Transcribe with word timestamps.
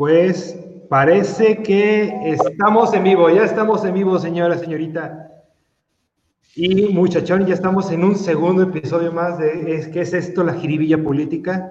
Pues 0.00 0.58
parece 0.88 1.62
que 1.62 2.10
estamos 2.24 2.94
en 2.94 3.04
vivo, 3.04 3.28
ya 3.28 3.44
estamos 3.44 3.84
en 3.84 3.92
vivo, 3.92 4.18
señora, 4.18 4.56
señorita. 4.56 5.30
Y 6.54 6.88
muchachón, 6.88 7.44
ya 7.44 7.52
estamos 7.52 7.92
en 7.92 8.04
un 8.04 8.16
segundo 8.16 8.62
episodio 8.62 9.12
más 9.12 9.38
de 9.38 9.90
¿Qué 9.92 10.00
es 10.00 10.14
esto, 10.14 10.42
la 10.42 10.54
jiribilla 10.54 11.04
política? 11.04 11.70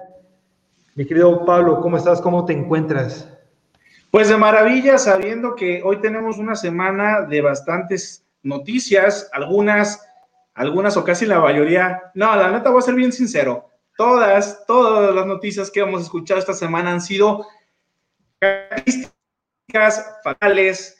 Mi 0.94 1.07
querido 1.07 1.44
Pablo, 1.44 1.81
¿cómo 1.81 1.97
estás? 1.97 2.22
¿Cómo 2.22 2.46
te 2.46 2.54
encuentras? 2.54 3.28
Pues 4.12 4.30
de 4.30 4.38
maravilla, 4.38 5.00
sabiendo 5.00 5.56
que 5.56 5.82
hoy 5.84 5.98
tenemos 6.00 6.38
una 6.38 6.56
semana 6.56 7.22
de 7.22 7.42
bastantes 7.42 8.28
noticias, 8.44 9.28
algunas, 9.34 10.08
algunas 10.54 10.96
o 10.98 11.04
casi 11.04 11.26
la 11.26 11.40
mayoría. 11.40 12.00
No, 12.14 12.36
la 12.36 12.52
neta 12.52 12.70
voy 12.70 12.78
a 12.78 12.84
ser 12.84 12.94
bien 12.94 13.12
sincero. 13.12 13.72
Todas, 13.98 14.68
todas 14.68 15.16
las 15.16 15.26
noticias 15.26 15.72
que 15.72 15.80
hemos 15.80 16.04
escuchado 16.04 16.40
esta 16.40 16.54
semana 16.54 16.91
han 16.91 17.02
sido 17.02 17.44
características 18.40 20.16
fatales, 20.24 20.98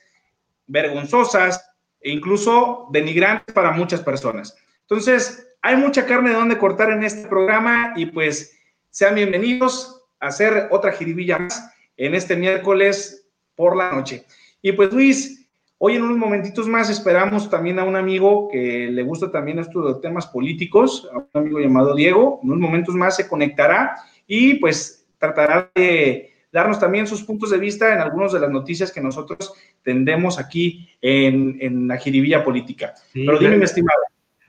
vergonzosas 0.68 1.64
e 2.02 2.12
incluso 2.12 2.88
denigrantes 2.92 3.54
para 3.54 3.72
muchas 3.72 4.02
personas. 4.02 4.56
Entonces, 4.82 5.50
hay 5.62 5.76
mucha 5.76 6.06
carne 6.06 6.30
de 6.30 6.36
donde 6.36 6.58
cortar 6.58 6.92
en 6.92 7.04
este 7.04 7.28
programa 7.28 7.94
y 7.96 8.06
pues 8.06 8.58
sean 8.90 9.16
bienvenidos 9.16 10.04
a 10.20 10.28
hacer 10.28 10.68
otra 10.72 10.92
jiribilla 10.92 11.40
más 11.40 11.72
en 11.98 12.16
este 12.16 12.36
miércoles 12.36 13.28
por 13.56 13.76
la 13.76 13.92
noche. 13.92 14.26
Y 14.62 14.72
pues 14.72 14.92
Luis, 14.94 15.50
hoy 15.78 15.96
en 15.96 16.04
unos 16.04 16.18
momentitos 16.18 16.68
más 16.68 16.90
esperamos 16.90 17.50
también 17.50 17.80
a 17.80 17.84
un 17.84 17.96
amigo 17.96 18.48
que 18.50 18.90
le 18.90 19.04
gusta 19.04 19.32
también 19.32 19.60
esto 19.60 19.94
de 19.94 20.02
temas 20.02 20.28
políticos, 20.28 21.10
a 21.14 21.18
un 21.18 21.28
amigo 21.34 21.60
llamado 21.60 21.94
Diego, 21.96 22.40
en 22.42 22.52
unos 22.52 22.62
momentos 22.62 22.96
más 22.96 23.16
se 23.16 23.28
conectará 23.28 23.96
y 24.28 24.56
pues 24.56 25.06
tratará 25.18 25.70
de 25.76 26.29
darnos 26.52 26.80
también 26.80 27.08
sus 27.08 27.24
puntos 27.24 27.52
de 27.52 27.58
vista 27.58 27.94
en 27.94 28.00
algunas 28.00 28.32
de 28.34 28.40
las 28.40 28.50
noticias 28.50 28.92
que 28.92 29.02
nosotros 29.02 29.54
tendemos 29.84 30.40
aquí 30.40 30.90
en, 31.02 31.88
la 31.88 31.98
jiribilla 31.98 32.44
política. 32.44 32.94
Pero 33.14 33.38
dime, 33.38 33.58
mi 33.58 33.66
estimado. 33.66 34.02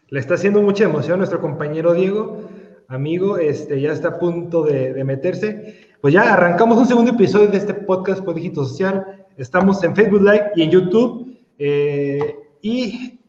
Le 0.09 0.19
está 0.19 0.35
haciendo 0.35 0.61
mucha 0.63 0.85
emoción 0.85 1.19
nuestro 1.19 1.41
compañero 1.41 1.95
Diego, 1.95 2.49
amigo, 2.89 3.39
este, 3.39 3.81
ya 3.81 3.93
está 3.93 4.09
a 4.09 4.19
punto 4.19 4.63
de, 4.63 5.05
meterse. 5.05 5.89
Pues 6.01 6.15
ya 6.15 6.33
arrancamos 6.33 6.79
un 6.79 6.87
segundo 6.87 7.13
episodio 7.13 7.49
de 7.49 7.59
este 7.59 7.75
podcast 7.75 8.23
por 8.23 8.35
Dígito 8.35 8.65
Social. 8.65 9.27
Estamos 9.37 9.83
en 9.85 9.95
Facebook 9.95 10.23
Live 10.23 10.53
y 10.57 10.63
en 10.63 10.71
YouTube. 10.71 11.39
Eh, 11.59 12.37
y 12.63 13.21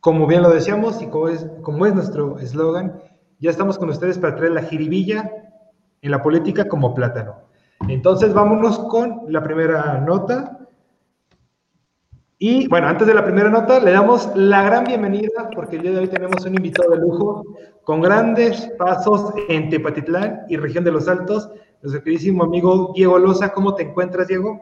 como 0.00 0.26
bien 0.26 0.42
lo 0.42 0.50
decíamos 0.50 1.02
y 1.02 1.06
como 1.06 1.28
es, 1.28 1.46
como 1.62 1.86
es 1.86 1.94
nuestro 1.94 2.38
eslogan, 2.38 3.02
ya 3.40 3.50
estamos 3.50 3.78
con 3.78 3.88
ustedes 3.88 4.18
para 4.18 4.36
traer 4.36 4.52
la 4.52 4.62
jiribilla 4.62 5.30
en 6.00 6.10
la 6.10 6.22
política 6.22 6.68
como 6.68 6.94
plátano. 6.94 7.45
Entonces, 7.88 8.34
vámonos 8.34 8.80
con 8.80 9.22
la 9.28 9.42
primera 9.44 10.00
nota. 10.00 10.58
Y 12.38 12.66
bueno, 12.66 12.88
antes 12.88 13.06
de 13.06 13.14
la 13.14 13.24
primera 13.24 13.48
nota, 13.48 13.78
le 13.78 13.92
damos 13.92 14.28
la 14.34 14.62
gran 14.64 14.84
bienvenida 14.84 15.48
porque 15.54 15.76
el 15.76 15.82
día 15.82 15.92
de 15.92 15.98
hoy 15.98 16.08
tenemos 16.08 16.44
un 16.44 16.54
invitado 16.54 16.90
de 16.90 16.98
lujo 16.98 17.44
con 17.84 18.00
grandes 18.00 18.68
pasos 18.76 19.32
en 19.48 19.70
Tepatitlán 19.70 20.42
y 20.48 20.56
región 20.56 20.82
de 20.82 20.92
los 20.92 21.06
Altos. 21.06 21.48
Nuestro 21.80 22.02
queridísimo 22.02 22.42
amigo 22.42 22.92
Diego 22.94 23.18
Loza, 23.20 23.52
¿cómo 23.52 23.74
te 23.76 23.84
encuentras, 23.84 24.26
Diego? 24.26 24.60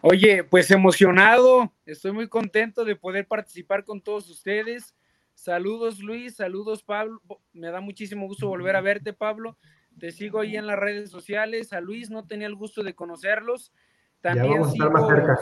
Oye, 0.00 0.42
pues 0.44 0.70
emocionado, 0.70 1.70
estoy 1.84 2.12
muy 2.12 2.26
contento 2.26 2.84
de 2.84 2.96
poder 2.96 3.28
participar 3.28 3.84
con 3.84 4.00
todos 4.00 4.28
ustedes. 4.30 4.96
Saludos 5.34 6.00
Luis, 6.00 6.36
saludos 6.36 6.82
Pablo, 6.82 7.20
me 7.52 7.70
da 7.70 7.80
muchísimo 7.80 8.26
gusto 8.26 8.48
volver 8.48 8.74
a 8.76 8.80
verte 8.80 9.12
Pablo 9.12 9.56
te 9.98 10.12
sigo 10.12 10.40
ahí 10.40 10.56
en 10.56 10.66
las 10.66 10.78
redes 10.78 11.10
sociales. 11.10 11.72
A 11.72 11.80
Luis 11.80 12.10
no 12.10 12.26
tenía 12.26 12.46
el 12.46 12.54
gusto 12.54 12.82
de 12.82 12.94
conocerlos. 12.94 13.72
También 14.20 14.64
sigo 14.70 14.90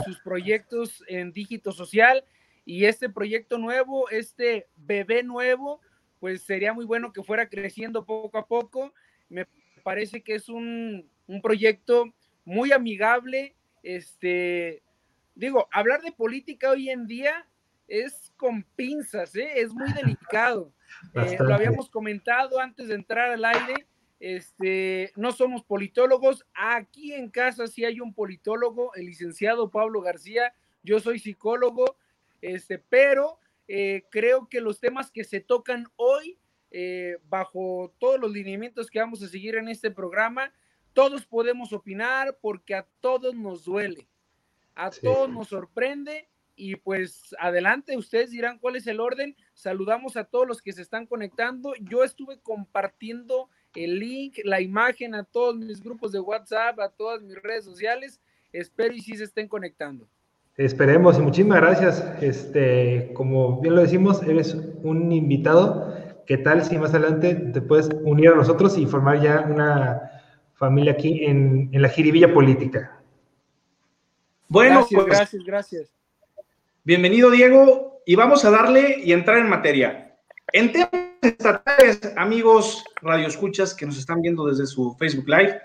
sus 0.04 0.20
proyectos 0.20 1.04
en 1.06 1.32
dígito 1.32 1.72
social 1.72 2.24
y 2.64 2.86
este 2.86 3.08
proyecto 3.10 3.58
nuevo, 3.58 4.08
este 4.10 4.68
bebé 4.76 5.22
nuevo, 5.22 5.80
pues 6.18 6.42
sería 6.42 6.72
muy 6.72 6.84
bueno 6.84 7.12
que 7.12 7.22
fuera 7.22 7.48
creciendo 7.48 8.06
poco 8.06 8.38
a 8.38 8.46
poco. 8.46 8.94
Me 9.28 9.46
parece 9.82 10.22
que 10.22 10.34
es 10.34 10.48
un, 10.48 11.10
un 11.26 11.42
proyecto 11.42 12.12
muy 12.44 12.72
amigable. 12.72 13.54
Este, 13.82 14.82
digo, 15.34 15.68
hablar 15.72 16.00
de 16.02 16.12
política 16.12 16.70
hoy 16.70 16.90
en 16.90 17.06
día 17.06 17.46
es 17.86 18.32
con 18.36 18.62
pinzas, 18.76 19.34
¿eh? 19.36 19.52
es 19.56 19.72
muy 19.72 19.92
delicado. 19.92 20.72
Eh, 21.14 21.36
lo 21.38 21.54
habíamos 21.54 21.90
comentado 21.90 22.60
antes 22.60 22.88
de 22.88 22.94
entrar 22.94 23.30
al 23.30 23.44
aire 23.44 23.86
este, 24.20 25.12
no 25.16 25.32
somos 25.32 25.64
politólogos. 25.64 26.46
Aquí 26.54 27.14
en 27.14 27.30
casa 27.30 27.66
sí 27.66 27.84
hay 27.84 28.00
un 28.00 28.12
politólogo, 28.14 28.94
el 28.94 29.06
licenciado 29.06 29.70
Pablo 29.70 30.02
García. 30.02 30.54
Yo 30.82 31.00
soy 31.00 31.18
psicólogo, 31.18 31.96
este, 32.42 32.78
pero 32.78 33.38
eh, 33.66 34.04
creo 34.10 34.48
que 34.48 34.60
los 34.60 34.78
temas 34.78 35.10
que 35.10 35.24
se 35.24 35.40
tocan 35.40 35.86
hoy, 35.96 36.38
eh, 36.70 37.16
bajo 37.28 37.94
todos 37.98 38.20
los 38.20 38.30
lineamientos 38.30 38.90
que 38.90 39.00
vamos 39.00 39.22
a 39.22 39.28
seguir 39.28 39.56
en 39.56 39.68
este 39.68 39.90
programa, 39.90 40.52
todos 40.92 41.24
podemos 41.24 41.72
opinar 41.72 42.38
porque 42.40 42.74
a 42.74 42.86
todos 43.00 43.34
nos 43.34 43.64
duele, 43.64 44.06
a 44.74 44.90
todos 44.90 45.30
nos 45.30 45.48
sorprende 45.48 46.28
y 46.56 46.76
pues 46.76 47.34
adelante, 47.38 47.96
ustedes 47.96 48.32
dirán 48.32 48.58
cuál 48.58 48.76
es 48.76 48.86
el 48.86 49.00
orden. 49.00 49.34
Saludamos 49.54 50.18
a 50.18 50.24
todos 50.24 50.46
los 50.46 50.60
que 50.60 50.74
se 50.74 50.82
están 50.82 51.06
conectando. 51.06 51.72
Yo 51.80 52.04
estuve 52.04 52.38
compartiendo 52.40 53.48
el 53.74 53.98
link, 53.98 54.38
la 54.44 54.60
imagen 54.60 55.14
a 55.14 55.24
todos 55.24 55.56
mis 55.56 55.82
grupos 55.82 56.12
de 56.12 56.20
WhatsApp, 56.20 56.78
a 56.80 56.88
todas 56.88 57.22
mis 57.22 57.40
redes 57.42 57.64
sociales. 57.64 58.20
Espero 58.52 58.94
y 58.94 59.00
sí 59.00 59.16
se 59.16 59.24
estén 59.24 59.48
conectando. 59.48 60.08
Esperemos 60.56 61.18
y 61.18 61.22
muchísimas 61.22 61.60
gracias. 61.60 62.04
Este, 62.20 63.12
como 63.14 63.60
bien 63.60 63.76
lo 63.76 63.82
decimos, 63.82 64.22
eres 64.22 64.54
un 64.82 65.10
invitado. 65.12 65.94
¿Qué 66.26 66.36
tal 66.36 66.64
si 66.64 66.76
más 66.78 66.90
adelante 66.90 67.34
te 67.34 67.62
puedes 67.62 67.88
unir 68.02 68.28
a 68.30 68.34
nosotros 68.34 68.76
y 68.76 68.86
formar 68.86 69.20
ya 69.20 69.40
una 69.48 70.00
familia 70.54 70.92
aquí 70.92 71.24
en, 71.24 71.70
la 71.72 71.88
jiribilla 71.88 72.32
política? 72.32 73.00
Bueno, 74.48 74.80
gracias, 74.80 75.00
pues, 75.00 75.16
gracias, 75.16 75.44
gracias. 75.44 75.92
Bienvenido, 76.84 77.30
Diego, 77.30 78.02
y 78.04 78.16
vamos 78.16 78.44
a 78.44 78.50
darle 78.50 78.98
y 79.02 79.12
entrar 79.12 79.38
en 79.38 79.48
materia. 79.48 80.18
En 80.52 80.72
temas 80.72 80.90
estatales, 81.30 82.00
amigos 82.16 82.84
radioescuchas 83.02 83.74
que 83.74 83.86
nos 83.86 83.98
están 83.98 84.20
viendo 84.20 84.46
desde 84.46 84.66
su 84.66 84.94
Facebook 84.98 85.28
Live, 85.28 85.60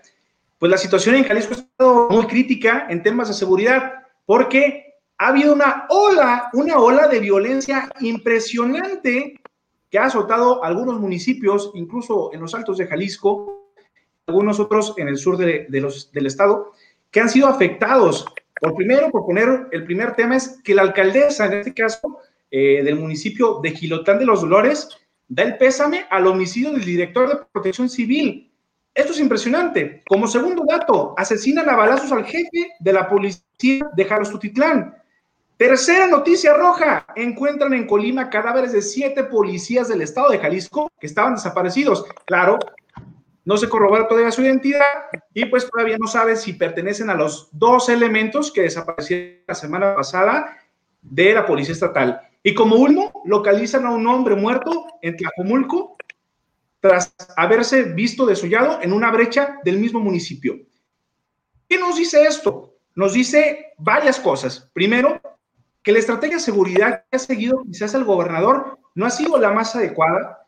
pues 0.59 0.71
la 0.71 0.77
situación 0.77 1.15
en 1.15 1.23
Jalisco 1.23 1.53
ha 1.53 1.57
estado 1.57 2.09
muy 2.09 2.27
crítica 2.27 2.87
en 2.89 3.03
temas 3.03 3.27
de 3.27 3.33
seguridad, 3.33 3.93
porque 4.25 4.95
ha 5.17 5.27
habido 5.27 5.53
una 5.53 5.85
ola, 5.89 6.49
una 6.53 6.77
ola 6.79 7.07
de 7.07 7.19
violencia 7.19 7.89
impresionante 7.99 9.39
que 9.89 9.99
ha 9.99 10.05
azotado 10.05 10.63
algunos 10.63 10.99
municipios, 10.99 11.71
incluso 11.73 12.33
en 12.33 12.41
los 12.41 12.53
altos 12.53 12.77
de 12.77 12.87
Jalisco, 12.87 13.71
algunos 14.27 14.59
otros 14.59 14.93
en 14.97 15.07
el 15.07 15.17
sur 15.17 15.37
de, 15.37 15.67
los, 15.69 16.11
del 16.11 16.25
estado, 16.25 16.73
que 17.11 17.19
han 17.21 17.29
sido 17.29 17.47
afectados. 17.47 18.25
Por 18.59 18.75
primero, 18.75 19.11
por 19.11 19.25
poner 19.25 19.67
el 19.71 19.85
primer 19.85 20.15
tema 20.15 20.37
es 20.37 20.59
que 20.63 20.73
la 20.73 20.81
alcaldesa, 20.81 21.45
en 21.45 21.53
este 21.53 21.73
caso, 21.73 22.19
eh, 22.49 22.81
del 22.83 22.95
municipio 22.95 23.59
de 23.61 23.71
Gilotán 23.71 24.19
de 24.19 24.25
los 24.25 24.41
Dolores, 24.41 24.89
da 25.27 25.43
el 25.43 25.57
pésame 25.57 26.05
al 26.09 26.27
homicidio 26.27 26.71
del 26.71 26.85
director 26.85 27.29
de 27.29 27.45
protección 27.51 27.89
civil. 27.89 28.51
Esto 28.93 29.11
es 29.11 29.19
impresionante. 29.19 30.03
Como 30.07 30.27
segundo 30.27 30.63
dato, 30.67 31.13
asesinan 31.17 31.69
a 31.69 31.75
balazos 31.75 32.11
al 32.11 32.25
jefe 32.25 32.71
de 32.79 32.93
la 32.93 33.09
policía 33.09 33.89
de 33.93 34.05
Jalostutitlán. 34.05 34.95
Tercera 35.57 36.07
noticia 36.07 36.53
roja, 36.53 37.05
encuentran 37.15 37.73
en 37.73 37.87
Colima 37.87 38.29
cadáveres 38.29 38.73
de 38.73 38.81
siete 38.81 39.23
policías 39.23 39.87
del 39.87 40.01
estado 40.01 40.29
de 40.29 40.39
Jalisco 40.39 40.91
que 40.99 41.07
estaban 41.07 41.35
desaparecidos. 41.35 42.05
Claro, 42.25 42.59
no 43.45 43.57
se 43.57 43.69
corrobora 43.69 44.07
todavía 44.07 44.31
su 44.31 44.41
identidad 44.41 44.81
y 45.33 45.45
pues 45.45 45.69
todavía 45.69 45.97
no 45.99 46.07
sabe 46.07 46.35
si 46.35 46.53
pertenecen 46.53 47.09
a 47.09 47.13
los 47.13 47.47
dos 47.51 47.89
elementos 47.89 48.51
que 48.51 48.63
desaparecieron 48.63 49.43
la 49.47 49.55
semana 49.55 49.95
pasada 49.95 50.57
de 51.01 51.33
la 51.33 51.45
policía 51.45 51.73
estatal. 51.73 52.21
Y 52.47 52.53
como 52.53 52.75
último, 52.75 53.23
localizan 53.25 53.87
a 53.87 53.91
un 53.91 54.05
hombre 54.05 54.35
muerto 54.35 54.85
en 55.01 55.17
Tlajomulco 55.17 55.97
tras 56.79 57.15
haberse 57.35 57.81
visto 57.81 58.23
desollado 58.23 58.83
en 58.83 58.93
una 58.93 59.09
brecha 59.09 59.57
del 59.63 59.79
mismo 59.79 59.99
municipio. 59.99 60.59
¿Qué 61.67 61.79
nos 61.79 61.97
dice 61.97 62.21
esto? 62.21 62.75
Nos 62.93 63.13
dice 63.13 63.73
varias 63.79 64.19
cosas. 64.19 64.69
Primero, 64.73 65.19
que 65.81 65.91
la 65.91 65.97
estrategia 65.97 66.35
de 66.35 66.43
seguridad 66.43 67.05
que 67.09 67.15
ha 67.15 67.19
seguido 67.19 67.63
quizás 67.63 67.95
el 67.95 68.03
gobernador 68.03 68.77
no 68.93 69.07
ha 69.07 69.09
sido 69.09 69.39
la 69.39 69.49
más 69.51 69.75
adecuada, 69.75 70.45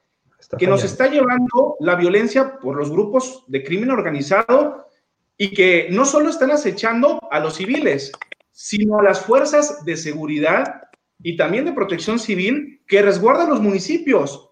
que 0.56 0.68
nos 0.68 0.84
está 0.84 1.08
llevando 1.08 1.78
la 1.80 1.96
violencia 1.96 2.60
por 2.60 2.76
los 2.76 2.92
grupos 2.92 3.44
de 3.48 3.64
crimen 3.64 3.90
organizado 3.90 4.88
y 5.36 5.52
que 5.52 5.88
no 5.90 6.06
solo 6.06 6.30
están 6.30 6.52
acechando 6.52 7.20
a 7.32 7.40
los 7.40 7.56
civiles, 7.56 8.12
sino 8.52 9.00
a 9.00 9.04
las 9.04 9.22
fuerzas 9.22 9.84
de 9.84 9.98
seguridad 9.98 10.87
y 11.22 11.36
también 11.38 11.66
de 11.66 11.74
protección 11.74 12.19
civil 12.19 12.81
que 12.88 13.02
resguarda 13.02 13.48
los 13.48 13.62
municipios. 13.62 14.52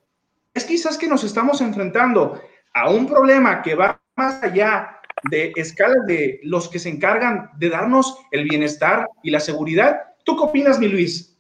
Es 0.54 0.66
quizás 0.66 0.98
que 0.98 1.08
nos 1.08 1.24
estamos 1.24 1.62
enfrentando 1.62 2.40
a 2.74 2.90
un 2.90 3.08
problema 3.08 3.62
que 3.62 3.76
va 3.76 4.02
más 4.16 4.42
allá 4.44 5.00
de 5.30 5.54
escala 5.56 5.96
de 6.08 6.40
los 6.44 6.70
que 6.70 6.80
se 6.80 6.90
encargan 6.90 7.50
de 7.58 7.70
darnos 7.70 8.18
el 8.32 8.46
bienestar 8.46 9.08
y 9.24 9.32
la 9.32 9.40
seguridad. 9.40 10.02
¿Tú 10.24 10.36
qué 10.36 10.44
opinas, 10.44 10.80
mi 10.80 10.88
Luis? 10.88 11.38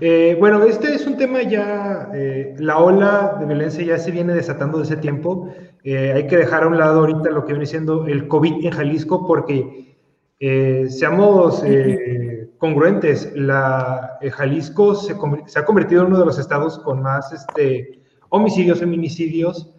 Eh, 0.00 0.36
bueno, 0.38 0.62
este 0.64 0.94
es 0.94 1.06
un 1.06 1.16
tema 1.16 1.42
ya, 1.42 2.10
eh, 2.14 2.54
la 2.58 2.78
ola 2.78 3.36
de 3.38 3.46
violencia 3.46 3.84
ya 3.84 3.98
se 3.98 4.10
viene 4.10 4.34
desatando 4.34 4.78
de 4.78 4.84
ese 4.84 4.96
tiempo. 4.96 5.52
Eh, 5.82 6.12
hay 6.12 6.26
que 6.26 6.36
dejar 6.36 6.62
a 6.62 6.68
un 6.68 6.78
lado 6.78 7.00
ahorita 7.00 7.30
lo 7.30 7.44
que 7.44 7.52
viene 7.52 7.66
siendo 7.66 8.06
el 8.06 8.28
COVID 8.28 8.64
en 8.64 8.72
Jalisco 8.72 9.26
porque 9.26 9.96
seamos 10.40 11.62
congruentes, 12.58 13.32
la, 13.34 14.18
Jalisco 14.32 14.94
se, 14.94 15.12
ha 15.12 15.64
convertido 15.64 16.02
en 16.02 16.08
uno 16.08 16.18
de 16.18 16.26
los 16.26 16.38
estados 16.38 16.78
con 16.78 17.02
más 17.02 17.32
este, 17.32 18.02
homicidios, 18.28 18.80
feminicidios, 18.80 19.74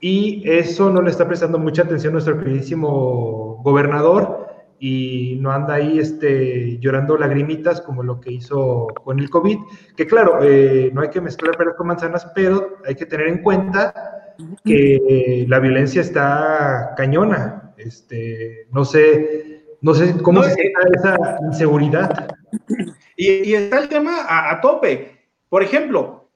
y 0.00 0.48
eso 0.48 0.90
no 0.90 1.02
le 1.02 1.10
está 1.10 1.26
prestando 1.26 1.58
mucha 1.58 1.82
atención 1.82 2.12
nuestro 2.12 2.38
queridísimo 2.38 3.60
gobernador 3.64 4.46
y 4.78 5.38
no 5.40 5.50
anda 5.50 5.74
ahí 5.74 5.98
este, 5.98 6.78
llorando 6.78 7.18
lagrimitas 7.18 7.80
como 7.80 8.04
lo 8.04 8.20
que 8.20 8.32
hizo 8.32 8.86
con 9.02 9.18
el 9.18 9.28
COVID, 9.28 9.58
que 9.96 10.06
claro, 10.06 10.38
eh, 10.42 10.90
no 10.94 11.00
hay 11.00 11.10
que 11.10 11.20
mezclar 11.20 11.56
peras 11.56 11.74
con 11.74 11.88
manzanas, 11.88 12.30
pero 12.34 12.78
hay 12.86 12.94
que 12.94 13.06
tener 13.06 13.26
en 13.26 13.42
cuenta 13.42 13.92
que 14.64 15.44
la 15.48 15.58
violencia 15.58 16.00
está 16.00 16.94
cañona. 16.96 17.64
Este, 17.76 18.66
no 18.72 18.84
sé, 18.84 19.47
no 19.80 19.94
sé 19.94 20.16
cómo 20.22 20.42
se 20.42 20.54
siente 20.54 20.80
esa 20.96 21.16
inseguridad. 21.46 22.28
Y, 23.16 23.54
está 23.54 23.78
el 23.78 23.88
tema 23.88 24.22
a, 24.22 24.52
a 24.52 24.60
tope. 24.60 25.18
Por 25.48 25.62
ejemplo, 25.62 26.30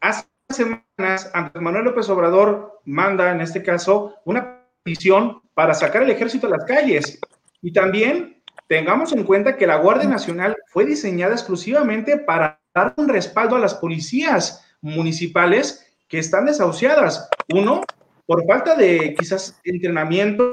hace 0.00 0.26
semanas, 0.50 1.30
Andrés 1.34 1.62
Manuel 1.62 1.84
López 1.84 2.08
Obrador 2.08 2.80
manda, 2.84 3.32
en 3.32 3.40
este 3.40 3.62
caso, 3.62 4.14
una 4.24 4.64
petición 4.82 5.40
para 5.54 5.74
sacar 5.74 6.02
el 6.02 6.10
ejército 6.10 6.46
a 6.46 6.50
las 6.50 6.64
calles. 6.64 7.18
Y 7.62 7.72
también 7.72 8.42
tengamos 8.68 9.12
en 9.12 9.24
cuenta 9.24 9.56
que 9.56 9.66
la 9.66 9.76
Guardia 9.76 10.08
Nacional 10.08 10.56
fue 10.68 10.84
diseñada 10.84 11.32
exclusivamente 11.32 12.18
para 12.18 12.60
dar 12.74 12.94
un 12.96 13.08
respaldo 13.08 13.56
a 13.56 13.60
las 13.60 13.74
policías 13.74 14.64
municipales 14.80 15.86
que 16.08 16.18
están 16.18 16.46
desahuciadas. 16.46 17.28
Uno, 17.52 17.82
por 18.26 18.46
falta 18.46 18.74
de 18.74 19.14
quizás 19.18 19.60
entrenamiento. 19.64 20.50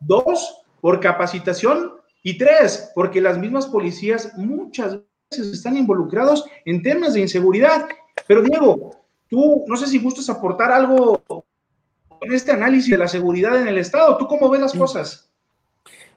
Dos, 0.00 0.63
por 0.84 1.00
capacitación. 1.00 1.92
Y 2.22 2.36
tres, 2.36 2.92
porque 2.94 3.18
las 3.18 3.38
mismas 3.38 3.66
policías 3.66 4.36
muchas 4.36 4.98
veces 5.30 5.46
están 5.54 5.78
involucrados 5.78 6.44
en 6.66 6.82
temas 6.82 7.14
de 7.14 7.20
inseguridad. 7.20 7.86
Pero 8.28 8.42
Diego, 8.42 8.90
Tú, 9.30 9.64
no 9.66 9.76
sé 9.78 9.86
si 9.86 9.98
gustas 9.98 10.28
aportar 10.28 10.70
algo 10.70 11.22
en 12.20 12.32
este 12.34 12.52
análisis 12.52 12.90
de 12.90 12.98
la 12.98 13.08
seguridad 13.08 13.58
en 13.58 13.66
el 13.66 13.78
Estado. 13.78 14.18
¿Tú 14.18 14.26
cómo 14.26 14.50
ves 14.50 14.60
las 14.60 14.74
cosas? 14.74 15.30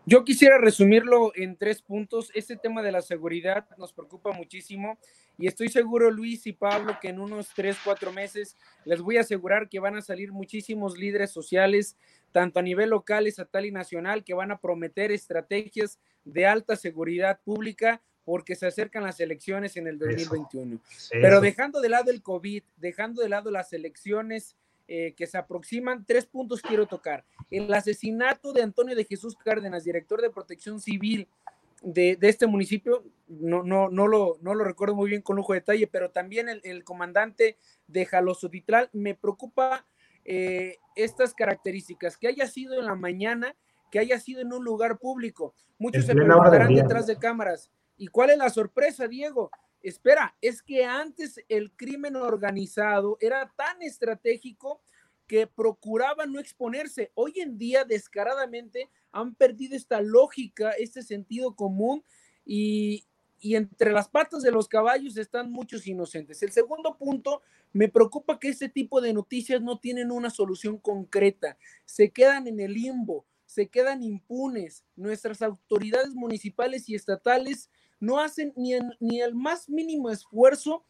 Yo 0.10 0.24
quisiera 0.24 0.58
resumirlo 0.58 1.34
en 1.36 1.58
tres 1.58 1.82
puntos. 1.82 2.32
Este 2.34 2.56
tema 2.56 2.82
de 2.82 2.94
la 2.94 3.02
seguridad 3.02 3.68
nos 3.78 3.92
preocupa 3.92 4.32
muchísimo 4.32 4.98
y 5.38 5.48
estoy 5.48 5.68
seguro, 5.68 6.10
Luis 6.12 6.48
y 6.48 6.54
Pablo, 6.54 6.98
que 7.02 7.10
en 7.10 7.20
unos 7.20 7.50
tres, 7.54 7.76
cuatro 7.84 8.14
meses 8.14 8.56
les 8.86 9.02
voy 9.02 9.18
a 9.18 9.22
asegurar 9.22 9.68
que 9.68 9.82
van 9.82 9.98
a 9.98 10.02
salir 10.02 10.32
muchísimos 10.32 10.98
líderes 10.98 11.32
sociales, 11.32 11.98
tanto 12.32 12.58
a 12.60 12.62
nivel 12.62 12.92
local, 12.92 13.28
estatal 13.28 13.66
y 13.66 13.72
nacional, 13.74 14.24
que 14.24 14.34
van 14.34 14.52
a 14.52 14.62
prometer 14.62 15.12
estrategias 15.12 16.00
de 16.24 16.46
alta 16.46 16.78
seguridad 16.78 17.42
pública 17.44 18.02
porque 18.24 18.56
se 18.56 18.66
acercan 18.66 19.04
las 19.04 19.20
elecciones 19.20 19.76
en 19.76 19.88
el 19.88 20.00
2021. 20.00 20.80
Pero 21.12 21.42
dejando 21.42 21.82
de 21.82 21.90
lado 21.90 22.12
el 22.12 22.22
COVID, 22.22 22.64
dejando 22.78 23.22
de 23.22 23.28
lado 23.28 23.52
las 23.52 23.74
elecciones 23.74 24.56
eh, 24.88 25.14
que 25.16 25.28
se 25.28 25.38
aproximan, 25.38 26.06
tres 26.06 26.26
puntos 26.26 26.62
quiero 26.62 26.86
tocar. 26.86 27.26
El 27.50 27.74
asesinato 27.74 28.54
de 28.54 28.64
Antonio 28.64 28.96
de 28.96 29.06
Jesús 29.06 29.36
Cárdenas, 29.36 29.84
director 29.84 30.22
de 30.22 30.30
protección 30.30 30.80
civil 30.80 31.28
de, 31.82 32.18
este 32.22 32.48
municipio, 32.48 33.04
no, 33.28 33.64
no, 33.64 33.90
no, 33.90 34.08
lo, 34.08 34.38
no 34.42 34.56
lo 34.56 34.64
recuerdo 34.64 34.96
muy 34.96 35.10
bien 35.10 35.22
con 35.22 35.36
lujo 35.36 35.54
de 35.54 35.60
detalle, 35.60 35.88
pero 35.88 36.12
también 36.12 36.48
el, 36.50 36.84
comandante 36.84 37.58
de 37.88 38.06
Jalosotitral, 38.06 38.90
me 38.94 39.14
preocupa 39.16 39.86
eh, 40.26 40.78
estas 40.96 41.34
características, 41.34 42.18
que 42.18 42.28
haya 42.28 42.48
sido 42.48 42.80
en 42.80 42.86
la 42.86 42.96
mañana, 42.96 43.56
que 43.92 44.00
haya 44.00 44.20
sido 44.20 44.42
en 44.42 44.52
un 44.54 44.64
lugar 44.64 44.98
público. 44.98 45.54
Muchos 45.78 46.06
se 46.06 46.14
preguntarán 46.14 46.74
detrás 46.74 47.08
de 47.08 47.18
cámaras, 47.18 47.70
¿Y 47.98 48.08
cuál 48.08 48.30
es 48.30 48.38
la 48.38 48.50
sorpresa, 48.50 49.08
Diego? 49.08 49.50
Espera, 49.82 50.36
es 50.42 50.62
que 50.62 50.84
antes 50.84 51.44
el 51.50 51.72
crimen 51.72 52.16
organizado 52.16 53.18
era 53.22 53.54
tan 53.56 53.82
estratégico 53.82 54.82
que 55.28 55.46
procuraba 55.46 56.26
no 56.26 56.40
exponerse. 56.40 57.12
Hoy 57.14 57.34
en 57.38 57.58
día, 57.58 57.84
descaradamente, 57.84 58.90
han 59.12 59.36
perdido 59.36 59.76
esta 59.76 60.02
lógica, 60.02 60.72
este 60.72 61.04
sentido 61.04 61.56
común 61.56 62.04
y, 62.46 63.06
y 63.40 63.56
entre 63.56 63.92
las 63.92 64.08
patas 64.10 64.42
de 64.42 64.52
los 64.52 64.68
caballos 64.68 65.18
están 65.18 65.52
muchos 65.52 65.86
inocentes. 65.86 66.42
El 66.42 66.52
segundo 66.52 66.98
punto, 66.98 67.42
me 67.74 67.90
preocupa 67.90 68.40
que 68.40 68.50
este 68.50 68.70
tipo 68.70 69.02
de 69.02 69.14
noticias 69.14 69.62
no 69.62 69.80
tienen 69.80 70.12
una 70.12 70.30
solución 70.30 70.78
concreta, 70.78 71.58
se 71.86 72.12
quedan 72.12 72.48
en 72.48 72.60
el 72.60 72.74
limbo, 72.74 73.26
se 73.46 73.68
quedan 73.68 74.04
impunes. 74.04 74.84
Nuestras 74.96 75.42
autoridades 75.42 76.14
municipales 76.14 76.88
y 76.90 76.96
estatales 76.96 77.70
no 78.00 78.20
hacen 78.20 78.54
ni, 78.56 78.74
ni 79.00 79.22
el 79.22 79.36
más 79.36 79.70
mínimo 79.70 80.10
esfuerzo, 80.10 80.84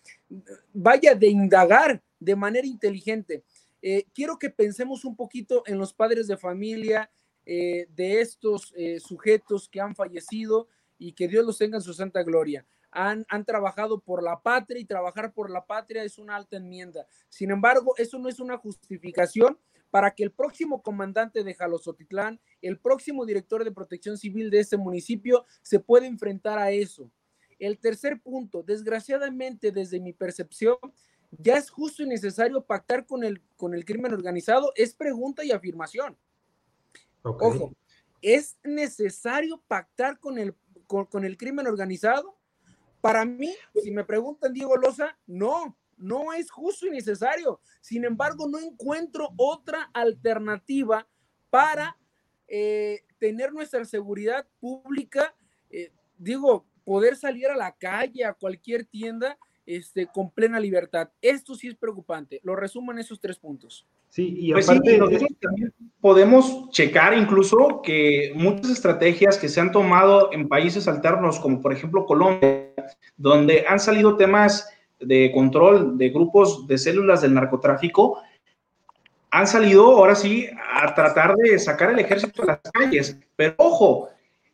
vaya, 0.73 1.15
de 1.15 1.27
indagar 1.27 2.01
de 2.19 2.35
manera 2.35 2.67
inteligente. 2.67 3.43
Eh, 3.81 4.05
quiero 4.13 4.37
que 4.37 4.49
pensemos 4.49 5.05
un 5.05 5.15
poquito 5.15 5.63
en 5.65 5.77
los 5.77 5.93
padres 5.93 6.27
de 6.27 6.37
familia 6.37 7.09
eh, 7.45 7.87
de 7.95 8.21
estos 8.21 8.73
eh, 8.75 8.99
sujetos 8.99 9.69
que 9.69 9.79
han 9.79 9.95
fallecido 9.95 10.67
y 10.97 11.13
que 11.13 11.27
Dios 11.27 11.45
los 11.45 11.57
tenga 11.57 11.77
en 11.77 11.83
su 11.83 11.93
santa 11.93 12.23
gloria. 12.23 12.65
Han, 12.91 13.25
han, 13.29 13.45
trabajado 13.45 13.99
por 13.99 14.23
la 14.23 14.41
patria 14.41 14.79
y 14.79 14.85
trabajar 14.85 15.33
por 15.33 15.49
la 15.49 15.65
patria 15.65 16.03
es 16.03 16.17
una 16.17 16.35
alta 16.35 16.57
enmienda. 16.57 17.05
Sin 17.29 17.51
embargo, 17.51 17.93
eso 17.97 18.17
no 18.17 18.29
es 18.29 18.39
una 18.39 18.57
justificación 18.57 19.57
para 19.89 20.13
que 20.13 20.23
el 20.23 20.31
próximo 20.31 20.81
comandante 20.81 21.43
de 21.43 21.53
Jalosotitlán, 21.53 22.39
el 22.61 22.79
próximo 22.79 23.25
director 23.25 23.63
de 23.63 23.71
protección 23.71 24.17
civil 24.17 24.49
de 24.49 24.59
este 24.59 24.77
municipio, 24.77 25.45
se 25.61 25.79
pueda 25.79 26.07
enfrentar 26.07 26.59
a 26.59 26.71
eso. 26.71 27.11
El 27.59 27.79
tercer 27.79 28.21
punto, 28.21 28.63
desgraciadamente, 28.63 29.71
desde 29.71 29.99
mi 29.99 30.13
percepción, 30.13 30.77
ya 31.31 31.57
es 31.57 31.69
justo 31.69 32.03
y 32.03 32.07
necesario 32.07 32.63
pactar 32.65 33.05
con 33.05 33.23
el, 33.23 33.41
con 33.55 33.73
el 33.73 33.85
crimen 33.85 34.13
organizado, 34.13 34.71
es 34.75 34.93
pregunta 34.93 35.43
y 35.43 35.51
afirmación. 35.51 36.17
Ojo, 37.23 37.73
¿es 38.21 38.57
necesario 38.63 39.61
pactar 39.67 40.19
con 40.19 40.37
el, 40.37 40.55
con 40.85 41.25
el 41.25 41.37
crimen 41.37 41.67
organizado? 41.67 42.36
Para 43.07 43.23
mí, 43.23 43.55
si 43.81 43.89
me 43.91 44.03
preguntan 44.03 44.51
Diego 44.51 44.75
Loza, 44.75 45.17
no, 45.25 45.77
no 45.95 46.33
es 46.33 46.51
justo 46.51 46.87
y 46.87 46.89
necesario. 46.89 47.61
Sin 47.79 48.03
embargo, 48.03 48.49
no 48.49 48.59
encuentro 48.59 49.29
otra 49.37 49.89
alternativa 49.93 51.07
para 51.49 51.97
eh, 52.49 53.05
tener 53.17 53.53
nuestra 53.53 53.85
seguridad 53.85 54.45
pública. 54.59 55.33
Eh, 55.69 55.93
digo, 56.17 56.65
poder 56.83 57.15
salir 57.15 57.47
a 57.47 57.55
la 57.55 57.71
calle, 57.77 58.25
a 58.25 58.33
cualquier 58.33 58.83
tienda, 58.83 59.37
este, 59.67 60.07
con 60.07 60.31
plena 60.31 60.59
libertad. 60.59 61.09
Esto 61.21 61.53
sí 61.53 61.67
es 61.67 61.75
preocupante. 61.75 62.39
Lo 62.43 62.55
resumo 62.55 62.91
en 62.91 62.99
esos 62.99 63.19
tres 63.19 63.37
puntos. 63.37 63.85
Sí, 64.09 64.35
y 64.39 64.53
pues 64.53 64.67
aparte 64.67 64.97
también 65.39 65.73
podemos 65.99 66.69
checar 66.71 67.15
incluso 67.15 67.81
que 67.83 68.31
muchas 68.33 68.71
estrategias 68.71 69.37
que 69.37 69.49
se 69.49 69.59
han 69.59 69.71
tomado 69.71 70.31
en 70.31 70.47
países 70.47 70.87
alternos, 70.87 71.39
como 71.39 71.61
por 71.61 71.73
ejemplo 71.73 72.05
Colombia, 72.05 72.71
donde 73.17 73.65
han 73.67 73.79
salido 73.79 74.15
temas 74.15 74.69
de 74.99 75.31
control 75.33 75.97
de 75.97 76.09
grupos 76.09 76.65
de 76.65 76.77
células 76.77 77.21
del 77.21 77.33
narcotráfico 77.33 78.23
han 79.29 79.45
salido 79.45 79.97
ahora 79.97 80.15
sí 80.15 80.49
a 80.73 80.95
tratar 80.95 81.35
de 81.35 81.59
sacar 81.59 81.91
el 81.91 81.99
ejército 81.99 82.43
a 82.43 82.45
las 82.45 82.59
calles. 82.73 83.19
Pero 83.35 83.55
ojo, 83.57 84.09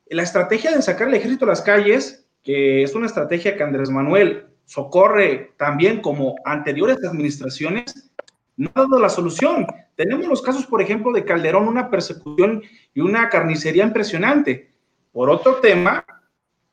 la 0.10 0.24
estrategia 0.24 0.72
de 0.72 0.82
sacar 0.82 1.08
el 1.08 1.14
ejército 1.14 1.46
a 1.46 1.50
las 1.50 1.62
calles, 1.62 2.26
que 2.44 2.84
es 2.84 2.96
una 2.96 3.06
estrategia 3.06 3.56
que 3.56 3.64
Andrés 3.64 3.90
Manuel 3.90 4.48
socorre 4.66 5.54
también 5.58 6.02
como 6.02 6.36
anteriores 6.46 6.98
administraciones, 7.04 8.12
no 8.58 8.72
ha 8.74 8.82
dado 8.82 9.00
la 9.00 9.10
solución. 9.10 9.68
Tenemos 9.96 10.28
los 10.28 10.42
casos, 10.42 10.66
por 10.66 10.82
ejemplo, 10.82 11.12
de 11.12 11.26
Calderón, 11.26 11.68
una 11.68 11.90
persecución 11.90 12.64
y 12.94 13.02
una 13.02 13.30
carnicería 13.30 13.84
impresionante. 13.84 14.72
Por 15.12 15.30
otro 15.30 15.56
tema, 15.56 16.06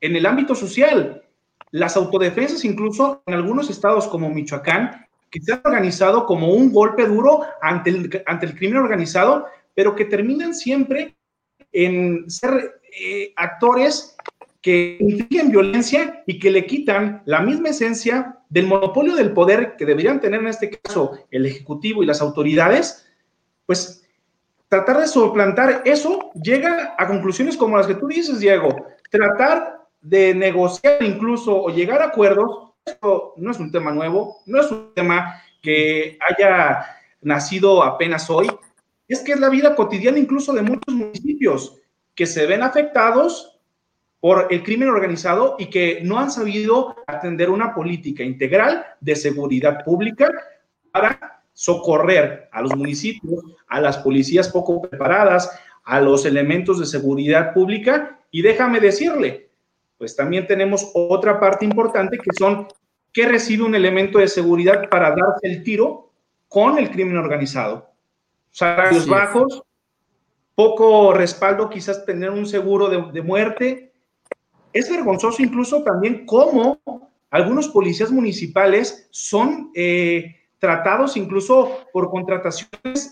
en 0.00 0.16
el 0.16 0.26
ámbito 0.26 0.54
social, 0.54 1.22
las 1.70 1.96
autodefensas, 1.96 2.64
incluso 2.64 3.22
en 3.26 3.34
algunos 3.34 3.70
estados 3.70 4.08
como 4.08 4.30
Michoacán, 4.30 5.06
que 5.30 5.40
se 5.40 5.52
han 5.52 5.60
organizado 5.64 6.26
como 6.26 6.48
un 6.48 6.72
golpe 6.72 7.06
duro 7.06 7.42
ante 7.62 7.90
el, 7.90 8.22
ante 8.26 8.46
el 8.46 8.56
crimen 8.56 8.78
organizado, 8.78 9.46
pero 9.74 9.94
que 9.94 10.04
terminan 10.04 10.54
siempre 10.54 11.16
en 11.72 12.28
ser 12.28 12.80
eh, 12.98 13.32
actores 13.36 14.16
que 14.60 14.98
infligen 15.00 15.50
violencia 15.50 16.22
y 16.26 16.38
que 16.38 16.50
le 16.50 16.66
quitan 16.66 17.22
la 17.24 17.40
misma 17.40 17.70
esencia 17.70 18.38
del 18.48 18.66
monopolio 18.66 19.14
del 19.14 19.32
poder 19.32 19.76
que 19.76 19.86
deberían 19.86 20.20
tener 20.20 20.40
en 20.40 20.48
este 20.48 20.70
caso 20.70 21.12
el 21.30 21.46
Ejecutivo 21.46 22.02
y 22.02 22.06
las 22.06 22.20
autoridades, 22.20 23.06
pues 23.64 24.06
tratar 24.68 25.00
de 25.00 25.08
suplantar 25.08 25.82
eso 25.84 26.30
llega 26.34 26.94
a 26.98 27.06
conclusiones 27.06 27.56
como 27.56 27.76
las 27.76 27.86
que 27.86 27.94
tú 27.94 28.08
dices, 28.08 28.40
Diego. 28.40 28.68
Tratar 29.10 29.80
de 30.00 30.34
negociar 30.34 31.02
incluso 31.02 31.62
o 31.62 31.70
llegar 31.70 32.02
a 32.02 32.06
acuerdos, 32.06 32.72
esto 32.84 33.34
no 33.36 33.50
es 33.50 33.58
un 33.58 33.72
tema 33.72 33.92
nuevo, 33.92 34.38
no 34.46 34.60
es 34.60 34.70
un 34.70 34.92
tema 34.94 35.42
que 35.62 36.18
haya 36.28 36.84
nacido 37.22 37.82
apenas 37.82 38.28
hoy, 38.30 38.50
es 39.08 39.20
que 39.20 39.32
es 39.32 39.40
la 39.40 39.48
vida 39.48 39.74
cotidiana 39.74 40.18
incluso 40.18 40.52
de 40.52 40.62
muchos 40.62 40.94
municipios 40.94 41.76
que 42.14 42.26
se 42.26 42.46
ven 42.46 42.62
afectados 42.62 43.49
por 44.20 44.48
el 44.50 44.62
crimen 44.62 44.88
organizado 44.88 45.56
y 45.58 45.66
que 45.66 46.00
no 46.02 46.18
han 46.18 46.30
sabido 46.30 46.94
atender 47.06 47.50
una 47.50 47.74
política 47.74 48.22
integral 48.22 48.84
de 49.00 49.16
seguridad 49.16 49.82
pública 49.82 50.30
para 50.92 51.42
socorrer 51.54 52.48
a 52.52 52.62
los 52.62 52.76
municipios, 52.76 53.42
a 53.66 53.80
las 53.80 53.98
policías 53.98 54.48
poco 54.48 54.82
preparadas, 54.82 55.50
a 55.84 56.00
los 56.00 56.26
elementos 56.26 56.78
de 56.78 56.86
seguridad 56.86 57.54
pública. 57.54 58.20
Y 58.30 58.42
déjame 58.42 58.80
decirle, 58.80 59.50
pues 59.96 60.14
también 60.14 60.46
tenemos 60.46 60.90
otra 60.94 61.40
parte 61.40 61.64
importante 61.64 62.18
que 62.18 62.30
son 62.38 62.68
que 63.12 63.26
recibe 63.26 63.64
un 63.64 63.74
elemento 63.74 64.18
de 64.18 64.28
seguridad 64.28 64.88
para 64.88 65.10
darse 65.10 65.46
el 65.46 65.62
tiro 65.64 66.12
con 66.46 66.78
el 66.78 66.90
crimen 66.90 67.16
organizado. 67.16 67.90
Salarios 68.50 69.06
bajos, 69.06 69.62
poco 70.54 71.12
respaldo, 71.12 71.70
quizás 71.70 72.04
tener 72.04 72.30
un 72.30 72.46
seguro 72.46 72.88
de, 72.88 73.10
de 73.12 73.22
muerte. 73.22 73.89
Es 74.72 74.88
vergonzoso 74.88 75.42
incluso 75.42 75.82
también 75.82 76.24
cómo 76.26 76.78
algunos 77.30 77.68
policías 77.68 78.10
municipales 78.10 79.08
son 79.10 79.70
eh, 79.74 80.36
tratados 80.58 81.16
incluso 81.16 81.78
por 81.92 82.10
contrataciones 82.10 83.10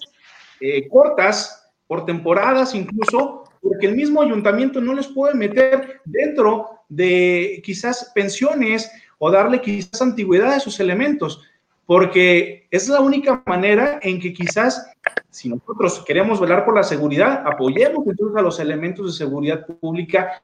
eh, 0.60 0.88
cortas, 0.88 1.70
por 1.86 2.04
temporadas 2.04 2.74
incluso, 2.74 3.44
porque 3.62 3.86
el 3.86 3.96
mismo 3.96 4.22
ayuntamiento 4.22 4.80
no 4.80 4.94
les 4.94 5.08
puede 5.08 5.34
meter 5.34 6.00
dentro 6.04 6.68
de 6.88 7.60
quizás 7.64 8.12
pensiones 8.14 8.90
o 9.18 9.30
darle 9.30 9.60
quizás 9.60 10.00
antigüedad 10.00 10.52
a 10.52 10.56
esos 10.56 10.78
elementos, 10.80 11.42
porque 11.86 12.66
es 12.70 12.88
la 12.88 13.00
única 13.00 13.42
manera 13.46 13.98
en 14.02 14.20
que 14.20 14.32
quizás 14.32 14.92
si 15.30 15.48
nosotros 15.48 16.04
queremos 16.06 16.40
velar 16.40 16.64
por 16.64 16.74
la 16.74 16.82
seguridad, 16.82 17.42
apoyemos 17.46 18.06
entonces 18.06 18.36
a 18.36 18.42
los 18.42 18.58
elementos 18.60 19.06
de 19.06 19.24
seguridad 19.24 19.66
pública, 19.66 20.42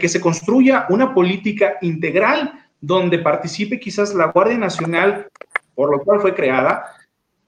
que 0.00 0.08
se 0.08 0.20
construya 0.20 0.86
una 0.88 1.14
política 1.14 1.76
integral 1.82 2.66
donde 2.80 3.18
participe 3.18 3.80
quizás 3.80 4.14
la 4.14 4.26
Guardia 4.26 4.58
Nacional, 4.58 5.28
por 5.74 5.90
lo 5.90 6.02
cual 6.04 6.20
fue 6.20 6.34
creada, 6.34 6.84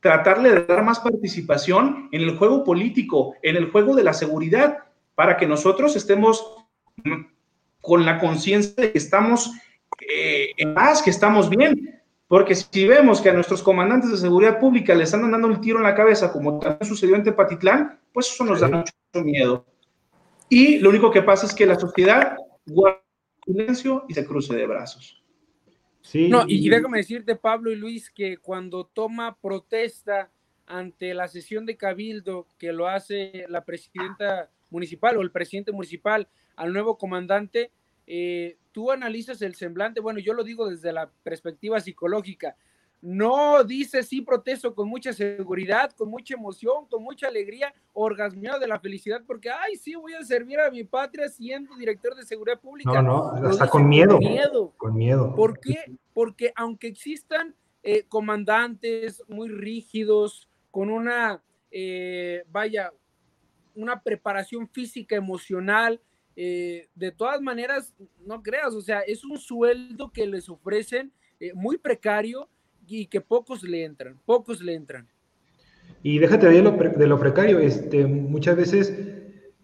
tratarle 0.01 0.51
de 0.51 0.65
dar 0.65 0.85
más 0.85 1.01
participación 1.01 2.09
en 2.13 2.23
el 2.23 2.37
juego 2.37 2.65
político, 2.65 3.35
en 3.43 3.57
el 3.57 3.71
juego 3.71 3.95
de 3.95 4.05
la 4.05 4.13
seguridad, 4.13 4.79
para 5.15 5.37
que 5.37 5.47
nosotros 5.47 5.97
estemos 5.97 6.57
con 7.81 8.05
la 8.05 8.19
conciencia 8.19 8.75
de 8.83 8.93
que 8.93 8.99
estamos 8.99 9.53
eh, 10.01 10.51
en 10.57 10.75
paz, 10.75 11.03
que 11.03 11.11
estamos 11.11 11.49
bien, 11.49 12.01
porque 12.29 12.55
si 12.55 12.87
vemos 12.87 13.21
que 13.21 13.31
a 13.31 13.33
nuestros 13.33 13.63
comandantes 13.63 14.11
de 14.11 14.19
seguridad 14.19 14.61
pública 14.61 14.95
les 14.95 15.13
están 15.13 15.31
dando 15.31 15.49
el 15.49 15.61
tiro 15.61 15.79
en 15.79 15.85
la 15.85 15.95
cabeza, 15.95 16.31
como 16.31 16.59
también 16.59 16.87
sucedió 16.87 17.17
en 17.17 17.25
Tepatitlán, 17.25 17.99
pues 18.13 18.31
eso 18.31 18.45
nos 18.45 18.61
da 18.61 18.69
mucho 18.69 18.93
miedo. 19.25 19.65
Y 20.49 20.79
lo 20.79 20.91
único 20.91 21.11
que 21.11 21.23
pasa 21.23 21.47
es 21.47 21.55
que 21.55 21.67
la 21.67 21.79
sociedad 21.79 22.37
guarda 22.67 23.03
silencio 23.45 24.05
y 24.09 24.15
se 24.15 24.27
cruce 24.27 24.55
de 24.55 24.67
brazos. 24.67 25.23
Sí. 26.03 26.29
No, 26.29 26.45
y 26.47 26.69
déjame 26.69 26.99
decirte, 26.99 27.37
Pablo 27.37 27.71
y 27.71 27.77
Luis, 27.77 28.11
que 28.11 28.39
cuando 28.39 28.87
toma 28.87 29.37
protesta 29.41 30.31
ante 30.67 31.15
la 31.15 31.29
sesión 31.29 31.67
de 31.67 31.77
Cabildo 31.77 32.47
que 32.59 32.73
lo 32.73 32.89
hace 32.89 33.47
la 33.49 33.65
presidenta 33.65 34.51
municipal 34.71 35.17
o 35.17 35.23
el 35.23 35.31
presidente 35.31 35.73
municipal 35.73 36.29
al 36.57 36.73
nuevo 36.73 36.99
comandante, 36.99 37.71
eh, 38.07 38.57
tú 38.73 38.91
analizas 38.91 39.43
el 39.43 39.55
semblante, 39.55 40.01
bueno, 40.01 40.19
yo 40.19 40.33
lo 40.33 40.45
digo 40.45 40.69
desde 40.69 40.93
la 40.93 41.11
perspectiva 41.23 41.81
psicológica, 41.81 42.57
no 43.01 43.63
dice 43.65 44.03
sí 44.03 44.23
protesto 44.23 44.75
con 44.75 44.89
mucha 44.89 45.13
seguridad, 45.13 45.93
con 45.93 46.11
mucha 46.11 46.35
emoción, 46.35 46.87
con 46.89 47.03
mucha 47.03 47.29
alegría, 47.29 47.73
orgasmeado 47.93 48.59
de 48.59 48.67
la 48.67 48.81
felicidad, 48.81 49.23
porque, 49.27 49.51
ay, 49.51 49.77
sí, 49.77 49.95
voy 49.95 50.15
a 50.15 50.25
servir 50.25 50.59
a 50.61 50.71
mi 50.71 50.85
patria 50.85 51.29
siendo 51.29 51.77
director 51.77 52.15
de 52.15 52.25
seguridad 52.25 52.61
pública. 52.61 53.03
No, 53.03 53.33
no, 53.33 53.51
está 53.51 53.69
con 53.69 53.89
miedo. 53.89 54.19
Con 54.19 54.29
miedo. 54.29 54.75
Con 54.77 54.95
miedo. 54.95 55.35
¿Por 55.35 55.61
qué? 55.61 55.97
Porque 56.13 56.53
aunque 56.57 56.89
existan 56.89 57.55
eh, 57.83 58.05
comandantes 58.09 59.23
muy 59.29 59.49
rígidos, 59.49 60.49
con 60.71 60.91
una, 60.91 61.43
eh, 61.71 62.45
vaya, 62.51 62.93
una 63.75 64.03
preparación 64.03 64.69
física, 64.69 65.17
emocional, 65.17 66.01
eh, 66.41 66.89
de 66.95 67.11
todas 67.11 67.41
maneras, 67.41 67.93
no 68.25 68.43
creas, 68.43 68.75
o 68.75 68.81
sea, 68.81 69.01
es 69.01 69.25
un 69.25 69.39
sueldo 69.39 70.13
que 70.13 70.25
les 70.25 70.49
ofrecen 70.49 71.13
eh, 71.41 71.53
muy 71.53 71.79
precario 71.79 72.49
y 72.89 73.07
que 73.07 73.21
pocos 73.21 73.63
le 73.63 73.85
entran, 73.85 74.19
pocos 74.25 74.61
le 74.63 74.75
entran. 74.75 75.07
Y 76.03 76.19
déjate 76.19 76.49
de 76.49 76.63
lo, 76.63 76.73
de 76.73 77.07
lo 77.07 77.19
precario, 77.19 77.59
este, 77.59 78.07
muchas 78.07 78.57
veces 78.57 78.95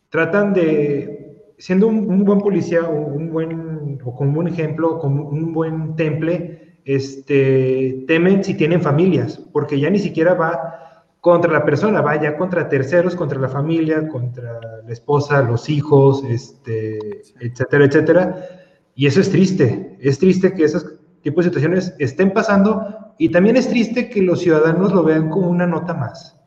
tratan 0.08 0.52
de, 0.52 1.24
siendo 1.58 1.86
un, 1.86 2.24
buen 2.24 2.40
policía 2.40 2.82
o 2.82 3.06
un 3.06 3.30
buen, 3.30 3.98
o 4.04 4.14
como 4.14 4.40
un 4.40 4.48
ejemplo, 4.48 4.98
como 4.98 5.28
un 5.28 5.52
buen 5.52 5.96
temple, 5.96 6.78
este, 6.84 8.04
temen 8.06 8.44
si 8.44 8.54
tienen 8.54 8.82
familias, 8.82 9.40
porque 9.52 9.78
ya 9.78 9.90
ni 9.90 9.98
siquiera 9.98 10.34
va 10.34 11.04
contra 11.20 11.50
la 11.52 11.64
persona, 11.64 12.02
vaya 12.02 12.36
contra 12.36 12.68
terceros, 12.68 13.14
contra 13.14 13.40
la 13.40 13.48
familia, 13.48 14.06
contra 14.08 14.60
la 14.84 14.92
esposa, 14.92 15.40
los 15.42 15.70
hijos, 15.70 16.22
este, 16.28 17.22
etcétera, 17.40 17.84
etcétera. 17.86 18.48
Y 18.94 19.06
eso 19.06 19.20
es 19.20 19.30
triste, 19.30 19.96
es 20.00 20.18
triste 20.18 20.52
que 20.52 20.64
esos 20.64 21.00
tipos 21.24 21.44
de 21.44 21.50
situaciones 21.50 21.94
estén 21.98 22.32
pasando 22.32 23.14
y 23.18 23.30
también 23.30 23.56
es 23.56 23.68
triste 23.68 24.08
que 24.08 24.22
los 24.22 24.40
ciudadanos 24.40 24.92
lo 24.92 25.02
vean 25.02 25.30
como 25.30 25.48
una 25.48 25.66
nota 25.66 25.94
más. 25.94 26.38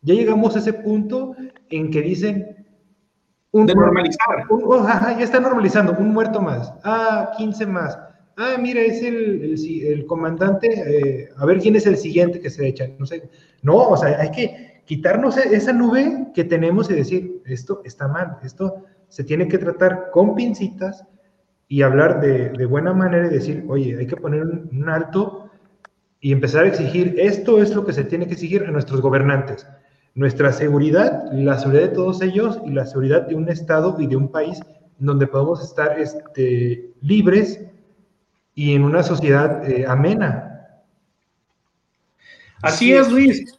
Ya 0.00 0.14
llegamos 0.14 0.56
a 0.56 0.58
ese 0.58 0.72
punto 0.72 1.36
en 1.70 1.90
que 1.90 2.00
dicen... 2.00 2.56
Un, 3.52 3.66
de 3.66 3.74
normalizar. 3.74 4.46
Oh, 4.48 4.82
ya 4.86 5.20
está 5.20 5.38
normalizando, 5.38 5.94
un 5.98 6.14
muerto 6.14 6.40
más, 6.40 6.72
ah, 6.84 7.32
15 7.36 7.66
más, 7.66 7.98
ah, 8.38 8.56
mira, 8.58 8.80
es 8.80 9.02
el, 9.02 9.54
el, 9.84 10.06
comandante, 10.06 10.68
eh, 10.68 11.28
a 11.36 11.44
ver 11.44 11.60
quién 11.60 11.76
es 11.76 11.84
el 11.84 11.98
siguiente 11.98 12.40
que 12.40 12.48
se 12.48 12.66
echa, 12.66 12.88
no 12.98 13.04
sé. 13.04 13.28
No, 13.60 13.76
o 13.76 13.96
sea, 13.98 14.18
hay 14.18 14.30
que 14.30 14.82
quitarnos 14.86 15.36
e-, 15.36 15.54
esa 15.54 15.74
nube 15.74 16.28
que 16.34 16.44
tenemos 16.44 16.90
y 16.90 16.94
decir, 16.94 17.42
esto 17.44 17.82
está 17.84 18.08
mal, 18.08 18.38
esto 18.42 18.84
se 19.08 19.24
tiene 19.24 19.48
que 19.48 19.58
tratar 19.58 20.10
con 20.10 20.34
pincitas 20.34 21.04
y 21.72 21.80
hablar 21.80 22.20
de, 22.20 22.50
de 22.50 22.66
buena 22.66 22.92
manera 22.92 23.28
y 23.28 23.30
decir, 23.30 23.64
oye, 23.66 23.96
hay 23.98 24.06
que 24.06 24.18
poner 24.18 24.42
un, 24.42 24.90
alto 24.90 25.50
y 26.20 26.30
empezar 26.30 26.64
a 26.64 26.68
exigir, 26.68 27.14
esto 27.16 27.62
es 27.62 27.74
lo 27.74 27.86
que 27.86 27.94
se 27.94 28.04
tiene 28.04 28.26
que 28.26 28.34
exigir 28.34 28.64
a 28.64 28.70
nuestros 28.70 29.00
gobernantes. 29.00 29.66
Nuestra 30.14 30.52
seguridad, 30.52 31.32
la 31.32 31.58
seguridad 31.58 31.84
de 31.84 31.94
todos 31.94 32.20
ellos 32.20 32.60
y 32.66 32.72
la 32.72 32.84
seguridad 32.84 33.26
de 33.26 33.36
un 33.36 33.48
Estado 33.48 33.96
y 33.98 34.06
de 34.06 34.16
un 34.16 34.30
país 34.30 34.60
donde 34.98 35.26
podemos 35.26 35.64
estar 35.64 35.98
este, 35.98 36.92
libres 37.00 37.64
y 38.54 38.74
en 38.74 38.84
una 38.84 39.02
sociedad 39.02 39.66
eh, 39.66 39.86
amena. 39.88 40.84
Así 42.60 42.92
es, 42.92 43.10
Luis. 43.10 43.58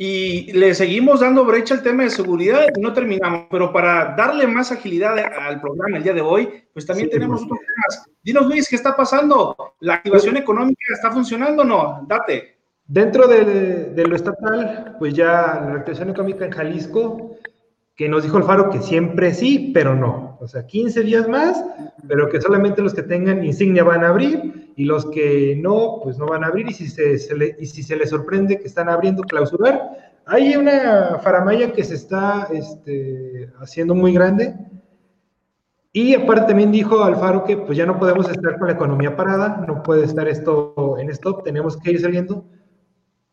Y 0.00 0.52
le 0.52 0.76
seguimos 0.76 1.18
dando 1.18 1.44
brecha 1.44 1.74
al 1.74 1.82
tema 1.82 2.04
de 2.04 2.10
seguridad 2.10 2.66
y 2.72 2.80
no 2.80 2.92
terminamos, 2.92 3.46
pero 3.50 3.72
para 3.72 4.14
darle 4.14 4.46
más 4.46 4.70
agilidad 4.70 5.18
al 5.18 5.60
programa 5.60 5.96
el 5.96 6.04
día 6.04 6.12
de 6.12 6.20
hoy, 6.20 6.48
pues 6.72 6.86
también 6.86 7.10
tenemos 7.10 7.42
otros 7.42 7.58
temas. 7.58 8.06
Dinos, 8.22 8.46
Luis, 8.46 8.68
¿qué 8.68 8.76
está 8.76 8.96
pasando? 8.96 9.56
¿La 9.80 9.94
activación 9.94 10.36
económica 10.36 10.80
está 10.94 11.10
funcionando 11.10 11.62
o 11.62 11.64
no? 11.64 12.06
Date. 12.06 12.58
Dentro 12.86 13.26
de, 13.26 13.44
de, 13.86 14.06
lo 14.06 14.14
estatal, 14.14 14.94
pues 15.00 15.14
ya 15.14 15.66
la 15.66 15.74
activación 15.78 16.10
económica 16.10 16.44
en 16.44 16.52
Jalisco 16.52 17.27
que 17.98 18.08
nos 18.08 18.22
dijo 18.22 18.36
Alfaro 18.36 18.70
que 18.70 18.80
siempre 18.80 19.34
sí, 19.34 19.72
pero 19.74 19.96
no. 19.96 20.38
O 20.40 20.46
sea, 20.46 20.64
15 20.64 21.02
días 21.02 21.28
más, 21.28 21.64
pero 22.06 22.28
que 22.28 22.40
solamente 22.40 22.80
los 22.80 22.94
que 22.94 23.02
tengan 23.02 23.44
insignia 23.44 23.82
van 23.82 24.04
a 24.04 24.10
abrir 24.10 24.72
y 24.76 24.84
los 24.84 25.04
que 25.06 25.58
no, 25.60 25.98
pues 26.04 26.16
no 26.16 26.26
van 26.26 26.44
a 26.44 26.46
abrir. 26.46 26.68
Y 26.68 26.74
si 26.74 26.86
se, 26.86 27.16
y 27.58 27.66
si 27.66 27.82
se 27.82 27.96
les 27.96 28.10
sorprende 28.10 28.60
que 28.60 28.68
están 28.68 28.88
abriendo, 28.88 29.24
clausurar. 29.24 30.14
Hay 30.26 30.54
una 30.54 31.18
faramaya 31.18 31.72
que 31.72 31.82
se 31.82 31.96
está 31.96 32.46
este, 32.52 33.50
haciendo 33.58 33.96
muy 33.96 34.12
grande. 34.12 34.54
Y 35.92 36.14
aparte 36.14 36.46
también 36.46 36.70
dijo 36.70 37.02
Alfaro 37.02 37.42
que 37.42 37.56
pues 37.56 37.76
ya 37.76 37.84
no 37.84 37.98
podemos 37.98 38.30
estar 38.30 38.58
con 38.58 38.68
la 38.68 38.74
economía 38.74 39.16
parada, 39.16 39.64
no 39.66 39.82
puede 39.82 40.04
estar 40.04 40.28
esto 40.28 40.96
en 41.00 41.10
stop, 41.10 41.42
tenemos 41.42 41.76
que 41.76 41.90
ir 41.90 42.00
saliendo. 42.00 42.44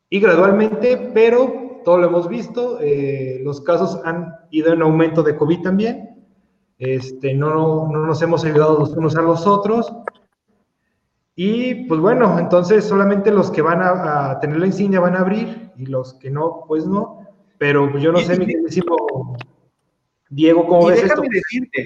Y 0.10 0.20
gradualmente, 0.20 1.12
pero 1.14 1.65
todo 1.86 2.00
lo 2.00 2.08
hemos 2.08 2.28
visto, 2.28 2.80
eh, 2.82 3.40
los 3.44 3.62
casos 3.62 4.02
han 4.04 4.36
ido 4.52 4.74
en 4.74 4.82
aumento 4.82 5.24
de 5.24 5.38
COVID 5.38 5.62
también, 5.62 6.26
este, 6.78 7.34
no, 7.34 7.88
no 7.88 8.06
nos 8.06 8.22
hemos 8.22 8.44
ayudado 8.44 8.80
los 8.80 8.90
unos 8.90 9.16
a 9.16 9.22
los 9.22 9.48
otros, 9.48 9.94
y 11.36 11.86
pues 11.86 12.00
bueno, 12.00 12.40
entonces 12.40 12.84
solamente 12.84 13.32
los 13.32 13.52
que 13.52 13.62
van 13.62 13.80
a, 13.82 14.40
tener 14.40 14.58
la 14.58 14.68
insignia 14.68 15.00
van 15.00 15.16
a 15.16 15.20
abrir 15.20 15.72
y 15.78 15.86
los 15.86 16.14
que 16.16 16.30
no, 16.30 16.64
pues 16.68 16.86
no. 16.86 17.28
pero 17.58 17.90
pues, 17.92 18.04
yo 18.04 18.12
no 18.12 18.20
sé, 18.20 18.38
mi 18.38 18.46
queridísimo 18.46 19.38
Diego, 20.30 20.66
¿cómo 20.66 20.88
ves 20.88 21.04
déjame 21.04 21.30
Decirte, 21.30 21.84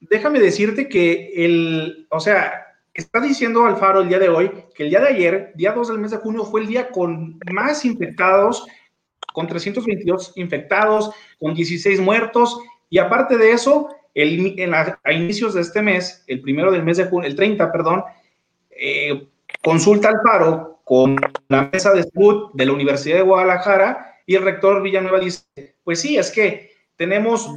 déjame 0.00 0.40
decirte 0.40 0.88
que 0.88 1.32
el, 1.34 2.06
o 2.10 2.20
sea, 2.20 2.52
está 2.94 3.20
diciendo 3.20 3.64
Alfaro 3.64 4.00
el 4.00 4.08
día 4.08 4.18
de 4.18 4.28
hoy 4.28 4.50
que 4.74 4.84
el 4.84 4.90
día 4.90 5.00
de 5.00 5.08
ayer, 5.08 5.52
día 5.54 5.72
2 5.72 5.88
del 5.88 5.98
mes 5.98 6.10
de 6.10 6.18
junio, 6.18 6.44
fue 6.44 6.60
el 6.60 6.66
día 6.66 6.90
con 6.90 7.38
más 7.50 7.84
infectados, 7.84 8.66
con 9.32 9.46
322 9.46 10.32
infectados, 10.36 11.12
con 11.38 11.54
16 11.54 12.00
muertos, 12.00 12.60
y 12.90 12.98
aparte 12.98 13.38
de 13.38 13.52
eso, 13.52 13.88
el, 14.14 14.70
a 15.02 15.12
inicios 15.12 15.54
de 15.54 15.62
este 15.62 15.80
mes, 15.80 16.22
el 16.26 16.42
primero 16.42 16.70
del 16.70 16.82
mes 16.82 16.98
de 16.98 17.06
junio, 17.06 17.28
el 17.28 17.36
30, 17.36 17.72
perdón, 17.72 18.04
eh, 18.70 19.28
consulta 19.62 20.10
Alfaro 20.10 20.80
con 20.84 21.16
la 21.48 21.70
mesa 21.72 21.92
de 21.92 22.02
salud 22.02 22.50
de 22.52 22.66
la 22.66 22.72
Universidad 22.72 23.16
de 23.16 23.22
Guadalajara 23.22 24.16
y 24.26 24.34
el 24.34 24.42
rector 24.42 24.82
Villanueva 24.82 25.20
dice, 25.20 25.44
pues 25.84 26.00
sí, 26.00 26.18
es 26.18 26.30
que 26.30 26.72
tenemos 26.96 27.48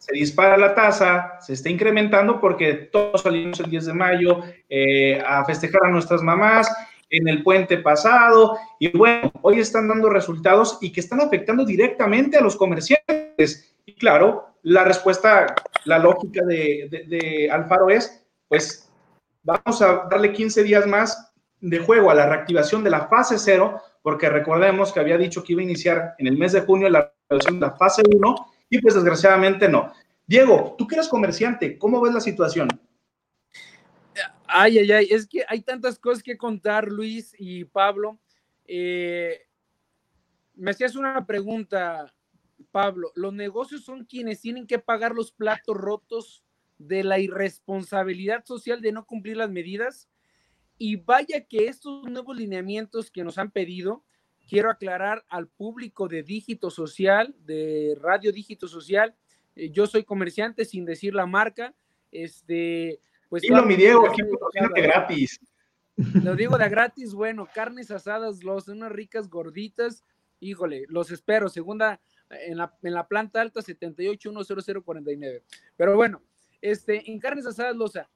se 0.00 0.14
dispara 0.14 0.56
la 0.56 0.74
tasa, 0.74 1.36
se 1.40 1.52
está 1.52 1.68
incrementando 1.68 2.40
porque 2.40 2.72
todos 2.72 3.20
salimos 3.20 3.60
el 3.60 3.68
10 3.68 3.84
de 3.84 3.92
mayo 3.92 4.40
eh, 4.66 5.20
a 5.20 5.44
festejar 5.44 5.84
a 5.84 5.90
nuestras 5.90 6.22
mamás 6.22 6.74
en 7.10 7.28
el 7.28 7.42
puente 7.42 7.76
pasado 7.76 8.56
y 8.78 8.96
bueno, 8.96 9.30
hoy 9.42 9.60
están 9.60 9.88
dando 9.88 10.08
resultados 10.08 10.78
y 10.80 10.90
que 10.90 11.00
están 11.00 11.20
afectando 11.20 11.66
directamente 11.66 12.38
a 12.38 12.40
los 12.40 12.56
comerciantes. 12.56 13.74
Y 13.84 13.92
claro, 13.92 14.54
la 14.62 14.84
respuesta, 14.84 15.54
la 15.84 15.98
lógica 15.98 16.46
de, 16.46 17.50
Alfaro 17.52 17.90
es, 17.90 18.24
pues 18.48 18.90
vamos 19.42 19.82
a 19.82 20.06
darle 20.10 20.32
15 20.32 20.62
días 20.62 20.86
más 20.86 21.30
de 21.60 21.78
juego 21.78 22.10
a 22.10 22.14
la 22.14 22.26
reactivación 22.26 22.82
de 22.82 22.90
la 22.90 23.06
fase 23.06 23.38
cero, 23.38 23.82
porque 24.00 24.30
recordemos 24.30 24.94
que 24.94 25.00
había 25.00 25.18
dicho 25.18 25.44
que 25.44 25.52
iba 25.52 25.60
a 25.60 25.64
iniciar 25.64 26.14
en 26.16 26.26
el 26.26 26.38
mes 26.38 26.52
de 26.52 26.62
junio 26.62 26.88
la 26.88 27.12
reactivación 27.28 27.60
la 27.60 27.72
fase 27.72 28.02
1 28.10 28.49
y 28.70 28.80
pues 28.80 28.94
desgraciadamente 28.94 29.68
no. 29.68 29.92
Diego, 30.26 30.76
tú 30.78 30.86
que 30.86 30.94
eres 30.94 31.08
comerciante, 31.08 31.76
¿cómo 31.76 32.00
ves 32.00 32.14
la 32.14 32.20
situación? 32.20 32.68
Ay, 34.46 34.78
ay, 34.78 34.92
ay, 34.92 35.08
es 35.10 35.26
que 35.26 35.44
hay 35.48 35.60
tantas 35.60 35.98
cosas 35.98 36.22
que 36.22 36.36
contar, 36.36 36.88
Luis 36.88 37.34
y 37.38 37.64
Pablo. 37.64 38.18
Eh, 38.64 39.40
me 40.54 40.70
hacías 40.70 40.94
una 40.94 41.26
pregunta, 41.26 42.12
Pablo. 42.70 43.10
¿Los 43.14 43.32
negocios 43.32 43.84
son 43.84 44.04
quienes 44.04 44.40
tienen 44.40 44.66
que 44.66 44.78
pagar 44.78 45.14
los 45.14 45.32
platos 45.32 45.76
rotos 45.76 46.44
de 46.78 47.02
la 47.04 47.18
irresponsabilidad 47.18 48.44
social 48.44 48.80
de 48.80 48.92
no 48.92 49.06
cumplir 49.06 49.36
las 49.36 49.50
medidas? 49.50 50.08
Y 50.78 50.96
vaya 50.96 51.44
que 51.44 51.66
estos 51.66 52.04
nuevos 52.08 52.36
lineamientos 52.36 53.10
que 53.10 53.24
nos 53.24 53.38
han 53.38 53.50
pedido 53.50 54.04
quiero 54.50 54.68
aclarar 54.68 55.24
al 55.28 55.46
público 55.46 56.08
de 56.08 56.24
Dígito 56.24 56.70
Social, 56.70 57.36
de 57.46 57.96
Radio 58.00 58.32
Dígito 58.32 58.66
Social, 58.66 59.14
eh, 59.54 59.70
yo 59.70 59.86
soy 59.86 60.02
comerciante 60.02 60.64
sin 60.64 60.84
decir 60.84 61.14
la 61.14 61.24
marca, 61.24 61.72
este, 62.10 63.00
pues... 63.28 63.42
Dilo, 63.42 63.64
mi 63.64 63.76
Diego, 63.76 64.08
aquí 64.08 64.22
de 64.22 64.82
gratis. 64.82 65.38
Lo 66.24 66.34
digo 66.34 66.58
de 66.58 66.68
gratis, 66.68 67.14
bueno, 67.14 67.46
carnes 67.54 67.92
asadas, 67.92 68.42
los, 68.42 68.66
unas 68.66 68.90
ricas 68.90 69.30
gorditas, 69.30 70.02
híjole, 70.40 70.84
los 70.88 71.12
espero, 71.12 71.48
segunda, 71.48 72.00
en 72.28 72.58
la, 72.58 72.74
en 72.82 72.94
la 72.94 73.06
planta 73.06 73.40
alta 73.40 73.60
7810049. 73.60 75.42
Pero 75.76 75.94
bueno, 75.94 76.22
este, 76.60 77.08
en 77.08 77.20
carnes 77.20 77.46
asadas, 77.46 77.76
Loza, 77.76 78.10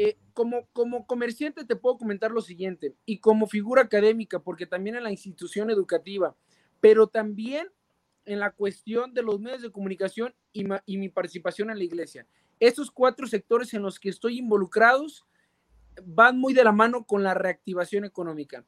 eh, 0.00 0.16
como, 0.32 0.68
como 0.72 1.08
comerciante 1.08 1.64
te 1.64 1.74
puedo 1.74 1.98
comentar 1.98 2.30
lo 2.30 2.40
siguiente, 2.40 2.94
y 3.04 3.18
como 3.18 3.48
figura 3.48 3.82
académica, 3.82 4.38
porque 4.38 4.64
también 4.64 4.94
en 4.94 5.02
la 5.02 5.10
institución 5.10 5.70
educativa, 5.70 6.36
pero 6.80 7.08
también 7.08 7.66
en 8.24 8.38
la 8.38 8.52
cuestión 8.52 9.12
de 9.12 9.24
los 9.24 9.40
medios 9.40 9.60
de 9.60 9.72
comunicación 9.72 10.32
y, 10.52 10.64
mi 10.96 11.08
participación 11.08 11.70
en 11.70 11.78
la 11.78 11.84
iglesia. 11.84 12.28
Esos 12.60 12.92
cuatro 12.92 13.26
sectores 13.26 13.74
en 13.74 13.82
los 13.82 13.98
que 13.98 14.10
estoy 14.10 14.38
involucrados 14.38 15.26
van 16.04 16.38
muy 16.38 16.54
de 16.54 16.62
la 16.62 16.70
mano 16.70 17.04
con 17.04 17.24
la 17.24 17.34
reactivación 17.34 18.04
económica. 18.04 18.64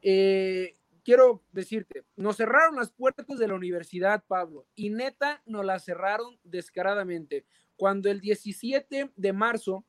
Eh, 0.00 0.76
quiero 1.04 1.42
decirte, 1.52 2.04
nos 2.16 2.38
cerraron 2.38 2.76
las 2.76 2.90
puertas 2.90 3.26
de 3.36 3.48
la 3.48 3.54
universidad, 3.54 4.24
Pablo, 4.26 4.66
y 4.74 4.88
neta 4.88 5.42
nos 5.44 5.62
las 5.66 5.84
cerraron 5.84 6.38
descaradamente. 6.42 7.44
Cuando 7.76 8.10
el 8.10 8.22
17 8.22 9.10
de 9.14 9.32
marzo 9.34 9.84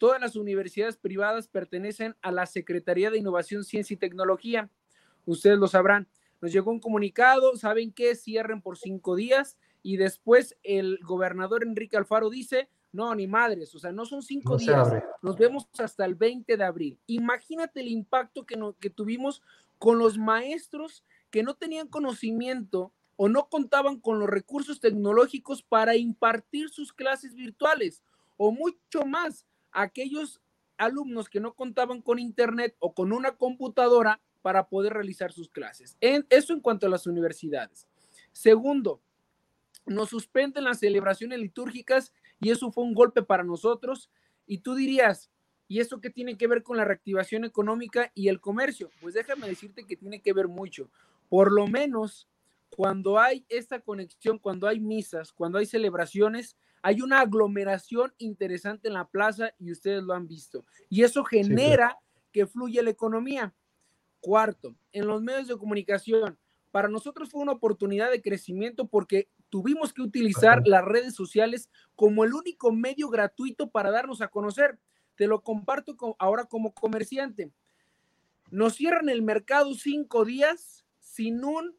Todas 0.00 0.18
las 0.18 0.34
universidades 0.34 0.96
privadas 0.96 1.46
pertenecen 1.46 2.16
a 2.22 2.32
la 2.32 2.46
Secretaría 2.46 3.10
de 3.10 3.18
Innovación, 3.18 3.64
Ciencia 3.64 3.92
y 3.92 3.98
Tecnología. 3.98 4.70
Ustedes 5.26 5.58
lo 5.58 5.68
sabrán. 5.68 6.08
Nos 6.40 6.52
llegó 6.52 6.70
un 6.70 6.80
comunicado, 6.80 7.54
¿saben 7.56 7.92
qué? 7.92 8.14
Cierren 8.14 8.62
por 8.62 8.78
cinco 8.78 9.14
días 9.14 9.58
y 9.82 9.98
después 9.98 10.56
el 10.62 11.00
gobernador 11.02 11.64
Enrique 11.64 11.98
Alfaro 11.98 12.30
dice, 12.30 12.70
no, 12.92 13.14
ni 13.14 13.26
madres, 13.26 13.74
o 13.74 13.78
sea, 13.78 13.92
no 13.92 14.06
son 14.06 14.22
cinco 14.22 14.56
días, 14.56 14.88
nos 15.20 15.36
vemos 15.36 15.68
hasta 15.78 16.06
el 16.06 16.14
20 16.14 16.56
de 16.56 16.64
abril. 16.64 16.98
Imagínate 17.06 17.80
el 17.80 17.88
impacto 17.88 18.46
que, 18.46 18.58
que 18.80 18.88
tuvimos 18.88 19.42
con 19.76 19.98
los 19.98 20.16
maestros 20.16 21.04
que 21.30 21.42
no 21.42 21.56
tenían 21.56 21.88
conocimiento 21.88 22.94
o 23.16 23.28
no 23.28 23.50
contaban 23.50 24.00
con 24.00 24.18
los 24.18 24.30
recursos 24.30 24.80
tecnológicos 24.80 25.62
para 25.62 25.94
impartir 25.94 26.70
sus 26.70 26.90
clases 26.90 27.34
virtuales 27.34 28.02
o 28.38 28.50
mucho 28.50 29.04
más 29.04 29.44
aquellos 29.72 30.40
alumnos 30.76 31.28
que 31.28 31.40
no 31.40 31.54
contaban 31.54 32.00
con 32.00 32.18
internet 32.18 32.74
o 32.78 32.94
con 32.94 33.12
una 33.12 33.36
computadora 33.36 34.20
para 34.42 34.68
poder 34.68 34.94
realizar 34.94 35.32
sus 35.32 35.50
clases. 35.50 35.96
En, 36.00 36.26
eso 36.30 36.52
en 36.52 36.60
cuanto 36.60 36.86
a 36.86 36.90
las 36.90 37.06
universidades. 37.06 37.86
Segundo, 38.32 39.02
nos 39.86 40.08
suspenden 40.08 40.64
las 40.64 40.78
celebraciones 40.78 41.38
litúrgicas 41.38 42.12
y 42.40 42.50
eso 42.50 42.70
fue 42.72 42.84
un 42.84 42.94
golpe 42.94 43.22
para 43.22 43.44
nosotros. 43.44 44.10
Y 44.46 44.58
tú 44.58 44.74
dirías, 44.74 45.30
¿y 45.68 45.80
eso 45.80 46.00
qué 46.00 46.10
tiene 46.10 46.36
que 46.36 46.46
ver 46.46 46.62
con 46.62 46.76
la 46.76 46.84
reactivación 46.84 47.44
económica 47.44 48.10
y 48.14 48.28
el 48.28 48.40
comercio? 48.40 48.90
Pues 49.00 49.14
déjame 49.14 49.48
decirte 49.48 49.86
que 49.86 49.96
tiene 49.96 50.20
que 50.20 50.32
ver 50.32 50.48
mucho. 50.48 50.90
Por 51.28 51.52
lo 51.52 51.66
menos 51.66 52.28
cuando 52.70 53.18
hay 53.18 53.44
esta 53.48 53.80
conexión, 53.80 54.38
cuando 54.38 54.66
hay 54.66 54.80
misas, 54.80 55.32
cuando 55.32 55.58
hay 55.58 55.66
celebraciones, 55.66 56.56
hay 56.82 57.02
una 57.02 57.20
aglomeración 57.20 58.12
interesante 58.18 58.88
en 58.88 58.94
la 58.94 59.06
plaza 59.06 59.52
y 59.58 59.70
ustedes 59.72 60.02
lo 60.02 60.14
han 60.14 60.26
visto. 60.26 60.64
Y 60.88 61.02
eso 61.02 61.24
genera 61.24 61.98
que 62.32 62.46
fluya 62.46 62.82
la 62.82 62.90
economía. 62.90 63.54
Cuarto, 64.20 64.74
en 64.92 65.06
los 65.06 65.22
medios 65.22 65.48
de 65.48 65.56
comunicación, 65.56 66.38
para 66.70 66.88
nosotros 66.88 67.30
fue 67.30 67.42
una 67.42 67.52
oportunidad 67.52 68.10
de 68.10 68.22
crecimiento 68.22 68.86
porque 68.86 69.28
tuvimos 69.48 69.92
que 69.92 70.02
utilizar 70.02 70.66
las 70.66 70.84
redes 70.84 71.14
sociales 71.14 71.68
como 71.96 72.24
el 72.24 72.34
único 72.34 72.72
medio 72.72 73.08
gratuito 73.08 73.70
para 73.70 73.90
darnos 73.90 74.20
a 74.20 74.28
conocer. 74.28 74.78
Te 75.16 75.26
lo 75.26 75.42
comparto 75.42 75.96
ahora 76.18 76.44
como 76.44 76.72
comerciante. 76.72 77.50
Nos 78.50 78.76
cierran 78.76 79.08
el 79.08 79.22
mercado 79.22 79.74
cinco 79.74 80.24
días 80.24 80.84
sin 81.00 81.44
un 81.44 81.76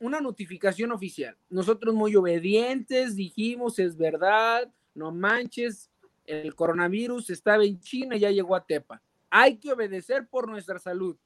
una 0.00 0.20
notificación 0.20 0.92
oficial. 0.92 1.36
Nosotros 1.50 1.94
muy 1.94 2.14
obedientes 2.16 3.16
dijimos, 3.16 3.78
es 3.78 3.96
verdad, 3.96 4.72
no 4.94 5.12
manches, 5.12 5.90
el 6.24 6.54
coronavirus 6.54 7.30
estaba 7.30 7.64
en 7.64 7.80
China 7.80 8.16
ya 8.16 8.30
llegó 8.30 8.54
a 8.54 8.64
Tepa. 8.64 9.02
Hay 9.30 9.58
que 9.58 9.72
obedecer 9.72 10.28
por 10.28 10.48
nuestra 10.48 10.78
salud. 10.78 11.16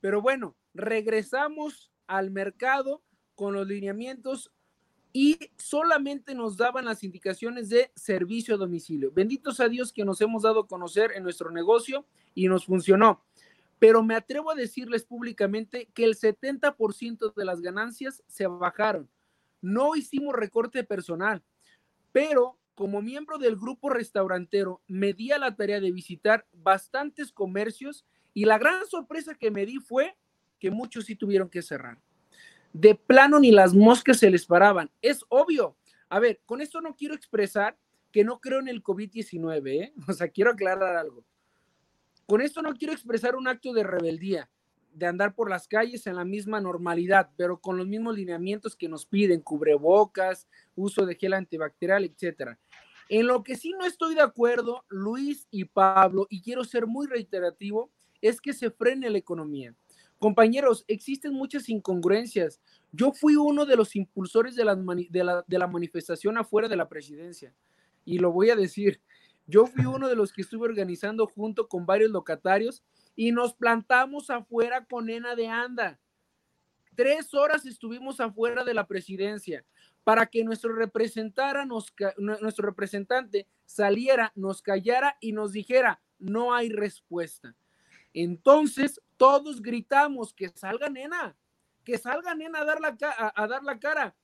Pero 0.00 0.22
bueno, 0.22 0.56
regresamos 0.74 1.92
al 2.06 2.30
mercado 2.30 3.02
con 3.34 3.54
los 3.54 3.66
lineamientos 3.66 4.50
y 5.12 5.38
solamente 5.56 6.34
nos 6.34 6.56
daban 6.56 6.84
las 6.84 7.02
indicaciones 7.02 7.68
de 7.68 7.90
servicio 7.94 8.54
a 8.54 8.58
domicilio. 8.58 9.10
Benditos 9.12 9.60
a 9.60 9.68
Dios 9.68 9.92
que 9.92 10.04
nos 10.04 10.20
hemos 10.20 10.42
dado 10.42 10.60
a 10.60 10.66
conocer 10.66 11.12
en 11.14 11.22
nuestro 11.22 11.50
negocio 11.50 12.06
y 12.34 12.48
nos 12.48 12.66
funcionó 12.66 13.22
pero 13.80 14.02
me 14.02 14.14
atrevo 14.14 14.52
a 14.52 14.54
decirles 14.54 15.04
públicamente 15.04 15.88
que 15.94 16.04
el 16.04 16.14
70% 16.14 17.34
de 17.34 17.44
las 17.44 17.62
ganancias 17.62 18.22
se 18.28 18.46
bajaron. 18.46 19.10
No 19.62 19.96
hicimos 19.96 20.34
recorte 20.34 20.84
personal, 20.84 21.42
pero 22.12 22.58
como 22.74 23.00
miembro 23.00 23.38
del 23.38 23.56
grupo 23.56 23.88
restaurantero 23.88 24.82
me 24.86 25.14
di 25.14 25.32
a 25.32 25.38
la 25.38 25.56
tarea 25.56 25.80
de 25.80 25.92
visitar 25.92 26.46
bastantes 26.52 27.32
comercios 27.32 28.06
y 28.34 28.44
la 28.44 28.58
gran 28.58 28.86
sorpresa 28.86 29.34
que 29.34 29.50
me 29.50 29.64
di 29.64 29.78
fue 29.78 30.14
que 30.58 30.70
muchos 30.70 31.06
sí 31.06 31.16
tuvieron 31.16 31.48
que 31.48 31.62
cerrar. 31.62 31.98
De 32.74 32.94
plano 32.94 33.40
ni 33.40 33.50
las 33.50 33.74
moscas 33.74 34.18
se 34.18 34.30
les 34.30 34.44
paraban. 34.44 34.90
Es 35.00 35.24
obvio. 35.28 35.76
A 36.10 36.20
ver, 36.20 36.42
con 36.44 36.60
esto 36.60 36.82
no 36.82 36.96
quiero 36.96 37.14
expresar 37.14 37.78
que 38.12 38.24
no 38.24 38.40
creo 38.40 38.60
en 38.60 38.68
el 38.68 38.82
COVID-19, 38.82 39.68
¿eh? 39.68 39.94
O 40.08 40.12
sea, 40.12 40.28
quiero 40.28 40.50
aclarar 40.50 40.96
algo. 40.96 41.24
Con 42.30 42.42
esto 42.42 42.62
no 42.62 42.74
quiero 42.74 42.92
expresar 42.92 43.34
un 43.34 43.48
acto 43.48 43.72
de 43.72 43.82
rebeldía, 43.82 44.48
de 44.94 45.06
andar 45.06 45.34
por 45.34 45.50
las 45.50 45.66
calles 45.66 46.06
en 46.06 46.14
la 46.14 46.24
misma 46.24 46.60
normalidad, 46.60 47.30
pero 47.36 47.60
con 47.60 47.76
los 47.76 47.88
mismos 47.88 48.14
lineamientos 48.14 48.76
que 48.76 48.88
nos 48.88 49.04
piden, 49.04 49.40
cubrebocas, 49.40 50.46
uso 50.76 51.06
de 51.06 51.16
gel 51.16 51.32
antibacterial, 51.32 52.04
etcétera. 52.04 52.56
En 53.08 53.26
lo 53.26 53.42
que 53.42 53.56
sí 53.56 53.72
no 53.76 53.84
estoy 53.84 54.14
de 54.14 54.20
acuerdo, 54.20 54.84
Luis 54.88 55.48
y 55.50 55.64
Pablo, 55.64 56.28
y 56.30 56.40
quiero 56.40 56.62
ser 56.62 56.86
muy 56.86 57.08
reiterativo, 57.08 57.90
es 58.20 58.40
que 58.40 58.52
se 58.52 58.70
frene 58.70 59.10
la 59.10 59.18
economía. 59.18 59.74
Compañeros, 60.20 60.84
existen 60.86 61.34
muchas 61.34 61.68
incongruencias. 61.68 62.60
Yo 62.92 63.10
fui 63.10 63.34
uno 63.34 63.66
de 63.66 63.74
los 63.74 63.96
impulsores 63.96 64.54
de 64.54 64.64
la, 64.64 64.76
de 64.76 65.58
la 65.58 65.66
manifestación 65.66 66.38
afuera 66.38 66.68
de 66.68 66.76
la 66.76 66.88
presidencia. 66.88 67.52
Y 68.04 68.20
lo 68.20 68.30
voy 68.30 68.50
a 68.50 68.56
decir, 68.56 69.00
yo 69.50 69.66
fui 69.66 69.84
uno 69.84 70.08
de 70.08 70.14
los 70.16 70.32
que 70.32 70.42
estuve 70.42 70.66
organizando 70.66 71.26
junto 71.26 71.68
con 71.68 71.84
varios 71.84 72.10
locatarios 72.10 72.82
y 73.16 73.32
nos 73.32 73.52
plantamos 73.52 74.30
afuera 74.30 74.84
con 74.84 75.06
Nena 75.06 75.34
de 75.34 75.48
Anda. 75.48 75.98
Tres 76.94 77.34
horas 77.34 77.66
estuvimos 77.66 78.20
afuera 78.20 78.62
de 78.64 78.74
la 78.74 78.86
presidencia 78.86 79.64
para 80.04 80.26
que 80.26 80.44
nuestro, 80.44 80.74
representara 80.74 81.66
nuestro 81.66 82.66
representante 82.66 83.46
saliera, 83.66 84.32
nos 84.34 84.62
callara 84.62 85.16
y 85.20 85.32
nos 85.32 85.52
dijera, 85.52 86.00
no 86.18 86.54
hay 86.54 86.68
respuesta. 86.68 87.54
Entonces 88.14 89.00
todos 89.16 89.62
gritamos 89.62 90.32
que 90.32 90.48
salga 90.50 90.88
nena, 90.88 91.36
que 91.84 91.98
salga 91.98 92.34
nena 92.34 92.60
a 92.60 92.64
dar 92.64 92.80
la, 92.80 92.96
a 93.34 93.46
dar 93.46 93.62
la 93.64 93.78
cara. 93.78 94.14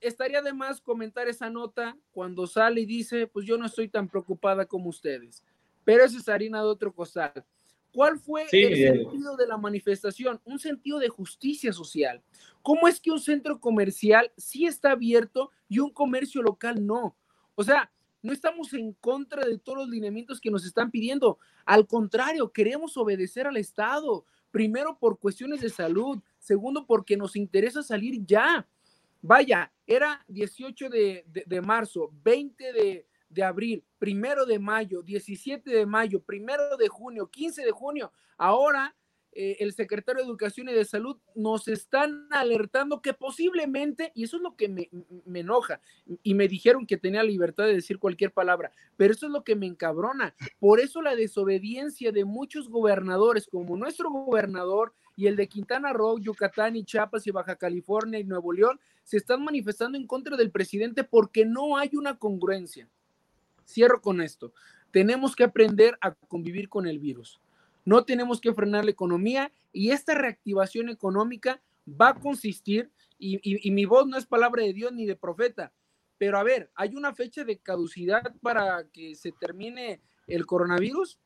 Estaría 0.00 0.42
de 0.42 0.52
más 0.52 0.80
comentar 0.80 1.28
esa 1.28 1.50
nota 1.50 1.96
cuando 2.12 2.46
sale 2.46 2.82
y 2.82 2.86
dice, 2.86 3.26
pues 3.26 3.46
yo 3.46 3.58
no 3.58 3.66
estoy 3.66 3.88
tan 3.88 4.08
preocupada 4.08 4.64
como 4.66 4.88
ustedes, 4.88 5.42
pero 5.84 6.04
eso 6.04 6.18
es 6.18 6.28
harina 6.28 6.60
de 6.60 6.68
otro 6.68 6.92
costal. 6.92 7.44
¿Cuál 7.92 8.18
fue 8.18 8.46
el 8.52 8.76
sentido 8.76 9.36
de 9.36 9.46
la 9.46 9.56
manifestación? 9.56 10.40
Un 10.44 10.58
sentido 10.58 10.98
de 10.98 11.08
justicia 11.08 11.72
social. 11.72 12.22
¿Cómo 12.62 12.86
es 12.86 13.00
que 13.00 13.10
un 13.10 13.18
centro 13.18 13.60
comercial 13.60 14.30
sí 14.36 14.66
está 14.66 14.92
abierto 14.92 15.50
y 15.68 15.78
un 15.78 15.90
comercio 15.90 16.42
local 16.42 16.84
no? 16.86 17.16
O 17.54 17.64
sea, 17.64 17.90
no 18.22 18.32
estamos 18.32 18.72
en 18.74 18.92
contra 18.94 19.44
de 19.44 19.58
todos 19.58 19.78
los 19.78 19.88
lineamientos 19.88 20.40
que 20.40 20.50
nos 20.50 20.64
están 20.66 20.90
pidiendo. 20.90 21.38
Al 21.64 21.86
contrario, 21.86 22.52
queremos 22.52 22.96
obedecer 22.96 23.46
al 23.46 23.56
Estado. 23.56 24.24
Primero 24.50 24.98
por 24.98 25.18
cuestiones 25.18 25.60
de 25.60 25.70
salud. 25.70 26.18
Segundo 26.38 26.86
porque 26.86 27.16
nos 27.16 27.36
interesa 27.36 27.82
salir 27.82 28.24
ya. 28.26 28.66
Vaya, 29.20 29.72
era 29.86 30.24
18 30.28 30.88
de, 30.88 31.24
de 31.26 31.60
marzo, 31.60 32.10
20 32.22 32.72
de, 32.72 33.06
de 33.28 33.42
abril, 33.42 33.84
primero 33.98 34.46
de 34.46 34.58
mayo, 34.58 35.02
17 35.02 35.70
de 35.70 35.86
mayo, 35.86 36.22
primero 36.22 36.76
de 36.76 36.88
junio, 36.88 37.30
15 37.30 37.64
de 37.64 37.70
junio. 37.70 38.12
Ahora 38.36 38.94
eh, 39.32 39.56
el 39.60 39.72
secretario 39.72 40.22
de 40.22 40.28
Educación 40.28 40.68
y 40.68 40.72
de 40.72 40.84
Salud 40.84 41.18
nos 41.34 41.68
están 41.68 42.26
alertando 42.30 43.02
que 43.02 43.12
posiblemente, 43.12 44.10
y 44.14 44.24
eso 44.24 44.36
es 44.36 44.42
lo 44.42 44.56
que 44.56 44.68
me, 44.68 44.88
me, 45.26 45.40
enoja, 45.40 45.80
y 46.22 46.34
me 46.34 46.48
dijeron 46.48 46.86
que 46.86 46.96
tenía 46.96 47.22
libertad 47.22 47.66
de 47.66 47.74
decir 47.74 47.98
cualquier 47.98 48.32
palabra, 48.32 48.72
pero 48.96 49.12
eso 49.12 49.26
es 49.26 49.32
lo 49.32 49.44
que 49.44 49.54
me 49.54 49.66
encabrona. 49.66 50.34
Por 50.58 50.80
eso 50.80 51.02
la 51.02 51.14
desobediencia 51.14 52.10
de 52.10 52.24
muchos 52.24 52.68
gobernadores, 52.68 53.46
como 53.46 53.76
nuestro 53.76 54.10
gobernador 54.10 54.94
y 55.18 55.26
el 55.26 55.34
de 55.34 55.48
Quintana 55.48 55.92
Roo, 55.92 56.20
Yucatán 56.20 56.76
y 56.76 56.84
Chiapas 56.84 57.26
y 57.26 57.32
Baja 57.32 57.56
California 57.56 58.20
y 58.20 58.24
Nuevo 58.24 58.52
León, 58.52 58.78
se 59.02 59.16
están 59.16 59.42
manifestando 59.42 59.98
en 59.98 60.06
contra 60.06 60.36
del 60.36 60.52
presidente 60.52 61.02
porque 61.02 61.44
no 61.44 61.76
hay 61.76 61.90
una 61.94 62.16
congruencia. 62.16 62.88
Cierro 63.66 64.00
con 64.00 64.20
esto. 64.20 64.52
Tenemos 64.92 65.34
que 65.34 65.42
aprender 65.42 65.98
a 66.00 66.14
convivir 66.14 66.68
con 66.68 66.86
el 66.86 67.00
virus. 67.00 67.40
No 67.84 68.04
tenemos 68.04 68.40
que 68.40 68.54
frenar 68.54 68.84
la 68.84 68.92
economía 68.92 69.50
y 69.72 69.90
esta 69.90 70.14
reactivación 70.14 70.88
económica 70.88 71.60
va 72.00 72.10
a 72.10 72.14
consistir, 72.14 72.88
y, 73.18 73.72
mi 73.72 73.86
voz 73.86 74.06
no 74.06 74.18
es 74.18 74.26
palabra 74.26 74.62
de 74.62 74.72
Dios 74.72 74.92
ni 74.92 75.04
de 75.04 75.16
profeta, 75.16 75.72
pero 76.16 76.38
a 76.38 76.44
ver, 76.44 76.70
¿hay 76.76 76.94
una 76.94 77.12
fecha 77.12 77.42
de 77.42 77.58
caducidad 77.58 78.22
para 78.40 78.86
que 78.92 79.16
se 79.16 79.32
termine 79.32 80.00
el 80.28 80.46
coronavirus? 80.46 81.18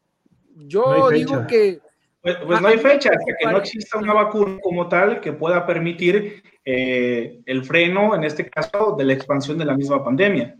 Yo 0.56 1.10
digo 1.10 1.46
que... 1.46 1.82
Pues, 2.22 2.36
pues 2.46 2.60
no 2.60 2.68
hay 2.68 2.78
fecha, 2.78 3.10
hasta 3.10 3.36
que 3.36 3.46
no 3.46 3.58
exista 3.58 3.98
una 3.98 4.12
vacuna 4.12 4.58
como 4.62 4.88
tal 4.88 5.20
que 5.20 5.32
pueda 5.32 5.66
permitir 5.66 6.42
eh, 6.64 7.42
el 7.46 7.64
freno, 7.64 8.14
en 8.14 8.22
este 8.22 8.48
caso, 8.48 8.94
de 8.96 9.04
la 9.04 9.12
expansión 9.12 9.58
de 9.58 9.64
la 9.64 9.76
misma 9.76 10.04
pandemia. 10.04 10.56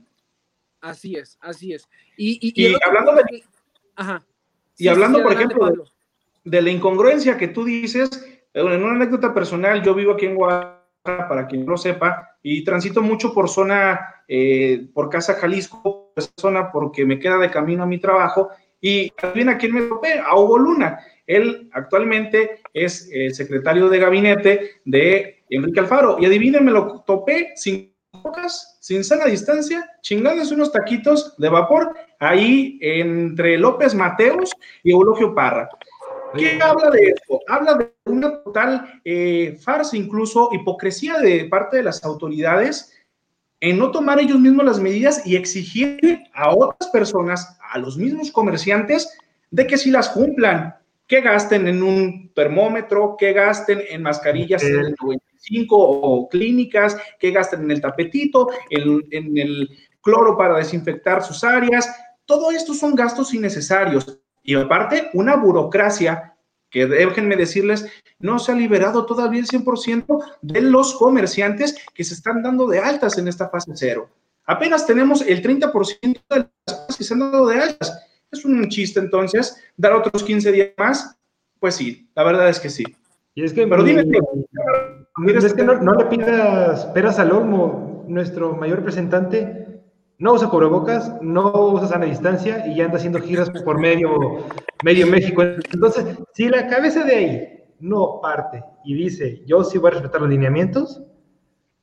Así 0.80 1.14
es, 1.14 1.38
así 1.40 1.72
es. 1.72 1.88
Y, 2.16 2.74
hablando, 2.84 3.14
de, 3.14 3.44
y 4.76 4.88
hablando 4.88 5.22
por 5.22 5.32
ejemplo, 5.32 5.84
de, 6.42 6.62
la 6.62 6.70
incongruencia 6.70 7.38
que 7.38 7.46
tú 7.46 7.64
dices, 7.64 8.10
en 8.52 8.82
una 8.82 8.96
anécdota 8.96 9.32
personal, 9.32 9.80
yo 9.84 9.94
vivo 9.94 10.14
aquí 10.14 10.26
en 10.26 10.34
Guadalajara, 10.34 11.28
para 11.28 11.46
quien 11.46 11.64
no 11.64 11.72
lo 11.72 11.78
sepa, 11.78 12.36
y 12.42 12.64
transito 12.64 13.02
mucho 13.02 13.32
por 13.32 13.48
zona, 13.48 14.24
eh, 14.26 14.88
por 14.92 15.08
Casa 15.08 15.34
Jalisco, 15.34 16.12
zona 16.36 16.72
porque 16.72 17.04
me 17.04 17.20
queda 17.20 17.38
de 17.38 17.52
camino 17.52 17.84
a 17.84 17.86
mi 17.86 18.00
trabajo, 18.00 18.50
y 18.80 19.10
también 19.10 19.48
a 19.48 19.56
quien 19.56 19.74
me 19.74 19.82
topé, 19.82 20.18
a 20.18 20.34
Hugo 20.34 20.58
Luna. 20.58 20.98
Él 21.26 21.68
actualmente 21.72 22.60
es 22.72 23.08
el 23.12 23.34
secretario 23.34 23.88
de 23.88 23.98
gabinete 23.98 24.70
de 24.84 25.44
Enrique 25.50 25.80
Alfaro, 25.80 26.16
y 26.18 26.26
adivinen, 26.26 26.64
me 26.64 26.72
lo 26.72 27.02
topé 27.06 27.52
sin 27.56 27.92
pocas, 28.22 28.78
sin 28.80 29.04
sana 29.04 29.26
distancia, 29.26 29.88
chingándose 30.00 30.54
unos 30.54 30.72
taquitos 30.72 31.36
de 31.38 31.48
vapor 31.48 31.94
ahí 32.18 32.78
entre 32.80 33.58
López 33.58 33.94
Mateos 33.94 34.52
y 34.82 34.92
Eulogio 34.92 35.34
Parra. 35.34 35.68
¿Qué 36.36 36.58
habla 36.62 36.90
de 36.90 37.08
esto? 37.08 37.40
Habla 37.46 37.74
de 37.74 37.92
una 38.06 38.42
total 38.42 39.00
eh, 39.04 39.58
farsa, 39.60 39.96
incluso 39.96 40.48
hipocresía 40.52 41.18
de 41.18 41.44
parte 41.44 41.78
de 41.78 41.82
las 41.82 42.02
autoridades 42.04 42.92
en 43.60 43.78
no 43.78 43.90
tomar 43.92 44.18
ellos 44.18 44.40
mismos 44.40 44.64
las 44.64 44.80
medidas 44.80 45.24
y 45.26 45.36
exigir 45.36 46.20
a 46.34 46.54
otras 46.54 46.90
personas, 46.90 47.58
a 47.70 47.78
los 47.78 47.96
mismos 47.96 48.32
comerciantes, 48.32 49.16
de 49.50 49.66
que 49.66 49.78
si 49.78 49.90
las 49.90 50.08
cumplan, 50.08 50.74
que 51.12 51.20
gasten 51.20 51.68
en 51.68 51.82
un 51.82 52.32
termómetro, 52.32 53.16
que 53.18 53.34
gasten 53.34 53.82
en 53.90 54.00
mascarillas 54.02 54.62
o 55.68 56.28
clínicas, 56.30 56.96
que 57.18 57.30
gasten 57.30 57.64
en 57.64 57.70
el 57.70 57.82
tapetito, 57.82 58.48
en, 58.70 59.36
el 59.36 59.68
cloro 60.00 60.38
para 60.38 60.56
desinfectar 60.56 61.22
sus 61.22 61.44
áreas. 61.44 61.86
Todo 62.24 62.50
esto 62.50 62.72
son 62.72 62.94
gastos 62.94 63.34
innecesarios. 63.34 64.20
Y 64.42 64.54
aparte, 64.54 65.10
una 65.12 65.36
burocracia 65.36 66.34
que 66.70 66.86
déjenme 66.86 67.36
decirles, 67.36 67.84
no 68.18 68.38
se 68.38 68.52
ha 68.52 68.54
liberado 68.54 69.04
todavía 69.04 69.40
el 69.40 69.46
100% 69.46 70.38
de 70.40 70.62
los 70.62 70.94
comerciantes 70.94 71.76
que 71.92 72.04
se 72.04 72.14
están 72.14 72.42
dando 72.42 72.66
de 72.66 72.78
altas 72.78 73.18
en 73.18 73.28
esta 73.28 73.50
fase 73.50 73.72
cero. 73.74 74.08
Apenas 74.46 74.86
tenemos 74.86 75.20
el 75.20 75.42
30% 75.42 76.22
de 76.30 76.48
las 76.66 76.96
que 76.96 77.04
se 77.04 77.12
han 77.12 77.20
dado 77.20 77.48
de 77.48 77.60
altas. 77.60 78.02
Es 78.32 78.44
un 78.46 78.66
chiste 78.68 78.98
entonces, 78.98 79.62
dar 79.76 79.92
otros 79.92 80.24
15 80.24 80.50
días 80.52 80.70
más. 80.78 81.16
Pues 81.60 81.76
sí, 81.76 82.08
la 82.16 82.24
verdad 82.24 82.48
es 82.48 82.58
que 82.58 82.70
sí. 82.70 82.84
Y 83.34 83.44
es 83.44 83.52
que, 83.52 83.66
Pero 83.66 83.84
dime, 83.84 84.02
es 84.02 85.54
que 85.54 85.62
no, 85.62 85.94
le 85.94 86.04
pidas 86.06 86.86
peras 86.86 87.18
al 87.18 87.30
olmo. 87.30 88.04
Nuestro 88.08 88.56
mayor 88.56 88.78
representante 88.78 89.80
no 90.18 90.32
usa 90.32 90.48
cubrebocas, 90.48 91.20
no 91.22 91.52
usa 91.72 91.86
sana 91.86 92.06
distancia 92.06 92.66
y 92.66 92.76
ya 92.76 92.86
anda 92.86 92.96
haciendo 92.96 93.20
giras 93.20 93.50
por 93.50 93.78
medio, 93.78 94.46
medio 94.82 95.06
México. 95.06 95.42
Entonces, 95.42 96.04
si 96.34 96.48
la 96.48 96.66
cabeza 96.68 97.04
de 97.04 97.14
ahí 97.14 97.64
no 97.80 98.20
parte 98.20 98.62
y 98.84 98.94
dice, 98.94 99.42
yo 99.46 99.62
sí 99.62 99.78
voy 99.78 99.90
a 99.90 99.94
respetar 99.94 100.20
los 100.20 100.30
lineamientos, 100.30 101.02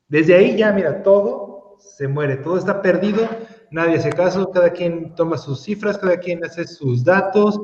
desde 0.08 0.36
ahí 0.36 0.58
ya, 0.58 0.72
mira, 0.72 1.04
todo 1.04 1.78
se 1.80 2.08
muere, 2.08 2.38
todo 2.38 2.58
está 2.58 2.82
perdido, 2.82 3.28
nadie 3.72 3.98
hace 3.98 4.10
caso, 4.10 4.50
cada 4.52 4.72
quien 4.72 5.14
toma 5.16 5.38
sus 5.38 5.62
cifras, 5.62 5.98
cada 5.98 6.18
quien 6.18 6.44
hace 6.44 6.66
sus 6.66 7.04
datos. 7.04 7.60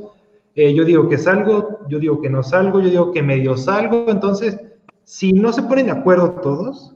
Eh, 0.55 0.73
yo 0.73 0.85
digo 0.85 1.09
que 1.09 1.17
salgo, 1.17 1.79
yo 1.89 1.99
digo 1.99 2.21
que 2.21 2.29
no 2.29 2.41
salgo, 2.43 2.79
yo 2.79 2.89
digo 2.89 3.11
que 3.11 3.21
medio 3.21 3.57
salgo, 3.57 4.05
entonces 4.09 4.57
si 5.03 5.33
no 5.33 5.53
se 5.53 5.63
ponen 5.63 5.85
de 5.85 5.91
acuerdo 5.91 6.31
todos, 6.41 6.95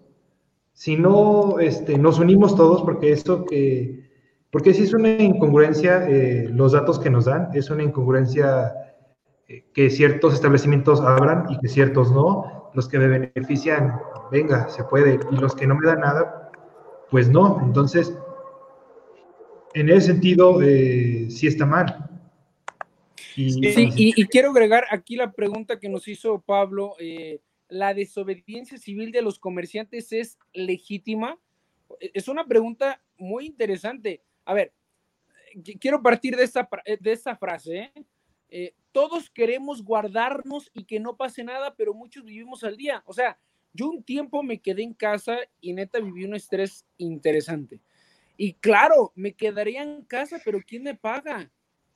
si 0.73 0.95
no 0.97 1.59
este, 1.59 1.97
nos 1.97 2.19
unimos 2.19 2.55
todos, 2.55 2.81
porque 2.81 3.11
esto 3.11 3.45
que, 3.45 4.09
porque 4.51 4.73
si 4.73 4.83
es 4.83 4.93
una 4.93 5.09
incongruencia 5.09 6.07
eh, 6.09 6.47
los 6.49 6.71
datos 6.71 6.99
que 6.99 7.09
nos 7.09 7.25
dan, 7.25 7.49
es 7.53 7.69
una 7.69 7.83
incongruencia 7.83 8.73
eh, 9.47 9.65
que 9.73 9.89
ciertos 9.89 10.33
establecimientos 10.33 11.01
abran 11.01 11.45
y 11.49 11.59
que 11.59 11.67
ciertos 11.67 12.11
no, 12.11 12.71
los 12.73 12.87
que 12.87 12.97
me 12.97 13.07
benefician, 13.07 13.99
venga, 14.31 14.69
se 14.69 14.83
puede, 14.85 15.19
y 15.31 15.35
los 15.35 15.53
que 15.53 15.67
no 15.67 15.75
me 15.75 15.85
dan 15.85 15.99
nada, 15.99 16.51
pues 17.11 17.29
no, 17.29 17.59
entonces, 17.63 18.17
en 19.73 19.89
ese 19.89 20.07
sentido, 20.07 20.61
eh, 20.61 21.27
sí 21.29 21.47
está 21.47 21.65
mal. 21.65 22.09
Y, 23.35 23.51
sí, 23.71 23.89
y, 23.95 24.25
quiero 24.25 24.51
agregar 24.51 24.85
aquí 24.91 25.15
la 25.15 25.31
pregunta 25.31 25.79
que 25.79 25.87
nos 25.87 26.07
hizo 26.07 26.41
Pablo, 26.41 26.95
eh, 26.99 27.39
la 27.69 27.93
desobediencia 27.93 28.77
civil 28.77 29.11
de 29.11 29.21
los 29.21 29.39
comerciantes 29.39 30.11
es 30.11 30.37
legítima? 30.53 31.39
Es 31.99 32.27
una 32.27 32.45
pregunta 32.45 33.01
muy 33.17 33.45
interesante. 33.45 34.23
A 34.43 34.53
ver, 34.53 34.73
quiero 35.79 36.01
partir 36.01 36.35
de 36.35 36.43
esta, 36.43 36.67
de 36.99 37.11
esta 37.11 37.35
frase. 37.35 37.77
¿eh? 37.77 37.93
Eh, 38.49 38.73
todos 38.91 39.29
queremos 39.29 39.83
guardarnos 39.83 40.71
y 40.73 40.83
que 40.83 40.99
no 40.99 41.15
pase 41.15 41.43
nada, 41.43 41.75
pero 41.75 41.93
muchos 41.93 42.25
vivimos 42.25 42.63
al 42.63 42.75
día. 42.75 43.03
O 43.05 43.13
sea, 43.13 43.39
yo 43.73 43.89
un 43.89 44.03
tiempo 44.03 44.41
me 44.41 44.59
quedé 44.59 44.81
en 44.83 44.93
casa 44.93 45.37
y 45.61 45.73
neta 45.73 45.99
viví 45.99 46.25
un 46.25 46.35
estrés 46.35 46.85
interesante. 46.97 47.79
Y 48.41 48.53
claro, 48.53 49.11
me 49.15 49.33
quedaría 49.33 49.83
en 49.83 50.05
casa, 50.05 50.39
pero 50.45 50.61
¿quién 50.65 50.83
me 50.83 50.95
paga? 50.95 51.51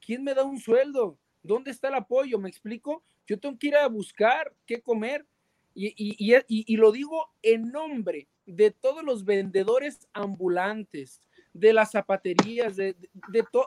¿Quién 0.06 0.26
me 0.26 0.34
da 0.34 0.44
un 0.44 0.60
sueldo? 0.60 1.18
¿Dónde 1.42 1.72
está 1.72 1.88
el 1.88 1.94
apoyo? 1.94 2.38
¿Me 2.38 2.50
explico? 2.50 3.02
Yo 3.26 3.40
tengo 3.40 3.58
que 3.58 3.68
ir 3.68 3.78
a 3.78 3.88
buscar 3.88 4.54
qué 4.66 4.82
comer 4.82 5.26
Y, 5.74 6.76
lo 6.76 6.92
digo 6.92 7.34
en 7.42 7.72
nombre 7.72 8.28
de 8.46 8.72
todos 8.72 9.06
los 9.06 9.24
vendedores 9.24 10.10
ambulantes, 10.12 11.24
de 11.54 11.72
las 11.72 11.92
zapaterías, 11.92 12.76
de, 12.76 12.98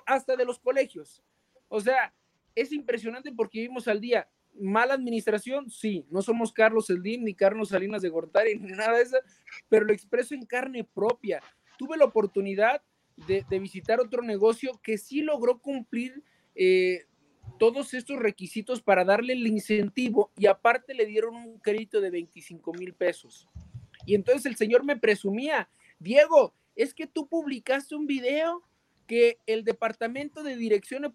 hasta 0.04 0.36
de 0.36 0.44
los 0.44 0.58
colegios. 0.58 1.22
O 1.68 1.80
sea, 1.80 2.12
es 2.54 2.72
impresionante 2.72 3.32
porque 3.32 3.60
vivimos 3.60 3.88
al 3.88 4.02
día. 4.02 4.28
Mala 4.52 4.92
administración, 4.92 5.70
sí, 5.70 6.04
no 6.10 6.20
somos 6.20 6.52
Carlos 6.52 6.88
Slim 6.88 7.24
ni 7.24 7.32
Carlos 7.32 7.70
Salinas 7.70 8.02
de 8.02 8.10
Gortari 8.10 8.54
ni 8.60 8.72
nada 8.72 8.98
de 8.98 9.02
eso, 9.02 9.16
pero 9.66 9.86
lo 9.86 9.94
expreso 9.94 10.34
en 10.34 10.44
carne 10.44 10.84
propia. 10.84 11.40
Tuve 11.78 11.96
la 11.96 12.04
oportunidad 12.04 12.82
de, 13.16 13.44
visitar 13.58 14.00
otro 14.00 14.22
negocio 14.22 14.78
que 14.82 14.98
sí 14.98 15.22
logró 15.22 15.58
cumplir 15.58 16.22
eh, 16.54 17.06
todos 17.58 17.94
estos 17.94 18.18
requisitos 18.18 18.82
para 18.82 19.04
darle 19.04 19.32
el 19.32 19.46
incentivo 19.46 20.30
y 20.36 20.46
aparte 20.46 20.94
le 20.94 21.06
dieron 21.06 21.34
un 21.34 21.58
crédito 21.58 22.00
de 22.00 22.10
25 22.10 22.72
mil 22.74 22.92
pesos. 22.92 23.48
Y 24.04 24.14
entonces 24.14 24.46
el 24.46 24.56
señor 24.56 24.84
me 24.84 24.96
presumía, 24.96 25.68
Diego, 25.98 26.54
es 26.74 26.92
que 26.92 27.06
tú 27.06 27.26
publicaste 27.26 27.94
un 27.94 28.06
video 28.06 28.62
que 29.06 29.38
el 29.46 29.64
departamento 29.64 30.42
de 30.42 30.56
dirección 30.56 31.14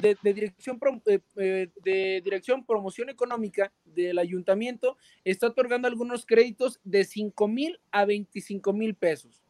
de, 0.00 0.16
dirección 0.22 0.78
eh, 1.06 1.20
eh, 1.36 1.68
de 1.82 2.20
dirección 2.24 2.64
promoción 2.64 3.10
económica 3.10 3.72
del 3.84 4.18
ayuntamiento 4.18 4.96
está 5.24 5.48
otorgando 5.48 5.88
algunos 5.88 6.24
créditos 6.24 6.80
de 6.84 7.04
5 7.04 7.48
mil 7.48 7.80
a 7.90 8.04
25 8.04 8.72
mil 8.72 8.94
pesos. 8.94 9.45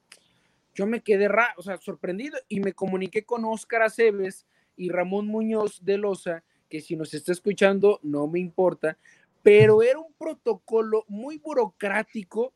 Yo 0.76 0.86
me 0.86 1.00
quedé 1.00 1.28
o 1.56 1.62
sea, 1.62 1.78
sorprendido 1.78 2.38
y 2.48 2.60
me 2.60 2.72
comuniqué 2.72 3.24
con 3.24 3.44
Óscar 3.44 3.82
Aceves, 3.82 4.46
y 4.76 4.90
Ramón 4.90 5.26
Muñoz 5.26 5.84
de 5.84 5.96
Loza, 5.96 6.44
que 6.68 6.80
si 6.80 6.96
nos 6.96 7.14
está 7.14 7.32
escuchando 7.32 7.98
no 8.02 8.26
me 8.26 8.38
importa, 8.38 8.98
pero 9.42 9.82
era 9.82 9.98
un 9.98 10.12
protocolo 10.12 11.04
muy 11.08 11.38
burocrático 11.38 12.52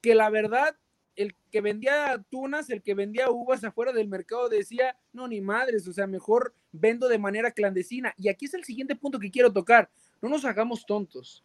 que 0.00 0.14
la 0.14 0.30
verdad 0.30 0.76
el 1.16 1.34
que 1.50 1.62
vendía 1.62 2.22
tunas, 2.30 2.68
el 2.70 2.82
que 2.82 2.94
vendía 2.94 3.30
uvas 3.30 3.64
afuera 3.64 3.92
del 3.92 4.06
mercado 4.06 4.50
decía, 4.50 4.96
no, 5.14 5.26
ni 5.26 5.40
madres, 5.40 5.88
o 5.88 5.92
sea, 5.92 6.06
mejor 6.06 6.52
vendo 6.72 7.08
de 7.08 7.18
manera 7.18 7.50
clandestina. 7.50 8.14
Y 8.18 8.28
aquí 8.28 8.44
es 8.44 8.52
el 8.52 8.64
siguiente 8.64 8.94
punto 8.94 9.18
que 9.18 9.30
quiero 9.30 9.50
tocar. 9.50 9.88
No 10.20 10.28
nos 10.28 10.44
hagamos 10.44 10.84
tontos. 10.84 11.42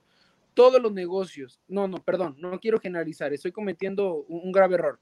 Todos 0.53 0.81
los 0.81 0.91
negocios, 0.91 1.61
no, 1.69 1.87
no, 1.87 2.03
perdón, 2.03 2.35
no 2.37 2.59
quiero 2.59 2.81
generalizar, 2.81 3.31
estoy 3.31 3.53
cometiendo 3.53 4.25
un, 4.27 4.51
grave 4.51 4.75
error. 4.75 4.99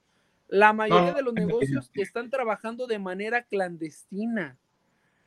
La 0.49 0.73
mayoría 0.73 1.13
de 1.13 1.21
los 1.21 1.33
negocios 1.33 1.91
están 1.93 2.31
trabajando 2.31 2.87
de 2.87 2.97
manera 2.97 3.43
clandestina. 3.43 4.57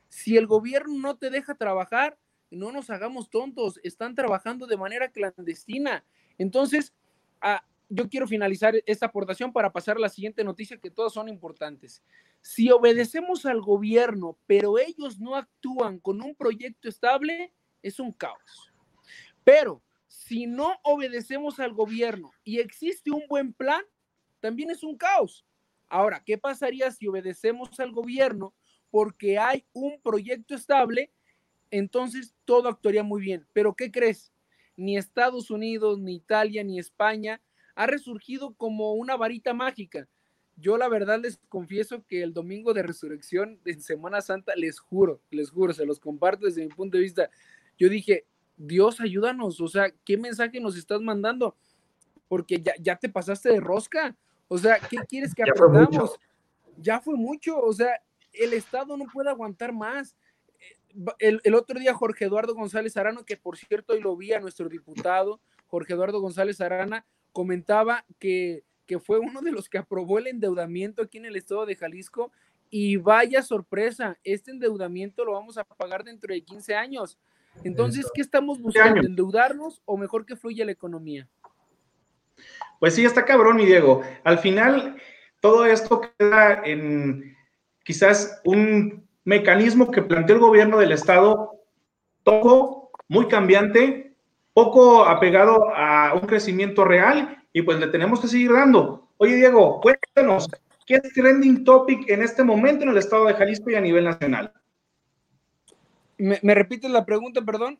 Si 0.09 0.35
el 0.35 0.47
gobierno 0.47 0.93
no 0.99 1.17
te 1.17 1.29
deja 1.29 1.55
trabajar, 1.55 2.19
no 2.51 2.73
nos 2.73 2.89
hagamos 2.89 3.29
tontos, 3.29 3.79
están 3.83 4.15
trabajando 4.15 4.67
de 4.67 4.75
manera 4.75 5.09
clandestina. 5.09 6.03
Entonces, 6.37 6.93
ah, 7.41 7.65
yo 7.87 8.09
quiero 8.09 8.27
finalizar 8.27 8.75
esta 8.85 9.05
aportación 9.05 9.53
para 9.53 9.71
pasar 9.71 9.95
a 9.95 10.01
la 10.01 10.09
siguiente 10.09 10.43
noticia, 10.43 10.77
que 10.77 10.91
todas 10.91 11.13
son 11.13 11.29
importantes. 11.29 12.03
Si 12.41 12.69
obedecemos 12.69 13.45
al 13.45 13.61
gobierno, 13.61 14.37
pero 14.45 14.77
ellos 14.77 15.21
no 15.21 15.35
actúan 15.35 15.99
con 15.99 16.21
un 16.21 16.35
proyecto 16.35 16.89
estable, 16.89 17.53
es 17.81 17.97
un 17.97 18.11
caos. 18.11 18.73
Pero 19.45 19.81
si 20.07 20.47
no 20.47 20.75
obedecemos 20.83 21.61
al 21.61 21.73
gobierno 21.73 22.31
y 22.43 22.59
existe 22.59 23.09
un 23.09 23.23
buen 23.29 23.53
plan, 23.53 23.83
también 24.43 24.69
es 24.71 24.83
un 24.83 24.97
caos. 24.97 25.45
Ahora, 25.87 26.21
¿qué 26.25 26.37
pasaría 26.37 26.91
si 26.91 27.07
obedecemos 27.07 27.79
al 27.79 27.93
gobierno, 27.93 28.53
porque 28.91 29.39
hay 29.39 29.65
un 29.71 30.01
proyecto 30.01 30.53
estable, 30.53 31.13
entonces 31.71 32.35
todo 32.43 32.67
actuaría 32.67 33.03
muy 33.03 33.21
bien. 33.21 33.47
Pero 33.53 33.73
¿qué 33.73 33.89
crees? 33.89 34.33
Ni 34.75 34.97
Estados 34.97 35.49
Unidos, 35.49 35.97
ni 35.99 36.15
Italia, 36.15 36.61
ni 36.61 36.77
España 36.77 37.41
ha 37.73 37.87
resurgido 37.87 38.53
como 38.55 38.93
una 38.95 39.15
varita 39.15 39.53
mágica. 39.53 40.09
Yo 40.57 40.77
la 40.77 40.89
verdad 40.89 41.21
les 41.21 41.39
confieso 41.47 42.03
que 42.05 42.21
el 42.21 42.33
domingo 42.33 42.73
de 42.73 42.83
resurrección 42.83 43.61
en 43.63 43.79
Semana 43.79 44.19
Santa, 44.19 44.55
les 44.57 44.77
juro, 44.77 45.21
les 45.31 45.51
juro, 45.51 45.73
se 45.73 45.85
los 45.85 46.01
comparto 46.01 46.47
desde 46.47 46.63
mi 46.63 46.69
punto 46.69 46.97
de 46.97 47.03
vista. 47.03 47.29
Yo 47.77 47.87
dije, 47.87 48.25
Dios, 48.57 48.99
ayúdanos, 48.99 49.61
o 49.61 49.69
sea, 49.69 49.93
¿qué 50.03 50.17
mensaje 50.17 50.59
nos 50.59 50.75
estás 50.75 51.01
mandando? 51.01 51.55
Porque 52.27 52.61
ya, 52.61 52.73
ya 52.79 52.97
te 52.97 53.07
pasaste 53.07 53.49
de 53.49 53.61
rosca. 53.61 54.17
O 54.47 54.57
sea, 54.57 54.79
¿qué 54.79 54.97
quieres 55.07 55.33
que 55.33 55.43
aprendamos? 55.43 56.19
Ya 56.77 56.99
fue 56.99 57.15
mucho, 57.15 57.59
o 57.59 57.73
sea, 57.73 58.01
el 58.33 58.53
Estado 58.53 58.97
no 58.97 59.05
puede 59.11 59.29
aguantar 59.29 59.73
más. 59.73 60.15
El, 61.19 61.55
otro 61.55 61.79
día 61.79 61.93
Jorge 61.93 62.25
Eduardo 62.25 62.53
González 62.53 62.95
Arana, 62.97 63.21
que 63.25 63.37
por 63.37 63.57
cierto 63.57 63.93
hoy 63.93 64.01
lo 64.01 64.15
vi 64.15 64.33
a 64.33 64.39
nuestro 64.39 64.69
diputado, 64.69 65.39
Jorge 65.67 65.93
Eduardo 65.93 66.19
González 66.19 66.61
Arana, 66.61 67.05
comentaba 67.31 68.05
que, 68.19 68.63
que 68.85 68.99
fue 68.99 69.19
uno 69.19 69.41
de 69.41 69.51
los 69.51 69.69
que 69.69 69.79
aprobó 69.79 70.19
el 70.19 70.27
endeudamiento 70.27 71.01
aquí 71.01 71.17
en 71.17 71.25
el 71.25 71.35
estado 71.35 71.65
de 71.65 71.75
Jalisco 71.75 72.31
y 72.69 72.97
vaya 72.97 73.43
sorpresa, 73.43 74.17
este 74.23 74.49
endeudamiento 74.49 75.25
lo 75.25 75.33
vamos 75.33 75.57
a 75.57 75.63
pagar 75.63 76.03
dentro 76.03 76.33
de 76.33 76.41
15 76.41 76.75
años. 76.75 77.17
Entonces, 77.63 78.09
¿qué 78.13 78.21
estamos 78.21 78.59
buscando? 78.59 79.01
¿Endeudarnos 79.01 79.81
o 79.85 79.95
mejor 79.95 80.25
que 80.25 80.35
fluya 80.35 80.65
la 80.65 80.71
economía? 80.71 81.27
Pues 82.83 82.95
sí, 82.95 83.05
está 83.05 83.23
cabrón, 83.23 83.55
mi 83.55 83.65
Diego. 83.65 84.01
Al 84.25 84.39
final, 84.39 84.97
todo 85.39 85.65
esto 85.65 86.01
queda 86.19 86.63
en, 86.65 87.33
quizás 87.85 88.41
un 88.43 89.07
mecanismo 89.23 89.89
que 89.89 90.01
planteó 90.01 90.35
el 90.35 90.41
gobierno 90.41 90.77
del 90.77 90.91
Estado, 90.91 91.61
todo 92.23 92.91
muy 93.07 93.29
cambiante, 93.29 94.17
poco 94.53 95.05
apegado 95.05 95.73
a 95.73 96.13
un 96.13 96.27
crecimiento 96.27 96.83
real 96.83 97.41
y 97.53 97.61
pues 97.61 97.79
le 97.79 97.87
tenemos 97.87 98.19
que 98.19 98.27
seguir 98.27 98.51
dando. 98.51 99.07
Oye, 99.15 99.37
Diego, 99.37 99.79
cuéntanos, 99.79 100.49
¿qué 100.85 100.95
es 100.95 101.13
trending 101.13 101.63
topic 101.63 102.09
en 102.09 102.21
este 102.21 102.43
momento 102.43 102.83
en 102.83 102.89
el 102.89 102.97
estado 102.97 103.27
de 103.27 103.35
Jalisco 103.35 103.69
y 103.69 103.75
a 103.75 103.79
nivel 103.79 104.03
nacional? 104.03 104.51
¿Me, 106.17 106.37
me 106.43 106.53
repites 106.53 106.91
la 106.91 107.05
pregunta, 107.05 107.41
perdón? 107.43 107.79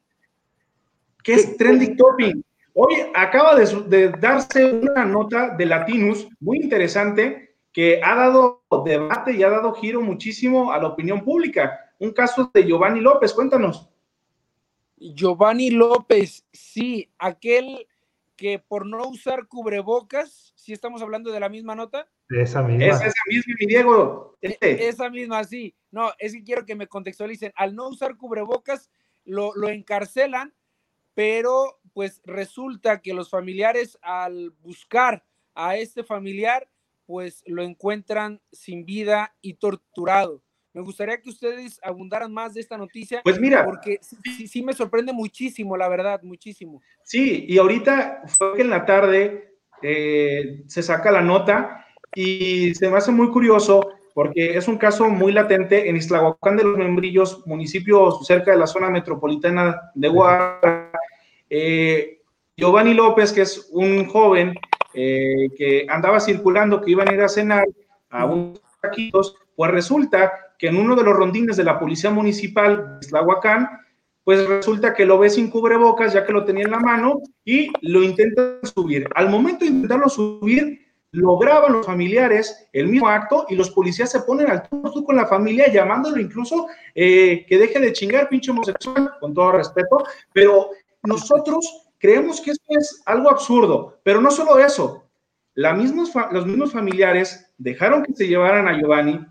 ¿Qué 1.21 1.33
es 1.33 1.57
trending 1.57 1.97
topic? 1.97 2.37
Hoy 2.73 2.95
acaba 3.13 3.55
de, 3.55 3.65
de 3.87 4.09
darse 4.09 4.65
una 4.65 5.05
nota 5.05 5.55
de 5.55 5.65
Latinus 5.65 6.27
muy 6.39 6.57
interesante 6.57 7.55
que 7.71 7.99
ha 8.03 8.15
dado 8.15 8.63
debate 8.85 9.33
y 9.33 9.43
ha 9.43 9.49
dado 9.49 9.73
giro 9.73 10.01
muchísimo 10.01 10.71
a 10.71 10.79
la 10.79 10.89
opinión 10.89 11.23
pública. 11.23 11.91
Un 11.99 12.11
caso 12.11 12.49
de 12.53 12.63
Giovanni 12.63 13.01
López, 13.01 13.33
cuéntanos. 13.33 13.89
Giovanni 14.97 15.69
López, 15.69 16.45
sí, 16.51 17.11
aquel 17.17 17.87
que 18.35 18.59
por 18.59 18.85
no 18.85 19.07
usar 19.07 19.47
cubrebocas, 19.47 20.53
si 20.55 20.73
estamos 20.73 21.01
hablando 21.01 21.31
de 21.31 21.39
la 21.39 21.49
misma 21.49 21.75
nota. 21.75 22.07
Esa 22.29 22.61
misma. 22.61 22.85
Es 22.85 23.01
esa 23.01 23.21
misma, 23.27 23.53
mi 23.59 23.65
Diego. 23.67 24.37
Este. 24.41 24.87
Esa 24.87 25.09
misma, 25.09 25.43
sí. 25.43 25.75
No, 25.91 26.11
es 26.17 26.33
que 26.33 26.43
quiero 26.43 26.65
que 26.65 26.75
me 26.75 26.87
contextualicen. 26.87 27.51
Al 27.55 27.75
no 27.75 27.89
usar 27.89 28.17
cubrebocas, 28.17 28.89
lo, 29.25 29.53
lo 29.55 29.69
encarcelan, 29.69 30.53
pero 31.13 31.79
pues 31.93 32.21
resulta 32.25 33.01
que 33.01 33.13
los 33.13 33.29
familiares 33.29 33.97
al 34.01 34.51
buscar 34.61 35.23
a 35.55 35.77
este 35.77 36.03
familiar 36.03 36.67
pues 37.05 37.43
lo 37.45 37.63
encuentran 37.63 38.41
sin 38.51 38.85
vida 38.85 39.35
y 39.41 39.55
torturado. 39.55 40.41
Me 40.73 40.81
gustaría 40.81 41.21
que 41.21 41.29
ustedes 41.29 41.79
abundaran 41.83 42.33
más 42.33 42.55
de 42.55 42.61
esta 42.61 42.77
noticia. 42.77 43.21
Pues 43.23 43.39
mira. 43.39 43.63
Porque 43.63 43.99
sí, 44.01 44.47
sí, 44.47 44.63
me 44.63 44.73
sorprende 44.73 45.13
muchísimo, 45.13 45.77
la 45.77 45.87
verdad, 45.87 46.21
muchísimo. 46.23 46.81
Sí, 47.03 47.45
y 47.47 47.57
ahorita 47.59 48.23
fue 48.37 48.55
que 48.55 48.61
en 48.63 48.71
la 48.71 48.85
tarde 48.85 49.59
eh, 49.83 50.63
se 50.67 50.81
saca 50.81 51.11
la 51.11 51.21
nota 51.21 51.85
y 52.15 52.73
se 52.73 52.89
me 52.89 52.97
hace 52.97 53.11
muy 53.11 53.29
curioso 53.29 53.91
porque 54.15 54.57
es 54.57 54.67
un 54.67 54.77
caso 54.77 55.09
muy 55.09 55.31
latente 55.31 55.89
en 55.89 55.97
Islahuacán 55.97 56.57
de 56.57 56.63
los 56.63 56.77
Membrillos, 56.77 57.45
municipio 57.47 58.11
cerca 58.23 58.51
de 58.51 58.57
la 58.57 58.67
zona 58.67 58.89
metropolitana 58.89 59.91
de 59.95 60.07
Guadalajara. 60.07 60.82
Eh, 61.55 62.23
Giovanni 62.57 62.95
López, 62.95 63.31
que 63.31 63.41
es 63.41 63.69
un 63.71 64.07
joven 64.07 64.55
eh, 64.95 65.49
que 65.55 65.85
andaba 65.87 66.19
circulando 66.19 66.81
que 66.81 66.89
iban 66.89 67.07
a 67.07 67.13
ir 67.13 67.21
a 67.21 67.29
cenar 67.29 67.63
a 68.09 68.25
unos 68.25 68.59
taquitos, 68.81 69.35
pues 69.55 69.69
resulta 69.69 70.33
que 70.57 70.69
en 70.69 70.77
uno 70.77 70.95
de 70.95 71.03
los 71.03 71.15
rondines 71.15 71.55
de 71.55 71.63
la 71.63 71.79
policía 71.79 72.09
municipal 72.09 72.97
de 72.99 73.07
Tlahuacán, 73.07 73.69
pues 74.23 74.47
resulta 74.47 74.95
que 74.95 75.05
lo 75.05 75.19
ve 75.19 75.29
sin 75.29 75.51
cubrebocas 75.51 76.13
ya 76.13 76.25
que 76.25 76.33
lo 76.33 76.43
tenía 76.43 76.63
en 76.63 76.71
la 76.71 76.79
mano 76.79 77.21
y 77.45 77.71
lo 77.81 78.01
intentan 78.01 78.57
subir. 78.63 79.07
Al 79.13 79.29
momento 79.29 79.63
de 79.63 79.71
intentarlo 79.71 80.09
subir, 80.09 80.79
lo 81.11 81.37
graban 81.37 81.73
los 81.73 81.85
familiares 81.85 82.67
el 82.73 82.87
mismo 82.87 83.07
acto 83.07 83.45
y 83.47 83.55
los 83.55 83.69
policías 83.69 84.09
se 84.09 84.21
ponen 84.21 84.49
al 84.49 84.67
tú 84.67 85.03
con 85.05 85.15
la 85.15 85.27
familia 85.27 85.71
llamándolo 85.71 86.19
incluso 86.19 86.65
eh, 86.95 87.45
que 87.47 87.59
deje 87.59 87.79
de 87.79 87.93
chingar 87.93 88.29
pinche 88.29 88.49
homosexual, 88.49 89.11
con 89.19 89.31
todo 89.31 89.51
respeto, 89.51 90.03
pero 90.33 90.71
nosotros 91.03 91.83
Creemos 92.03 92.41
que 92.41 92.51
esto 92.51 92.65
es 92.67 93.01
algo 93.05 93.31
absurdo, 93.31 93.97
pero 94.03 94.19
no 94.19 94.29
solo 94.29 94.59
eso. 94.59 95.05
los 95.55 96.45
mismos 96.45 96.73
familiares 96.73 97.49
dejaron 97.57 98.03
que 98.03 98.11
se 98.11 98.27
llevaran 98.27 98.67
a 98.67 98.77
Giovanni 98.77 99.25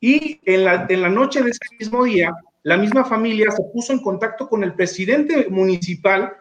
y 0.00 0.40
en 0.46 0.64
la, 0.64 0.86
en 0.88 1.00
la 1.00 1.08
noche 1.08 1.44
de 1.44 1.50
ese 1.50 1.60
mismo 1.78 2.02
día, 2.02 2.32
la 2.64 2.76
misma 2.76 3.04
familia 3.04 3.52
se 3.52 3.62
puso 3.72 3.92
en 3.92 4.02
contacto 4.02 4.48
con 4.48 4.64
el 4.64 4.74
presidente 4.74 5.46
municipal 5.48 6.32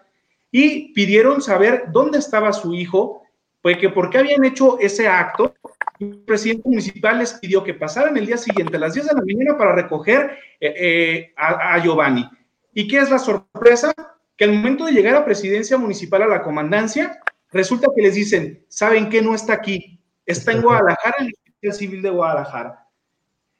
y 0.51 0.93
pidieron 0.93 1.43
saber 1.43 1.83
dónde 1.91 2.17
estaba 2.17 2.51
su 2.51 2.73
hijo, 2.73 3.21
pues 3.61 3.77
que 3.77 3.89
por 3.89 4.09
qué 4.09 4.17
habían 4.17 4.43
hecho 4.43 4.79
ese 4.79 5.07
acto. 5.07 5.53
El 5.99 6.23
presidente 6.25 6.67
municipal 6.67 7.19
les 7.19 7.33
pidió 7.33 7.63
que 7.63 7.75
pasaran 7.75 8.17
el 8.17 8.25
día 8.25 8.37
siguiente 8.37 8.77
a 8.77 8.79
las 8.79 8.95
10 8.95 9.09
de 9.09 9.13
la 9.13 9.21
mañana 9.21 9.55
para 9.59 9.75
recoger 9.75 10.39
eh, 10.59 10.73
eh, 10.75 11.33
a, 11.37 11.75
a 11.75 11.83
Giovanni. 11.83 12.27
¿Y 12.73 12.87
qué 12.87 12.97
es 12.97 13.11
la 13.11 13.19
sorpresa? 13.19 13.93
Que 14.39 14.45
al 14.45 14.53
momento 14.53 14.85
de 14.85 14.93
llegar 14.93 15.17
a 15.17 15.25
presidencia 15.25 15.77
municipal 15.77 16.21
a 16.21 16.27
la 16.27 16.41
comandancia, 16.41 17.19
resulta 17.51 17.89
que 17.93 18.01
les 18.01 18.15
dicen, 18.15 18.65
¿saben 18.69 19.09
qué? 19.09 19.21
No 19.21 19.35
está 19.35 19.51
aquí, 19.51 20.01
está 20.25 20.53
en 20.53 20.61
Guadalajara, 20.61 21.15
en 21.19 21.25
el 21.25 21.33
Hospital 21.33 21.73
Civil 21.73 22.01
de 22.01 22.09
Guadalajara. 22.09 22.87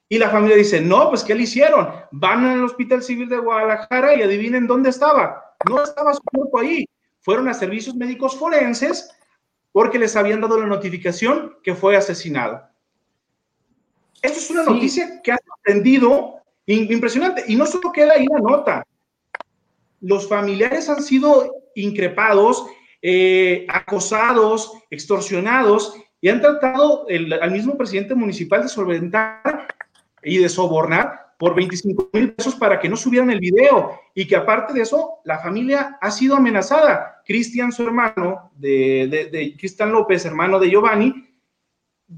Y 0.08 0.16
la 0.16 0.30
familia 0.30 0.56
dice, 0.56 0.80
no, 0.80 1.10
pues 1.10 1.22
¿qué 1.22 1.34
le 1.34 1.42
hicieron? 1.42 1.86
Van 2.12 2.46
al 2.46 2.64
Hospital 2.64 3.02
Civil 3.02 3.28
de 3.28 3.36
Guadalajara 3.36 4.14
y 4.14 4.22
adivinen 4.22 4.66
dónde 4.66 4.88
estaba. 4.88 5.54
No 5.68 5.84
estaba 5.84 6.14
su 6.14 6.22
cuerpo 6.22 6.60
ahí. 6.60 6.88
Fueron 7.20 7.46
a 7.48 7.52
servicios 7.52 7.94
médicos 7.94 8.34
forenses 8.38 9.14
porque 9.72 9.98
les 9.98 10.16
habían 10.16 10.40
dado 10.40 10.58
la 10.58 10.66
notificación 10.66 11.58
que 11.62 11.74
fue 11.74 11.94
asesinado. 11.94 12.66
Esto 14.22 14.38
es 14.38 14.50
una 14.50 14.62
noticia 14.62 15.20
que 15.20 15.32
ha 15.32 15.38
sorprendido 15.46 16.36
impresionante. 16.64 17.44
Y 17.48 17.56
no 17.56 17.66
solo 17.66 17.92
queda 17.92 18.14
ahí 18.14 18.24
la 18.26 18.38
nota. 18.38 18.82
Los 20.00 20.28
familiares 20.28 20.88
han 20.88 21.02
sido 21.02 21.54
increpados, 21.74 22.66
eh, 23.02 23.66
acosados, 23.68 24.72
extorsionados 24.90 25.94
y 26.20 26.28
han 26.28 26.40
tratado 26.40 27.06
al 27.08 27.50
mismo 27.50 27.76
presidente 27.76 28.14
municipal 28.14 28.62
de 28.62 28.68
solventar 28.68 29.68
y 30.22 30.38
de 30.38 30.48
sobornar 30.48 31.34
por 31.38 31.54
25 31.54 32.10
mil 32.12 32.34
pesos 32.34 32.54
para 32.54 32.78
que 32.78 32.88
no 32.88 32.96
subieran 32.96 33.30
el 33.30 33.40
video 33.40 33.98
y 34.14 34.26
que 34.26 34.36
aparte 34.36 34.74
de 34.74 34.82
eso, 34.82 35.20
la 35.24 35.38
familia 35.38 35.96
ha 35.98 36.10
sido 36.10 36.36
amenazada. 36.36 37.22
Cristian, 37.24 37.72
su 37.72 37.84
hermano, 37.84 38.50
de, 38.56 39.28
de, 39.32 39.56
Cristian 39.56 39.90
López, 39.90 40.26
hermano 40.26 40.58
de 40.58 40.68
Giovanni, 40.68 41.14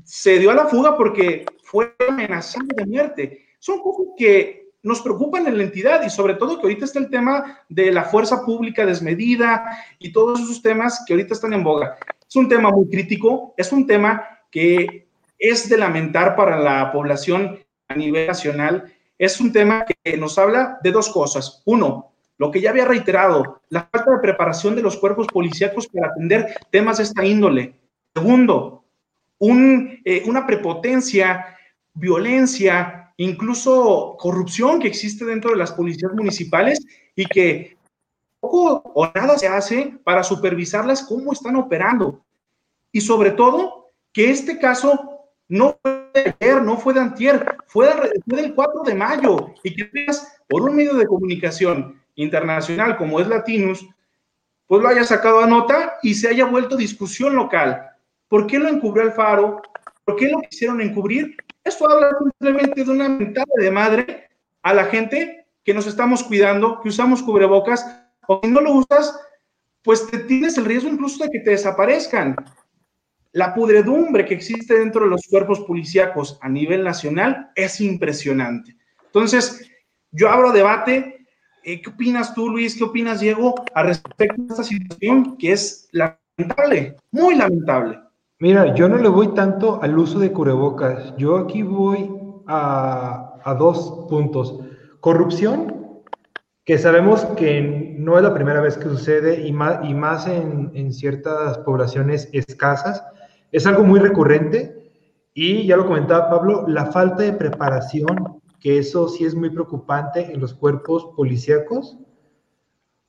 se 0.03 0.41
dio 0.41 0.51
a 0.51 0.55
la 0.55 0.67
fuga 0.67 0.97
porque 0.97 1.45
fue 1.63 1.95
amenazado 2.09 2.67
de 2.75 2.85
muerte. 2.85 3.47
Son 3.61 3.81
cosas 3.81 4.07
que 4.17 4.62
nos 4.83 5.01
preocupan 5.01 5.47
en 5.47 5.59
la 5.59 5.65
entidad 5.65 6.03
y 6.05 6.11
sobre 6.11 6.35
todo 6.35 6.57
que 6.57 6.63
ahorita 6.63 6.85
está 6.85 6.99
el 6.99 7.11
tema 7.11 7.61
de 7.69 7.93
la 7.93 8.05
fuerza 8.05 8.45
pública 8.45 8.85
desmedida 8.85 9.65
y 9.99 10.13
todos 10.13 10.41
esos 10.41 10.61
temas 10.61 11.05
que 11.07 11.13
ahorita 11.13 11.35
están 11.35 11.53
en 11.53 11.63
boga. 11.63 11.97
Es 12.29 12.37
un 12.37 12.49
tema 12.49 12.71
muy 12.71 12.89
crítico, 12.89 13.55
es 13.57 13.71
un 13.73 13.87
tema 13.87 14.27
que 14.51 15.09
es 15.39 15.69
de 15.69 15.79
lamentar 15.79 16.35
para 16.35 16.59
la 16.59 16.93
población 16.93 17.59
a 17.89 17.95
nivel 17.95 18.27
nacional, 18.27 18.93
es 19.19 19.41
un 19.41 19.53
tema 19.53 19.85
que 19.85 20.17
nos 20.17 20.39
habla 20.39 20.79
de 20.83 20.91
dos 20.91 21.09
cosas. 21.11 21.63
Uno, 21.65 22.13
lo 22.39 22.51
que 22.51 22.61
ya 22.61 22.71
había 22.71 22.85
reiterado, 22.85 23.61
la 23.69 23.89
falta 23.91 24.13
de 24.13 24.19
preparación 24.19 24.75
de 24.75 24.83
los 24.83 24.97
cuerpos 24.97 25.27
policíacos 25.29 25.87
para 25.87 26.09
atender 26.09 26.55
temas 26.71 26.99
de 26.99 27.05
esta 27.05 27.25
índole. 27.25 27.75
Segundo, 28.15 28.85
un, 29.39 30.01
eh, 30.05 30.23
una 30.27 30.47
prepotencia, 30.47 31.57
violencia, 31.95 33.02
incluso 33.17 34.17
corrupción 34.19 34.81
que 34.81 34.89
existe 34.89 35.25
dentro 35.25 35.51
de 35.51 35.57
las 35.57 35.73
policías 35.73 36.13
municipales 36.13 36.81
y 37.15 37.27
que 37.27 37.77
poco 38.41 38.83
o 38.95 39.07
nada 39.15 39.39
se 39.39 39.49
hace 39.49 39.99
para 40.05 40.23
supervisarlas 40.23 41.05
cómo 41.05 41.33
están 41.33 41.57
operando. 41.57 42.25
Y 42.91 43.01
sobre 43.01 43.31
todo, 43.31 43.91
que 44.13 44.31
este 44.31 44.59
caso 44.59 45.13
no 45.49 45.79
fue 45.83 46.11
de 46.15 46.35
ayer, 46.41 46.63
no 46.63 46.77
fue 46.77 46.95
de 46.95 47.01
antier, 47.01 47.57
fue, 47.67 47.89
del 48.27 48.55
4 48.55 48.83
de 48.85 48.95
mayo. 48.95 49.55
Y 49.63 49.75
que 49.75 49.91
por 50.49 50.63
un 50.63 50.77
medio 50.77 50.95
de 50.95 51.07
comunicación 51.07 52.01
internacional 52.15 52.97
como 52.97 53.21
es 53.21 53.29
Latinus, 53.29 53.87
pues 54.67 54.83
lo 54.83 54.89
haya 54.89 55.05
sacado 55.05 55.41
a 55.41 55.47
nota 55.47 55.95
y 56.03 56.15
se 56.15 56.29
haya 56.29 56.47
vuelto 56.47 56.77
discusión 56.77 57.37
local. 57.37 57.91
¿Por 58.29 58.47
qué 58.47 58.59
lo 58.59 58.69
encubrió 58.69 59.05
Alfaro? 59.05 59.61
¿Por 60.05 60.17
qué 60.17 60.29
lo 60.29 60.41
quisieron 60.41 60.81
encubrir? 60.81 61.37
Esto 61.65 61.89
habla 61.89 62.11
simplemente 62.19 62.85
de 62.85 62.91
una 62.91 63.09
mentada 63.09 63.55
de 63.57 63.71
madre 63.71 64.29
a 64.63 64.75
la 64.75 64.87
gente 64.87 65.47
que 65.65 65.75
nos 65.75 65.87
estamos 65.87 66.23
cuidando, 66.25 66.81
que 66.81 66.89
usamos 66.89 67.23
cubrebocas, 67.23 67.87
o 68.27 68.41
si 68.43 68.51
no 68.51 68.61
lo 68.61 68.73
usas, 68.73 69.19
pues 69.83 70.07
te 70.09 70.19
tienes 70.19 70.59
el 70.59 70.65
riesgo 70.65 70.89
incluso 70.89 71.25
de 71.25 71.31
que 71.31 71.41
te 71.41 71.51
desaparezcan 71.51 72.37
la 73.33 73.55
pudredumbre 73.55 74.27
que 74.27 74.35
existe 74.35 74.79
dentro 74.79 75.05
de 75.05 75.11
los 75.11 75.27
cuerpos 75.27 75.61
policíacos 75.61 76.39
a 76.43 76.49
nivel 76.49 76.85
nacional 76.85 77.51
es 77.55 77.81
impresionante. 77.81 78.77
Entonces, 79.07 79.71
yo 80.11 80.29
abro 80.29 80.53
debate. 80.53 81.27
Eh, 81.65 81.81
¿Qué 81.81 81.91
opinas 81.91 82.35
tú, 82.35 82.51
Luis? 82.51 82.77
¿Qué 82.77 82.85
opinas, 82.85 83.21
Diego, 83.21 83.55
a 83.75 83.85
respecto 83.85 84.43
de 84.43 84.49
esta 84.49 84.65
situación 84.65 85.37
que 85.39 85.53
es 85.53 85.89
lamentable, 85.93 86.97
muy 87.11 87.35
lamentable? 87.37 88.01
Mira, 88.43 88.75
yo 88.75 88.89
no 88.89 88.99
le 88.99 89.09
voy 89.09 89.29
tanto 89.35 89.81
al 89.83 89.97
uso 89.97 90.19
de 90.19 90.33
cubrebocas. 90.33 91.15
Yo 91.17 91.37
aquí 91.37 91.63
voy 91.63 92.11
a, 92.49 93.39
a 93.45 93.55
dos 93.55 94.07
puntos. 94.11 94.59
Corrupción, 94.99 96.03
que 96.65 96.77
sabemos 96.77 97.25
que 97.37 97.95
no 97.97 98.17
es 98.17 98.25
la 98.25 98.35
primera 98.35 98.61
vez 98.61 98.77
que 98.77 98.89
sucede 98.89 99.47
y 99.47 99.53
más, 99.53 99.89
y 99.89 99.95
más 99.95 100.27
en, 100.27 100.73
en 100.75 100.93
ciertas 100.93 101.59
poblaciones 101.59 102.29
escasas 102.33 103.05
es 103.53 103.65
algo 103.65 103.85
muy 103.85 104.01
recurrente 104.01 104.91
y 105.33 105.65
ya 105.69 105.77
lo 105.77 105.87
comentaba 105.87 106.29
Pablo, 106.29 106.65
la 106.67 106.87
falta 106.87 107.23
de 107.23 107.35
preparación, 107.35 108.41
que 108.59 108.77
eso 108.77 109.09
sí 109.09 109.25
es 109.25 109.37
muy 109.37 109.51
preocupante 109.51 110.33
en 110.33 110.41
los 110.41 110.53
cuerpos 110.53 111.11
policíacos, 111.17 111.97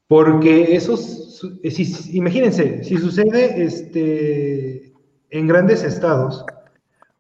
porque 0.07 0.75
esos, 0.75 1.41
si, 1.63 2.15
imagínense, 2.15 2.83
si 2.83 2.97
sucede 2.97 3.63
este, 3.63 4.92
en 5.33 5.47
grandes 5.47 5.83
estados 5.83 6.45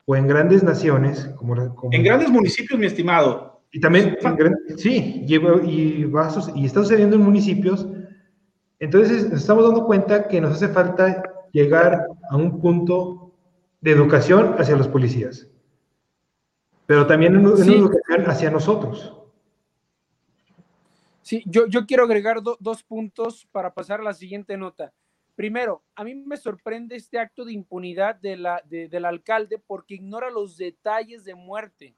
o 0.05 0.15
en 0.15 0.27
grandes 0.27 0.61
naciones, 0.63 1.29
como, 1.35 1.55
en 1.91 2.03
grandes 2.03 2.29
municipios, 2.29 2.79
mi 2.79 2.85
estimado. 2.85 3.61
Y 3.71 3.79
también, 3.79 4.15
sí, 4.77 5.25
y, 5.27 5.35
y, 5.35 6.11
y 6.55 6.65
está 6.65 6.81
sucediendo 6.81 7.15
en 7.15 7.23
municipios, 7.23 7.87
entonces 8.79 9.31
nos 9.31 9.41
estamos 9.41 9.63
dando 9.63 9.85
cuenta 9.85 10.27
que 10.27 10.39
nos 10.39 10.53
hace 10.53 10.67
falta 10.67 11.23
llegar 11.51 12.05
a 12.29 12.37
un 12.37 12.61
punto 12.61 13.31
de 13.81 13.91
educación 13.91 14.55
hacia 14.59 14.75
los 14.75 14.87
policías, 14.87 15.47
pero 16.85 17.07
también 17.07 17.33
en, 17.33 17.45
educación 17.47 18.29
hacia 18.29 18.51
nosotros. 18.51 19.11
Sí, 21.23 21.41
yo, 21.47 21.65
yo 21.65 21.87
quiero 21.87 22.03
agregar 22.03 22.41
dos 22.43 22.83
puntos 22.83 23.47
para 23.51 23.73
pasar 23.73 24.01
a 24.01 24.03
la 24.03 24.13
siguiente 24.13 24.55
nota. 24.55 24.93
Primero, 25.35 25.83
a 25.95 26.03
mí 26.03 26.13
me 26.13 26.37
sorprende 26.37 26.95
este 26.95 27.17
acto 27.19 27.43
de 27.45 27.53
impunidad 27.53 28.15
de 28.15 28.37
la, 28.37 28.61
del 28.65 29.05
alcalde 29.05 29.57
porque 29.57 29.95
ignora 29.95 30.29
los 30.29 30.57
detalles 30.57 31.23
de 31.23 31.35
muerte. 31.35 31.95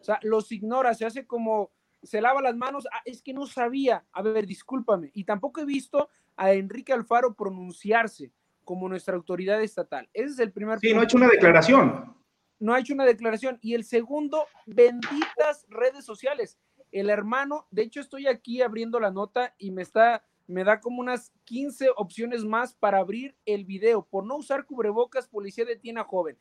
O 0.00 0.04
sea, 0.04 0.20
los 0.22 0.52
ignora, 0.52 0.94
se 0.94 1.04
hace 1.04 1.26
como, 1.26 1.72
se 2.02 2.20
lava 2.20 2.40
las 2.40 2.54
manos, 2.56 2.86
ah, 2.92 3.02
es 3.04 3.22
que 3.22 3.32
no 3.32 3.46
sabía, 3.46 4.04
a 4.12 4.22
ver, 4.22 4.46
discúlpame. 4.46 5.10
Y 5.12 5.24
tampoco 5.24 5.60
he 5.60 5.64
visto 5.64 6.08
a 6.36 6.52
Enrique 6.52 6.92
Alfaro 6.92 7.34
pronunciarse 7.34 8.32
como 8.64 8.88
nuestra 8.88 9.16
autoridad 9.16 9.62
estatal. 9.62 10.08
Ese 10.12 10.32
es 10.32 10.38
el 10.38 10.52
primer. 10.52 10.78
Sí, 10.78 10.92
no 10.92 11.00
ha 11.00 11.04
hecho 11.04 11.16
una 11.16 11.28
declaración. 11.28 12.14
No 12.60 12.74
ha 12.74 12.80
hecho 12.80 12.94
una 12.94 13.06
declaración. 13.06 13.58
Y 13.60 13.74
el 13.74 13.84
segundo, 13.84 14.46
benditas 14.66 15.66
redes 15.68 16.04
sociales. 16.04 16.58
El 16.92 17.10
hermano, 17.10 17.66
de 17.70 17.82
hecho 17.82 18.00
estoy 18.00 18.26
aquí 18.26 18.62
abriendo 18.62 19.00
la 19.00 19.10
nota 19.10 19.54
y 19.58 19.70
me 19.70 19.82
está, 19.82 20.22
me 20.48 20.64
da 20.64 20.80
como 20.80 21.00
unas 21.00 21.30
15 21.44 21.90
opciones 21.96 22.44
más 22.44 22.74
para 22.74 22.98
abrir 22.98 23.36
el 23.46 23.64
video. 23.64 24.04
Por 24.04 24.24
no 24.24 24.36
usar 24.36 24.64
cubrebocas, 24.64 25.28
policía 25.28 25.64
detiene 25.64 26.00
a 26.00 26.04
joven. 26.04 26.36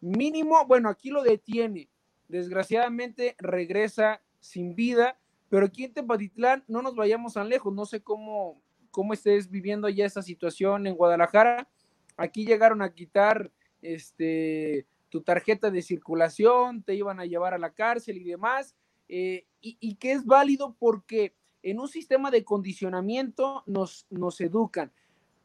Mínimo, 0.00 0.66
bueno, 0.66 0.88
aquí 0.88 1.10
lo 1.10 1.22
detiene. 1.22 1.88
Desgraciadamente 2.26 3.36
regresa 3.38 4.20
sin 4.40 4.74
vida, 4.74 5.18
pero 5.48 5.66
aquí 5.66 5.84
en 5.84 5.94
Tepatitlán 5.94 6.64
no 6.68 6.82
nos 6.82 6.96
vayamos 6.96 7.34
tan 7.34 7.48
lejos. 7.48 7.72
No 7.72 7.86
sé 7.86 8.02
cómo, 8.02 8.60
cómo 8.90 9.14
estés 9.14 9.48
viviendo 9.48 9.88
ya 9.88 10.04
esa 10.04 10.22
situación 10.22 10.86
en 10.86 10.96
Guadalajara. 10.96 11.68
Aquí 12.16 12.44
llegaron 12.44 12.82
a 12.82 12.92
quitar 12.92 13.52
este, 13.80 14.86
tu 15.08 15.22
tarjeta 15.22 15.70
de 15.70 15.82
circulación, 15.82 16.82
te 16.82 16.94
iban 16.94 17.20
a 17.20 17.24
llevar 17.26 17.54
a 17.54 17.58
la 17.58 17.72
cárcel 17.72 18.18
y 18.18 18.24
demás, 18.24 18.74
eh, 19.08 19.46
y, 19.60 19.94
que 19.94 20.12
es 20.12 20.26
válido 20.26 20.76
porque 20.78 21.34
en 21.62 21.80
un 21.80 21.88
sistema 21.88 22.30
de 22.30 22.44
condicionamiento 22.44 23.62
nos, 23.66 24.06
nos 24.10 24.40
educan, 24.40 24.92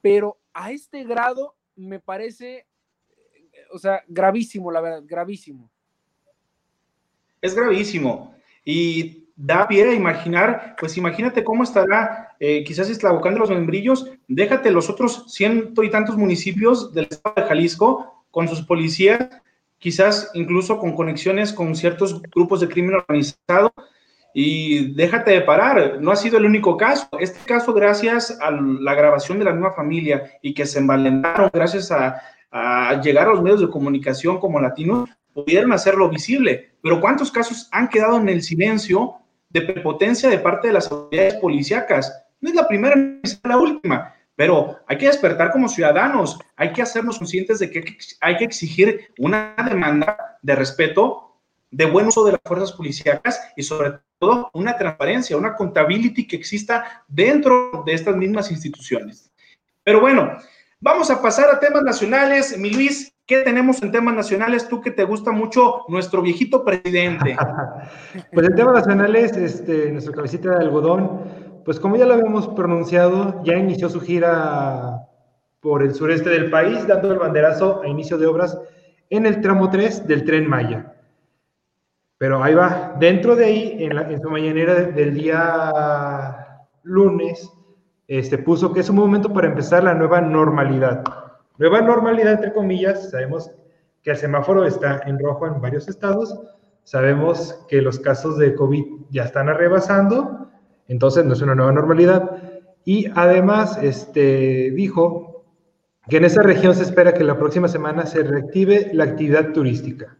pero 0.02 0.38
a 0.54 0.72
este 0.72 1.04
grado 1.04 1.56
me 1.76 2.00
parece, 2.00 2.68
o 3.72 3.80
sea, 3.80 4.04
gravísimo, 4.08 4.72
la 4.72 4.82
verdad, 4.82 5.04
gravísimo. 5.06 5.70
Es 7.42 7.56
gravísimo. 7.56 8.36
Y 8.64 9.24
da 9.36 9.68
pie 9.68 9.90
a 9.90 9.94
imaginar, 9.94 10.76
pues 10.80 10.98
imagínate 10.98 11.44
cómo 11.44 11.64
estará, 11.64 12.36
eh, 12.40 12.64
quizás 12.64 12.90
eslabocando 12.90 13.40
los 13.40 13.50
membrillos, 13.50 14.12
déjate 14.28 14.72
los 14.72 14.90
otros 14.90 15.26
ciento 15.34 15.84
y 15.84 15.90
tantos 15.90 16.18
municipios 16.18 16.94
del 16.94 17.08
estado 17.10 17.36
de 17.36 17.44
Jalisco 17.44 18.24
con 18.32 18.48
sus 18.48 18.62
policías, 18.62 19.30
quizás 19.80 20.32
incluso 20.34 20.78
con 20.78 20.94
conexiones 20.94 21.52
con 21.52 21.76
ciertos 21.76 22.22
grupos 22.22 22.62
de 22.62 22.70
crimen 22.70 22.96
organizado, 22.96 23.74
Y 24.34 24.94
déjate 24.94 25.32
de 25.32 25.42
parar, 25.42 25.98
no 26.02 26.12
ha 26.12 26.16
sido 26.16 26.38
el 26.38 26.46
único 26.46 26.76
caso. 26.76 27.08
Este 27.20 27.40
caso, 27.46 27.74
gracias 27.74 28.38
a 28.42 28.52
la 28.52 28.96
grabación 28.96 29.40
de 29.40 29.46
la 29.46 29.54
misma 29.54 29.72
familia 29.72 30.24
y 30.42 30.54
que 30.54 30.66
se 30.66 30.80
envalentaron 30.80 31.52
gracias 31.54 31.92
a, 31.92 32.20
a 32.52 33.02
llegar 33.02 33.28
a 33.28 33.32
los 33.32 33.42
medios 33.42 33.62
de 33.62 33.70
comunicación 33.70 34.40
como 34.40 34.60
latinos, 34.60 35.10
pudieron 35.34 35.72
hacerlo 35.72 36.10
visible. 36.10 36.74
Pero 36.82 37.02
¿cuántos 37.02 37.32
casos 37.32 37.68
han 37.72 37.90
quedado 37.90 38.18
en 38.18 38.30
el 38.30 38.42
silencio 38.42 39.16
de 39.50 39.62
prepotencia 39.62 40.30
de 40.30 40.40
parte 40.40 40.68
de 40.68 40.74
las 40.74 40.92
autoridades 40.92 41.36
policíacas? 41.36 42.26
No 42.42 42.50
es 42.50 42.56
la 42.56 42.68
primera 42.68 42.96
ni 42.96 43.20
es 43.24 43.40
la 43.44 43.58
última, 43.58 44.14
pero 44.36 44.78
hay 44.88 44.98
que 44.98 45.08
despertar 45.08 45.52
como 45.52 45.68
ciudadanos, 45.68 46.40
hay 46.56 46.74
que 46.74 46.82
hacernos 46.82 47.18
conscientes 47.18 47.60
de 47.60 47.72
que 47.72 47.98
hay 48.22 48.38
que 48.38 48.44
exigir 48.44 49.14
una 49.18 49.56
demanda 49.68 50.38
de 50.42 50.56
respeto, 50.56 51.33
de 51.74 51.86
buen 51.86 52.08
uso 52.08 52.24
de 52.24 52.34
las 52.34 52.42
fuerzas 52.46 52.72
policíacas 52.72 53.42
y 53.56 53.64
sobre 53.64 53.94
todo 54.20 54.50
una 54.54 54.78
transparencia, 54.78 55.36
una 55.36 55.56
contabilidad 55.56 56.28
que 56.28 56.36
exista 56.36 57.04
dentro 57.08 57.84
de 57.86 57.94
estas 57.94 58.16
mismas 58.16 58.52
instituciones. 58.52 59.32
Pero 59.84 60.00
bueno, 60.00 60.38
vamos 60.80 61.10
a 61.10 61.22
pasar 61.22 61.50
a 61.50 61.60
temas 61.60 61.84
nacionales. 61.84 62.58
Mi 62.58 62.70
Luis, 62.70 63.14
¿Qué 63.26 63.38
tenemos 63.38 63.82
en 63.82 63.94
temas 63.94 64.14
nacionales? 64.16 64.68
Tú 64.68 64.82
que 64.82 64.92
te 64.92 65.06
gusta 65.06 65.32
mucho 65.32 65.86
nuestro 65.88 66.22
viejito 66.22 66.66
presidente. 66.66 67.38
pues 68.34 68.48
en 68.50 68.56
temas 68.56 68.74
nacionales, 68.74 69.38
este, 69.38 69.92
nuestra 69.94 70.14
cabecita 70.14 70.50
de 70.50 70.66
algodón, 70.66 71.22
pues 71.64 71.80
como 71.80 71.96
ya 71.96 72.06
lo 72.06 72.16
habíamos 72.16 72.50
pronunciado, 72.50 73.42
ya 73.46 73.54
inició 73.54 73.88
su 73.88 74.02
gira 74.02 75.08
por 75.62 75.84
el 75.84 75.96
sureste 75.96 76.30
del 76.30 76.50
país, 76.50 76.86
dando 76.86 77.14
el 77.14 77.20
banderazo 77.20 77.82
a 77.82 77.88
inicio 77.88 78.18
de 78.18 78.28
obras 78.28 78.60
en 79.10 79.26
el 79.26 79.40
tramo 79.40 79.70
3 79.70 80.06
del 80.06 80.26
tren 80.26 80.46
Maya. 80.46 80.94
Pero 82.18 82.44
ahí 82.44 82.54
va, 82.54 82.96
dentro 83.00 83.36
de 83.36 83.46
ahí, 83.46 83.78
en, 83.80 84.22
su 84.22 84.30
mañanera 84.30 84.76
del 84.76 85.14
día 85.14 86.66
lunes, 86.84 87.52
este, 88.08 88.38
puso 88.38 88.72
que 88.74 88.82
es 88.82 88.90
un 88.90 88.98
momento 88.98 89.34
para 89.34 89.48
empezar 89.48 89.84
la 89.84 89.94
nueva 89.94 90.22
normalidad. 90.22 91.04
Nueva 91.58 91.82
normalidad, 91.82 92.34
entre 92.34 92.54
comillas, 92.54 93.10
sabemos 93.10 93.52
que 94.02 94.12
el 94.12 94.18
semáforo 94.18 94.66
está 94.66 95.02
en 95.06 95.20
rojo 95.20 95.48
en 95.48 95.62
varios 95.62 95.88
estados, 95.88 96.40
sabemos 96.84 97.66
que 97.70 97.82
los 97.82 98.00
casos 98.00 98.38
de 98.38 98.56
COVID 98.56 98.84
ya 99.10 99.24
están 99.24 99.50
arrebasando, 99.50 100.50
entonces 100.88 101.26
no 101.26 101.34
es 101.34 101.42
una 101.42 101.56
nueva 101.56 101.72
normalidad. 101.72 102.32
Y 102.86 103.08
además, 103.16 103.78
este, 103.82 104.72
dijo 104.72 105.46
que 106.10 106.18
en 106.18 106.26
esa 106.26 106.44
región 106.44 106.76
se 106.76 106.84
espera 106.84 107.14
que 107.14 107.24
la 107.24 107.38
próxima 107.38 107.68
semana 107.68 108.06
se 108.06 108.24
reactive 108.24 108.92
la 108.94 109.06
actividad 109.06 109.54
turística. 109.54 110.18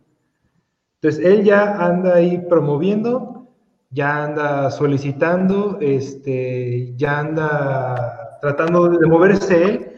Entonces, 1.04 1.26
él 1.26 1.44
ya 1.44 1.86
anda 1.86 2.16
ahí 2.16 2.42
promoviendo, 2.50 3.48
ya 3.92 4.24
anda 4.24 4.72
solicitando, 4.72 5.78
este, 5.82 6.94
ya 6.96 7.20
anda 7.20 8.38
tratando 8.40 8.88
de 8.88 9.08
moverse 9.08 9.64
él 9.64 9.94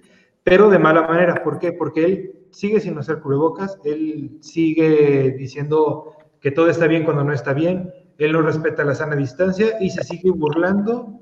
pero 0.46 0.70
de 0.70 0.78
mala 0.80 1.08
manera. 1.08 1.44
¿Por 1.44 1.58
qué? 1.60 1.74
Porque 1.74 2.06
él 2.06 2.36
sigue 2.52 2.80
sin 2.80 2.98
hacer 2.98 3.20
cubrebocas, 3.20 3.78
él 3.84 4.38
sigue 4.42 5.36
diciendo 5.38 6.14
que 6.40 6.52
todo 6.52 6.70
está 6.70 6.88
bien 6.88 7.04
cuando 7.04 7.24
no 7.24 7.34
está 7.34 7.52
bien, 7.52 7.92
él 8.20 8.32
no 8.32 8.44
respeta 8.44 8.86
la 8.86 8.94
sana 8.94 9.16
distancia 9.16 9.76
y 9.82 9.90
se 9.90 10.04
sigue 10.04 10.30
burlando, 10.30 11.20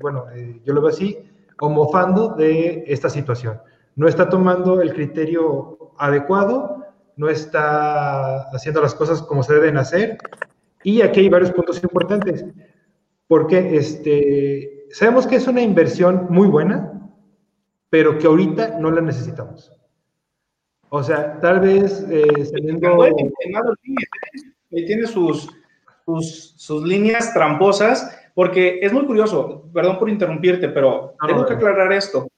bueno, 0.00 0.24
eh, 0.34 0.60
yo 0.64 0.72
lo 0.72 0.80
veo 0.80 0.90
así, 0.90 1.18
o 1.60 1.68
mofando 1.68 2.30
de 2.30 2.84
esta 2.86 3.10
situación. 3.10 3.60
No 3.94 4.08
está 4.08 4.30
tomando 4.30 4.80
el 4.80 4.94
criterio 4.94 5.92
adecuado, 5.98 6.81
no 7.16 7.28
está 7.28 8.48
haciendo 8.50 8.80
las 8.80 8.94
cosas 8.94 9.22
como 9.22 9.42
se 9.42 9.54
deben 9.54 9.76
hacer. 9.76 10.18
Y 10.82 11.02
aquí 11.02 11.20
hay 11.20 11.28
varios 11.28 11.52
puntos 11.52 11.82
importantes, 11.82 12.44
porque 13.28 13.76
este, 13.76 14.86
sabemos 14.90 15.26
que 15.26 15.36
es 15.36 15.46
una 15.46 15.62
inversión 15.62 16.26
muy 16.30 16.48
buena, 16.48 16.92
pero 17.88 18.18
que 18.18 18.26
ahorita 18.26 18.78
no 18.80 18.90
la 18.90 19.00
necesitamos. 19.00 19.72
O 20.88 21.02
sea, 21.02 21.38
tal 21.40 21.60
vez 21.60 22.04
eh, 22.10 22.26
tiene 24.70 25.06
sus, 25.06 25.48
sus, 26.56 26.82
líneas 26.84 27.32
tramposas, 27.32 28.14
porque 28.34 28.80
es 28.82 28.92
muy 28.92 29.06
curioso, 29.06 29.70
perdón 29.72 29.98
por 29.98 30.10
interrumpirte, 30.10 30.68
pero 30.68 31.14
tengo 31.26 31.46
que 31.46 31.54
aclarar 31.54 31.92
esto. 31.92 32.28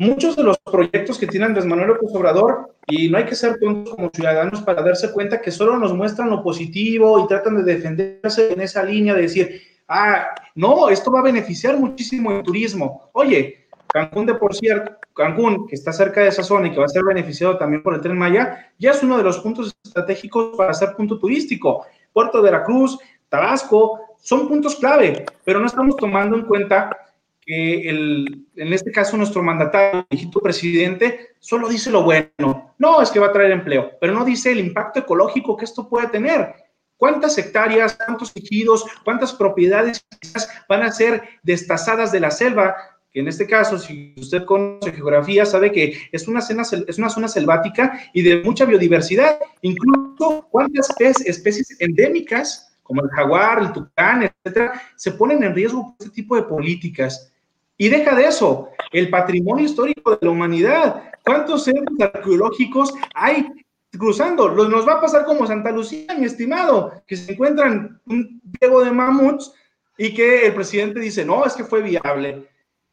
Muchos 0.00 0.34
de 0.34 0.44
los 0.44 0.56
proyectos 0.60 1.18
que 1.18 1.26
tiene 1.26 1.44
Andrés 1.44 1.66
Manuel 1.66 1.88
López 1.88 2.08
Obrador, 2.14 2.74
y 2.86 3.10
no 3.10 3.18
hay 3.18 3.26
que 3.26 3.34
ser 3.34 3.58
tontos 3.60 3.94
como 3.94 4.08
ciudadanos 4.08 4.62
para 4.62 4.82
darse 4.82 5.12
cuenta 5.12 5.42
que 5.42 5.50
solo 5.50 5.76
nos 5.76 5.92
muestran 5.92 6.30
lo 6.30 6.42
positivo 6.42 7.22
y 7.22 7.28
tratan 7.28 7.58
de 7.58 7.74
defenderse 7.74 8.50
en 8.50 8.62
esa 8.62 8.82
línea 8.82 9.12
de 9.12 9.20
decir, 9.20 9.60
ah, 9.88 10.28
no, 10.54 10.88
esto 10.88 11.12
va 11.12 11.20
a 11.20 11.24
beneficiar 11.24 11.76
muchísimo 11.76 12.32
el 12.32 12.42
turismo. 12.42 13.10
Oye, 13.12 13.68
Cancún, 13.88 14.24
de 14.24 14.36
por 14.36 14.54
cierto, 14.54 14.92
Cancún, 15.14 15.68
que 15.68 15.74
está 15.74 15.92
cerca 15.92 16.22
de 16.22 16.28
esa 16.28 16.42
zona 16.42 16.68
y 16.68 16.70
que 16.70 16.78
va 16.78 16.86
a 16.86 16.88
ser 16.88 17.04
beneficiado 17.04 17.58
también 17.58 17.82
por 17.82 17.92
el 17.92 18.00
tren 18.00 18.16
Maya, 18.16 18.72
ya 18.78 18.92
es 18.92 19.02
uno 19.02 19.18
de 19.18 19.22
los 19.22 19.40
puntos 19.40 19.76
estratégicos 19.84 20.56
para 20.56 20.72
ser 20.72 20.94
punto 20.96 21.18
turístico. 21.18 21.84
Puerto 22.14 22.38
de 22.38 22.44
Veracruz, 22.44 22.98
Tabasco, 23.28 24.00
son 24.16 24.48
puntos 24.48 24.76
clave, 24.76 25.26
pero 25.44 25.60
no 25.60 25.66
estamos 25.66 25.94
tomando 25.96 26.36
en 26.36 26.46
cuenta 26.46 26.96
que 27.40 27.88
el, 27.88 28.46
en 28.56 28.72
este 28.72 28.92
caso 28.92 29.16
nuestro 29.16 29.42
mandatario, 29.42 30.06
el 30.10 30.30
presidente, 30.42 31.30
solo 31.38 31.68
dice 31.68 31.90
lo 31.90 32.02
bueno. 32.02 32.74
No, 32.78 33.02
es 33.02 33.10
que 33.10 33.20
va 33.20 33.28
a 33.28 33.32
traer 33.32 33.52
empleo, 33.52 33.92
pero 34.00 34.12
no 34.12 34.24
dice 34.24 34.52
el 34.52 34.60
impacto 34.60 35.00
ecológico 35.00 35.56
que 35.56 35.64
esto 35.64 35.88
puede 35.88 36.08
tener. 36.08 36.54
¿Cuántas 36.96 37.36
hectáreas, 37.38 37.96
cuántos 38.04 38.32
tejidos, 38.32 38.84
cuántas 39.04 39.32
propiedades 39.32 40.04
van 40.68 40.82
a 40.82 40.92
ser 40.92 41.22
destazadas 41.42 42.12
de 42.12 42.20
la 42.20 42.30
selva 42.30 42.76
que 43.12 43.20
en 43.20 43.28
este 43.28 43.46
caso, 43.46 43.76
si 43.78 44.14
usted 44.16 44.44
conoce 44.44 44.92
geografía, 44.92 45.44
sabe 45.44 45.72
que 45.72 45.96
es 46.12 46.28
una, 46.28 46.40
zona, 46.40 46.62
es 46.62 46.98
una 46.98 47.10
zona 47.10 47.26
selvática 47.26 48.00
y 48.14 48.22
de 48.22 48.42
mucha 48.42 48.64
biodiversidad, 48.64 49.40
incluso 49.62 50.46
cuántas 50.50 50.94
especies 51.00 51.76
endémicas, 51.80 52.78
como 52.84 53.02
el 53.02 53.10
jaguar, 53.10 53.62
el 53.62 53.72
tucán, 53.72 54.22
etcétera, 54.22 54.80
se 54.96 55.12
ponen 55.12 55.42
en 55.42 55.54
riesgo 55.54 55.96
por 55.96 56.06
este 56.06 56.14
tipo 56.14 56.36
de 56.36 56.42
políticas. 56.42 57.29
Y 57.80 57.88
deja 57.88 58.14
de 58.14 58.26
eso, 58.26 58.68
el 58.92 59.08
patrimonio 59.08 59.64
histórico 59.64 60.10
de 60.10 60.18
la 60.20 60.30
humanidad. 60.30 61.02
¿Cuántos 61.24 61.64
centros 61.64 61.98
arqueológicos 61.98 62.92
hay 63.14 63.48
cruzando? 63.98 64.50
Nos 64.50 64.86
va 64.86 64.94
a 64.94 65.00
pasar 65.00 65.24
como 65.24 65.46
Santa 65.46 65.70
Lucía, 65.70 66.14
mi 66.18 66.26
estimado, 66.26 66.92
que 67.06 67.16
se 67.16 67.32
encuentran 67.32 67.98
un 68.04 68.38
Diego 68.60 68.84
de 68.84 68.90
mamuts 68.90 69.54
y 69.96 70.12
que 70.12 70.48
el 70.48 70.54
presidente 70.54 71.00
dice, 71.00 71.24
no, 71.24 71.46
es 71.46 71.54
que 71.54 71.64
fue 71.64 71.80
viable 71.80 72.50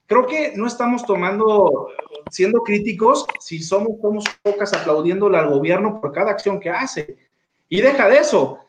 creo 0.08 0.26
que 0.26 0.54
no 0.56 0.66
estamos 0.66 1.06
tomando, 1.06 1.90
siendo 2.32 2.62
críticos, 2.62 3.26
si 3.42 3.62
somos, 3.62 4.00
somos 4.02 4.24
pocas 4.42 4.74
aplaudiéndole 4.74 5.38
al 5.38 5.50
gobierno 5.50 6.00
por 6.00 6.14
cada 6.14 6.32
acción 6.32 6.62
que 6.62 6.70
hace. 6.70 7.18
Y 7.68 7.82
deja 7.82 8.08
de 8.08 8.20
eso, 8.20 8.60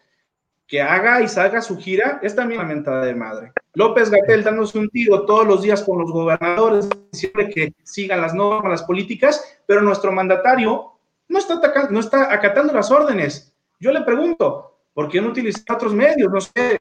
que 0.68 0.80
haga 0.80 1.22
y 1.22 1.28
salga 1.28 1.60
su 1.60 1.76
gira, 1.78 2.20
es 2.22 2.36
también 2.36 2.60
una 2.60 2.68
mentada 2.68 3.04
de 3.04 3.14
madre. 3.14 3.52
López 3.74 4.10
Gatel 4.10 4.44
dándose 4.44 4.78
un 4.78 4.88
tiro 4.90 5.24
todos 5.24 5.46
los 5.46 5.62
días 5.62 5.82
con 5.82 5.98
los 5.98 6.12
gobernadores, 6.12 6.88
siempre 7.10 7.48
que 7.48 7.72
sigan 7.82 8.20
las 8.20 8.34
normas, 8.34 8.70
las 8.70 8.82
políticas, 8.82 9.58
pero 9.66 9.80
nuestro 9.80 10.12
mandatario 10.12 10.92
no 11.28 11.38
está, 11.38 11.54
atacando, 11.54 11.90
no 11.90 12.00
está 12.00 12.32
acatando 12.32 12.72
las 12.72 12.90
órdenes. 12.90 13.52
Yo 13.80 13.90
le 13.92 14.02
pregunto, 14.02 14.78
¿por 14.94 15.08
qué 15.08 15.20
no 15.20 15.28
utilizar 15.28 15.76
otros 15.76 15.94
medios? 15.94 16.30
No 16.30 16.40
sé, 16.40 16.78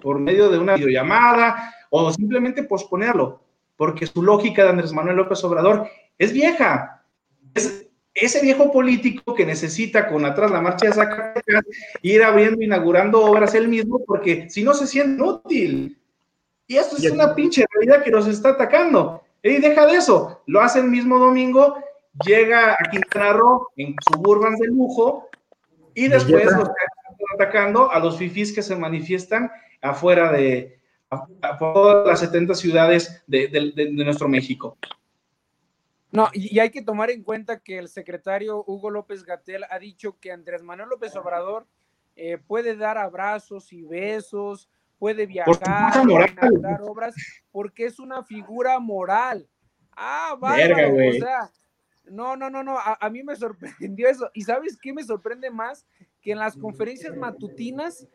por 0.00 0.18
medio 0.18 0.48
de 0.48 0.58
una 0.58 0.76
videollamada 0.76 1.74
o 1.90 2.10
simplemente 2.12 2.62
posponerlo 2.62 3.44
porque 3.76 4.06
su 4.06 4.22
lógica 4.22 4.64
de 4.64 4.70
Andrés 4.70 4.92
Manuel 4.92 5.16
López 5.16 5.42
Obrador 5.44 5.88
es 6.18 6.32
vieja. 6.32 7.04
Es 7.54 7.83
ese 8.14 8.40
viejo 8.40 8.70
político 8.70 9.34
que 9.34 9.44
necesita 9.44 10.08
con 10.08 10.24
atrás 10.24 10.50
la 10.50 10.60
marcha 10.60 10.86
de 10.86 10.92
Zacatecas 10.92 11.64
ir 12.02 12.22
abriendo, 12.22 12.62
inaugurando 12.62 13.24
obras 13.24 13.54
él 13.54 13.68
mismo, 13.68 14.04
porque 14.06 14.48
si 14.48 14.62
no 14.62 14.72
se 14.72 14.86
siente 14.86 15.22
útil. 15.22 15.98
Y 16.66 16.76
esto 16.76 16.96
es 16.96 17.10
una 17.10 17.34
pinche 17.34 17.64
realidad 17.72 18.04
que 18.04 18.10
nos 18.10 18.26
está 18.26 18.50
atacando. 18.50 19.22
Y 19.42 19.58
deja 19.58 19.86
de 19.86 19.96
eso, 19.96 20.42
lo 20.46 20.60
hace 20.60 20.78
el 20.78 20.86
mismo 20.86 21.18
domingo, 21.18 21.76
llega 22.24 22.72
a 22.72 22.90
Quintana 22.90 23.32
Roo 23.32 23.68
en 23.76 23.94
suburban 24.08 24.54
de 24.56 24.68
lujo 24.68 25.28
y 25.94 26.08
después 26.08 26.44
los 26.44 26.54
están 26.54 27.26
atacando 27.34 27.90
a 27.90 27.98
los 27.98 28.16
fifís 28.16 28.54
que 28.54 28.62
se 28.62 28.76
manifiestan 28.76 29.50
afuera 29.82 30.32
de, 30.32 30.78
todas 31.58 32.06
las 32.06 32.20
70 32.20 32.54
ciudades 32.54 33.22
de, 33.26 33.90
nuestro 33.92 34.28
México. 34.28 34.78
No, 36.14 36.28
y 36.32 36.60
hay 36.60 36.70
que 36.70 36.80
tomar 36.80 37.10
en 37.10 37.24
cuenta 37.24 37.58
que 37.58 37.76
el 37.76 37.88
secretario 37.88 38.62
Hugo 38.68 38.88
López 38.88 39.24
Gatel 39.24 39.64
ha 39.68 39.78
dicho 39.80 40.18
que 40.20 40.30
Andrés 40.30 40.62
Manuel 40.62 40.88
López 40.88 41.16
Obrador 41.16 41.66
eh, 42.14 42.38
puede 42.38 42.76
dar 42.76 42.98
abrazos 42.98 43.72
y 43.72 43.82
besos, 43.82 44.70
puede 45.00 45.26
viajar, 45.26 45.58
dar 46.60 46.82
obras, 46.82 47.16
porque 47.50 47.86
es 47.86 47.98
una 47.98 48.22
figura 48.22 48.78
moral. 48.78 49.48
Ah, 49.90 50.36
vaya, 50.38 50.88
o 50.88 51.12
sea, 51.14 51.50
no, 52.04 52.36
no, 52.36 52.48
no, 52.48 52.62
no, 52.62 52.78
a, 52.78 52.96
a, 53.00 53.10
mí 53.10 53.24
me 53.24 53.34
sorprendió 53.34 54.08
eso. 54.08 54.30
¿Y 54.34 54.42
sabes 54.42 54.78
qué 54.80 54.92
me 54.92 55.02
sorprende 55.02 55.50
más? 55.50 55.84
Que 56.22 56.30
en 56.30 56.38
las 56.38 56.56
conferencias 56.56 57.16
matutinas 57.16 58.06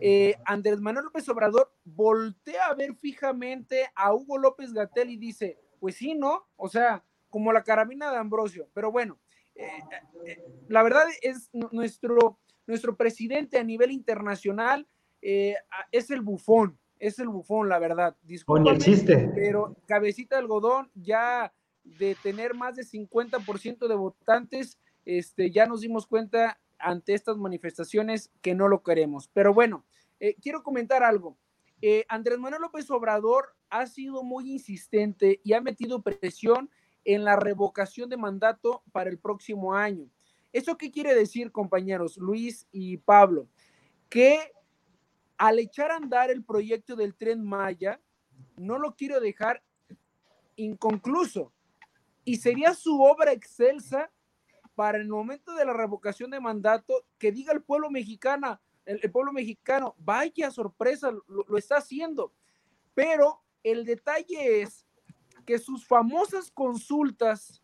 eh, 0.00 0.34
Andrés 0.44 0.80
Manuel 0.80 1.06
López 1.06 1.26
Obrador 1.30 1.72
voltea 1.84 2.66
a 2.66 2.74
ver 2.74 2.94
fijamente 2.94 3.90
a 3.94 4.14
Hugo 4.14 4.36
López 4.36 4.74
Gatel 4.74 5.10
y 5.10 5.16
dice, 5.16 5.58
pues 5.80 5.96
sí, 5.96 6.14
¿no? 6.14 6.46
O 6.56 6.68
sea, 6.68 7.02
como 7.36 7.52
la 7.52 7.62
carabina 7.62 8.10
de 8.10 8.16
Ambrosio. 8.16 8.66
Pero 8.72 8.90
bueno, 8.90 9.18
eh, 9.54 9.68
eh, 10.24 10.42
la 10.68 10.82
verdad 10.82 11.04
es 11.20 11.50
nuestro, 11.52 12.38
nuestro 12.66 12.96
presidente 12.96 13.58
a 13.58 13.62
nivel 13.62 13.90
internacional 13.90 14.88
es 15.20 16.10
el 16.12 16.20
bufón, 16.20 16.78
es 16.98 17.18
el 17.18 17.28
bufón, 17.28 17.68
la 17.68 17.78
verdad. 17.78 18.16
Disculpe, 18.22 18.70
existe. 18.70 19.28
Pero 19.34 19.76
cabecita 19.86 20.36
de 20.36 20.42
algodón 20.42 20.88
ya 20.94 21.52
de 21.82 22.16
tener 22.22 22.54
más 22.54 22.76
de 22.76 22.84
50% 22.84 23.86
de 23.86 23.94
votantes, 23.94 24.78
este, 25.04 25.50
ya 25.50 25.66
nos 25.66 25.82
dimos 25.82 26.06
cuenta 26.06 26.58
ante 26.78 27.12
estas 27.12 27.36
manifestaciones 27.36 28.30
que 28.40 28.54
no 28.54 28.68
lo 28.68 28.82
queremos. 28.82 29.28
Pero 29.34 29.52
bueno, 29.52 29.84
eh, 30.20 30.36
quiero 30.40 30.62
comentar 30.62 31.02
algo. 31.02 31.36
Eh, 31.82 32.04
Andrés 32.08 32.38
Manuel 32.38 32.62
López 32.62 32.90
Obrador 32.90 33.54
ha 33.68 33.86
sido 33.86 34.22
muy 34.22 34.50
insistente 34.50 35.40
y 35.44 35.52
ha 35.52 35.60
metido 35.60 36.02
presión 36.02 36.70
en 37.06 37.24
la 37.24 37.36
revocación 37.36 38.10
de 38.10 38.16
mandato 38.16 38.82
para 38.92 39.08
el 39.08 39.18
próximo 39.18 39.74
año. 39.74 40.10
¿Eso 40.52 40.76
qué 40.76 40.90
quiere 40.90 41.14
decir, 41.14 41.52
compañeros 41.52 42.16
Luis 42.16 42.66
y 42.72 42.96
Pablo? 42.98 43.48
Que 44.08 44.52
al 45.38 45.60
echar 45.60 45.92
a 45.92 45.96
andar 45.96 46.30
el 46.30 46.44
proyecto 46.44 46.96
del 46.96 47.14
tren 47.14 47.44
Maya, 47.44 48.00
no 48.56 48.78
lo 48.78 48.94
quiero 48.96 49.20
dejar 49.20 49.62
inconcluso. 50.56 51.52
Y 52.24 52.36
sería 52.36 52.74
su 52.74 53.00
obra 53.00 53.32
excelsa 53.32 54.10
para 54.74 54.98
el 54.98 55.08
momento 55.08 55.54
de 55.54 55.64
la 55.64 55.74
revocación 55.74 56.30
de 56.30 56.40
mandato 56.40 57.06
que 57.18 57.30
diga 57.30 57.52
el 57.52 57.62
pueblo 57.62 57.88
mexicano, 57.90 58.60
el, 58.84 59.10
pueblo 59.12 59.32
mexicano, 59.32 59.94
vaya 59.98 60.50
sorpresa, 60.50 61.12
lo, 61.28 61.56
está 61.56 61.76
haciendo. 61.76 62.32
Pero 62.94 63.42
el 63.62 63.84
detalle 63.84 64.62
es 64.62 64.85
que 65.46 65.58
sus 65.58 65.86
famosas 65.86 66.50
consultas, 66.50 67.62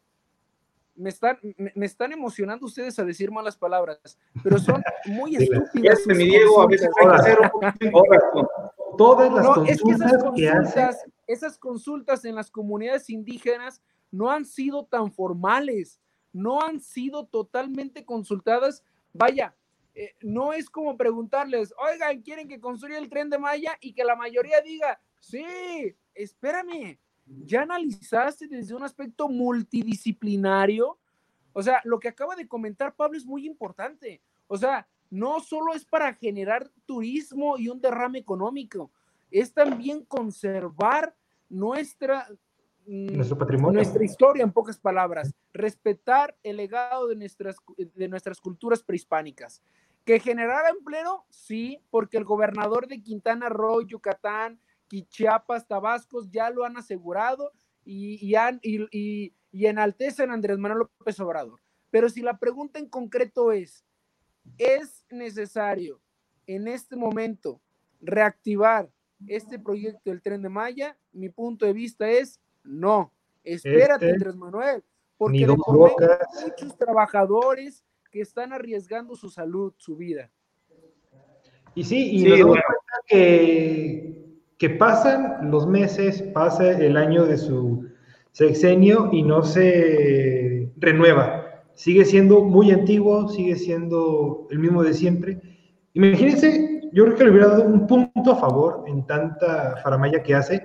me 0.95 1.11
están, 1.11 1.39
me, 1.57 1.87
están 1.87 2.13
emocionando 2.13 2.67
ustedes 2.67 2.99
a 2.99 3.05
decir 3.05 3.31
malas 3.31 3.57
palabras, 3.57 4.19
pero 4.43 4.59
son 4.59 4.83
muy 5.07 5.37
estúpidas. 5.37 6.01
Todas 8.97 9.33
las 9.33 9.47
consultas, 9.47 9.71
es 9.71 9.83
que 9.83 9.91
esas 9.91 10.23
consultas, 10.23 11.05
esas 11.27 11.59
consultas 11.59 12.25
en 12.25 12.35
las 12.35 12.51
comunidades 12.51 13.11
indígenas 13.11 13.83
no 14.11 14.31
han 14.31 14.45
sido 14.45 14.85
tan 14.85 15.11
formales 15.11 15.99
no 16.33 16.63
han 16.63 16.81
sido 16.81 17.27
totalmente 17.27 18.05
consultadas. 18.05 18.83
Vaya, 19.13 19.55
eh, 19.95 20.15
no 20.21 20.53
es 20.53 20.71
como 20.71 20.97
preguntarles, 20.97 21.75
oigan, 21.79 22.23
¿quieren 22.23 22.49
que 22.49 22.61
construya 22.61 22.99
el 22.99 23.11
tren 23.11 23.31
de 23.31 23.39
Maya? 23.39 23.77
Y 23.81 23.93
que 23.93 24.05
la 24.05 24.17
mayoría 24.17 24.61
diga, 24.63 25.01
sí, 25.21 25.45
espérame, 26.15 26.99
¿ya 27.27 27.63
analizaste 27.63 28.49
desde 28.49 28.75
un 28.75 28.83
aspecto 28.83 29.29
multidisciplinario? 29.29 30.99
O 31.53 31.63
sea, 31.63 31.81
lo 31.85 31.99
que 31.99 32.09
acaba 32.09 32.35
de 32.35 32.49
comentar 32.49 32.95
Pablo 32.95 33.19
es 33.19 33.27
muy 33.27 33.47
importante. 33.47 34.21
O 34.47 34.57
sea, 34.57 34.87
no 35.11 35.41
solo 35.41 35.75
es 35.75 35.85
para 35.85 36.15
generar 36.15 36.71
turismo 36.87 37.59
y 37.59 37.69
un 37.69 37.81
derrame 37.81 38.19
económico, 38.19 38.91
es 39.31 39.53
también 39.53 40.05
conservar 40.05 41.15
nuestra, 41.49 42.29
Mm, 42.87 43.17
nuestro 43.17 43.39
patrimonio. 43.39 43.75
Nuestra 43.75 44.05
historia, 44.05 44.43
en 44.43 44.53
pocas 44.53 44.79
palabras. 44.79 45.33
Respetar 45.53 46.37
el 46.43 46.57
legado 46.57 47.09
de 47.09 47.17
nuestras, 47.17 47.57
de 47.77 48.09
nuestras 48.09 48.41
culturas 48.41 48.83
prehispánicas. 48.83 49.63
¿Que 50.05 50.19
generara 50.19 50.71
empleo? 50.71 51.25
Sí, 51.31 51.81
porque 51.91 52.17
el 52.17 52.25
gobernador 52.25 52.89
de 52.89 53.01
Quintana 53.01 53.49
Roo, 53.49 53.83
Yucatán, 53.83 54.59
Chiapas, 55.05 55.67
Tabascos 55.67 56.31
ya 56.31 56.51
lo 56.51 56.65
han 56.65 56.77
asegurado 56.77 57.53
y, 57.85 58.19
y, 58.21 58.87
y, 58.93 59.35
y 59.51 59.67
enaltecen 59.67 60.31
a 60.31 60.35
Andrés 60.35 60.59
Manuel 60.59 60.81
López 60.99 61.19
Obrador. 61.21 61.61
Pero 61.91 62.09
si 62.09 62.21
la 62.21 62.39
pregunta 62.39 62.79
en 62.79 62.89
concreto 62.89 63.53
es, 63.53 63.85
¿es 64.59 65.05
necesario 65.11 66.01
en 66.47 66.69
este 66.69 66.97
momento 66.97 67.61
reactivar 68.01 68.91
este 69.27 69.59
proyecto 69.59 70.11
del 70.11 70.23
tren 70.23 70.43
de 70.43 70.49
Maya? 70.49 70.99
Mi 71.13 71.29
punto 71.29 71.67
de 71.67 71.73
vista 71.73 72.09
es 72.09 72.41
no, 72.65 73.13
espérate, 73.43 74.07
este, 74.07 74.15
Andrés 74.15 74.37
Manuel, 74.37 74.85
porque 75.17 75.47
de 75.47 75.47
muchos 75.47 76.79
trabajadores 76.79 77.85
que 78.11 78.21
están 78.21 78.53
arriesgando 78.53 79.17
su 79.17 79.31
salud, 79.31 79.73
su 79.79 79.97
vida. 79.97 80.31
Y 81.75 81.85
sí, 81.85 82.11
y 82.17 82.25
nos 82.25 82.39
damos 82.39 82.59
cuenta 82.59 82.95
que, 83.07 84.22
que 84.63 84.71
pasan 84.71 85.51
los 85.51 85.67
meses, 85.67 86.23
pasa 86.33 86.71
el 86.71 86.97
año 86.97 87.25
de 87.25 87.37
su 87.37 87.85
sexenio 88.31 89.09
y 89.11 89.25
no 89.25 89.43
se 89.43 90.71
renueva. 90.77 91.65
Sigue 91.73 92.05
siendo 92.05 92.45
muy 92.45 92.71
antiguo, 92.71 93.29
sigue 93.29 93.57
siendo 93.57 94.47
el 94.53 94.61
mismo 94.61 94.85
de 94.85 94.95
siempre. 94.95 95.41
Imagínense, 95.95 96.81
yo 96.93 97.07
creo 97.07 97.17
que 97.17 97.25
le 97.25 97.31
hubiera 97.31 97.49
dado 97.49 97.65
un 97.65 97.89
punto 97.89 98.31
a 98.31 98.37
favor 98.37 98.85
en 98.87 99.05
tanta 99.05 99.79
faramaya 99.83 100.23
que 100.23 100.37
hace, 100.37 100.65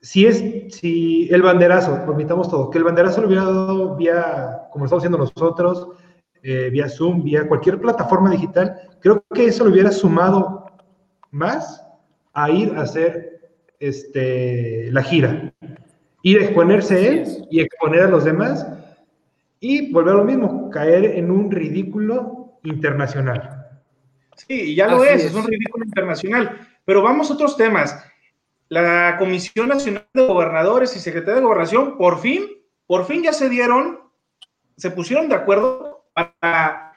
si 0.00 0.24
es, 0.24 0.44
si 0.76 1.28
el 1.32 1.42
banderazo, 1.42 2.06
permitamos 2.06 2.48
todo, 2.48 2.70
que 2.70 2.78
el 2.78 2.84
banderazo 2.84 3.22
lo 3.22 3.26
hubiera 3.26 3.46
dado 3.46 3.96
vía, 3.96 4.68
como 4.70 4.84
lo 4.84 4.86
estamos 4.86 5.02
haciendo 5.02 5.18
nosotros, 5.18 5.88
eh, 6.44 6.70
vía 6.70 6.88
Zoom, 6.88 7.24
vía 7.24 7.48
cualquier 7.48 7.80
plataforma 7.80 8.30
digital, 8.30 8.76
creo 9.00 9.24
que 9.34 9.46
eso 9.46 9.64
lo 9.64 9.72
hubiera 9.72 9.90
sumado 9.90 10.66
más 11.32 11.84
a 12.42 12.50
ir 12.50 12.74
a 12.76 12.82
hacer 12.82 13.52
este, 13.78 14.90
la 14.92 15.02
gira. 15.02 15.52
Ir 16.22 16.40
a 16.40 16.44
exponerse 16.44 17.08
él 17.08 17.46
y 17.50 17.60
exponer 17.60 18.02
a 18.02 18.08
los 18.08 18.24
demás 18.24 18.66
y 19.60 19.92
volver 19.92 20.14
a 20.14 20.18
lo 20.18 20.24
mismo, 20.24 20.70
caer 20.70 21.04
en 21.04 21.30
un 21.30 21.50
ridículo 21.50 22.58
internacional. 22.64 23.66
Sí, 24.36 24.74
ya 24.74 24.88
lo 24.88 25.04
es, 25.04 25.24
es 25.24 25.34
un 25.34 25.46
ridículo 25.46 25.84
internacional. 25.84 26.68
Pero 26.84 27.02
vamos 27.02 27.30
a 27.30 27.34
otros 27.34 27.56
temas 27.56 28.04
la 28.68 29.16
Comisión 29.18 29.68
Nacional 29.68 30.06
de 30.12 30.26
Gobernadores 30.26 30.94
y 30.94 31.00
Secretaría 31.00 31.36
de 31.36 31.46
Gobernación, 31.46 31.96
por 31.96 32.20
fin, 32.20 32.46
por 32.86 33.06
fin 33.06 33.22
ya 33.22 33.32
se 33.32 33.48
dieron, 33.48 34.00
se 34.76 34.90
pusieron 34.90 35.28
de 35.28 35.34
acuerdo 35.34 36.10
para 36.12 36.92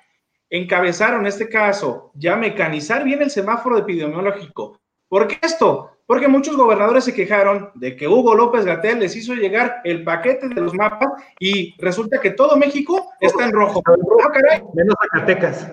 encabezar 0.50 1.14
en 1.14 1.26
este 1.26 1.48
caso, 1.48 2.12
ya 2.16 2.36
mecanizar 2.36 3.04
bien 3.06 3.22
el 3.22 3.32
semáforo 3.32 3.78
epidemiológico. 3.78 4.81
¿Por 5.12 5.28
qué 5.28 5.38
esto? 5.42 5.92
Porque 6.06 6.30
muchos 6.30 6.56
gobernadores 6.56 7.04
se 7.04 7.14
quejaron 7.14 7.70
de 7.76 7.98
que 7.98 8.08
Hugo 8.08 8.34
López 8.34 8.64
Gatel 8.64 9.00
les 9.00 9.14
hizo 9.14 9.34
llegar 9.34 9.82
el 9.84 10.06
paquete 10.06 10.48
de 10.48 10.62
los 10.62 10.74
mapas 10.74 11.10
y 11.38 11.76
resulta 11.80 12.22
que 12.22 12.30
todo 12.30 12.56
México 12.56 13.12
está 13.20 13.44
en 13.44 13.52
rojo. 13.52 13.84
Ah, 13.86 14.62
Menos 14.74 14.96
Zacatecas. 15.02 15.70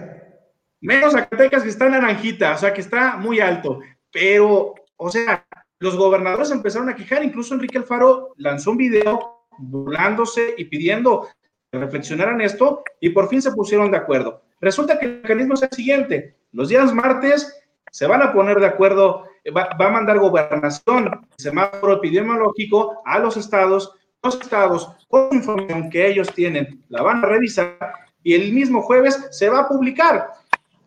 Menos 0.81 1.13
Zacatecas 1.13 1.63
que 1.63 1.69
está 1.69 1.87
en 1.87 1.93
naranjita, 1.93 2.55
o 2.55 2.59
sea 2.59 2.75
que 2.75 2.81
está 2.81 3.17
muy 3.17 3.39
alto. 3.39 3.79
Pero, 4.11 4.75
o 4.97 5.09
sea, 5.09 5.47
los 5.79 5.97
gobernadores 5.97 6.51
empezaron 6.51 6.89
a 6.89 6.97
quejar, 6.97 7.23
incluso 7.23 7.55
Enrique 7.55 7.79
Alfaro 7.79 8.35
lanzó 8.39 8.73
un 8.73 8.79
video 8.79 9.47
burlándose 9.57 10.57
y 10.59 10.65
pidiendo 10.65 11.29
que 11.71 11.79
reflexionaran 11.79 12.41
esto 12.41 12.83
y 12.99 13.11
por 13.11 13.29
fin 13.29 13.41
se 13.41 13.53
pusieron 13.53 13.93
de 13.93 13.99
acuerdo. 13.99 14.43
Resulta 14.61 14.99
que 14.99 15.07
el 15.07 15.23
mecanismo 15.23 15.55
es 15.55 15.63
el 15.63 15.71
siguiente, 15.71 16.35
los 16.51 16.69
días 16.71 16.93
martes 16.93 17.55
se 17.91 18.07
van 18.07 18.23
a 18.23 18.33
poner 18.33 18.59
de 18.61 18.67
acuerdo, 18.67 19.25
va, 19.57 19.69
a 19.79 19.91
mandar 19.91 20.19
gobernación, 20.19 21.27
semáforo 21.37 21.95
epidemiológico 21.95 23.03
a 23.05 23.19
los 23.19 23.37
estados, 23.37 23.95
los 24.23 24.41
estados 24.41 24.91
con 25.09 25.29
información 25.33 25.91
que 25.91 26.07
ellos 26.09 26.33
tienen, 26.35 26.85
la 26.89 27.03
van 27.03 27.25
a 27.25 27.29
revisar 27.29 27.79
y 28.23 28.35
el 28.35 28.53
mismo 28.53 28.83
jueves 28.83 29.29
se 29.31 29.49
va 29.49 29.61
a 29.61 29.69
publicar. 29.69 30.33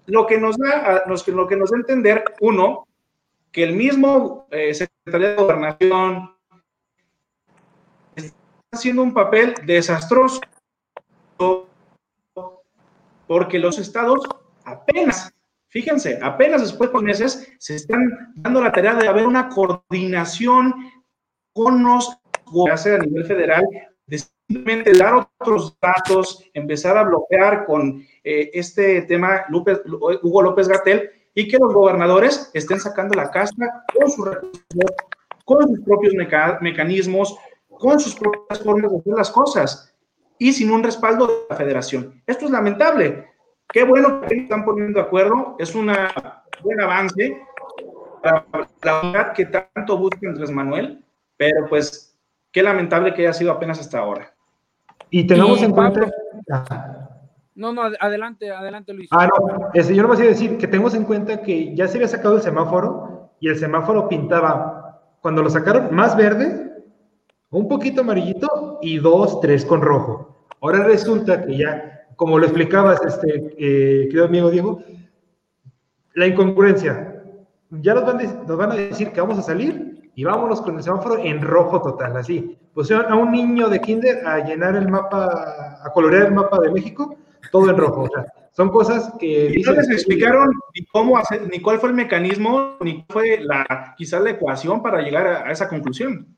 Lo 0.06 0.28
que 0.28 0.38
nos 0.38 0.58
da, 0.58 1.04
lo 1.06 1.48
que 1.48 1.56
nos 1.56 1.72
da 1.72 1.78
a 1.78 1.80
entender, 1.80 2.24
uno, 2.42 2.88
que 3.52 3.64
el 3.64 3.76
mismo 3.76 4.48
eh, 4.52 4.74
Secretaría 4.74 5.30
de 5.30 5.36
Gobernación 5.36 6.36
está 8.16 8.38
haciendo 8.72 9.04
un 9.04 9.14
papel 9.14 9.56
desastroso 9.66 10.40
porque 13.28 13.60
los 13.60 13.78
estados 13.80 14.28
apenas, 14.66 15.34
fíjense, 15.72 16.20
apenas 16.22 16.62
después 16.62 16.92
de 16.92 17.00
meses 17.00 17.52
se 17.58 17.76
están 17.76 18.34
dando 18.36 18.62
la 18.62 18.72
tarea 18.72 18.94
de 18.94 19.08
haber 19.08 19.26
una 19.26 19.50
coordinación 19.50 20.74
con 21.54 21.84
los 21.84 22.18
gobiernos 22.46 22.86
a 22.86 22.98
nivel 23.00 23.26
federal, 23.26 23.64
de 24.06 24.20
simplemente 24.48 24.92
dar 24.98 25.28
otros 25.40 25.78
datos, 25.82 26.44
empezar 26.54 26.98
a 26.98 27.04
bloquear 27.04 27.66
con 27.66 28.06
eh, 28.24 28.52
este 28.54 29.02
tema 29.04 29.46
Hugo 29.50 30.42
López 30.42 30.68
Gatel, 30.68 31.10
y 31.34 31.48
que 31.48 31.58
los 31.58 31.74
gobernadores 31.74 32.52
estén 32.54 32.80
sacando 32.80 33.16
la 33.16 33.32
casta 33.32 33.86
con 33.94 34.12
sus 34.12 34.28
con 35.46 35.68
sus 35.68 35.80
propios 35.82 36.14
mecanismos, 36.62 37.36
con 37.68 38.00
sus 38.00 38.16
propias 38.16 38.60
formas 38.60 38.92
de 38.92 38.98
hacer 38.98 39.14
las 39.14 39.32
cosas 39.32 39.96
y 40.38 40.54
sin 40.54 40.72
un 40.72 40.84
respaldo 40.84 41.28
de 41.28 41.34
la 41.50 41.56
federación. 41.56 42.22
Esto 42.26 42.46
es 42.46 42.52
lamentable. 42.52 43.31
Qué 43.72 43.84
bueno 43.84 44.22
que 44.22 44.36
están 44.36 44.66
poniendo 44.66 45.00
de 45.00 45.06
acuerdo. 45.06 45.56
Es 45.60 45.76
una 45.76 46.12
buen 46.64 46.82
avance 46.82 47.42
para 48.22 48.46
la 48.84 49.02
unidad 49.02 49.34
que 49.34 49.46
tanto 49.46 49.98
busca 49.98 50.28
Andrés 50.28 50.52
Manuel, 50.52 51.04
pero 51.38 51.68
pues 51.70 52.18
qué 52.52 52.62
lamentable 52.62 53.14
que 53.14 53.24
haya 53.24 53.34
sido 53.34 53.52
apenas 53.52 53.80
hasta 53.80 54.00
ahora. 54.00 54.34
Y 55.10 55.26
tenemos 55.26 55.62
en 55.62 55.72
cuenta... 55.72 56.12
No, 57.54 57.74
no, 57.74 57.84
adelante, 58.00 58.50
adelante 58.50 58.94
Luis. 58.94 59.10
Ah, 59.12 59.28
no, 59.28 59.70
el 59.74 59.84
señor 59.84 60.08
me 60.08 60.16
a 60.16 60.18
decir 60.18 60.58
que 60.58 60.68
tenemos 60.68 60.96
en 60.96 61.04
cuenta 61.04 61.42
que 61.42 61.76
ya 61.76 61.88
se 61.88 61.98
había 61.98 62.08
sacado 62.08 62.38
el 62.38 62.42
semáforo 62.42 63.32
y 63.40 63.50
el 63.50 63.58
semáforo 63.58 64.08
pintaba, 64.08 65.02
cuando 65.22 65.44
lo 65.44 65.50
sacaron, 65.50 65.94
más 65.94 66.16
verde, 66.16 66.72
un 67.50 67.68
poquito 67.68 68.02
amarillito 68.02 68.80
y 68.82 69.00
dos, 69.00 69.42
tres 69.42 69.66
con 69.66 69.82
rojo. 69.82 70.48
Ahora 70.62 70.84
resulta 70.86 71.46
que 71.46 71.58
ya, 71.58 72.01
como 72.22 72.38
lo 72.38 72.46
explicabas, 72.46 73.04
este, 73.04 73.56
eh, 73.58 74.04
querido 74.04 74.26
amigo 74.26 74.52
Diego, 74.52 74.84
la 76.14 76.28
incongruencia. 76.28 77.24
Ya 77.72 77.96
nos 77.96 78.06
van, 78.06 78.46
nos 78.48 78.58
van 78.58 78.72
a 78.72 78.76
decir 78.76 79.12
que 79.12 79.20
vamos 79.20 79.40
a 79.40 79.42
salir 79.42 80.12
y 80.14 80.24
vámonos 80.24 80.62
con 80.62 80.78
el 80.78 80.84
semáforo 80.84 81.18
en 81.18 81.42
rojo 81.42 81.82
total, 81.82 82.16
así. 82.16 82.60
Pusieron 82.76 83.12
a 83.12 83.16
un 83.16 83.32
niño 83.32 83.70
de 83.70 83.82
kinder 83.82 84.24
a 84.28 84.38
llenar 84.46 84.76
el 84.76 84.88
mapa, 84.88 85.80
a 85.84 85.92
colorear 85.96 86.28
el 86.28 86.34
mapa 86.34 86.60
de 86.60 86.70
México 86.70 87.18
todo 87.52 87.72
en 87.72 87.78
rojo. 87.78 88.04
O 88.04 88.10
sea, 88.10 88.32
son 88.52 88.70
cosas 88.70 89.16
que... 89.20 89.56
Y 89.56 89.64
no 89.64 89.72
les 89.72 89.90
explicaron 89.90 90.52
ni 90.76 90.86
cómo 90.86 91.18
hacer, 91.18 91.50
ni 91.52 91.60
cuál 91.60 91.80
fue 91.80 91.90
el 91.90 91.96
mecanismo, 91.96 92.78
ni 92.82 93.04
fue 93.10 93.40
la, 93.40 93.96
quizás 93.98 94.22
la 94.22 94.30
ecuación 94.30 94.84
para 94.84 95.02
llegar 95.02 95.26
a, 95.26 95.52
esa 95.52 95.68
conclusión. 95.68 96.38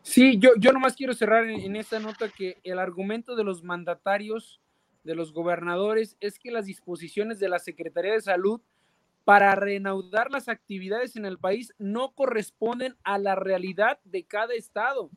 Sí, 0.00 0.38
yo, 0.38 0.52
yo 0.56 0.72
nomás 0.72 0.96
quiero 0.96 1.12
cerrar 1.12 1.44
en, 1.44 1.60
en, 1.60 1.76
esta 1.76 1.98
nota 1.98 2.30
que 2.30 2.56
el 2.64 2.78
argumento 2.78 3.36
de 3.36 3.44
los 3.44 3.62
mandatarios, 3.62 4.61
de 5.04 5.14
los 5.14 5.32
gobernadores, 5.32 6.16
es 6.20 6.38
que 6.38 6.50
las 6.50 6.66
disposiciones 6.66 7.38
de 7.38 7.48
la 7.48 7.58
Secretaría 7.58 8.12
de 8.12 8.20
Salud 8.20 8.60
para 9.24 9.54
reanudar 9.54 10.30
las 10.30 10.48
actividades 10.48 11.16
en 11.16 11.24
el 11.24 11.38
país 11.38 11.72
no 11.78 12.12
corresponden 12.12 12.96
a 13.04 13.18
la 13.18 13.34
realidad 13.36 14.00
de 14.04 14.24
cada 14.24 14.54
estado 14.54 15.10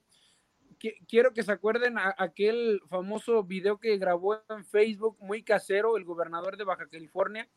quiero 1.08 1.34
que 1.34 1.44
se 1.44 1.52
acuerden 1.52 1.98
a, 1.98 2.16
aquel 2.18 2.82
famoso 2.90 3.44
video 3.44 3.80
que 3.80 3.98
grabó 3.98 4.38
en 4.50 4.66
Facebook, 4.66 5.18
muy 5.20 5.44
casero, 5.44 5.98
el 5.98 6.04
gobernador 6.04 6.58
de 6.58 6.64
Baja 6.64 6.88
California, 6.88 7.48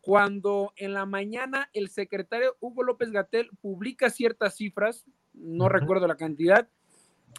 cuando 0.00 0.72
en 0.76 0.94
la 0.94 1.06
mañana 1.06 1.70
el 1.72 1.88
secretario 1.88 2.56
Hugo 2.60 2.82
López 2.82 3.10
Gatel 3.10 3.50
publica 3.60 4.10
ciertas 4.10 4.56
cifras, 4.56 5.04
no 5.32 5.68
recuerdo 5.68 6.06
la 6.06 6.16
cantidad, 6.16 6.68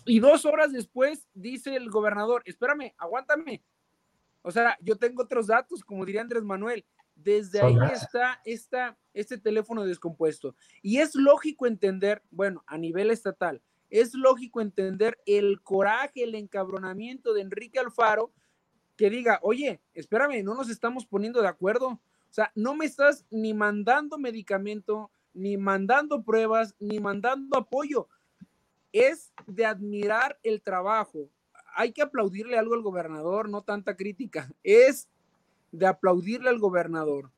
y 0.05 0.19
dos 0.19 0.45
horas 0.45 0.71
después 0.71 1.27
dice 1.33 1.75
el 1.75 1.89
gobernador, 1.89 2.43
espérame, 2.45 2.93
aguántame. 2.97 3.63
O 4.41 4.51
sea, 4.51 4.77
yo 4.81 4.95
tengo 4.97 5.23
otros 5.23 5.47
datos, 5.47 5.83
como 5.83 6.05
diría 6.05 6.21
Andrés 6.21 6.43
Manuel. 6.43 6.85
Desde 7.15 7.61
ahí 7.61 7.75
está, 7.91 8.39
está 8.45 8.97
este 9.13 9.37
teléfono 9.37 9.85
descompuesto. 9.85 10.55
Y 10.81 10.99
es 10.99 11.15
lógico 11.15 11.67
entender, 11.67 12.23
bueno, 12.31 12.63
a 12.65 12.77
nivel 12.77 13.11
estatal, 13.11 13.61
es 13.89 14.13
lógico 14.13 14.61
entender 14.61 15.19
el 15.25 15.61
coraje, 15.61 16.23
el 16.23 16.35
encabronamiento 16.35 17.33
de 17.33 17.41
Enrique 17.41 17.79
Alfaro, 17.79 18.31
que 18.95 19.09
diga, 19.09 19.39
oye, 19.41 19.81
espérame, 19.93 20.43
no 20.43 20.55
nos 20.55 20.69
estamos 20.69 21.05
poniendo 21.05 21.41
de 21.41 21.47
acuerdo. 21.47 21.87
O 21.87 22.31
sea, 22.33 22.51
no 22.53 22.75
me 22.75 22.85
estás 22.85 23.25
ni 23.31 23.53
mandando 23.53 24.17
medicamento, 24.17 25.11
ni 25.33 25.57
mandando 25.57 26.23
pruebas, 26.23 26.75
ni 26.79 26.99
mandando 26.99 27.57
apoyo. 27.57 28.07
Es 28.91 29.33
de 29.47 29.65
admirar 29.65 30.37
el 30.43 30.61
trabajo. 30.61 31.29
Hay 31.75 31.91
que 31.91 32.01
aplaudirle 32.01 32.57
algo 32.57 32.73
al 32.73 32.81
gobernador, 32.81 33.49
no 33.49 33.61
tanta 33.61 33.95
crítica. 33.95 34.51
Es 34.63 35.09
de 35.71 35.87
aplaudirle 35.87 36.49
al 36.49 36.59
gobernador 36.59 37.31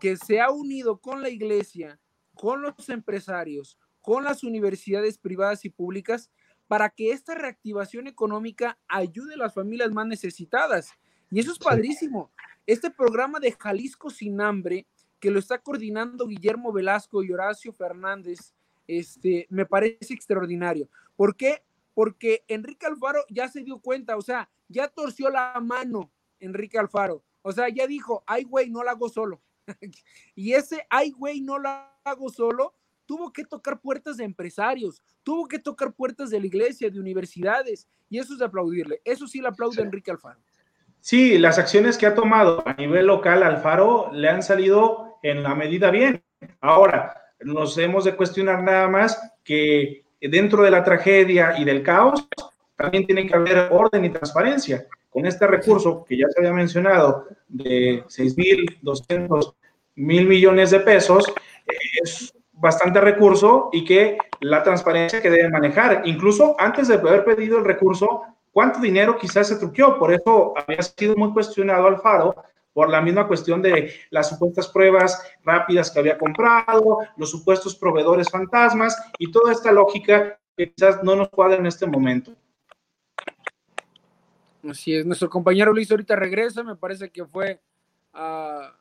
que 0.00 0.16
se 0.16 0.40
ha 0.40 0.50
unido 0.50 0.98
con 0.98 1.22
la 1.22 1.30
iglesia, 1.30 2.00
con 2.34 2.62
los 2.62 2.88
empresarios, 2.88 3.78
con 4.00 4.24
las 4.24 4.42
universidades 4.42 5.18
privadas 5.18 5.64
y 5.64 5.70
públicas 5.70 6.30
para 6.66 6.90
que 6.90 7.12
esta 7.12 7.34
reactivación 7.34 8.06
económica 8.06 8.78
ayude 8.88 9.34
a 9.34 9.36
las 9.38 9.54
familias 9.54 9.92
más 9.92 10.06
necesitadas. 10.06 10.90
Y 11.30 11.38
eso 11.38 11.52
es 11.52 11.58
padrísimo. 11.58 12.30
Este 12.66 12.90
programa 12.90 13.40
de 13.40 13.52
Jalisco 13.52 14.10
sin 14.10 14.40
hambre, 14.40 14.86
que 15.20 15.30
lo 15.30 15.38
está 15.38 15.58
coordinando 15.58 16.26
Guillermo 16.26 16.72
Velasco 16.72 17.22
y 17.22 17.30
Horacio 17.30 17.72
Fernández, 17.72 18.54
este, 18.86 19.46
me 19.50 19.66
parece 19.66 20.14
extraordinario. 20.14 20.88
¿Por 21.14 21.36
qué? 21.36 21.62
Porque 21.94 22.44
Enrique 22.48 22.86
Alfaro 22.86 23.24
ya 23.28 23.48
se 23.48 23.62
dio 23.62 23.78
cuenta, 23.78 24.16
o 24.16 24.22
sea, 24.22 24.48
ya 24.68 24.88
torció 24.88 25.30
la 25.30 25.58
mano 25.60 26.10
Enrique 26.40 26.78
Alfaro. 26.78 27.24
O 27.42 27.52
sea, 27.52 27.68
ya 27.68 27.86
dijo, 27.86 28.22
ay, 28.26 28.44
güey, 28.44 28.70
no 28.70 28.82
lo 28.82 28.90
hago 28.90 29.08
solo. 29.08 29.42
y 30.34 30.52
ese, 30.52 30.86
ay, 30.90 31.10
güey, 31.10 31.40
no 31.40 31.58
lo 31.58 31.68
hago 32.04 32.28
solo, 32.30 32.74
tuvo 33.06 33.32
que 33.32 33.44
tocar 33.44 33.80
puertas 33.80 34.16
de 34.16 34.24
empresarios, 34.24 35.02
tuvo 35.22 35.46
que 35.46 35.58
tocar 35.58 35.92
puertas 35.92 36.30
de 36.30 36.40
la 36.40 36.46
iglesia, 36.46 36.90
de 36.90 37.00
universidades, 37.00 37.86
y 38.08 38.18
eso 38.18 38.32
es 38.32 38.38
de 38.38 38.44
aplaudirle. 38.44 39.00
Eso 39.04 39.26
sí 39.26 39.40
le 39.40 39.48
aplaude 39.48 39.82
Enrique 39.82 40.10
Alfaro. 40.10 40.40
Sí, 41.00 41.36
las 41.36 41.58
acciones 41.58 41.98
que 41.98 42.06
ha 42.06 42.14
tomado 42.14 42.62
a 42.66 42.74
nivel 42.74 43.06
local 43.06 43.42
Alfaro 43.42 44.10
le 44.12 44.28
han 44.28 44.42
salido 44.42 45.18
en 45.22 45.42
la 45.42 45.54
medida 45.54 45.90
bien. 45.90 46.22
Ahora, 46.60 47.34
nos 47.40 47.76
hemos 47.78 48.04
de 48.04 48.14
cuestionar 48.14 48.62
nada 48.62 48.88
más 48.88 49.20
que 49.42 50.01
dentro 50.28 50.62
de 50.62 50.70
la 50.70 50.84
tragedia 50.84 51.54
y 51.58 51.64
del 51.64 51.82
caos 51.82 52.26
también 52.76 53.06
tiene 53.06 53.26
que 53.26 53.34
haber 53.34 53.68
orden 53.70 54.04
y 54.04 54.10
transparencia. 54.10 54.86
Con 55.10 55.26
este 55.26 55.46
recurso 55.46 56.04
que 56.04 56.16
ya 56.16 56.26
se 56.28 56.40
había 56.40 56.52
mencionado 56.52 57.26
de 57.48 58.04
6.200 58.04 59.54
mil 59.96 60.26
millones 60.26 60.70
de 60.70 60.80
pesos, 60.80 61.32
es 62.02 62.32
bastante 62.52 63.00
recurso 63.00 63.68
y 63.72 63.84
que 63.84 64.16
la 64.40 64.62
transparencia 64.62 65.20
que 65.20 65.30
deben 65.30 65.52
manejar. 65.52 66.02
Incluso 66.04 66.56
antes 66.58 66.88
de 66.88 66.94
haber 66.94 67.24
pedido 67.24 67.58
el 67.58 67.64
recurso, 67.64 68.22
¿cuánto 68.52 68.80
dinero 68.80 69.18
quizás 69.18 69.48
se 69.48 69.56
truqueó? 69.56 69.98
Por 69.98 70.12
eso 70.12 70.54
había 70.56 70.82
sido 70.82 71.14
muy 71.16 71.32
cuestionado 71.32 71.86
Alfaro 71.86 72.34
por 72.72 72.90
la 72.90 73.00
misma 73.00 73.28
cuestión 73.28 73.60
de 73.62 73.92
las 74.10 74.28
supuestas 74.30 74.68
pruebas 74.68 75.22
rápidas 75.44 75.90
que 75.90 75.98
había 75.98 76.18
comprado, 76.18 76.98
los 77.16 77.30
supuestos 77.30 77.74
proveedores 77.76 78.30
fantasmas 78.30 78.96
y 79.18 79.30
toda 79.30 79.52
esta 79.52 79.72
lógica 79.72 80.38
que 80.56 80.72
quizás 80.72 81.02
no 81.02 81.16
nos 81.16 81.28
cuadra 81.28 81.56
en 81.56 81.66
este 81.66 81.86
momento. 81.86 82.34
Así 84.68 84.94
es, 84.94 85.04
nuestro 85.04 85.28
compañero 85.28 85.72
Luis 85.72 85.90
ahorita 85.90 86.14
regresa, 86.16 86.62
me 86.62 86.76
parece 86.76 87.10
que 87.10 87.24
fue 87.26 87.60
a 88.12 88.72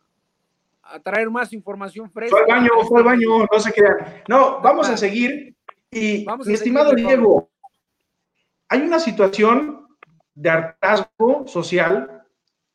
a 0.92 1.00
traer 1.00 1.30
más 1.30 1.54
información 1.54 2.12
fresca. 2.12 2.38
Fue 2.38 2.54
al 2.54 2.60
baño, 2.60 2.70
fue 2.88 3.00
al 3.00 3.06
baño, 3.06 3.46
no 3.52 3.60
se 3.60 3.74
crean. 3.74 4.24
No, 4.28 4.60
vamos 4.62 4.90
a 4.90 4.98
seguir. 4.98 5.56
Y 5.92 6.26
mi 6.46 6.54
estimado 6.54 6.94
Diego, 6.94 7.50
hay 8.70 8.82
una 8.82 9.00
situación 9.00 9.88
de 10.36 10.50
hartazgo 10.50 11.46
social 11.48 12.21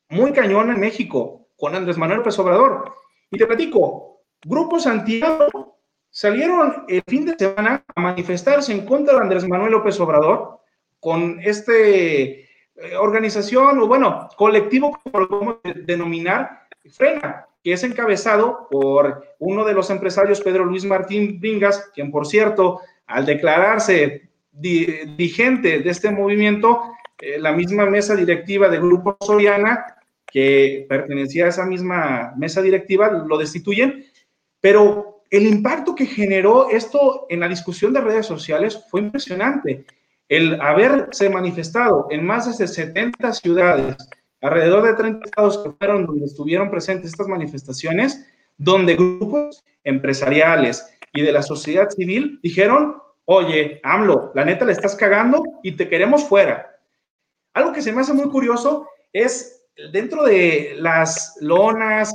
muy 0.09 0.33
cañona 0.33 0.75
en 0.75 0.81
México 0.81 1.49
con 1.57 1.75
Andrés 1.75 1.99
Manuel 1.99 2.19
López 2.19 2.39
Obrador. 2.39 2.93
Y 3.31 3.39
te 3.39 3.47
platico, 3.47 4.23
grupos 4.45 4.85
Santiago 4.85 5.79
salieron 6.11 6.85
el 6.89 7.03
fin 7.07 7.27
de 7.27 7.37
semana 7.37 7.85
a 7.95 8.01
manifestarse 8.01 8.73
en 8.73 8.87
contra 8.87 9.15
de 9.15 9.21
Andrés 9.21 9.47
Manuel 9.47 9.73
López 9.73 9.99
Obrador 10.01 10.61
con 11.01 11.39
este 11.43 12.47
eh, 12.79 12.97
organización 12.99 13.79
o 13.79 13.87
bueno, 13.87 14.29
colectivo, 14.37 14.99
como 15.03 15.21
lo 15.21 15.29
podemos 15.29 15.57
denominar, 15.87 16.69
Frena, 16.91 17.47
que 17.63 17.73
es 17.73 17.83
encabezado 17.83 18.69
por 18.71 19.25
uno 19.39 19.65
de 19.65 19.73
los 19.73 19.91
empresarios, 19.91 20.41
Pedro 20.41 20.65
Luis 20.65 20.85
Martín 20.85 21.41
Vingas, 21.41 21.91
quien 21.95 22.11
por 22.11 22.27
cierto, 22.27 22.81
al 23.07 23.25
declararse 23.25 24.29
dirigente 24.53 25.81
de 25.81 25.91
este 25.91 26.11
movimiento, 26.11 26.83
eh, 27.19 27.39
la 27.39 27.53
misma 27.53 27.87
mesa 27.87 28.15
directiva 28.15 28.69
del 28.69 28.83
Grupo 28.83 29.17
Soriana, 29.21 29.95
que 30.37 30.84
pertenecía 30.87 31.47
a 31.47 31.49
esa 31.49 31.64
misma 31.64 32.34
mesa 32.37 32.61
directiva, 32.61 33.09
lo 33.09 33.39
destituyen, 33.39 34.05
pero 34.61 35.22
el 35.30 35.47
impacto 35.47 35.95
que 35.95 36.05
generó 36.05 36.68
esto 36.68 37.24
en 37.30 37.41
la 37.41 37.49
discusión 37.49 37.95
de 37.95 38.03
redes 38.03 38.26
sociales 38.26 38.84
fue 38.91 39.01
impresionante. 39.01 39.87
El 40.28 40.61
haberse 40.61 41.30
manifestado 41.30 42.09
en 42.11 42.26
más 42.26 42.59
de 42.59 42.66
70 42.66 43.32
ciudades, 43.32 43.97
alrededor 44.43 44.84
de 44.84 44.93
30 44.93 45.24
estados 45.24 45.57
que 45.57 45.70
fueron 45.70 46.05
donde 46.05 46.26
estuvieron 46.26 46.70
presentes 46.70 47.12
estas 47.12 47.28
manifestaciones, 47.28 48.26
donde 48.59 48.95
grupos 48.95 49.64
empresariales 49.84 50.87
y 51.14 51.22
de 51.22 51.32
la 51.32 51.41
sociedad 51.41 51.89
civil 51.89 52.41
dijeron, 52.43 52.97
oye, 53.24 53.80
AMLO, 53.82 54.32
la 54.34 54.45
neta 54.45 54.66
le 54.66 54.72
estás 54.72 54.97
cagando 54.97 55.43
y 55.62 55.72
te 55.72 55.89
queremos 55.89 56.24
fuera. 56.28 56.78
Algo 57.55 57.72
que 57.72 57.80
se 57.80 57.91
me 57.91 58.03
hace 58.03 58.12
muy 58.12 58.28
curioso 58.28 58.87
es 59.14 59.56
dentro 59.93 60.24
de 60.24 60.77
las 60.79 61.37
lonas, 61.41 62.12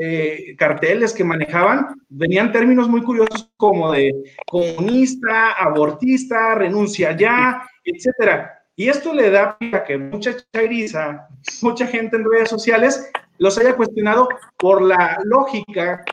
eh, 0.00 0.56
carteles 0.58 1.12
que 1.12 1.24
manejaban, 1.24 2.00
venían 2.08 2.52
términos 2.52 2.88
muy 2.88 3.02
curiosos 3.02 3.52
como 3.56 3.92
de 3.92 4.12
comunista, 4.46 5.52
abortista, 5.52 6.54
renuncia 6.54 7.16
ya, 7.16 7.68
etcétera. 7.84 8.60
Y 8.76 8.88
esto 8.88 9.14
le 9.14 9.30
da 9.30 9.56
a 9.72 9.84
que 9.84 9.98
mucha 9.98 10.34
chairiza, 10.52 11.28
mucha 11.62 11.86
gente 11.86 12.16
en 12.16 12.28
redes 12.28 12.48
sociales 12.48 13.08
los 13.38 13.56
haya 13.58 13.76
cuestionado 13.76 14.28
por 14.58 14.82
la 14.82 15.18
lógica, 15.24 16.04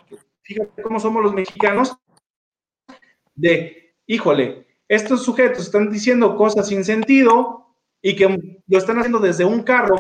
fíjate 0.44 0.82
cómo 0.82 1.00
somos 1.00 1.24
los 1.24 1.34
mexicanos, 1.34 1.98
de, 3.34 3.96
híjole, 4.06 4.68
estos 4.88 5.24
sujetos 5.24 5.66
están 5.66 5.90
diciendo 5.90 6.36
cosas 6.36 6.68
sin 6.68 6.84
sentido 6.84 7.61
y 8.02 8.16
que 8.16 8.38
lo 8.68 8.78
están 8.78 8.98
haciendo 8.98 9.20
desde 9.20 9.46
un 9.46 9.64
carro 9.64 9.96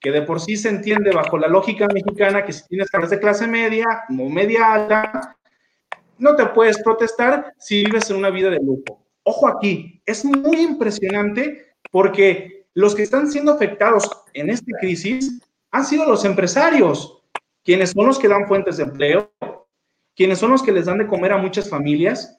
que 0.00 0.10
de 0.10 0.22
por 0.22 0.40
sí 0.40 0.56
se 0.56 0.68
entiende 0.68 1.12
bajo 1.12 1.38
la 1.38 1.48
lógica 1.48 1.86
mexicana 1.92 2.44
que 2.44 2.52
si 2.52 2.66
tienes 2.68 2.90
carros 2.90 3.10
de 3.10 3.18
clase 3.18 3.46
media 3.46 3.86
o 4.10 4.28
media 4.28 4.74
alta, 4.74 5.36
no 6.18 6.36
te 6.36 6.46
puedes 6.46 6.82
protestar 6.82 7.54
si 7.58 7.84
vives 7.84 8.10
en 8.10 8.16
una 8.16 8.30
vida 8.30 8.50
de 8.50 8.58
lujo. 8.58 9.02
Ojo 9.22 9.48
aquí, 9.48 10.02
es 10.04 10.24
muy 10.24 10.60
impresionante 10.60 11.74
porque 11.90 12.66
los 12.74 12.94
que 12.94 13.02
están 13.02 13.30
siendo 13.30 13.52
afectados 13.52 14.10
en 14.34 14.50
esta 14.50 14.76
crisis 14.78 15.40
han 15.70 15.86
sido 15.86 16.04
los 16.04 16.24
empresarios, 16.24 17.22
quienes 17.64 17.92
son 17.92 18.06
los 18.06 18.18
que 18.18 18.28
dan 18.28 18.46
fuentes 18.46 18.76
de 18.76 18.84
empleo, 18.84 19.32
quienes 20.14 20.38
son 20.38 20.50
los 20.50 20.62
que 20.62 20.72
les 20.72 20.84
dan 20.84 20.98
de 20.98 21.06
comer 21.06 21.32
a 21.32 21.38
muchas 21.38 21.70
familias 21.70 22.38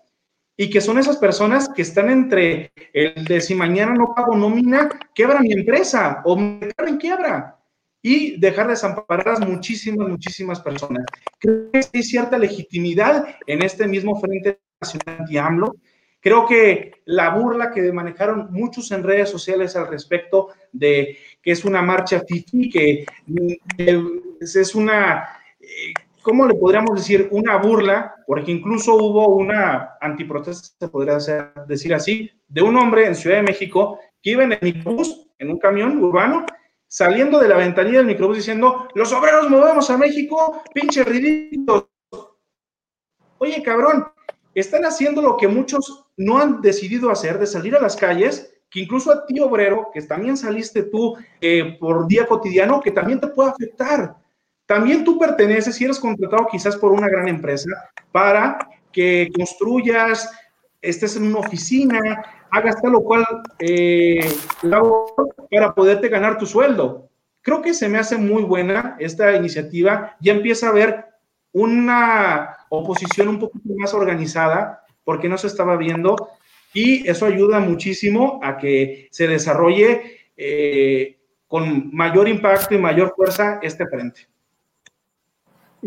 y 0.57 0.69
que 0.69 0.81
son 0.81 0.97
esas 0.97 1.17
personas 1.17 1.69
que 1.69 1.81
están 1.81 2.09
entre 2.09 2.71
el 2.93 3.25
de 3.25 3.41
si 3.41 3.55
mañana 3.55 3.93
no 3.93 4.13
pago 4.15 4.35
nómina, 4.35 4.89
quebra 5.13 5.39
mi 5.39 5.51
empresa 5.51 6.21
o 6.23 6.37
me 6.37 6.71
en 6.77 6.97
quiebra 6.97 7.59
y 8.01 8.39
dejar 8.39 8.67
desamparadas 8.67 9.39
muchísimas, 9.39 10.07
muchísimas 10.07 10.61
personas. 10.61 11.05
Creo 11.39 11.71
que 11.71 11.81
hay 11.91 12.03
cierta 12.03 12.37
legitimidad 12.37 13.25
en 13.47 13.63
este 13.63 13.87
mismo 13.87 14.19
Frente 14.19 14.59
Nacional 14.79 15.21
anti-AMLO. 15.21 15.75
Creo 16.21 16.45
que 16.45 16.91
la 17.05 17.31
burla 17.31 17.71
que 17.71 17.91
manejaron 17.91 18.47
muchos 18.51 18.91
en 18.91 19.03
redes 19.03 19.29
sociales 19.29 19.75
al 19.75 19.87
respecto 19.87 20.49
de 20.71 21.17
que 21.41 21.51
es 21.51 21.65
una 21.65 21.81
marcha 21.81 22.21
FIFI, 22.27 22.69
que 22.69 23.05
es 24.39 24.75
una 24.75 25.27
eh, 25.59 25.93
¿cómo 26.25 26.47
le 26.47 26.55
podríamos 26.55 26.95
decir? 26.95 27.29
Una 27.31 27.57
burla, 27.57 28.15
porque 28.25 28.51
incluso 28.51 28.95
hubo 28.95 29.27
una 29.35 29.95
antiprotesta, 30.01 30.75
se 30.79 30.87
podría 30.89 31.19
decir 31.67 31.93
así, 31.93 32.31
de 32.47 32.63
un 32.63 32.75
hombre 32.77 33.05
en 33.05 33.13
Ciudad 33.13 33.37
de 33.37 33.43
México 33.43 33.99
que 34.23 34.31
iba 34.31 34.43
en 34.43 34.53
el 34.53 34.59
microbús, 34.59 35.27
en 35.37 35.51
un 35.51 35.59
camión 35.59 36.03
urbano, 36.03 36.47
saliendo 36.87 37.39
de 37.39 37.47
la 37.47 37.57
ventanilla 37.57 37.99
del 37.99 38.07
microbús 38.07 38.37
diciendo, 38.37 38.87
los 38.95 39.13
obreros 39.13 39.51
movemos 39.51 39.87
a 39.91 39.99
México, 39.99 40.63
pinche 40.73 41.03
ridículos. 41.03 41.85
Oye, 43.37 43.61
cabrón, 43.61 44.07
están 44.55 44.83
haciendo 44.83 45.21
lo 45.21 45.37
que 45.37 45.47
muchos 45.47 46.07
no 46.17 46.39
han 46.39 46.59
decidido 46.59 47.11
hacer, 47.11 47.37
de 47.37 47.45
salir 47.45 47.75
a 47.75 47.81
las 47.81 47.95
calles, 47.95 48.51
que 48.71 48.79
incluso 48.79 49.11
a 49.11 49.27
ti, 49.27 49.39
obrero, 49.39 49.91
que 49.93 50.01
también 50.01 50.37
saliste 50.37 50.83
tú 50.83 51.15
eh, 51.39 51.77
por 51.79 52.07
día 52.07 52.25
cotidiano, 52.25 52.81
que 52.81 52.89
también 52.89 53.19
te 53.19 53.27
puede 53.27 53.51
afectar. 53.51 54.24
También 54.65 55.03
tú 55.03 55.19
perteneces, 55.19 55.75
si 55.75 55.85
eres 55.85 55.99
contratado 55.99 56.47
quizás 56.49 56.75
por 56.75 56.91
una 56.91 57.07
gran 57.07 57.27
empresa, 57.27 57.69
para 58.11 58.57
que 58.91 59.29
construyas, 59.35 60.31
estés 60.81 61.15
en 61.17 61.27
una 61.27 61.39
oficina, 61.39 61.99
hagas 62.51 62.81
tal 62.81 62.95
o 62.95 63.03
cual 63.03 63.25
eh, 63.59 64.31
para 65.51 65.73
poderte 65.73 66.09
ganar 66.09 66.37
tu 66.37 66.45
sueldo. 66.45 67.09
Creo 67.41 67.61
que 67.61 67.73
se 67.73 67.89
me 67.89 67.97
hace 67.97 68.17
muy 68.17 68.43
buena 68.43 68.95
esta 68.99 69.35
iniciativa. 69.35 70.15
Ya 70.19 70.33
empieza 70.33 70.67
a 70.67 70.69
haber 70.69 71.05
una 71.51 72.57
oposición 72.69 73.27
un 73.27 73.39
poquito 73.39 73.69
más 73.77 73.93
organizada, 73.93 74.83
porque 75.03 75.29
no 75.29 75.37
se 75.37 75.47
estaba 75.47 75.77
viendo, 75.77 76.15
y 76.73 77.07
eso 77.07 77.25
ayuda 77.25 77.59
muchísimo 77.59 78.39
a 78.43 78.57
que 78.57 79.07
se 79.11 79.27
desarrolle 79.27 80.29
eh, 80.35 81.17
con 81.47 81.95
mayor 81.95 82.27
impacto 82.27 82.73
y 82.73 82.79
mayor 82.79 83.13
fuerza 83.15 83.59
este 83.61 83.85
frente. 83.85 84.27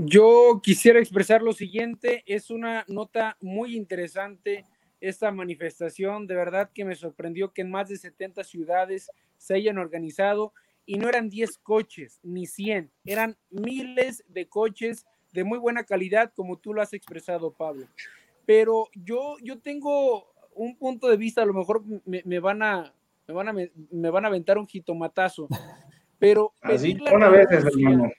Yo 0.00 0.60
quisiera 0.62 1.00
expresar 1.00 1.42
lo 1.42 1.52
siguiente, 1.52 2.22
es 2.24 2.50
una 2.50 2.84
nota 2.86 3.36
muy 3.40 3.76
interesante 3.76 4.64
esta 5.00 5.32
manifestación, 5.32 6.28
de 6.28 6.36
verdad 6.36 6.70
que 6.72 6.84
me 6.84 6.94
sorprendió 6.94 7.52
que 7.52 7.62
en 7.62 7.72
más 7.72 7.88
de 7.88 7.96
70 7.96 8.44
ciudades 8.44 9.10
se 9.38 9.54
hayan 9.54 9.76
organizado 9.76 10.52
y 10.86 10.98
no 10.98 11.08
eran 11.08 11.28
10 11.28 11.58
coches 11.58 12.20
ni 12.22 12.46
100, 12.46 12.92
eran 13.04 13.36
miles 13.50 14.22
de 14.28 14.46
coches 14.46 15.04
de 15.32 15.42
muy 15.42 15.58
buena 15.58 15.82
calidad 15.82 16.32
como 16.32 16.58
tú 16.58 16.74
lo 16.74 16.80
has 16.80 16.92
expresado, 16.92 17.50
Pablo. 17.50 17.88
Pero 18.46 18.90
yo, 18.94 19.34
yo 19.42 19.58
tengo 19.58 20.32
un 20.54 20.76
punto 20.76 21.08
de 21.08 21.16
vista, 21.16 21.42
a 21.42 21.46
lo 21.46 21.54
mejor 21.54 21.82
me, 22.04 22.38
van 22.38 22.62
a 22.62 22.94
me 23.26 23.34
van 23.34 23.48
a 23.48 23.52
me, 23.52 24.10
van 24.10 24.24
a 24.24 24.28
aventar 24.28 24.58
un 24.58 24.66
jitomatazo, 24.68 25.48
pero 26.20 26.52
Así, 26.62 26.96
una 27.12 27.28
vez, 27.30 27.48
hermano 27.50 28.12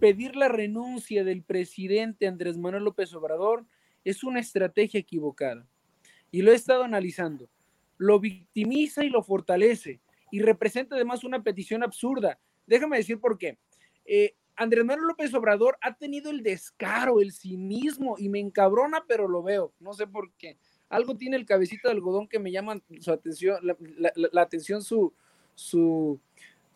pedir 0.00 0.36
la 0.36 0.48
renuncia 0.48 1.24
del 1.24 1.42
presidente 1.42 2.26
Andrés 2.26 2.56
Manuel 2.56 2.84
López 2.84 3.12
Obrador 3.14 3.66
es 4.04 4.24
una 4.24 4.40
estrategia 4.40 5.00
equivocada. 5.00 5.66
Y 6.30 6.42
lo 6.42 6.52
he 6.52 6.54
estado 6.54 6.84
analizando. 6.84 7.48
Lo 7.96 8.20
victimiza 8.20 9.04
y 9.04 9.08
lo 9.08 9.22
fortalece. 9.22 10.00
Y 10.30 10.40
representa 10.40 10.94
además 10.94 11.24
una 11.24 11.42
petición 11.42 11.82
absurda. 11.82 12.38
Déjame 12.66 12.98
decir 12.98 13.18
por 13.18 13.38
qué. 13.38 13.58
Eh, 14.04 14.34
Andrés 14.56 14.84
Manuel 14.84 15.08
López 15.08 15.32
Obrador 15.34 15.78
ha 15.80 15.94
tenido 15.94 16.30
el 16.30 16.42
descaro, 16.42 17.20
el 17.20 17.32
cinismo, 17.32 18.16
y 18.18 18.28
me 18.28 18.40
encabrona, 18.40 19.04
pero 19.06 19.28
lo 19.28 19.42
veo. 19.42 19.72
No 19.78 19.94
sé 19.94 20.06
por 20.06 20.32
qué. 20.32 20.58
Algo 20.88 21.16
tiene 21.16 21.36
el 21.36 21.46
cabecito 21.46 21.88
de 21.88 21.94
algodón 21.94 22.26
que 22.26 22.38
me 22.38 22.50
llama 22.50 22.82
su 23.00 23.12
atención, 23.12 23.58
la, 23.62 24.42
atención 24.42 24.82
su, 24.82 25.14
su, 25.54 26.18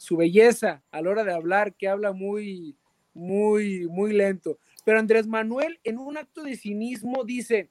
su 0.03 0.17
belleza 0.17 0.83
a 0.91 1.01
la 1.01 1.11
hora 1.11 1.23
de 1.23 1.33
hablar, 1.33 1.77
que 1.77 1.87
habla 1.87 2.13
muy, 2.13 2.77
muy, 3.15 3.87
muy 3.87 4.13
lento. 4.13 4.59
Pero 4.85 4.99
Andrés 4.99 5.29
Manuel, 5.29 5.79
en 5.85 5.97
un 5.99 6.17
acto 6.17 6.43
de 6.43 6.57
cinismo, 6.57 7.23
dice, 7.23 7.71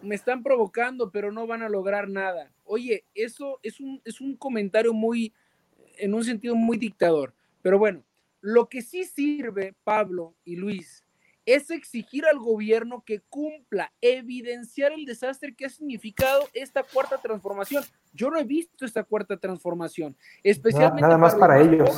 me 0.00 0.14
están 0.14 0.42
provocando, 0.42 1.10
pero 1.10 1.32
no 1.32 1.46
van 1.46 1.62
a 1.62 1.68
lograr 1.68 2.08
nada. 2.08 2.50
Oye, 2.64 3.04
eso 3.14 3.60
es 3.62 3.78
un, 3.78 4.00
es 4.06 4.22
un 4.22 4.36
comentario 4.36 4.94
muy, 4.94 5.34
en 5.98 6.14
un 6.14 6.24
sentido 6.24 6.54
muy 6.54 6.78
dictador. 6.78 7.34
Pero 7.60 7.78
bueno, 7.78 8.02
lo 8.40 8.70
que 8.70 8.80
sí 8.80 9.04
sirve, 9.04 9.74
Pablo 9.84 10.34
y 10.46 10.56
Luis, 10.56 11.04
es 11.46 11.70
exigir 11.70 12.26
al 12.26 12.40
gobierno 12.40 13.04
que 13.06 13.20
cumpla, 13.20 13.92
evidenciar 14.00 14.92
el 14.92 15.04
desastre 15.04 15.54
que 15.54 15.66
ha 15.66 15.70
significado 15.70 16.42
esta 16.52 16.82
cuarta 16.82 17.18
transformación. 17.18 17.84
Yo 18.12 18.30
no 18.30 18.38
he 18.38 18.44
visto 18.44 18.84
esta 18.84 19.04
cuarta 19.04 19.36
transformación, 19.36 20.16
especialmente 20.42 21.02
nada, 21.02 21.16
más 21.16 21.36
para, 21.36 21.62
ellos. 21.62 21.88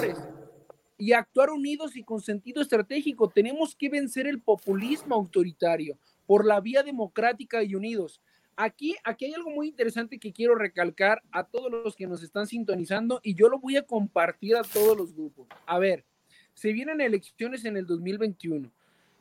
Y 0.99 1.12
actuar 1.14 1.51
unidos 1.51 1.96
y 1.96 2.05
con 2.05 2.20
sentido 2.20 2.61
estratégico. 2.61 3.28
Tenemos 3.28 3.74
que 3.74 3.88
vencer 3.88 4.26
el 4.26 4.40
populismo 4.40 5.14
autoritario 5.14 5.96
por 6.26 6.44
la 6.44 6.61
vía 6.61 6.82
democrática 6.82 7.62
y 7.62 7.74
unidos. 7.74 8.20
Aquí, 8.55 8.96
aquí 9.05 9.26
hay 9.26 9.34
algo 9.34 9.51
muy 9.51 9.68
interesante 9.68 10.18
que 10.18 10.32
quiero 10.32 10.57
recalcar 10.57 11.22
a 11.30 11.44
todos 11.44 11.70
los 11.70 11.96
que 11.96 12.09
nos 12.09 12.22
están 12.22 12.49
sintonizando 12.49 13.20
y 13.22 13.34
yo 13.34 13.49
lo 13.49 13.61
voy 13.61 13.76
a 13.76 13.86
compartir 13.86 14.57
a 14.57 14.62
todos 14.62 14.96
los 14.96 15.14
grupos. 15.14 15.46
A 15.64 15.78
ver, 15.78 16.05
se 16.53 16.72
vienen 16.72 17.01
elecciones 17.01 17.64
en 17.64 17.76
el 17.76 17.86
2021 17.86 18.72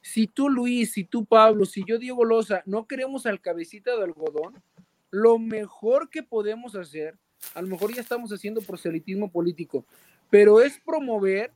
si 0.07 0.25
tú 0.25 0.47
Luis, 0.47 0.93
si 0.93 1.03
tú 1.03 1.25
Pablo, 1.25 1.65
si 1.65 1.83
yo 1.85 1.99
Diego 1.99 2.23
Loza 2.23 2.63
no 2.65 2.87
queremos 2.87 3.25
al 3.25 3.41
cabecita 3.41 3.93
de 3.95 4.05
algodón, 4.05 4.63
lo 5.11 5.37
mejor 5.37 6.09
que 6.09 6.23
podemos 6.23 6.75
hacer, 6.75 7.19
a 7.53 7.61
lo 7.61 7.67
mejor 7.67 7.93
ya 7.93 7.99
estamos 7.99 8.31
haciendo 8.31 8.61
proselitismo 8.61 9.29
político, 9.29 9.85
pero 10.29 10.61
es 10.61 10.79
promover 10.79 11.51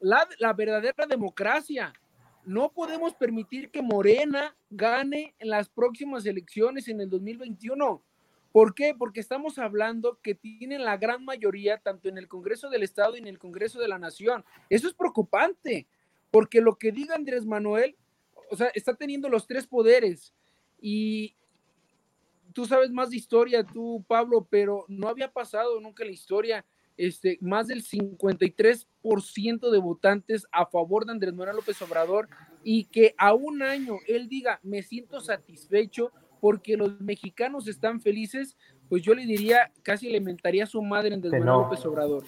la, 0.00 0.26
verdadera 0.52 1.06
democracia. 1.06 1.92
No 2.44 2.72
podemos 2.72 3.14
permitir 3.14 3.70
que 3.70 3.82
Morena 3.82 4.56
gane 4.68 5.34
en 5.38 5.48
las 5.48 5.68
próximas 5.68 6.26
elecciones 6.26 6.88
en 6.88 7.00
el 7.00 7.08
2021. 7.08 8.02
¿Por 8.50 8.74
qué? 8.74 8.96
Porque 8.98 9.20
estamos 9.20 9.58
hablando 9.58 10.18
que 10.20 10.34
tienen 10.34 10.84
la 10.84 10.96
gran 10.96 11.24
mayoría 11.24 11.78
tanto 11.78 12.08
en 12.08 12.18
el 12.18 12.26
Congreso 12.26 12.68
del 12.68 12.82
Estado 12.82 13.16
y 13.16 13.20
en 13.20 13.28
el 13.28 13.38
Congreso 13.38 13.78
de 13.78 13.88
la 13.88 13.98
Nación. 13.98 14.44
Eso 14.68 14.88
es 14.88 14.94
preocupante 14.94 15.86
porque 16.34 16.60
lo 16.60 16.74
que 16.74 16.90
diga 16.90 17.14
Andrés 17.14 17.46
Manuel, 17.46 17.96
o 18.50 18.56
sea, 18.56 18.66
está 18.74 18.92
teniendo 18.96 19.28
los 19.28 19.46
tres 19.46 19.68
poderes 19.68 20.34
y 20.80 21.36
tú 22.52 22.66
sabes 22.66 22.90
más 22.90 23.10
de 23.10 23.18
historia, 23.18 23.62
tú, 23.62 24.04
Pablo, 24.08 24.44
pero 24.50 24.84
no 24.88 25.06
había 25.06 25.30
pasado 25.30 25.80
nunca 25.80 26.02
en 26.02 26.08
la 26.08 26.14
historia 26.14 26.66
este, 26.96 27.38
más 27.40 27.68
del 27.68 27.84
53% 27.84 29.70
de 29.70 29.78
votantes 29.78 30.44
a 30.50 30.66
favor 30.66 31.06
de 31.06 31.12
Andrés 31.12 31.34
Manuel 31.34 31.54
López 31.54 31.80
Obrador 31.82 32.28
y 32.64 32.86
que 32.86 33.14
a 33.16 33.32
un 33.32 33.62
año 33.62 33.98
él 34.08 34.28
diga, 34.28 34.58
me 34.64 34.82
siento 34.82 35.20
satisfecho 35.20 36.10
porque 36.40 36.76
los 36.76 37.00
mexicanos 37.00 37.68
están 37.68 38.00
felices, 38.00 38.56
pues 38.88 39.04
yo 39.04 39.14
le 39.14 39.24
diría, 39.24 39.70
casi 39.84 40.08
alimentaría 40.08 40.64
a 40.64 40.66
su 40.66 40.82
madre 40.82 41.14
Andrés 41.14 41.30
Manuel 41.30 41.68
López 41.68 41.86
Obrador. 41.86 42.24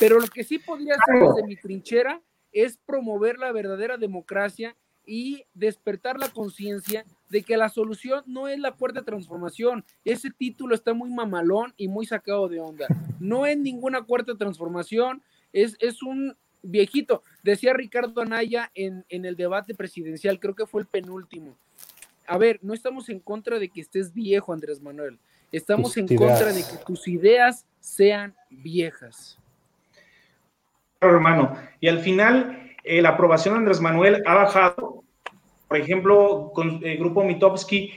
Pero 0.00 0.18
lo 0.18 0.26
que 0.28 0.42
sí 0.42 0.58
podría 0.58 0.94
hacer 0.94 1.20
desde 1.20 1.46
mi 1.46 1.56
trinchera 1.56 2.22
es 2.52 2.78
promover 2.78 3.38
la 3.38 3.52
verdadera 3.52 3.96
democracia 3.96 4.76
y 5.04 5.44
despertar 5.54 6.18
la 6.18 6.28
conciencia 6.28 7.04
de 7.28 7.42
que 7.42 7.56
la 7.56 7.68
solución 7.68 8.22
no 8.26 8.48
es 8.48 8.58
la 8.58 8.72
cuarta 8.72 9.02
transformación. 9.02 9.84
Ese 10.04 10.30
título 10.30 10.74
está 10.74 10.94
muy 10.94 11.10
mamalón 11.10 11.74
y 11.76 11.88
muy 11.88 12.06
sacado 12.06 12.48
de 12.48 12.60
onda. 12.60 12.86
No 13.18 13.46
es 13.46 13.58
ninguna 13.58 14.02
cuarta 14.02 14.36
transformación, 14.36 15.22
es, 15.52 15.76
es, 15.80 16.02
un, 16.02 16.36
viejito. 16.62 17.22
Decía 17.42 17.72
Ricardo 17.72 18.20
Anaya 18.20 18.70
en, 18.74 19.04
en 19.08 19.24
el 19.24 19.36
debate 19.36 19.74
presidencial, 19.74 20.38
creo 20.38 20.54
que 20.54 20.66
fue 20.66 20.82
el 20.82 20.86
penúltimo. 20.86 21.56
A 22.26 22.38
ver, 22.38 22.60
no 22.62 22.72
estamos 22.72 23.08
en 23.08 23.18
contra 23.18 23.58
de 23.58 23.68
que 23.68 23.80
estés 23.80 24.14
viejo, 24.14 24.52
Andrés 24.52 24.80
Manuel. 24.80 25.18
Estamos 25.50 25.96
en 25.96 26.06
contra 26.06 26.52
de 26.52 26.62
que 26.62 26.84
tus 26.86 27.06
ideas 27.08 27.66
sean 27.80 28.34
viejas. 28.48 29.38
Hermano, 31.10 31.56
y 31.80 31.88
al 31.88 31.98
final 31.98 32.74
eh, 32.84 33.02
la 33.02 33.10
aprobación 33.10 33.54
de 33.54 33.58
Andrés 33.58 33.80
Manuel 33.80 34.22
ha 34.26 34.34
bajado. 34.34 35.04
Por 35.68 35.78
ejemplo, 35.78 36.50
con 36.54 36.80
el 36.82 36.98
grupo 36.98 37.24
Mitowski 37.24 37.92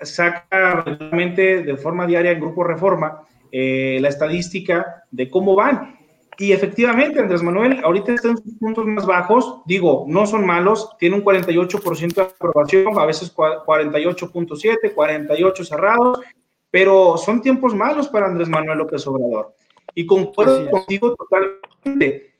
saca 0.00 0.82
realmente 0.82 1.62
de 1.62 1.76
forma 1.76 2.06
diaria 2.06 2.32
en 2.32 2.40
Grupo 2.40 2.64
Reforma 2.64 3.22
eh, 3.52 3.98
la 4.00 4.08
estadística 4.08 5.04
de 5.10 5.30
cómo 5.30 5.54
van. 5.54 5.98
Y 6.36 6.50
efectivamente, 6.50 7.20
Andrés 7.20 7.42
Manuel 7.42 7.80
ahorita 7.84 8.12
está 8.12 8.28
en 8.28 8.38
sus 8.38 8.54
puntos 8.58 8.84
más 8.86 9.06
bajos. 9.06 9.62
Digo, 9.66 10.04
no 10.08 10.26
son 10.26 10.44
malos, 10.44 10.90
tiene 10.98 11.16
un 11.16 11.24
48% 11.24 12.14
de 12.14 12.22
aprobación, 12.22 12.98
a 12.98 13.06
veces 13.06 13.34
48.7, 13.34 14.92
48 14.92 15.64
cerrados, 15.64 16.20
pero 16.72 17.16
son 17.16 17.40
tiempos 17.40 17.72
malos 17.74 18.08
para 18.08 18.26
Andrés 18.26 18.48
Manuel 18.48 18.78
López 18.78 19.06
Obrador. 19.06 19.54
Y 19.94 20.06
concuerdo 20.06 20.68
contigo 20.70 21.14
totalmente. 21.14 22.33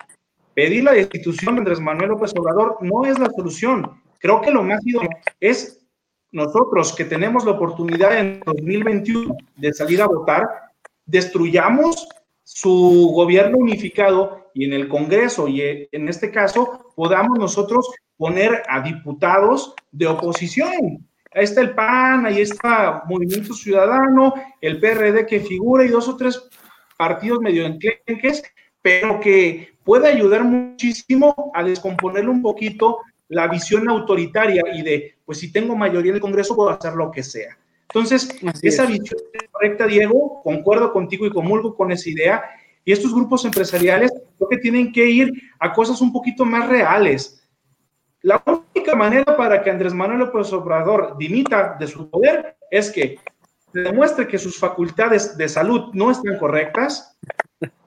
Pedir 0.54 0.84
la 0.84 0.92
destitución 0.92 1.54
de 1.54 1.60
Andrés 1.60 1.80
Manuel 1.80 2.10
López 2.10 2.32
Obrador 2.36 2.78
no 2.80 3.04
es 3.04 3.18
la 3.18 3.30
solución. 3.30 4.00
Creo 4.18 4.40
que 4.40 4.50
lo 4.50 4.62
más 4.62 4.80
idóneo 4.86 5.10
es 5.40 5.84
nosotros 6.30 6.94
que 6.94 7.04
tenemos 7.04 7.44
la 7.44 7.52
oportunidad 7.52 8.18
en 8.18 8.40
2021 8.44 9.36
de 9.56 9.72
salir 9.72 10.02
a 10.02 10.06
votar, 10.06 10.48
destruyamos 11.06 12.08
su 12.42 13.12
gobierno 13.14 13.58
unificado 13.58 14.50
y 14.52 14.64
en 14.64 14.72
el 14.72 14.88
Congreso 14.88 15.48
y 15.48 15.88
en 15.90 16.08
este 16.08 16.30
caso 16.30 16.92
podamos 16.94 17.38
nosotros 17.38 17.90
poner 18.16 18.62
a 18.68 18.80
diputados 18.80 19.74
de 19.90 20.06
oposición. 20.06 21.06
Ahí 21.32 21.44
está 21.44 21.60
el 21.60 21.74
PAN, 21.74 22.26
ahí 22.26 22.40
está 22.40 23.02
Movimiento 23.06 23.54
Ciudadano, 23.54 24.34
el 24.60 24.80
PRD 24.80 25.26
que 25.26 25.40
figura 25.40 25.84
y 25.84 25.88
dos 25.88 26.08
o 26.08 26.16
tres 26.16 26.48
partidos 26.96 27.40
medio 27.40 27.66
enclenques, 27.66 28.42
pero 28.80 29.18
que 29.18 29.73
puede 29.84 30.08
ayudar 30.08 30.44
muchísimo 30.44 31.52
a 31.54 31.62
descomponerle 31.62 32.30
un 32.30 32.42
poquito 32.42 33.00
la 33.28 33.48
visión 33.48 33.88
autoritaria 33.88 34.62
y 34.74 34.82
de, 34.82 35.14
pues 35.24 35.38
si 35.38 35.52
tengo 35.52 35.76
mayoría 35.76 36.10
en 36.10 36.16
el 36.16 36.20
Congreso 36.20 36.56
puedo 36.56 36.70
hacer 36.70 36.94
lo 36.94 37.10
que 37.10 37.22
sea. 37.22 37.56
Entonces, 37.88 38.28
esa 38.62 38.86
visión 38.86 39.20
es 39.32 39.48
correcta, 39.50 39.86
Diego, 39.86 40.40
concuerdo 40.42 40.92
contigo 40.92 41.26
y 41.26 41.30
comulgo 41.30 41.76
con 41.76 41.92
esa 41.92 42.10
idea. 42.10 42.42
Y 42.84 42.92
estos 42.92 43.14
grupos 43.14 43.44
empresariales 43.44 44.12
creo 44.36 44.48
que 44.48 44.58
tienen 44.58 44.92
que 44.92 45.06
ir 45.06 45.32
a 45.60 45.72
cosas 45.72 46.00
un 46.00 46.12
poquito 46.12 46.44
más 46.44 46.68
reales. 46.68 47.48
La 48.22 48.42
única 48.46 48.96
manera 48.96 49.36
para 49.36 49.62
que 49.62 49.70
Andrés 49.70 49.94
Manuel 49.94 50.20
López 50.20 50.52
Obrador 50.52 51.16
dimita 51.18 51.76
de 51.78 51.86
su 51.86 52.10
poder 52.10 52.56
es 52.70 52.90
que 52.90 53.18
demuestre 53.72 54.26
que 54.26 54.38
sus 54.38 54.58
facultades 54.58 55.36
de 55.36 55.48
salud 55.48 55.90
no 55.92 56.10
están 56.10 56.38
correctas 56.38 57.16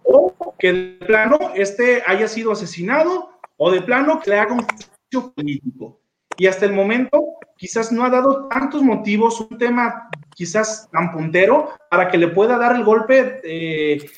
o 0.07 0.55
que 0.57 0.73
de 0.73 1.05
plano 1.05 1.37
este 1.55 2.03
haya 2.05 2.27
sido 2.27 2.51
asesinado 2.51 3.29
o 3.57 3.71
de 3.71 3.81
plano 3.81 4.19
que 4.19 4.31
le 4.31 4.39
haga 4.39 4.53
un 4.53 4.63
juicio 4.63 5.33
político. 5.33 5.99
Y 6.37 6.47
hasta 6.47 6.65
el 6.65 6.73
momento 6.73 7.37
quizás 7.57 7.91
no 7.91 8.05
ha 8.05 8.09
dado 8.09 8.47
tantos 8.47 8.83
motivos, 8.83 9.41
un 9.41 9.57
tema 9.57 10.09
quizás 10.35 10.87
tan 10.91 11.11
puntero, 11.11 11.69
para 11.89 12.09
que 12.09 12.17
le 12.17 12.27
pueda 12.27 12.57
dar 12.57 12.75
el 12.75 12.83
golpe 12.83 13.23
de 13.41 14.09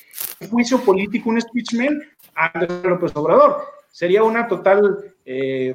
juicio 0.50 0.80
político, 0.82 1.30
un 1.30 1.38
impeachment 1.38 2.02
a 2.34 2.50
Andrés 2.52 2.84
López 2.84 3.16
Obrador. 3.16 3.62
Sería 3.88 4.22
una 4.22 4.46
total 4.46 5.14
eh, 5.24 5.74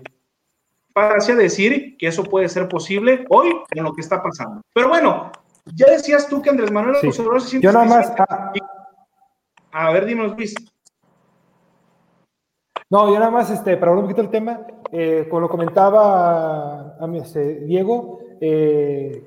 decir 1.35 1.97
que 1.97 2.07
eso 2.07 2.23
puede 2.23 2.47
ser 2.47 2.69
posible 2.69 3.25
hoy 3.29 3.49
en 3.71 3.83
lo 3.83 3.93
que 3.93 4.01
está 4.01 4.21
pasando. 4.21 4.61
Pero 4.73 4.89
bueno, 4.89 5.31
ya 5.73 5.89
decías 5.89 6.29
tú 6.29 6.41
que 6.41 6.51
Andrés 6.51 6.71
Manuel 6.71 6.93
López 6.93 7.19
Obrador 7.19 7.41
se 7.41 7.49
siente... 7.49 7.65
Yo 7.65 7.73
nada 7.73 7.85
más... 7.85 8.13
Ah. 8.19 8.53
A 9.77 9.91
ver, 9.91 10.05
dime, 10.05 10.25
Luis. 10.29 10.55
No, 12.89 13.09
yo 13.09 13.19
nada 13.19 13.29
más, 13.29 13.49
este, 13.51 13.75
para 13.75 13.91
hablar 13.91 14.05
un 14.05 14.09
poquito 14.09 14.21
del 14.21 14.31
tema, 14.31 14.65
eh, 14.89 15.27
como 15.29 15.41
lo 15.41 15.49
comentaba 15.49 16.95
a, 16.97 17.09
este, 17.15 17.65
Diego, 17.65 18.19
eh, 18.39 19.21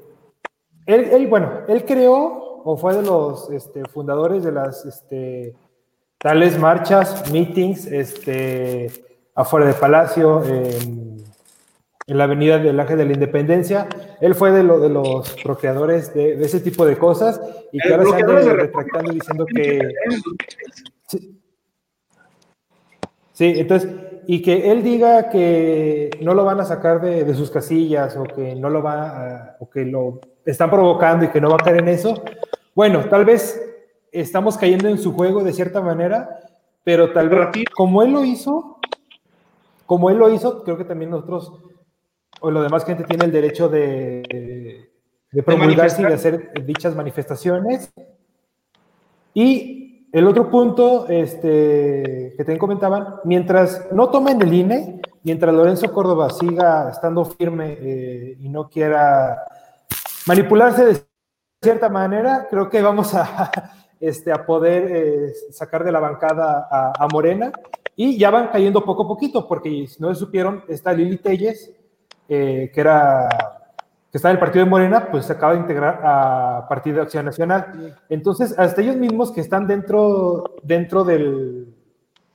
él, 0.86 1.26
bueno, 1.26 1.66
él 1.68 1.84
creó 1.84 2.62
o 2.64 2.78
fue 2.78 2.94
de 2.94 3.02
los 3.02 3.50
este, 3.50 3.84
fundadores 3.90 4.42
de 4.42 4.52
las 4.52 4.86
este, 4.86 5.54
tales 6.16 6.58
marchas, 6.58 7.30
meetings, 7.30 7.84
este, 7.84 8.90
afuera 9.34 9.66
del 9.66 9.74
Palacio, 9.74 10.42
en, 10.44 11.17
la 12.16 12.24
Avenida 12.24 12.58
del 12.58 12.80
Ángel 12.80 12.98
de 12.98 13.04
la 13.04 13.12
Independencia. 13.12 13.86
Él 14.20 14.34
fue 14.34 14.50
de, 14.50 14.62
lo, 14.62 14.80
de 14.80 14.88
los 14.88 15.34
procreadores 15.42 16.14
de, 16.14 16.34
ese 16.42 16.60
tipo 16.60 16.86
de 16.86 16.96
cosas 16.96 17.40
y 17.70 17.78
que 17.78 17.92
ahora 17.92 18.04
se 18.04 18.22
anda 18.22 18.52
retractando 18.54 19.12
diciendo 19.12 19.46
que... 19.46 19.88
Sí, 23.32 23.54
entonces, 23.56 23.90
y 24.26 24.42
que 24.42 24.72
él 24.72 24.82
diga 24.82 25.30
que 25.30 26.10
no 26.20 26.34
lo 26.34 26.44
van 26.44 26.60
a 26.60 26.64
sacar 26.64 27.00
de, 27.00 27.32
sus 27.34 27.50
casillas 27.50 28.16
o 28.16 28.24
que 28.24 28.54
no 28.56 28.68
lo 28.68 28.82
va 28.82 29.56
o 29.60 29.70
que 29.70 29.84
lo 29.84 30.20
están 30.44 30.70
provocando 30.70 31.24
y 31.24 31.28
que 31.28 31.40
no 31.40 31.48
va 31.48 31.56
a 31.56 31.64
caer 31.64 31.78
en 31.78 31.88
eso. 31.88 32.22
Bueno, 32.74 33.08
tal 33.08 33.24
vez 33.24 33.58
estamos 34.10 34.58
cayendo 34.58 34.88
en 34.88 34.98
su 34.98 35.12
juego 35.12 35.44
de 35.44 35.52
cierta 35.52 35.80
manera, 35.80 36.40
pero 36.84 37.12
tal 37.12 37.28
vez 37.28 37.48
como 37.74 38.02
él 38.02 38.12
lo 38.12 38.24
hizo, 38.24 38.78
como 39.86 40.10
él 40.10 40.18
lo 40.18 40.30
hizo, 40.30 40.64
creo 40.64 40.76
que 40.76 40.84
también 40.84 41.10
nosotros 41.10 41.52
o 42.40 42.50
la 42.50 42.62
demás 42.62 42.84
gente 42.84 43.04
tiene 43.04 43.24
el 43.24 43.32
derecho 43.32 43.68
de, 43.68 44.90
de 45.30 45.42
promulgarse 45.42 46.02
y 46.02 46.04
de 46.06 46.14
hacer 46.14 46.52
dichas 46.64 46.94
manifestaciones. 46.94 47.92
Y 49.34 50.08
el 50.12 50.26
otro 50.26 50.50
punto 50.50 51.06
este, 51.08 52.32
que 52.36 52.38
también 52.38 52.58
comentaban, 52.58 53.16
mientras 53.24 53.88
no 53.92 54.08
tomen 54.08 54.40
el 54.40 54.52
INE, 54.52 55.00
mientras 55.22 55.54
Lorenzo 55.54 55.92
Córdoba 55.92 56.30
siga 56.30 56.90
estando 56.90 57.24
firme 57.24 57.76
eh, 57.80 58.36
y 58.40 58.48
no 58.48 58.68
quiera 58.68 59.44
manipularse 60.26 60.84
de 60.86 61.02
cierta 61.62 61.88
manera, 61.88 62.46
creo 62.48 62.70
que 62.70 62.80
vamos 62.80 63.14
a, 63.14 63.50
este, 64.00 64.32
a 64.32 64.46
poder 64.46 64.90
eh, 64.90 65.32
sacar 65.50 65.84
de 65.84 65.92
la 65.92 66.00
bancada 66.00 66.66
a, 66.70 67.06
Morena 67.12 67.52
y 67.94 68.16
ya 68.16 68.30
van 68.30 68.48
cayendo 68.48 68.84
poco 68.84 69.02
a 69.02 69.08
poquito, 69.08 69.46
porque 69.46 69.86
si 69.88 70.00
no 70.00 70.14
supieron, 70.14 70.64
está 70.68 70.92
Lili 70.92 71.18
Telles, 71.18 71.70
eh, 72.28 72.70
que 72.72 72.80
era 72.80 73.28
que 74.10 74.16
está 74.16 74.30
en 74.30 74.36
el 74.36 74.40
partido 74.40 74.64
de 74.64 74.70
Morena, 74.70 75.08
pues 75.10 75.26
se 75.26 75.34
acaba 75.34 75.52
de 75.52 75.60
integrar 75.60 76.00
a 76.02 76.66
Partido 76.66 76.96
de 76.96 77.02
Acción 77.02 77.26
Nacional. 77.26 77.98
Entonces, 78.08 78.58
hasta 78.58 78.80
ellos 78.80 78.96
mismos 78.96 79.32
que 79.32 79.42
están 79.42 79.66
dentro, 79.66 80.56
dentro 80.62 81.04
del, 81.04 81.74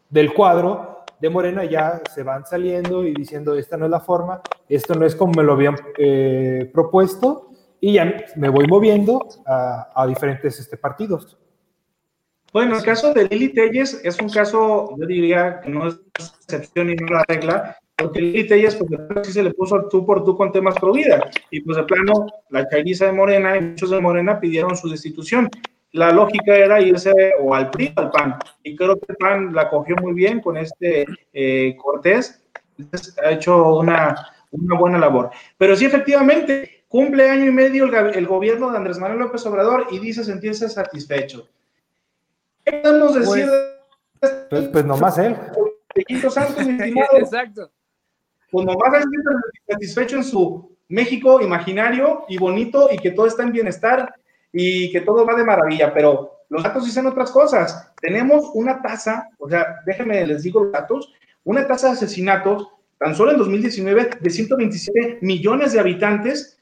del 0.09 0.33
cuadro 0.33 1.03
de 1.19 1.29
Morena 1.29 1.63
ya 1.63 2.01
se 2.13 2.21
van 2.21 2.45
saliendo 2.45 3.03
y 3.05 3.13
diciendo, 3.13 3.55
esta 3.55 3.77
no 3.77 3.85
es 3.85 3.91
la 3.91 4.01
forma, 4.01 4.41
esto 4.69 4.93
no 4.93 5.05
es 5.05 5.15
como 5.15 5.33
me 5.33 5.43
lo 5.43 5.53
habían 5.53 5.75
eh, 5.97 6.69
propuesto, 6.73 7.49
y 7.79 7.93
ya 7.93 8.25
me 8.35 8.49
voy 8.49 8.67
moviendo 8.67 9.27
a, 9.45 10.05
diferentes 10.07 10.59
este, 10.59 10.77
partidos. 10.77 11.37
Bueno, 12.51 12.77
el 12.77 12.83
caso 12.83 13.13
de 13.13 13.27
Lili 13.27 13.53
Telles 13.53 13.99
es 14.03 14.21
un 14.21 14.29
caso, 14.29 14.95
yo 14.97 15.05
diría 15.05 15.59
que 15.59 15.69
no 15.69 15.87
es 15.87 15.99
excepción 16.15 16.89
y 16.91 16.95
no 16.95 17.07
la 17.07 17.23
regla, 17.27 17.77
porque 18.04 18.22
Lili 18.22 18.47
Tellas, 18.47 18.76
pues 18.76 18.89
de 18.89 19.24
sí 19.24 19.32
se 19.32 19.43
le 19.43 19.54
puso 19.54 19.88
tú 19.88 20.06
por 20.06 20.26
tú 20.26 20.36
con 20.36 20.51
temas 20.51 20.76
pro 20.76 20.91
vida. 20.91 21.30
Y 21.49 21.62
pues 21.62 21.78
de 21.78 21.84
plano, 21.84 22.28
la 22.49 22.68
chairiza 22.68 23.06
de 23.06 23.14
Morena 23.14 23.58
y 23.58 23.62
muchos 23.62 23.91
de 23.91 24.01
Morena 24.01 24.39
pidieron 24.39 24.76
su 24.76 24.89
destitución. 24.89 25.49
La 25.93 26.12
lógica 26.12 26.56
era 26.56 26.82
irse 26.82 27.14
o 27.39 27.56
al 27.56 27.70
PRI 27.70 27.93
o 27.95 28.01
al 28.01 28.12
PAN. 28.12 28.36
Y 28.64 28.76
creo 28.76 28.99
que 28.99 29.06
el 29.08 29.16
PAN 29.16 29.54
la 29.54 29.70
cogió 29.70 29.95
muy 30.01 30.14
bien 30.14 30.41
con 30.41 30.58
este 30.58 31.06
eh, 31.32 31.78
Cortés. 31.78 32.43
ha 33.24 33.32
hecho 33.32 33.78
una, 33.78 34.16
una 34.51 34.78
buena 34.78 34.99
labor. 34.99 35.30
Pero 35.58 35.76
sí, 35.76 35.86
efectivamente, 35.86 36.86
cumple 36.89 37.30
año 37.30 37.45
y 37.45 37.51
medio 37.51 37.86
el, 37.86 38.28
gobierno 38.28 38.70
de 38.70 38.78
Andrés 38.78 38.97
Manuel 38.97 39.20
López 39.20 39.45
Obrador 39.45 39.88
y 39.91 39.99
dice 39.99 40.26
sentirse 40.26 40.68
satisfecho. 40.68 41.47
¿Qué 42.66 42.74
podemos 42.84 43.16
decir? 43.16 43.47
Pues, 44.20 44.45
pues, 44.49 44.68
pues 44.70 44.86
nomás 44.86 45.18
él. 45.20 45.38
Exacto 45.95 47.72
pues 48.54 48.68
nomás 48.68 48.93
estar 48.93 49.34
satisfecho 49.68 50.18
en 50.18 50.24
su 50.24 50.78
México 50.88 51.41
imaginario 51.41 52.24
y 52.30 52.38
bonito 52.38 52.88
y 52.91 52.99
que 52.99 53.10
todo 53.10 53.26
está 53.26 53.41
en 53.41 53.51
bienestar 53.51 54.14
y 54.51 54.91
que 54.91 55.01
todo 55.01 55.26
va 55.26 55.34
de 55.34 55.43
maravilla, 55.43 55.91
pero 55.91 56.43
los 56.49 56.62
datos 56.62 56.86
dicen 56.86 57.08
otras 57.08 57.32
cosas. 57.32 57.91
Tenemos 57.99 58.51
una 58.54 58.80
tasa, 58.80 59.28
o 59.39 59.49
sea, 59.49 59.78
déjenme 59.88 60.28
les 60.28 60.43
digo 60.43 60.66
los 60.66 60.72
datos, 60.72 61.12
una 61.43 61.66
tasa 61.66 61.88
de 61.88 61.93
asesinatos 61.93 62.68
tan 62.99 63.16
solo 63.16 63.32
en 63.32 63.39
2019 63.39 64.10
de 64.22 64.30
127 64.30 65.18
millones 65.24 65.74
de 65.74 65.80
habitantes 65.80 66.60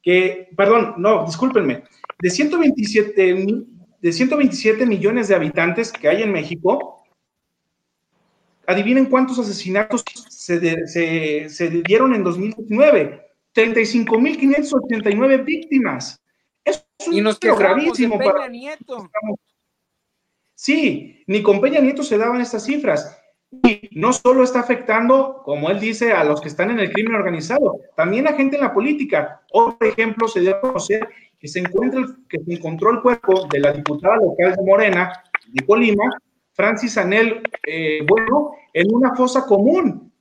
que, 0.00 0.48
perdón, 0.56 0.94
no, 0.98 1.26
discúlpenme, 1.26 1.82
de 2.20 2.30
127, 2.30 3.66
de 4.00 4.12
127 4.12 4.86
millones 4.86 5.26
de 5.26 5.34
habitantes 5.34 5.90
que 5.90 6.08
hay 6.08 6.22
en 6.22 6.30
México, 6.30 7.04
adivinen 8.64 9.06
cuántos 9.06 9.40
asesinatos 9.40 10.04
se, 10.46 11.48
se, 11.48 11.70
dieron 11.70 12.14
en 12.14 12.24
2019. 12.24 13.20
35.589 13.54 15.44
víctimas. 15.44 16.22
Es 16.64 16.86
un 17.06 17.14
y 17.14 17.20
nos 17.20 17.38
gravísimo 17.38 18.18
para 18.18 18.48
Nieto. 18.48 19.10
Sí, 20.54 21.22
ni 21.26 21.42
con 21.42 21.60
Peña 21.60 21.80
Nieto 21.80 22.02
se 22.02 22.16
daban 22.16 22.40
estas 22.40 22.64
cifras. 22.64 23.18
Y 23.50 23.90
no 23.92 24.14
solo 24.14 24.44
está 24.44 24.60
afectando, 24.60 25.42
como 25.44 25.68
él 25.68 25.78
dice, 25.78 26.12
a 26.12 26.24
los 26.24 26.40
que 26.40 26.48
están 26.48 26.70
en 26.70 26.80
el 26.80 26.90
crimen 26.90 27.14
organizado, 27.14 27.80
también 27.96 28.26
a 28.26 28.32
gente 28.32 28.56
en 28.56 28.62
la 28.62 28.72
política. 28.72 29.42
Otro 29.52 29.86
ejemplo 29.86 30.26
se 30.26 30.40
dio 30.40 30.56
a 30.56 30.60
conocer 30.60 31.06
que 31.38 31.48
se, 31.48 31.58
encuentra, 31.58 32.02
que 32.28 32.38
se 32.38 32.54
encontró 32.54 32.90
el 32.90 33.02
cuerpo 33.02 33.46
de 33.52 33.60
la 33.60 33.72
diputada 33.72 34.16
local 34.16 34.54
de 34.56 34.62
Morena, 34.62 35.12
de 35.48 35.66
Colima, 35.66 36.04
Francis 36.52 36.96
Anel, 36.96 37.42
eh, 37.66 38.00
bueno, 38.08 38.52
en 38.72 38.94
una 38.94 39.14
fosa 39.14 39.44
común. 39.44 40.11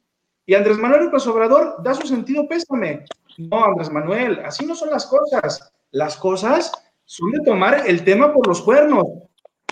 Y 0.52 0.54
Andrés 0.54 0.78
Manuel 0.78 1.06
López 1.06 1.26
Obrador 1.28 1.82
da 1.82 1.94
su 1.94 2.06
sentido 2.06 2.46
pésame. 2.46 3.06
No, 3.38 3.64
Andrés 3.64 3.90
Manuel, 3.90 4.42
así 4.44 4.66
no 4.66 4.76
son 4.76 4.90
las 4.90 5.06
cosas. 5.06 5.72
Las 5.92 6.18
cosas 6.18 6.74
son 7.06 7.32
de 7.32 7.40
tomar 7.46 7.84
el 7.88 8.04
tema 8.04 8.34
por 8.34 8.46
los 8.46 8.62
cuernos. 8.62 9.06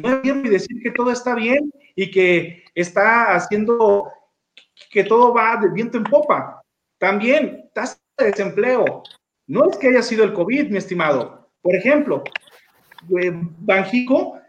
No 0.02 0.22
quiero 0.22 0.42
decir 0.50 0.82
que 0.82 0.92
todo 0.92 1.12
está 1.12 1.36
bien 1.36 1.70
y 1.98 2.10
que 2.10 2.64
está 2.76 3.36
haciendo 3.36 4.10
que 4.90 5.04
todo 5.04 5.34
va 5.34 5.58
de 5.58 5.68
viento 5.70 5.98
en 5.98 6.06
popa. 6.06 6.64
También 6.98 7.70
tasa 7.74 7.98
de 8.18 8.28
desempleo. 8.28 9.04
No 9.48 9.70
es 9.70 9.76
que 9.76 9.90
haya 9.90 10.02
sido 10.02 10.24
el 10.24 10.32
COVID, 10.32 10.70
mi 10.70 10.78
estimado. 10.78 11.52
Por 11.62 11.76
ejemplo, 11.76 12.24
eh, 13.22 13.34
Banjico 13.34 14.40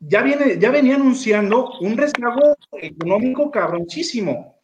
ya, 0.00 0.22
viene, 0.22 0.58
ya 0.58 0.70
venía 0.70 0.94
anunciando 0.94 1.72
un 1.82 1.94
rezago 1.94 2.56
económico 2.72 3.50
cabronchísimo. 3.50 4.57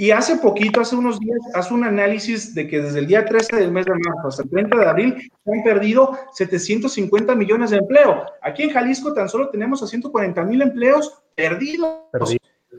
Y 0.00 0.12
hace 0.12 0.36
poquito, 0.36 0.80
hace 0.80 0.96
unos 0.96 1.20
días, 1.20 1.38
hace 1.52 1.74
un 1.74 1.84
análisis 1.84 2.54
de 2.54 2.66
que 2.66 2.80
desde 2.80 3.00
el 3.00 3.06
día 3.06 3.22
13 3.22 3.56
del 3.56 3.70
mes 3.70 3.84
de 3.84 3.92
marzo 3.92 4.28
hasta 4.28 4.44
el 4.44 4.48
30 4.48 4.78
de 4.78 4.86
abril 4.86 5.30
se 5.44 5.52
han 5.52 5.62
perdido 5.62 6.18
750 6.32 7.34
millones 7.34 7.68
de 7.68 7.76
empleo. 7.76 8.24
Aquí 8.40 8.62
en 8.62 8.70
Jalisco 8.70 9.12
tan 9.12 9.28
solo 9.28 9.50
tenemos 9.50 9.82
a 9.82 9.86
140 9.86 10.42
mil 10.44 10.62
empleos 10.62 11.22
perdidos. 11.34 11.98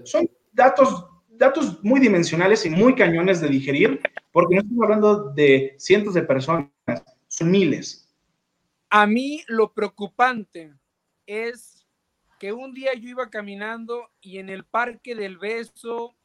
Son 0.03 0.27
datos, 0.51 1.05
datos 1.29 1.83
muy 1.83 1.99
dimensionales 1.99 2.65
y 2.65 2.71
muy 2.71 2.95
cañones 2.95 3.39
de 3.39 3.49
digerir, 3.49 4.01
porque 4.31 4.55
no 4.55 4.61
estamos 4.61 4.83
hablando 4.83 5.31
de 5.31 5.75
cientos 5.77 6.15
de 6.15 6.23
personas, 6.23 6.71
son 7.27 7.51
miles. 7.51 8.11
A 8.89 9.05
mí 9.05 9.43
lo 9.45 9.73
preocupante 9.73 10.73
es 11.27 11.85
que 12.39 12.51
un 12.51 12.73
día 12.73 12.95
yo 12.95 13.09
iba 13.09 13.29
caminando 13.29 14.09
y 14.21 14.39
en 14.39 14.49
el 14.49 14.65
Parque 14.65 15.13
del 15.13 15.37
Beso 15.37 16.15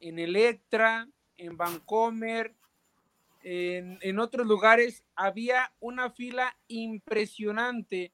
en 0.00 0.18
Electra, 0.18 1.08
en 1.36 1.56
Vancomer, 1.56 2.54
en, 3.42 4.18
otros 4.18 4.46
lugares, 4.46 5.04
había 5.14 5.72
una 5.78 6.10
fila 6.10 6.56
impresionante 6.66 8.12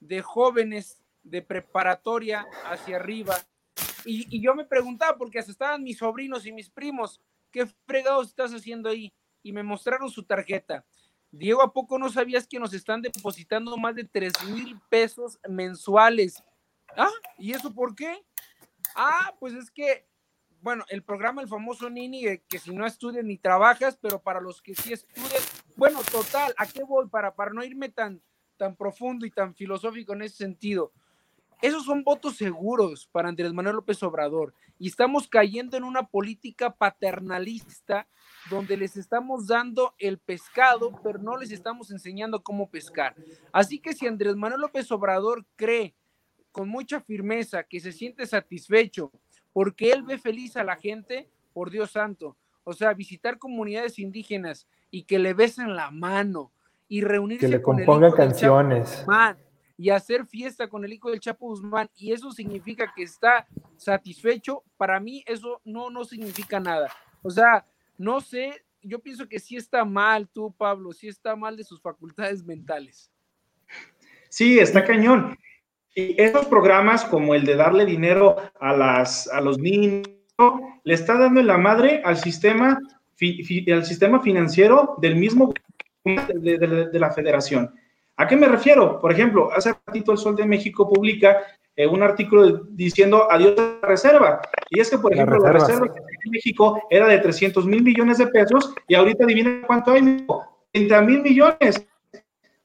de 0.00 0.22
jóvenes 0.22 1.02
de 1.22 1.42
preparatoria 1.42 2.46
hacia 2.64 2.96
arriba. 2.96 3.36
Y, 4.06 4.26
y, 4.34 4.40
yo 4.40 4.54
me 4.54 4.64
preguntaba, 4.64 5.18
porque 5.18 5.38
hasta 5.38 5.52
estaban 5.52 5.82
mis 5.82 5.98
sobrinos 5.98 6.46
y 6.46 6.52
mis 6.52 6.70
primos, 6.70 7.20
¿qué 7.50 7.66
fregados 7.86 8.28
estás 8.28 8.52
haciendo 8.54 8.88
ahí? 8.88 9.12
Y 9.42 9.52
me 9.52 9.62
mostraron 9.62 10.08
su 10.08 10.22
tarjeta. 10.22 10.84
Diego, 11.30 11.62
¿a 11.62 11.72
poco 11.72 11.98
no 11.98 12.08
sabías 12.08 12.46
que 12.46 12.58
nos 12.58 12.72
están 12.72 13.02
depositando 13.02 13.76
más 13.76 13.94
de 13.94 14.04
3 14.04 14.32
mil 14.50 14.80
pesos 14.88 15.38
mensuales? 15.48 16.42
Ah, 16.96 17.10
¿y 17.38 17.52
eso 17.52 17.72
por 17.72 17.94
qué? 17.94 18.24
Ah, 18.96 19.34
pues 19.38 19.54
es 19.54 19.70
que 19.70 20.06
bueno, 20.62 20.84
el 20.88 21.02
programa, 21.02 21.42
el 21.42 21.48
famoso 21.48 21.88
Nini, 21.88 22.38
que 22.48 22.58
si 22.58 22.74
no 22.74 22.86
estudias 22.86 23.24
ni 23.24 23.38
trabajas, 23.38 23.98
pero 24.00 24.20
para 24.20 24.40
los 24.40 24.60
que 24.60 24.74
sí 24.74 24.92
estudian, 24.92 25.42
bueno, 25.76 26.00
total, 26.10 26.54
¿a 26.56 26.66
qué 26.66 26.82
voy? 26.82 27.08
Para, 27.08 27.34
para 27.34 27.52
no 27.52 27.64
irme 27.64 27.88
tan, 27.88 28.20
tan 28.56 28.76
profundo 28.76 29.24
y 29.26 29.30
tan 29.30 29.54
filosófico 29.54 30.12
en 30.12 30.22
ese 30.22 30.36
sentido. 30.36 30.92
Esos 31.62 31.84
son 31.84 32.02
votos 32.04 32.36
seguros 32.36 33.06
para 33.12 33.28
Andrés 33.28 33.52
Manuel 33.52 33.76
López 33.76 34.02
Obrador 34.02 34.54
y 34.78 34.88
estamos 34.88 35.28
cayendo 35.28 35.76
en 35.76 35.84
una 35.84 36.06
política 36.06 36.74
paternalista 36.74 38.08
donde 38.48 38.78
les 38.78 38.96
estamos 38.96 39.46
dando 39.46 39.94
el 39.98 40.18
pescado, 40.18 40.98
pero 41.02 41.18
no 41.18 41.36
les 41.36 41.50
estamos 41.52 41.90
enseñando 41.90 42.42
cómo 42.42 42.70
pescar. 42.70 43.14
Así 43.52 43.78
que 43.78 43.92
si 43.92 44.06
Andrés 44.06 44.36
Manuel 44.36 44.62
López 44.62 44.90
Obrador 44.90 45.44
cree 45.56 45.94
con 46.50 46.68
mucha 46.68 47.00
firmeza 47.00 47.62
que 47.64 47.78
se 47.78 47.92
siente 47.92 48.26
satisfecho 48.26 49.12
porque 49.52 49.92
él 49.92 50.02
ve 50.02 50.18
feliz 50.18 50.56
a 50.56 50.64
la 50.64 50.76
gente, 50.76 51.28
por 51.52 51.70
Dios 51.70 51.92
santo. 51.92 52.36
O 52.64 52.72
sea, 52.72 52.92
visitar 52.94 53.38
comunidades 53.38 53.98
indígenas 53.98 54.66
y 54.90 55.04
que 55.04 55.18
le 55.18 55.34
besen 55.34 55.74
la 55.74 55.90
mano 55.90 56.52
y 56.88 57.02
reunirse 57.02 57.46
que 57.46 57.50
le 57.50 57.62
con 57.62 57.76
componga 57.76 58.12
canciones 58.12 59.04
y 59.80 59.88
hacer 59.88 60.26
fiesta 60.26 60.68
con 60.68 60.84
el 60.84 60.92
hijo 60.92 61.10
del 61.10 61.20
Chapo 61.20 61.46
Guzmán 61.46 61.88
y 61.96 62.12
eso 62.12 62.32
significa 62.32 62.92
que 62.94 63.02
está 63.02 63.46
satisfecho, 63.78 64.62
para 64.76 65.00
mí 65.00 65.24
eso 65.26 65.62
no, 65.64 65.88
no 65.88 66.04
significa 66.04 66.60
nada. 66.60 66.92
O 67.22 67.30
sea, 67.30 67.64
no 67.96 68.20
sé, 68.20 68.62
yo 68.82 68.98
pienso 68.98 69.26
que 69.26 69.38
sí 69.38 69.56
está 69.56 69.86
mal 69.86 70.28
tú, 70.28 70.52
Pablo, 70.52 70.92
sí 70.92 71.08
está 71.08 71.34
mal 71.34 71.56
de 71.56 71.64
sus 71.64 71.80
facultades 71.80 72.44
mentales. 72.44 73.10
Sí, 74.28 74.58
está 74.58 74.84
cañón. 74.84 75.38
Y 75.94 76.20
esos 76.20 76.46
programas 76.46 77.04
como 77.04 77.34
el 77.34 77.44
de 77.44 77.56
darle 77.56 77.84
dinero 77.84 78.36
a, 78.60 78.72
las, 78.72 79.28
a 79.28 79.40
los 79.40 79.58
niños, 79.58 80.06
le 80.84 80.94
está 80.94 81.18
dando 81.18 81.40
en 81.40 81.46
la 81.46 81.58
madre 81.58 82.00
al 82.04 82.16
sistema, 82.16 82.78
al 83.72 83.84
sistema 83.84 84.20
financiero 84.20 84.94
del 84.98 85.16
mismo 85.16 85.52
de, 86.04 86.88
la 86.92 87.10
federación. 87.10 87.74
¿A 88.16 88.26
qué 88.26 88.36
me 88.36 88.48
refiero? 88.48 89.00
Por 89.00 89.12
ejemplo, 89.12 89.50
hace 89.52 89.74
ratito 89.86 90.12
el 90.12 90.18
Sol 90.18 90.36
de 90.36 90.46
México 90.46 90.88
publica 90.88 91.38
eh, 91.76 91.86
un 91.86 92.02
artículo 92.02 92.64
diciendo 92.70 93.30
adiós 93.30 93.58
a 93.58 93.78
la 93.82 93.88
reserva. 93.88 94.40
Y 94.68 94.80
es 94.80 94.90
que, 94.90 94.98
por 94.98 95.12
ejemplo, 95.12 95.38
la 95.38 95.52
reserva, 95.52 95.86
en 95.86 96.30
México 96.30 96.82
era 96.90 97.08
de 97.08 97.18
300 97.18 97.66
mil 97.66 97.82
millones 97.82 98.18
de 98.18 98.26
pesos 98.26 98.74
y 98.88 98.94
ahorita 98.94 99.24
adivina 99.24 99.62
cuánto 99.66 99.92
hay, 99.92 100.26
30 100.72 101.00
mil 101.02 101.22
millones. 101.22 101.86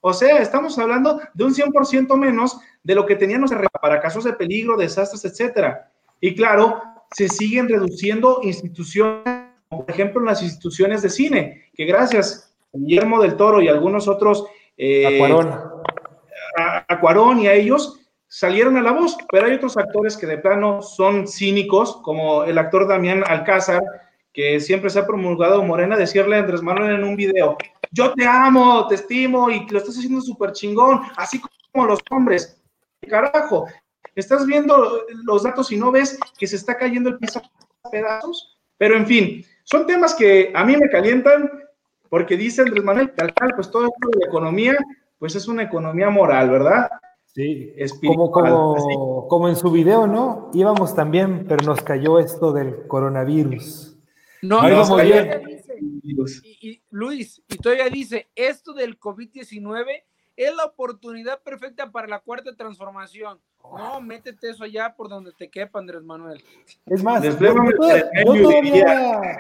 O 0.02 0.14
sea, 0.14 0.38
estamos 0.40 0.78
hablando 0.78 1.20
de 1.34 1.44
un 1.44 1.54
100% 1.54 2.16
menos 2.18 2.60
de 2.86 2.94
lo 2.94 3.06
que 3.06 3.16
teníamos 3.16 3.52
para 3.82 4.00
casos 4.00 4.24
de 4.24 4.34
peligro, 4.34 4.78
desastres, 4.78 5.26
etcétera. 5.26 5.92
Y 6.22 6.36
claro, 6.36 6.82
se 7.16 7.28
siguen 7.28 7.68
reduciendo 7.68 8.42
instituciones, 8.44 9.24
por 9.68 9.90
ejemplo, 9.90 10.22
las 10.22 10.44
instituciones 10.44 11.02
de 11.02 11.10
cine, 11.10 11.64
que 11.74 11.86
gracias 11.86 12.56
a 12.74 12.78
Guillermo 12.78 13.20
del 13.22 13.36
Toro 13.38 13.60
y 13.60 13.68
algunos 13.68 14.08
otros, 14.08 14.46
eh, 14.78 15.20
A, 16.58 16.86
Acuarón 16.88 17.40
y 17.40 17.48
a 17.48 17.54
ellos, 17.54 18.00
salieron 18.28 18.78
a 18.78 18.84
la 18.84 18.92
voz, 18.92 19.18
pero 19.32 19.48
hay 19.48 19.54
otros 19.54 19.78
actores 19.78 20.16
que 20.16 20.28
de 20.28 20.38
plano 20.38 20.84
son 20.84 21.28
cínicos, 21.28 21.98
como 22.04 22.44
el 22.44 22.58
actor 22.60 22.88
Damián 22.88 23.24
Alcázar, 23.26 23.82
que 24.32 24.60
siempre 24.60 24.92
se 24.92 25.00
ha 25.00 25.08
promulgado 25.08 25.64
Morena, 25.64 25.98
decirle 25.98 26.36
a 26.36 26.40
Andrés 26.40 26.62
Manuel 26.62 26.96
en 26.96 27.04
un 27.04 27.16
video, 27.16 27.58
yo 27.92 28.14
te 28.14 28.28
amo, 28.28 28.86
te 28.88 28.96
estimo 28.96 29.50
y 29.50 29.68
lo 29.70 29.80
estás 29.80 29.98
haciendo 29.98 30.22
súper 30.22 30.52
chingón, 30.52 31.02
así 31.18 31.42
como 31.72 31.88
los 31.88 32.00
hombres. 32.12 32.62
Carajo, 33.06 33.68
estás 34.16 34.46
viendo 34.46 35.06
los 35.24 35.44
datos 35.44 35.72
y 35.72 35.78
no 35.78 35.92
ves 35.92 36.18
que 36.38 36.48
se 36.48 36.56
está 36.56 36.78
cayendo 36.78 37.10
el 37.10 37.18
piso 37.18 37.42
a 37.84 37.90
pedazos. 37.90 38.58
Pero 38.78 38.96
en 38.96 39.06
fin, 39.06 39.46
son 39.64 39.88
temas 39.88 40.14
que 40.14 40.52
a 40.54 40.64
mí 40.66 40.76
me 40.78 40.90
calientan 40.90 41.50
porque 42.10 42.38
dice 42.38 42.62
Andrés 42.62 42.84
Manuel 42.84 43.14
Calcal, 43.14 43.52
pues 43.56 43.70
todo 43.70 43.86
esto 43.86 44.10
de 44.12 44.20
la 44.22 44.28
economía, 44.28 44.78
pues 45.20 45.36
es 45.36 45.48
una 45.48 45.64
economía 45.64 46.10
moral, 46.10 46.50
¿verdad? 46.50 46.90
Sí, 47.26 47.74
como, 48.06 48.32
como, 48.32 49.28
como 49.28 49.50
en 49.50 49.58
su 49.58 49.70
video, 49.70 50.08
¿no? 50.08 50.50
Íbamos 50.54 50.96
también, 50.96 51.46
pero 51.48 51.66
nos 51.66 51.82
cayó 51.82 52.18
esto 52.20 52.54
del 52.54 52.88
coronavirus. 52.88 53.98
No, 54.42 54.62
no, 54.70 54.96
bien. 54.98 55.42
y, 56.62 56.82
Luis, 56.92 57.42
y 57.50 57.58
todavía 57.58 57.90
dice, 57.90 58.30
esto 58.36 58.74
del 58.74 58.98
COVID-19 59.00 60.04
es 60.36 60.56
la 60.56 60.66
oportunidad 60.66 61.42
perfecta 61.42 61.92
para 61.92 62.08
la 62.08 62.20
cuarta 62.20 62.56
transformación. 62.56 63.40
No, 63.64 64.02
métete 64.02 64.50
eso 64.50 64.64
allá 64.64 64.94
por 64.96 65.10
donde 65.10 65.32
te 65.38 65.50
quepa, 65.50 65.80
Andrés 65.80 66.04
Manuel. 66.04 66.44
Es 66.86 67.04
más, 67.04 67.24
yo, 67.24 67.36
todavía, 67.36 69.40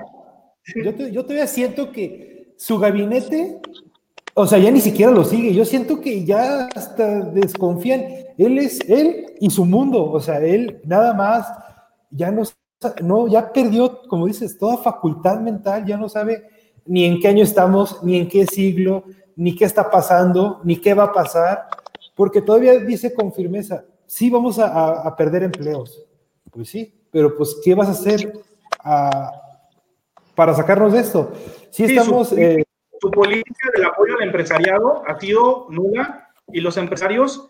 yo, 0.83 1.23
todavía, 1.23 1.47
siento 1.47 1.91
que 1.91 2.53
su 2.57 2.79
gabinete, 2.79 3.59
o 4.33 4.47
sea, 4.47 4.57
ya 4.57 4.71
ni 4.71 4.81
siquiera 4.81 5.11
lo 5.11 5.23
sigue. 5.23 5.53
Yo 5.53 5.65
siento 5.65 6.01
que 6.01 6.25
ya 6.25 6.67
hasta 6.75 7.21
desconfían. 7.21 8.05
Él 8.37 8.57
es 8.57 8.79
él 8.89 9.33
y 9.39 9.49
su 9.49 9.65
mundo. 9.65 10.11
O 10.11 10.19
sea, 10.19 10.39
él 10.39 10.81
nada 10.85 11.13
más 11.13 11.47
ya 12.09 12.31
no, 12.31 12.43
no, 13.01 13.27
ya 13.27 13.51
perdió, 13.51 14.01
como 14.07 14.27
dices, 14.27 14.57
toda 14.57 14.77
facultad 14.77 15.39
mental, 15.39 15.85
ya 15.85 15.97
no 15.97 16.09
sabe 16.09 16.49
ni 16.85 17.05
en 17.05 17.19
qué 17.19 17.27
año 17.27 17.43
estamos, 17.43 18.03
ni 18.03 18.17
en 18.17 18.27
qué 18.27 18.45
siglo, 18.45 19.05
ni 19.35 19.55
qué 19.55 19.65
está 19.65 19.89
pasando, 19.89 20.61
ni 20.63 20.77
qué 20.77 20.93
va 20.93 21.05
a 21.05 21.13
pasar, 21.13 21.67
porque 22.15 22.41
todavía 22.41 22.77
dice 22.79 23.13
con 23.13 23.33
firmeza, 23.33 23.83
sí 24.05 24.29
vamos 24.29 24.59
a, 24.59 25.13
perder 25.15 25.43
empleos. 25.43 26.05
Pues 26.51 26.69
sí, 26.69 26.93
pero 27.11 27.35
pues, 27.35 27.59
¿qué 27.63 27.75
vas 27.75 27.89
a 27.89 27.91
hacer 27.91 28.33
para 30.35 30.53
sacarnos 30.53 30.93
de 30.93 30.99
esto? 30.99 31.31
Si 31.69 31.83
estamos... 31.83 32.29
Su, 32.29 32.37
eh, 32.37 32.63
su 33.01 33.11
política 33.11 33.69
del 33.75 33.85
apoyo 33.85 34.15
al 34.17 34.23
empresariado 34.23 35.03
ha 35.05 35.19
sido 35.19 35.67
nula 35.69 36.29
y 36.47 36.61
los 36.61 36.77
empresarios 36.77 37.49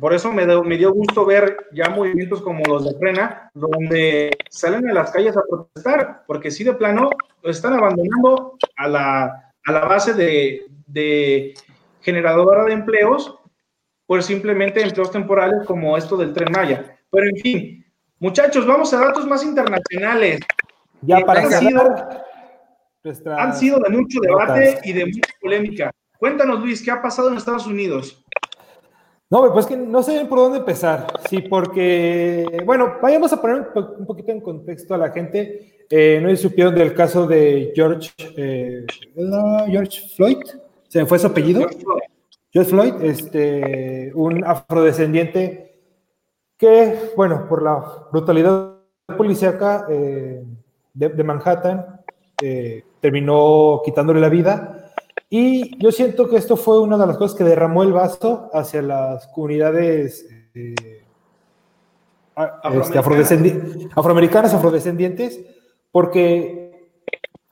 por 0.00 0.12
eso 0.12 0.32
me, 0.32 0.46
me, 0.46 0.76
dio 0.76 0.92
gusto 0.92 1.24
ver 1.24 1.56
ya 1.72 1.88
movimientos 1.88 2.42
como 2.42 2.62
los 2.64 2.84
de 2.84 2.98
Frena, 2.98 3.50
donde 3.54 4.36
salen 4.50 4.88
a 4.88 4.92
las 4.92 5.10
calles 5.10 5.36
a 5.36 5.42
protestar, 5.48 6.24
porque 6.26 6.50
si 6.50 6.62
de 6.62 6.74
plano 6.74 7.08
están 7.42 7.72
abandonando 7.72 8.58
a 8.76 8.86
la, 8.86 9.47
a 9.68 9.72
la 9.72 9.80
base 9.80 10.14
de, 10.14 10.64
de 10.86 11.52
generadora 12.00 12.64
de 12.64 12.72
empleos, 12.72 13.38
pues 14.06 14.24
simplemente 14.24 14.80
empleos 14.80 15.10
temporales 15.10 15.66
como 15.66 15.94
esto 15.98 16.16
del 16.16 16.32
tren 16.32 16.50
Maya. 16.50 16.98
Pero 17.10 17.26
en 17.26 17.36
fin, 17.36 17.84
muchachos, 18.18 18.66
vamos 18.66 18.94
a 18.94 18.98
datos 18.98 19.26
más 19.26 19.44
internacionales. 19.44 20.40
Ya 21.02 21.20
para 21.20 21.42
han 21.42 21.52
sido, 21.52 21.82
han 23.36 23.54
sido 23.54 23.78
de 23.80 23.90
mucho 23.90 24.20
debate 24.20 24.78
y 24.84 24.92
de 24.94 25.04
mucha 25.04 25.34
polémica. 25.38 25.90
Cuéntanos, 26.18 26.60
Luis, 26.60 26.82
¿qué 26.82 26.90
ha 26.90 27.02
pasado 27.02 27.28
en 27.28 27.36
Estados 27.36 27.66
Unidos? 27.66 28.24
No, 29.28 29.52
pues 29.52 29.66
que 29.66 29.76
no 29.76 30.02
sé 30.02 30.24
por 30.24 30.38
dónde 30.38 30.60
empezar. 30.60 31.06
Sí, 31.28 31.42
porque, 31.42 32.62
bueno, 32.64 32.96
vayamos 33.02 33.34
a 33.34 33.40
poner 33.42 33.68
un 33.76 34.06
poquito 34.06 34.32
en 34.32 34.40
contexto 34.40 34.94
a 34.94 34.98
la 34.98 35.10
gente. 35.10 35.77
Eh, 35.90 36.20
no 36.22 36.34
supieron 36.36 36.74
del 36.74 36.94
caso 36.94 37.26
de 37.26 37.72
George, 37.74 38.10
eh, 38.36 38.84
George 39.70 40.08
Floyd, 40.14 40.38
se 40.88 41.00
me 41.00 41.06
fue 41.06 41.18
su 41.18 41.26
apellido. 41.26 41.66
George 42.52 42.70
Floyd, 42.70 42.94
este, 43.02 44.12
un 44.14 44.44
afrodescendiente 44.44 45.78
que, 46.56 47.12
bueno, 47.16 47.46
por 47.48 47.62
la 47.62 48.08
brutalidad 48.10 48.74
policíaca 49.16 49.86
eh, 49.88 50.42
de, 50.92 51.24
Manhattan, 51.24 52.00
eh, 52.42 52.84
terminó 53.00 53.80
quitándole 53.84 54.20
la 54.20 54.28
vida. 54.28 54.92
Y 55.30 55.78
yo 55.78 55.92
siento 55.92 56.28
que 56.28 56.36
esto 56.36 56.56
fue 56.56 56.80
una 56.80 56.98
de 56.98 57.06
las 57.06 57.16
cosas 57.16 57.36
que 57.36 57.44
derramó 57.44 57.82
el 57.82 57.92
vaso 57.92 58.50
hacia 58.52 58.82
las 58.82 59.26
comunidades 59.28 60.26
este, 60.54 61.04
afroamericanas, 62.34 64.54
afrodescendientes, 64.54 65.40
porque, 65.98 66.92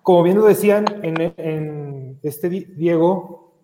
como 0.04 0.22
bien 0.22 0.38
lo 0.38 0.44
decían 0.44 0.84
en, 1.02 2.20
este 2.22 2.48
Diego, 2.48 3.56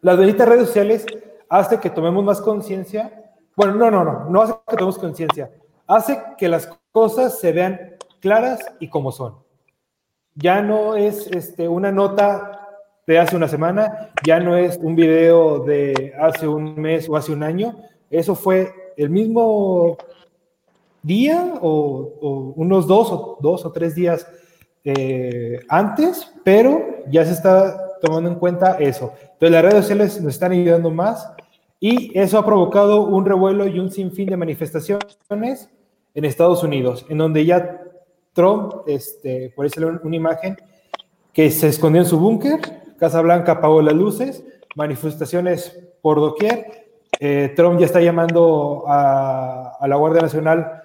las 0.00 0.16
benditas 0.16 0.48
redes 0.48 0.68
sociales 0.68 1.04
hace 1.48 1.80
que 1.80 1.90
tomemos 1.90 2.22
más 2.22 2.40
conciencia. 2.40 3.34
Bueno, 3.56 3.74
no, 3.74 3.90
no, 3.90 4.04
no, 4.04 4.30
no 4.30 4.42
hace 4.42 4.54
que 4.68 4.76
tomemos 4.76 4.98
conciencia, 5.00 5.50
hace 5.88 6.22
que 6.38 6.46
las 6.46 6.68
cosas 6.92 7.40
se 7.40 7.50
vean 7.50 7.96
claras 8.20 8.60
y 8.78 8.88
como 8.88 9.10
son. 9.10 9.38
Ya 10.36 10.62
no 10.62 10.94
es 10.94 11.26
este, 11.26 11.66
una 11.66 11.90
nota 11.90 12.68
de 13.08 13.18
hace 13.18 13.34
una 13.34 13.48
semana, 13.48 14.12
ya 14.24 14.38
no 14.38 14.56
es 14.56 14.76
un 14.76 14.94
video 14.94 15.64
de 15.64 16.14
hace 16.20 16.46
un 16.46 16.80
mes 16.80 17.08
o 17.08 17.16
hace 17.16 17.32
un 17.32 17.42
año, 17.42 17.74
eso 18.08 18.36
fue 18.36 18.72
el 18.96 19.10
mismo 19.10 19.96
día 21.02 21.54
o, 21.60 22.54
unos 22.56 22.86
dos 22.86 23.10
o, 23.10 23.38
dos 23.40 23.64
o 23.64 23.72
tres 23.72 23.94
días 23.94 24.26
eh, 24.84 25.60
antes, 25.68 26.32
pero 26.44 27.04
ya 27.10 27.24
se 27.24 27.32
está 27.32 27.98
tomando 28.00 28.30
en 28.30 28.36
cuenta 28.36 28.76
eso. 28.78 29.12
Entonces 29.20 29.50
las 29.50 29.62
redes 29.62 29.84
sociales 29.84 30.20
nos 30.20 30.34
están 30.34 30.52
ayudando 30.52 30.90
más 30.90 31.32
y 31.78 32.16
eso 32.18 32.38
ha 32.38 32.44
provocado 32.46 33.06
un 33.06 33.24
revuelo 33.24 33.66
y 33.66 33.78
un 33.78 33.90
sinfín 33.90 34.28
de 34.28 34.36
manifestaciones 34.36 35.70
en 36.14 36.24
Estados 36.24 36.62
Unidos, 36.62 37.06
en 37.08 37.18
donde 37.18 37.44
ya 37.44 37.80
Trump, 38.32 38.74
este, 38.86 39.52
por 39.54 39.66
eso 39.66 39.80
una 40.02 40.16
imagen, 40.16 40.56
que 41.32 41.50
se 41.50 41.68
escondió 41.68 42.02
en 42.02 42.06
su 42.06 42.18
búnker, 42.18 42.60
Casa 42.98 43.20
Blanca 43.20 43.52
apagó 43.52 43.82
las 43.82 43.94
luces, 43.94 44.44
manifestaciones 44.76 45.78
por 46.02 46.20
doquier, 46.20 46.88
eh, 47.18 47.52
Trump 47.56 47.78
ya 47.78 47.86
está 47.86 48.00
llamando 48.00 48.84
a, 48.86 49.76
a 49.80 49.88
la 49.88 49.96
Guardia 49.96 50.22
Nacional 50.22 50.81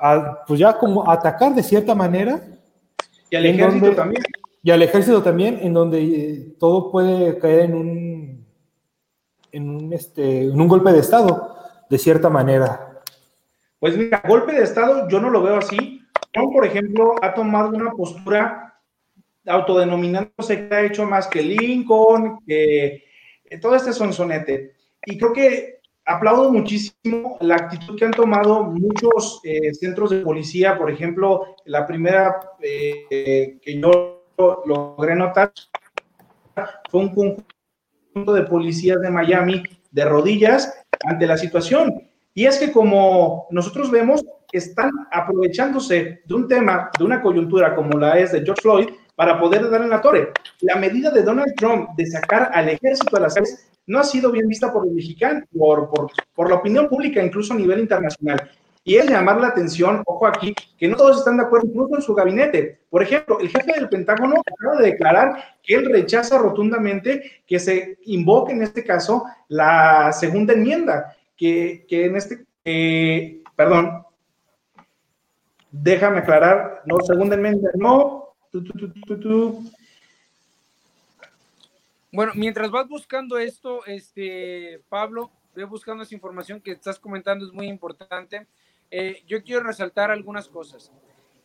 a, 0.00 0.44
pues 0.46 0.58
ya 0.58 0.78
como 0.78 1.08
atacar 1.10 1.54
de 1.54 1.62
cierta 1.62 1.94
manera. 1.94 2.40
Y 3.30 3.36
al 3.36 3.46
ejército 3.46 3.94
también. 3.94 4.22
Y 4.62 4.70
al 4.70 4.82
ejército 4.82 5.22
también, 5.22 5.58
en 5.62 5.72
donde 5.72 6.02
eh, 6.02 6.54
todo 6.58 6.90
puede 6.90 7.38
caer 7.38 7.60
en 7.60 7.74
un, 7.74 8.46
en 9.52 9.70
un, 9.70 9.92
este, 9.92 10.42
en 10.42 10.60
un 10.60 10.68
golpe 10.68 10.92
de 10.92 11.00
Estado, 11.00 11.56
de 11.88 11.98
cierta 11.98 12.28
manera. 12.28 13.00
Pues 13.78 13.96
mira, 13.96 14.22
golpe 14.26 14.52
de 14.52 14.62
Estado 14.62 15.08
yo 15.08 15.20
no 15.20 15.30
lo 15.30 15.42
veo 15.42 15.56
así. 15.56 16.02
Trump, 16.32 16.52
por 16.52 16.66
ejemplo, 16.66 17.14
ha 17.22 17.34
tomado 17.34 17.70
una 17.70 17.92
postura 17.92 18.78
autodenominándose 19.46 20.68
que 20.68 20.74
ha 20.74 20.82
hecho 20.82 21.06
más 21.06 21.26
que 21.26 21.42
Lincoln, 21.42 22.40
que 22.46 23.04
todo 23.60 23.74
este 23.74 23.92
sonsonete. 23.92 24.74
Y 25.06 25.18
creo 25.18 25.32
que 25.32 25.79
aplaudo 26.04 26.52
muchísimo 26.52 27.36
la 27.40 27.56
actitud 27.56 27.98
que 27.98 28.04
han 28.04 28.10
tomado 28.10 28.64
muchos 28.64 29.40
eh, 29.44 29.72
centros 29.74 30.10
de 30.10 30.20
policía. 30.20 30.76
Por 30.76 30.90
ejemplo, 30.90 31.56
la 31.64 31.86
primera 31.86 32.40
eh, 32.60 33.58
que 33.62 33.80
yo 33.80 34.24
logré 34.66 35.14
notar 35.14 35.52
fue 36.90 37.00
un 37.00 37.14
conjunto 37.14 38.32
de 38.32 38.42
policías 38.42 39.00
de 39.00 39.10
Miami 39.10 39.62
de 39.90 40.04
rodillas 40.04 40.84
ante 41.04 41.26
la 41.26 41.36
situación. 41.36 42.08
Y 42.34 42.46
es 42.46 42.58
que 42.58 42.72
como 42.72 43.46
nosotros 43.50 43.90
vemos, 43.90 44.24
están 44.52 44.90
aprovechándose 45.10 46.22
de 46.24 46.34
un 46.34 46.48
tema, 46.48 46.90
de 46.98 47.04
una 47.04 47.22
coyuntura 47.22 47.74
como 47.74 47.98
la 47.98 48.18
es 48.18 48.32
de 48.32 48.42
George 48.42 48.62
Floyd, 48.62 48.88
para 49.14 49.38
poder 49.38 49.68
dar 49.70 49.82
en 49.82 49.90
la 49.90 50.00
torre. 50.00 50.32
La 50.62 50.76
medida 50.76 51.10
de 51.10 51.22
Donald 51.22 51.54
Trump 51.56 51.90
de 51.96 52.06
sacar 52.06 52.50
al 52.54 52.70
ejército 52.70 53.16
a 53.16 53.20
las 53.20 53.34
calles 53.34 53.68
no 53.86 53.98
ha 53.98 54.04
sido 54.04 54.30
bien 54.30 54.46
vista 54.46 54.72
por 54.72 54.86
el 54.86 54.92
mexicano, 54.92 55.44
por, 55.56 55.90
por, 56.34 56.48
la 56.48 56.56
opinión 56.56 56.88
pública, 56.88 57.22
incluso 57.22 57.54
a 57.54 57.56
nivel 57.56 57.80
internacional. 57.80 58.50
Y 58.82 58.96
es 58.96 59.10
llamar 59.10 59.40
la 59.40 59.48
atención, 59.48 60.02
ojo 60.06 60.26
aquí, 60.26 60.54
que 60.78 60.88
no 60.88 60.96
todos 60.96 61.18
están 61.18 61.36
de 61.36 61.44
acuerdo, 61.44 61.68
incluso 61.68 61.96
en 61.96 62.02
su 62.02 62.14
gabinete. 62.14 62.80
Por 62.88 63.02
ejemplo, 63.02 63.38
el 63.40 63.48
jefe 63.48 63.72
del 63.72 63.88
Pentágono 63.88 64.36
acaba 64.40 64.80
de 64.80 64.90
declarar 64.92 65.58
que 65.62 65.74
él 65.74 65.90
rechaza 65.92 66.38
rotundamente 66.38 67.42
que 67.46 67.58
se 67.58 67.98
invoque 68.06 68.52
en 68.52 68.62
este 68.62 68.84
caso 68.84 69.24
la 69.48 70.12
segunda 70.12 70.54
enmienda, 70.54 71.16
que, 71.36 71.84
que 71.88 72.06
en 72.06 72.16
este, 72.16 72.46
perdón, 73.54 74.04
déjame 75.70 76.18
aclarar, 76.18 76.82
no, 76.86 77.00
segunda 77.00 77.36
enmienda, 77.36 77.70
no, 77.74 78.34
bueno, 82.12 82.32
mientras 82.34 82.70
vas 82.70 82.88
buscando 82.88 83.38
esto, 83.38 83.84
este, 83.86 84.82
Pablo, 84.88 85.30
voy 85.54 85.64
buscando 85.64 86.02
esa 86.02 86.14
información 86.14 86.60
que 86.60 86.72
estás 86.72 86.98
comentando, 86.98 87.46
es 87.46 87.52
muy 87.52 87.68
importante. 87.68 88.46
Eh, 88.90 89.22
yo 89.26 89.42
quiero 89.44 89.62
resaltar 89.62 90.10
algunas 90.10 90.48
cosas. 90.48 90.92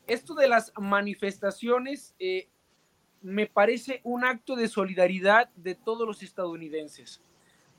Esto 0.08 0.34
de 0.34 0.48
las 0.48 0.72
manifestaciones 0.80 2.16
eh, 2.20 2.48
me 3.22 3.48
parece 3.48 4.02
un 4.04 4.24
acto 4.24 4.56
de 4.56 4.68
solidaridad 4.68 5.50
de 5.56 5.76
todos 5.76 6.08
los 6.08 6.24
estadounidenses, 6.24 7.22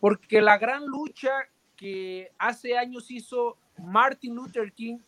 porque 0.00 0.40
la 0.40 0.58
gran 0.58 0.86
lucha 0.86 1.30
que 1.76 2.32
hace 2.38 2.78
años 2.78 3.10
hizo 3.10 3.58
Martin 3.78 4.34
Luther 4.34 4.72
King 4.72 4.98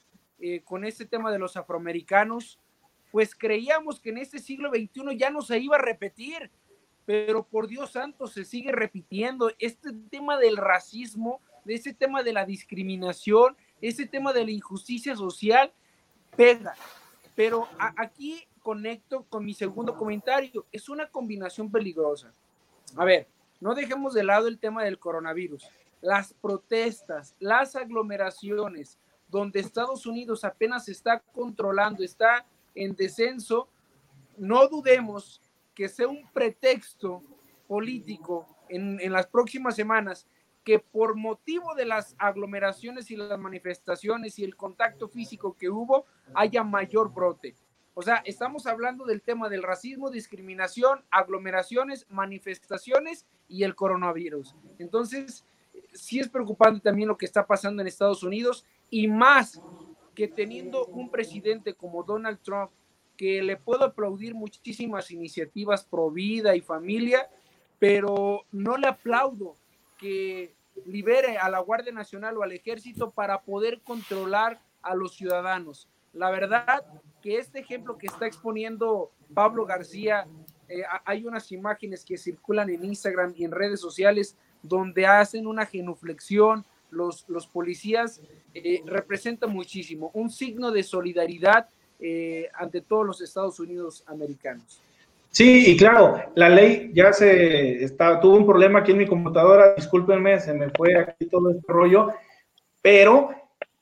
eh, 0.41 0.63
con 0.65 0.85
este 0.85 1.07
tema 1.07 1.33
de 1.33 1.39
los 1.39 1.57
afroamericanos, 1.57 2.59
pues 3.11 3.35
creíamos 3.35 4.01
que 4.01 4.11
en 4.11 4.19
este 4.19 4.39
siglo 4.39 4.71
XXI 4.71 5.17
ya 5.17 5.31
no 5.31 5.43
se 5.43 5.59
iba 5.59 5.77
a 5.77 5.83
repetir 5.83 6.51
pero 7.09 7.43
por 7.43 7.69
Dios 7.69 7.93
santo 7.93 8.27
se 8.27 8.45
sigue 8.45 8.71
repitiendo 8.71 9.51
este 9.59 9.95
tema 10.11 10.37
del 10.37 10.59
racismo, 10.59 11.41
de 11.65 11.73
ese 11.73 11.95
tema 11.95 12.23
de 12.23 12.35
la 12.35 12.45
discriminación, 12.45 13.57
ese 13.81 14.05
tema 14.05 14.35
de 14.35 14.45
la 14.45 14.51
injusticia 14.51 15.17
social, 15.17 15.73
pega. 16.37 16.75
Pero 17.35 17.67
aquí 17.97 18.47
conecto 18.61 19.25
con 19.31 19.47
mi 19.47 19.55
segundo 19.55 19.97
comentario, 19.97 20.67
es 20.71 20.91
una 20.91 21.09
combinación 21.09 21.73
peligrosa. 21.73 22.31
A 22.95 23.07
ver, 23.07 23.27
no 23.59 23.75
dejemos 23.75 24.13
de 24.13 24.25
lado 24.25 24.47
el 24.47 24.59
tema 24.59 24.85
del 24.85 24.99
coronavirus. 24.99 25.67
Las 26.03 26.35
protestas, 26.35 27.35
las 27.41 27.75
aglomeraciones, 27.75 28.99
donde 29.29 29.61
Estados 29.61 30.05
Unidos 30.05 30.45
apenas 30.45 30.91
está 30.91 31.21
controlando, 31.21 32.05
está 32.05 32.45
en 32.75 32.95
descenso, 32.95 33.67
no 34.37 34.69
dudemos 34.69 35.41
que 35.79 35.89
sea 35.89 36.09
un 36.09 36.29
pretexto 36.33 37.23
político 37.69 38.49
en, 38.69 39.13
las 39.13 39.29
próximas 39.29 39.77
semanas 39.77 40.27
que 40.65 40.81
por 40.81 41.15
motivo 41.15 41.77
de 41.77 41.85
las 41.85 42.17
aglomeraciones 42.19 43.13
y 43.13 43.17
las 43.17 43.39
manifestaciones 43.39 44.41
y 44.41 44.45
el 44.45 44.57
contacto 44.57 45.09
físico 45.09 45.57
que 45.57 45.71
hubo, 45.71 46.05
haya 46.35 46.65
mayor 46.65 47.15
brote. 47.15 47.55
O 47.95 48.03
sea, 48.03 48.17
estamos 48.25 48.67
hablando 48.67 49.05
del 49.05 49.23
tema 49.23 49.49
del 49.49 49.63
racismo, 49.63 50.11
discriminación, 50.11 51.05
aglomeraciones, 51.13 52.07
manifestaciones 52.11 53.25
y 53.47 53.63
el 53.63 53.77
coronavirus. 53.77 54.57
Entonces, 54.81 55.45
sí 55.93 56.19
es 56.19 56.29
preocupante 56.29 56.81
también 56.81 57.07
lo 57.07 57.17
que 57.17 57.27
está 57.27 57.47
pasando 57.47 57.83
en 57.83 57.87
Estados 57.87 58.25
Unidos 58.25 58.67
y 58.91 59.07
más 59.07 59.63
que 60.17 60.27
teniendo 60.27 60.87
un 60.87 61.09
presidente 61.09 61.75
como 61.75 62.03
Donald 62.03 62.41
Trump, 62.43 62.73
que 63.19 63.43
le 63.43 63.57
puedo 63.57 63.85
aplaudir 63.85 64.35
muchísimas 64.35 65.11
iniciativas 65.11 65.85
pro 65.85 66.11
vida 66.11 66.55
y 66.55 66.61
familia, 66.61 67.29
pero 67.81 68.45
no 68.53 68.77
le 68.79 68.87
aplaudo 68.87 69.57
que 69.99 70.55
libere 70.87 71.37
a 71.37 71.51
la 71.51 71.59
Guardia 71.59 71.93
Nacional 71.93 72.39
o 72.39 72.45
al 72.45 72.53
Ejército 72.53 73.11
para 73.11 73.43
poder 73.43 73.81
controlar 73.83 74.61
a 74.83 74.95
los 74.95 75.17
ciudadanos. 75.17 75.89
La 76.13 76.31
verdad 76.31 76.85
que 77.21 77.39
este 77.39 77.59
ejemplo 77.59 77.99
que 77.99 78.07
está 78.07 78.27
exponiendo 78.27 79.11
Pablo 79.35 79.67
García, 79.67 80.29
eh, 80.69 80.85
hay 81.05 81.27
unas 81.27 81.51
imágenes 81.51 82.05
que 82.05 82.17
circulan 82.17 82.71
en 82.71 82.85
Instagram 82.85 83.35
y 83.37 83.45
en 83.45 83.51
redes 83.51 83.81
sociales 83.81 84.37
donde 84.63 85.07
hacen 85.07 85.49
una 85.49 85.67
genuflexión, 85.67 86.65
los, 86.91 87.29
los 87.29 87.49
policías 87.49 88.23
eh, 88.55 88.81
representa 88.87 89.49
muchísimo, 89.49 90.13
un 90.15 90.31
signo 90.31 90.71
de 90.71 90.85
solidaridad 90.85 91.69
eh, 92.01 92.49
ante 92.55 92.81
todos 92.83 93.07
los 93.07 93.21
Estados 93.21 93.59
Unidos 93.61 94.05
americanos. 94.07 94.81
Sí, 95.31 95.73
y 95.73 95.77
claro, 95.77 96.23
la 96.35 96.49
ley 96.49 96.91
ya 96.95 97.13
se 97.13 97.85
está, 97.85 98.19
tuvo 98.21 98.37
un 98.37 98.47
problema 98.47 98.81
aquí 98.81 98.93
en 98.93 98.99
mi 98.99 99.07
computadora, 99.07 99.75
discúlpenme, 99.75 100.41
se 100.41 100.55
me 100.55 100.71
fue 100.71 100.99
aquí 100.99 101.27
todo 101.27 101.51
este 101.51 101.71
rollo, 101.71 102.13
pero 102.81 103.31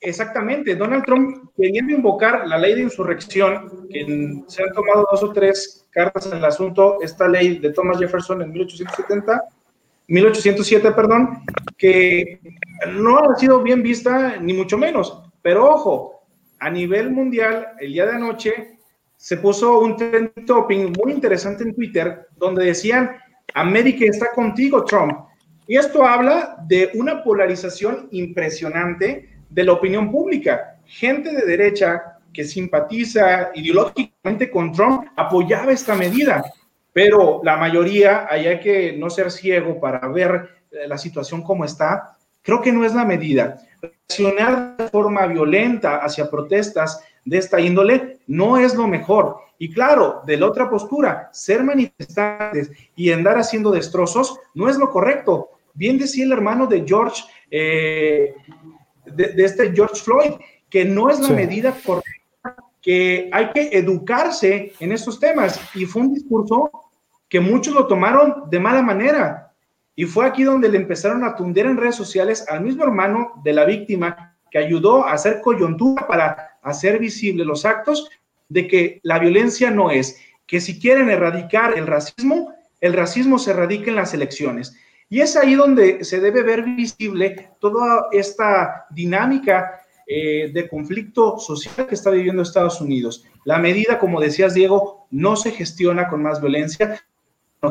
exactamente, 0.01 0.75
Donald 0.75 1.05
Trump 1.05 1.51
queriendo 1.57 1.95
invocar 1.95 2.47
la 2.47 2.59
ley 2.59 2.75
de 2.75 2.83
insurrección, 2.83 3.89
que 3.89 4.43
se 4.49 4.63
han 4.63 4.73
tomado 4.73 5.07
dos 5.11 5.23
o 5.23 5.33
tres 5.33 5.87
cartas 5.91 6.27
en 6.27 6.39
el 6.39 6.45
asunto, 6.45 6.99
esta 7.01 7.29
ley 7.29 7.59
de 7.59 7.73
Thomas 7.73 7.99
Jefferson 7.99 8.43
en 8.43 8.53
1870, 8.53 9.45
1807, 10.09 10.93
perdón, 10.93 11.43
que 11.79 12.41
no 12.89 13.19
ha 13.19 13.37
sido 13.37 13.63
bien 13.63 13.83
vista, 13.83 14.37
ni 14.41 14.53
mucho 14.53 14.77
menos, 14.77 15.23
pero 15.43 15.69
ojo, 15.71 16.16
a 16.59 16.71
nivel 16.71 17.11
mundial, 17.11 17.69
el 17.79 17.93
día 17.93 18.07
de 18.07 18.13
anoche 18.13 18.79
se 19.17 19.37
puso 19.39 19.81
un 19.81 19.97
trend 19.97 20.31
topping 20.47 20.93
muy 20.93 21.13
interesante 21.13 21.65
en 21.65 21.75
Twitter 21.75 22.27
donde 22.37 22.67
decían, 22.67 23.17
América 23.55 24.05
está 24.05 24.31
contigo, 24.35 24.85
Trump. 24.85 25.13
Y 25.67 25.77
esto 25.77 26.05
habla 26.05 26.57
de 26.67 26.91
una 26.95 27.23
polarización 27.25 28.09
impresionante 28.13 29.29
de 29.49 29.65
la 29.65 29.73
opinión 29.73 30.11
pública. 30.11 30.79
Gente 30.85 31.33
de 31.33 31.45
derecha 31.45 32.19
que 32.33 32.45
simpatiza 32.45 33.51
ideológicamente 33.55 34.51
con 34.51 34.73
Trump 34.73 35.09
apoyaba 35.17 35.73
esta 35.73 35.95
medida, 35.95 36.45
pero 36.93 37.41
la 37.43 37.57
mayoría, 37.57 38.27
hay 38.31 38.61
que 38.61 38.97
no 38.97 39.11
ser 39.11 39.31
ciego 39.31 39.81
para 39.81 40.07
ver 40.09 40.51
eh, 40.71 40.87
la 40.87 40.99
situación 40.99 41.43
como 41.43 41.65
está, 41.65 42.16
creo 42.47 42.63
que 42.63 42.73
no 42.73 42.85
es 42.85 42.95
la 42.95 43.05
medida. 43.05 43.59
Reaccionar 43.83 44.77
de 44.77 44.89
forma 44.89 45.27
violenta 45.27 45.97
hacia 45.97 46.31
protestas 46.31 47.03
de 47.25 47.39
esta 47.39 47.61
índole 47.61 48.21
no 48.29 48.57
es 48.57 48.75
lo 48.75 48.87
mejor. 48.87 49.39
Y 49.59 49.73
claro, 49.73 50.23
de 50.25 50.37
la 50.37 50.47
otra 50.47 50.71
postura, 50.71 51.29
ser 51.33 51.65
manifestantes 51.65 52.71
y 52.95 53.11
andar 53.11 53.37
haciendo 53.37 53.73
destrozos 53.73 54.39
no 54.55 54.69
es 54.69 54.77
lo 54.77 54.91
correcto. 54.91 55.51
Bien 55.75 55.99
decía 55.99 56.25
el 56.25 56.33
hermano 56.33 56.67
de 56.67 56.85
George, 56.87 57.25
eh, 57.51 58.35
de, 59.07 59.45
este 59.45 59.73
George 59.73 59.97
Floyd, 59.97 60.35
que 60.71 60.85
no 60.85 61.11
es 61.11 61.19
la 61.19 61.31
medida 61.31 61.75
correcta, 61.85 62.57
que 62.81 63.29
hay 63.33 63.51
que 63.51 63.71
educarse 63.73 64.73
en 64.79 64.93
estos 64.93 65.19
temas. 65.19 65.61
Y 65.75 65.85
fue 65.85 66.03
un 66.03 66.15
discurso 66.15 66.71
que 67.29 67.41
muchos 67.41 67.75
lo 67.75 67.87
tomaron 67.89 68.45
de 68.49 68.61
mala 68.61 68.83
manera. 68.83 69.46
Y 69.97 70.05
fue 70.05 70.27
aquí 70.27 70.45
donde 70.45 70.69
le 70.69 70.77
empezaron 70.77 71.25
a 71.25 71.35
tundir 71.35 71.65
en 71.65 71.79
redes 71.79 71.97
sociales 71.97 72.45
al 72.49 72.61
mismo 72.61 72.85
hermano 72.85 73.33
de 73.43 73.55
la 73.55 73.65
víctima 73.65 74.37
que 74.51 74.59
ayudó 74.59 75.05
a 75.05 75.15
hacer 75.15 75.41
coyuntura 75.41 76.07
para 76.07 76.59
hacer 76.63 76.99
visible 76.99 77.45
los 77.45 77.65
actos 77.65 78.09
de 78.49 78.69
que 78.69 79.01
la 79.03 79.19
violencia 79.19 79.71
no 79.71 79.91
es, 79.91 80.21
que 80.47 80.61
si 80.61 80.79
quieren 80.79 81.09
erradicar 81.09 81.77
el 81.79 81.87
racismo, 81.87 82.53
el 82.81 82.93
racismo 82.93 83.39
se 83.39 83.51
erradica 83.51 83.91
en 83.91 83.97
las 83.97 84.13
elecciones. 84.13 84.77
Y 85.09 85.21
es 85.21 85.35
ahí 85.37 85.55
donde 85.55 86.05
se 86.05 86.21
debe 86.21 86.43
ver 86.43 86.63
visible 86.63 87.51
toda 87.59 88.09
esta 88.13 88.87
dinámica 88.91 89.81
eh, 90.07 90.51
de 90.53 90.69
conflicto 90.69 91.39
social 91.39 91.87
que 91.87 91.95
está 91.95 92.11
viviendo 92.11 92.43
Estados 92.43 92.81
Unidos. 92.81 93.25
La 93.45 93.59
medida, 93.59 93.99
como 93.99 94.21
decías, 94.21 94.55
Diego, 94.55 95.07
no 95.11 95.37
se 95.37 95.53
gestiona 95.53 96.09
con 96.09 96.23
más 96.23 96.41
violencia, 96.41 97.01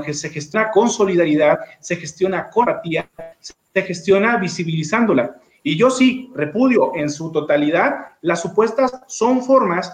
que 0.01 0.13
se 0.13 0.29
gestiona 0.29 0.71
con 0.71 0.89
solidaridad, 0.89 1.59
se 1.79 1.95
gestiona 1.95 2.49
con 2.49 2.69
apatía, 2.69 3.09
se 3.39 3.81
gestiona 3.81 4.37
visibilizándola. 4.37 5.35
Y 5.63 5.77
yo 5.77 5.89
sí 5.89 6.31
repudio 6.35 6.95
en 6.95 7.09
su 7.09 7.31
totalidad 7.31 8.15
las 8.21 8.41
supuestas 8.41 8.91
son 9.07 9.43
formas 9.43 9.93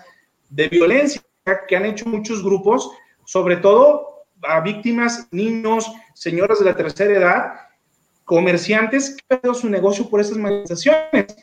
de 0.49 0.69
violencia 0.69 1.21
que 1.67 1.75
han 1.75 1.85
hecho 1.85 2.05
muchos 2.05 2.43
grupos, 2.43 2.89
sobre 3.25 3.57
todo 3.57 4.25
a 4.43 4.61
víctimas, 4.61 5.27
niños, 5.31 5.91
señoras 6.13 6.59
de 6.59 6.65
la 6.65 6.75
tercera 6.75 7.13
edad, 7.13 7.53
comerciantes 8.23 9.15
que 9.15 9.21
han 9.29 9.39
perdido 9.41 9.53
su 9.53 9.69
negocio 9.69 10.09
por 10.09 10.21
estas 10.21 10.37
manifestaciones 10.37 11.35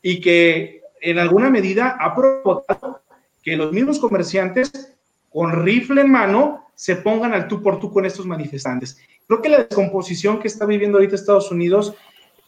y 0.00 0.20
que 0.20 0.82
en 1.00 1.18
alguna 1.18 1.50
medida 1.50 1.96
ha 2.00 2.14
provocado 2.14 3.02
que 3.42 3.56
los 3.56 3.72
mismos 3.72 3.98
comerciantes 3.98 4.93
con 5.34 5.50
rifle 5.64 6.02
en 6.02 6.12
mano 6.12 6.68
se 6.76 6.94
pongan 6.94 7.34
al 7.34 7.48
tú 7.48 7.60
por 7.60 7.80
tú 7.80 7.90
con 7.90 8.06
estos 8.06 8.24
manifestantes. 8.24 9.00
Creo 9.26 9.42
que 9.42 9.48
la 9.48 9.64
descomposición 9.64 10.38
que 10.38 10.46
está 10.46 10.64
viviendo 10.64 10.96
ahorita 10.96 11.16
Estados 11.16 11.50
Unidos 11.50 11.92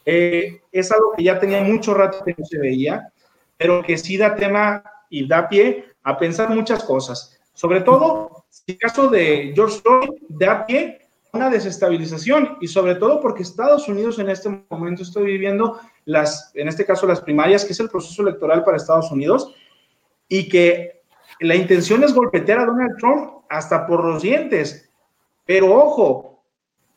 eh, 0.05 0.61
es 0.71 0.89
algo 0.89 1.11
que 1.17 1.25
ya 1.25 1.37
tenía 1.37 1.61
mucho 1.61 1.93
rato 1.93 2.23
que 2.23 2.33
no 2.37 2.45
se 2.45 2.57
veía, 2.57 3.11
pero 3.57 3.83
que 3.83 3.97
sí 3.97 4.15
da 4.15 4.35
tema 4.37 4.81
y 5.09 5.27
da 5.27 5.49
pie 5.49 5.83
a 6.01 6.17
pensar 6.17 6.49
muchas 6.49 6.81
cosas. 6.85 7.37
Sobre 7.53 7.81
todo, 7.81 8.45
el 8.65 8.77
caso 8.77 9.09
de 9.09 9.51
George 9.53 9.81
Floyd 9.81 10.11
da 10.29 10.65
pie 10.65 11.09
a 11.33 11.37
una 11.37 11.49
desestabilización 11.49 12.57
y 12.61 12.69
sobre 12.69 12.95
todo 12.95 13.19
porque 13.19 13.43
Estados 13.43 13.89
Unidos 13.89 14.17
en 14.19 14.29
este 14.29 14.63
momento 14.69 15.03
está 15.03 15.19
viviendo 15.19 15.77
las, 16.05 16.51
en 16.55 16.69
este 16.69 16.85
caso 16.85 17.05
las 17.05 17.19
primarias, 17.19 17.65
que 17.65 17.73
es 17.73 17.79
el 17.81 17.89
proceso 17.89 18.21
electoral 18.21 18.63
para 18.63 18.77
Estados 18.77 19.11
Unidos, 19.11 19.53
y 20.29 20.47
que 20.47 20.96
la 21.39 21.55
intención 21.55 22.03
es 22.03 22.13
golpetear 22.13 22.59
a 22.59 22.65
Donald 22.65 22.97
Trump 22.97 23.31
hasta 23.49 23.85
por 23.85 24.03
los 24.03 24.21
dientes. 24.21 24.89
Pero 25.45 25.73
ojo, 25.73 26.43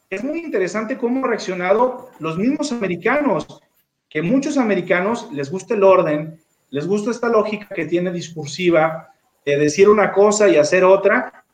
es 0.08 0.24
muy 0.24 0.40
interesante 0.40 0.98
cómo 0.98 1.18
han 1.18 1.30
reaccionado 1.30 2.10
los 2.18 2.36
mismos 2.36 2.72
americanos, 2.72 3.62
que 4.08 4.22
muchos 4.22 4.56
americanos 4.58 5.30
les 5.32 5.50
gusta 5.50 5.74
el 5.74 5.84
orden, 5.84 6.40
les 6.70 6.86
gusta 6.86 7.10
esta 7.10 7.28
lógica 7.28 7.74
que 7.74 7.86
tiene 7.86 8.10
discursiva 8.10 9.12
de 9.44 9.56
decir 9.56 9.88
una 9.88 10.12
cosa 10.12 10.48
y 10.48 10.56
hacer 10.56 10.84
otra, 10.84 11.44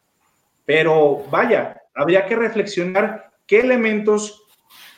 pero 0.65 1.25
vaya, 1.31 1.83
habría 1.95 2.27
que 2.27 2.37
reflexionar 2.37 3.31
qué 3.47 3.61
elementos 3.61 4.43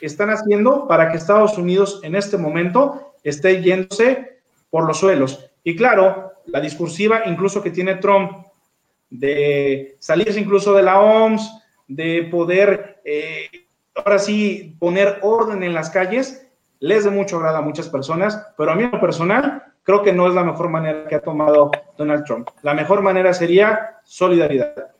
están 0.01 0.29
haciendo 0.29 0.87
para 0.87 1.11
que 1.11 1.17
Estados 1.17 1.57
Unidos 1.57 1.99
en 2.03 2.15
este 2.15 2.37
momento 2.37 3.13
esté 3.23 3.61
yéndose 3.61 4.39
por 4.69 4.85
los 4.85 4.99
suelos. 4.99 5.51
Y 5.63 5.75
claro, 5.75 6.28
la 6.51 6.61
discursiva 6.61 7.23
incluso 7.25 7.61
que 7.61 7.71
tiene 7.71 7.95
Trump 7.95 8.45
de 9.09 9.95
salirse 9.99 10.39
incluso 10.39 10.73
de 10.73 10.83
la 10.83 10.99
OMS, 10.99 11.61
de 11.87 12.27
poder 12.29 13.01
eh, 13.03 13.49
ahora 13.95 14.19
sí 14.19 14.75
poner 14.79 15.19
orden 15.21 15.63
en 15.63 15.73
las 15.73 15.89
calles, 15.89 16.47
les 16.79 17.03
de 17.03 17.09
mucho 17.09 17.37
agrado 17.37 17.57
a 17.57 17.61
muchas 17.61 17.89
personas, 17.89 18.53
pero 18.57 18.71
a 18.71 18.75
mí 18.75 18.83
en 18.83 18.91
lo 18.91 19.01
personal 19.01 19.63
creo 19.83 20.03
que 20.03 20.13
no 20.13 20.27
es 20.27 20.33
la 20.33 20.43
mejor 20.43 20.69
manera 20.69 21.07
que 21.07 21.15
ha 21.15 21.21
tomado 21.21 21.71
Donald 21.97 22.23
Trump. 22.25 22.49
La 22.61 22.73
mejor 22.73 23.01
manera 23.01 23.33
sería 23.33 23.97
solidaridad. 24.03 24.91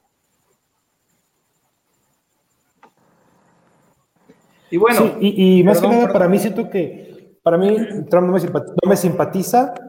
Y 4.71 4.77
bueno. 4.77 5.15
y, 5.19 5.63
más 5.63 5.81
que 5.81 5.87
nada, 5.87 6.13
para 6.13 6.27
mí 6.27 6.37
siento 6.37 6.69
que, 6.69 7.37
para 7.41 7.57
mí, 7.57 7.75
Trump 8.09 8.27
no 8.27 8.89
me 8.89 8.95
simpatiza 8.95 9.73
no, 9.73 9.88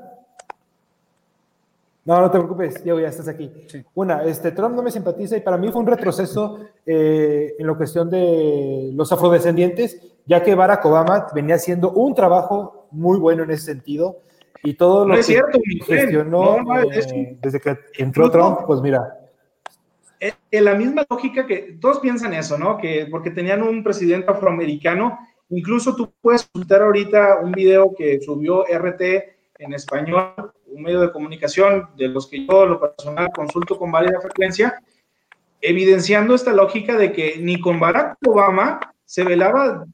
no 2.19 2.31
te 2.31 2.39
preocupes, 2.39 2.82
Diego, 2.82 2.99
ya 2.99 3.09
estás 3.09 3.28
aquí. 3.28 3.51
Una, 3.95 4.24
este, 4.24 4.53
Trump 4.53 4.74
no 4.74 4.82
me 4.82 4.91
simpatiza 4.91 5.37
y 5.37 5.41
para 5.41 5.57
mí 5.57 5.70
fue 5.70 5.81
un 5.82 5.87
retroceso 5.87 6.59
eh, 6.85 7.55
en 7.59 7.66
la 7.66 7.74
cuestión 7.74 8.11
de 8.11 8.91
los 8.95 9.12
afrodescendientes, 9.12 10.01
ya 10.27 10.43
que 10.43 10.55
Barack 10.55 10.85
Obama 10.87 11.27
venía 11.35 11.57
haciendo 11.57 11.93
un 11.93 12.15
trabajo 12.15 12.89
muy 12.91 13.19
bueno 13.19 13.45
en 13.45 13.51
ese 13.51 13.66
sentido 13.66 14.23
y 14.62 14.74
todo 14.74 15.07
lo 15.07 15.15
que 15.15 15.23
cierto, 15.23 15.59
gestionó 15.87 16.59
eh, 16.82 17.39
desde 17.41 17.61
que 17.61 17.77
entró 17.99 18.31
Trump, 18.31 18.61
pues 18.66 18.81
mira. 18.81 19.16
En 20.51 20.65
la 20.65 20.74
misma 20.74 21.07
lógica 21.09 21.47
que 21.47 21.78
todos 21.81 22.01
piensan 22.01 22.35
eso, 22.35 22.59
¿no? 22.59 22.77
Que 22.77 23.07
porque 23.11 23.31
tenían 23.31 23.62
un 23.62 23.82
presidente 23.82 24.31
afroamericano, 24.31 25.19
incluso 25.49 25.97
tú 25.97 26.12
puedes 26.20 26.47
consultar 26.53 26.82
ahorita 26.82 27.39
un 27.43 27.53
video 27.53 27.95
que 27.97 28.20
subió 28.20 28.65
RT 28.65 29.01
en 29.59 29.73
español 29.73 30.35
un 30.71 30.83
medio 30.83 31.01
de 31.01 31.13
comunicación 31.13 31.89
de 31.97 32.09
los 32.09 32.27
que 32.27 32.47
yo 32.47 32.67
lo 32.67 32.81
personal 32.81 33.29
consulto 33.35 33.79
con 33.79 33.91
válida 33.91 34.21
frecuencia, 34.21 34.81
evidenciando 35.61 36.35
esta 36.35 36.53
lógica 36.53 36.97
de 36.97 37.13
que 37.13 37.37
ni 37.39 37.61
con 37.61 37.79
Barack 37.79 38.17
Obama 38.27 38.81
se 39.05 39.25
velaba 39.25 39.85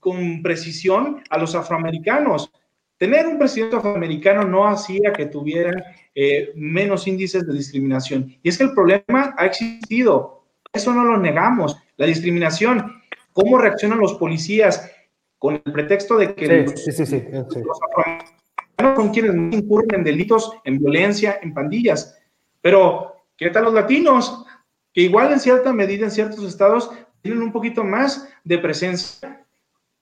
con 0.00 0.42
precisión 0.42 1.22
a 1.30 1.38
los 1.38 1.54
afroamericanos. 1.54 2.52
tener 2.98 3.28
un 3.28 3.38
presidente 3.38 3.76
afroamericano 3.76 4.42
no 4.42 4.66
hacía 4.66 5.12
que 5.12 5.26
tuviera 5.26 5.70
eh, 6.16 6.50
menos 6.56 7.06
índices 7.06 7.46
de 7.46 7.54
discriminación. 7.54 8.36
Y 8.42 8.48
es 8.48 8.58
que 8.58 8.64
el 8.64 8.72
problema 8.72 9.34
ha 9.38 9.46
existido, 9.46 10.44
eso 10.72 10.92
no 10.92 11.04
lo 11.04 11.16
negamos, 11.16 11.76
la 11.96 12.06
discriminación, 12.06 13.00
cómo 13.32 13.56
reaccionan 13.58 14.00
los 14.00 14.14
policías 14.14 14.90
con 15.38 15.62
el 15.64 15.72
pretexto 15.72 16.16
de 16.18 16.34
que 16.34 16.68
sí, 16.76 16.90
sí, 16.90 17.06
sí, 17.06 17.24
los 17.30 17.78
afroamericanos 17.88 18.37
son 18.78 19.10
quienes 19.10 19.34
incurren 19.34 20.00
en 20.00 20.04
delitos, 20.04 20.52
en 20.64 20.78
violencia, 20.78 21.38
en 21.42 21.52
pandillas. 21.52 22.16
Pero, 22.60 23.16
¿qué 23.36 23.50
tal 23.50 23.64
los 23.64 23.74
latinos? 23.74 24.44
Que 24.92 25.02
igual 25.02 25.32
en 25.32 25.40
cierta 25.40 25.72
medida 25.72 26.04
en 26.04 26.10
ciertos 26.10 26.44
estados 26.44 26.90
tienen 27.20 27.42
un 27.42 27.52
poquito 27.52 27.82
más 27.84 28.28
de 28.44 28.58
presencia. 28.58 29.44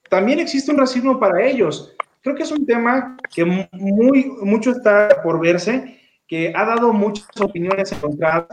También 0.09 0.39
existe 0.39 0.70
un 0.70 0.78
racismo 0.78 1.19
para 1.19 1.44
ellos. 1.44 1.94
Creo 2.23 2.35
que 2.36 2.43
es 2.43 2.51
un 2.51 2.66
tema 2.66 3.16
que 3.35 3.44
muy, 3.44 4.32
mucho 4.43 4.70
está 4.70 5.23
por 5.23 5.40
verse, 5.40 6.01
que 6.27 6.53
ha 6.55 6.65
dado 6.65 6.93
muchas 6.93 7.28
opiniones 7.40 7.93
encontradas, 7.93 8.47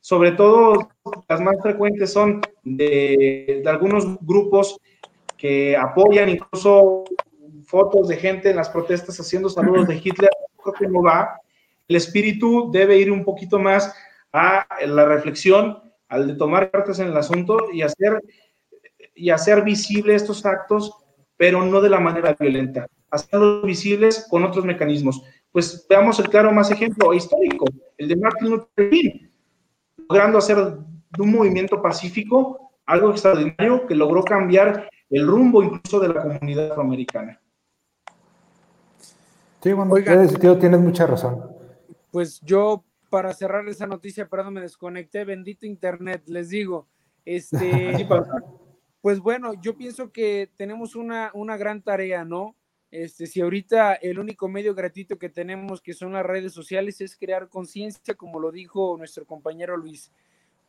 sobre 0.00 0.32
todo 0.32 0.88
las 1.28 1.40
más 1.40 1.56
frecuentes 1.60 2.12
son 2.12 2.40
de, 2.62 3.60
de 3.64 3.68
algunos 3.68 4.16
grupos 4.20 4.80
que 5.36 5.76
apoyan 5.76 6.28
incluso 6.28 7.04
fotos 7.66 8.08
de 8.08 8.16
gente 8.16 8.50
en 8.50 8.56
las 8.56 8.68
protestas 8.68 9.18
haciendo 9.20 9.48
saludos 9.48 9.88
de 9.88 9.96
Hitler, 9.96 10.30
creo 10.56 11.02
va. 11.02 11.40
El 11.88 11.96
espíritu 11.96 12.70
debe 12.72 12.98
ir 12.98 13.12
un 13.12 13.24
poquito 13.24 13.58
más 13.58 13.94
a 14.32 14.66
la 14.86 15.04
reflexión, 15.04 15.78
al 16.08 16.26
de 16.26 16.34
tomar 16.34 16.70
cartas 16.70 16.98
en 16.98 17.08
el 17.08 17.16
asunto 17.16 17.70
y 17.72 17.82
hacer, 17.82 18.20
y 19.14 19.30
hacer 19.30 19.62
visible 19.62 20.14
estos 20.14 20.44
actos, 20.44 20.92
pero 21.36 21.64
no 21.64 21.80
de 21.80 21.90
la 21.90 22.00
manera 22.00 22.36
violenta 22.38 22.86
hacerlos 23.10 23.64
visibles 23.64 24.26
con 24.30 24.44
otros 24.44 24.64
mecanismos. 24.64 25.22
Pues 25.52 25.86
veamos 25.88 26.18
el 26.18 26.28
claro 26.28 26.52
más 26.52 26.70
ejemplo 26.70 27.14
histórico, 27.14 27.66
el 27.96 28.08
de 28.08 28.16
Martin 28.16 28.50
Luther 28.50 28.90
King, 28.90 29.28
logrando 30.08 30.38
hacer 30.38 30.56
de 30.56 31.22
un 31.22 31.32
movimiento 31.32 31.80
pacífico 31.80 32.72
algo 32.84 33.10
extraordinario 33.10 33.86
que 33.86 33.94
logró 33.94 34.22
cambiar 34.22 34.88
el 35.10 35.26
rumbo 35.26 35.62
incluso 35.62 35.98
de 36.00 36.08
la 36.08 36.22
comunidad 36.22 36.72
afroamericana. 36.72 37.40
Sí, 39.66 39.72
bueno, 39.72 39.96
en 39.96 40.20
ese 40.20 40.28
sentido 40.28 40.56
tienes 40.60 40.78
mucha 40.78 41.08
razón. 41.08 41.42
Pues 42.12 42.40
yo, 42.42 42.84
para 43.10 43.34
cerrar 43.34 43.68
esa 43.68 43.88
noticia, 43.88 44.28
perdón, 44.28 44.54
me 44.54 44.60
desconecté, 44.60 45.24
bendito 45.24 45.66
internet, 45.66 46.22
les 46.26 46.50
digo, 46.50 46.86
este, 47.24 47.58
pues 49.00 49.18
bueno, 49.18 49.54
yo 49.60 49.76
pienso 49.76 50.12
que 50.12 50.52
tenemos 50.56 50.94
una, 50.94 51.32
una 51.34 51.56
gran 51.56 51.82
tarea, 51.82 52.24
¿no? 52.24 52.54
Este, 52.92 53.26
si 53.26 53.40
ahorita 53.40 53.94
el 53.94 54.20
único 54.20 54.46
medio 54.46 54.72
gratuito 54.72 55.18
que 55.18 55.30
tenemos, 55.30 55.82
que 55.82 55.94
son 55.94 56.12
las 56.12 56.24
redes 56.24 56.52
sociales, 56.52 57.00
es 57.00 57.16
crear 57.16 57.48
conciencia, 57.48 58.14
como 58.14 58.38
lo 58.38 58.52
dijo 58.52 58.94
nuestro 58.96 59.26
compañero 59.26 59.76
Luis. 59.76 60.12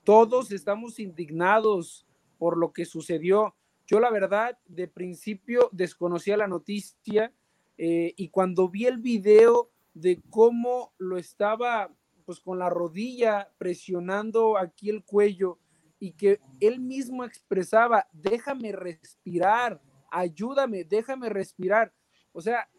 Todos 0.03 0.51
estamos 0.51 0.97
indignados 0.97 2.07
por 2.39 2.57
lo 2.57 2.73
que 2.73 2.85
sucedió. 2.85 3.53
Yo 3.85 3.99
la 3.99 4.09
verdad, 4.09 4.57
de 4.65 4.87
principio 4.87 5.69
desconocía 5.71 6.35
la 6.35 6.47
noticia 6.47 7.31
eh, 7.77 8.13
y 8.15 8.29
cuando 8.29 8.69
vi 8.69 8.85
el 8.85 8.97
video 8.97 9.71
de 9.93 10.21
cómo 10.29 10.93
lo 10.97 11.17
estaba 11.17 11.93
pues 12.25 12.39
con 12.39 12.59
la 12.59 12.69
rodilla 12.69 13.49
presionando 13.57 14.57
aquí 14.57 14.89
el 14.89 15.03
cuello 15.03 15.59
y 15.99 16.11
que 16.11 16.39
él 16.59 16.79
mismo 16.79 17.23
expresaba, 17.23 18.07
déjame 18.11 18.71
respirar, 18.71 19.81
ayúdame, 20.11 20.83
déjame 20.83 21.29
respirar. 21.29 21.93
O 22.33 22.41
sea, 22.41 22.69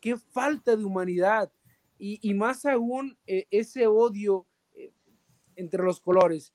qué 0.00 0.16
falta 0.16 0.76
de 0.76 0.84
humanidad 0.84 1.50
y, 1.98 2.34
más 2.34 2.66
aún 2.66 3.16
eh, 3.26 3.46
ese 3.50 3.86
odio 3.86 4.46
eh, 4.74 4.92
entre 5.56 5.82
los 5.82 6.00
colores. 6.00 6.52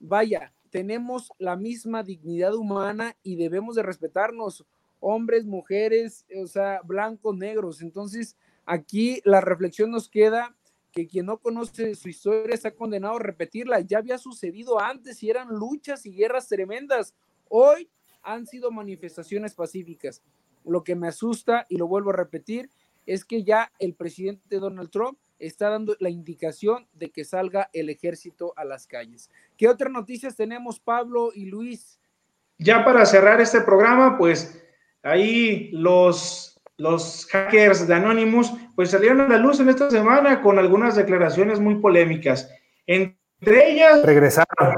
Vaya, 0.00 0.54
tenemos 0.70 1.30
la 1.38 1.56
misma 1.56 2.02
dignidad 2.02 2.54
humana 2.54 3.16
y 3.22 3.36
debemos 3.36 3.74
de 3.74 3.82
respetarnos, 3.82 4.64
hombres, 5.00 5.44
mujeres, 5.44 6.26
o 6.36 6.46
sea, 6.46 6.80
blancos, 6.84 7.36
negros. 7.36 7.82
Entonces, 7.82 8.36
aquí 8.66 9.20
la 9.24 9.40
reflexión 9.40 9.90
nos 9.90 10.08
queda 10.08 10.54
que 10.92 11.06
quien 11.06 11.26
no 11.26 11.38
conoce 11.38 11.94
su 11.94 12.08
historia 12.08 12.54
está 12.54 12.72
condenado 12.72 13.16
a 13.16 13.22
repetirla. 13.22 13.80
Ya 13.80 13.98
había 13.98 14.18
sucedido 14.18 14.80
antes 14.80 15.22
y 15.22 15.30
eran 15.30 15.48
luchas 15.48 16.06
y 16.06 16.12
guerras 16.12 16.48
tremendas. 16.48 17.14
Hoy 17.48 17.88
han 18.22 18.46
sido 18.46 18.70
manifestaciones 18.70 19.54
pacíficas. 19.54 20.22
Lo 20.64 20.84
que 20.84 20.96
me 20.96 21.08
asusta, 21.08 21.66
y 21.68 21.76
lo 21.76 21.86
vuelvo 21.86 22.10
a 22.10 22.16
repetir, 22.16 22.70
es 23.06 23.24
que 23.24 23.42
ya 23.42 23.72
el 23.78 23.94
presidente 23.94 24.58
Donald 24.58 24.90
Trump 24.90 25.18
está 25.38 25.70
dando 25.70 25.96
la 26.00 26.10
indicación 26.10 26.86
de 26.92 27.10
que 27.10 27.24
salga 27.24 27.70
el 27.72 27.88
ejército 27.88 28.52
a 28.56 28.64
las 28.64 28.86
calles. 28.86 29.30
¿Qué 29.56 29.68
otras 29.68 29.90
noticias 29.92 30.36
tenemos, 30.36 30.80
Pablo 30.80 31.30
y 31.34 31.46
Luis? 31.46 31.98
Ya 32.58 32.84
para 32.84 33.06
cerrar 33.06 33.40
este 33.40 33.60
programa, 33.60 34.18
pues 34.18 34.62
ahí 35.02 35.70
los, 35.72 36.60
los 36.76 37.26
hackers 37.26 37.86
de 37.86 37.94
Anonymous, 37.94 38.52
pues 38.74 38.90
salieron 38.90 39.20
a 39.20 39.28
la 39.28 39.38
luz 39.38 39.60
en 39.60 39.68
esta 39.68 39.90
semana 39.90 40.42
con 40.42 40.58
algunas 40.58 40.96
declaraciones 40.96 41.60
muy 41.60 41.76
polémicas. 41.76 42.50
Entre 42.86 43.16
ellas... 43.72 44.02
Regresaron. 44.04 44.74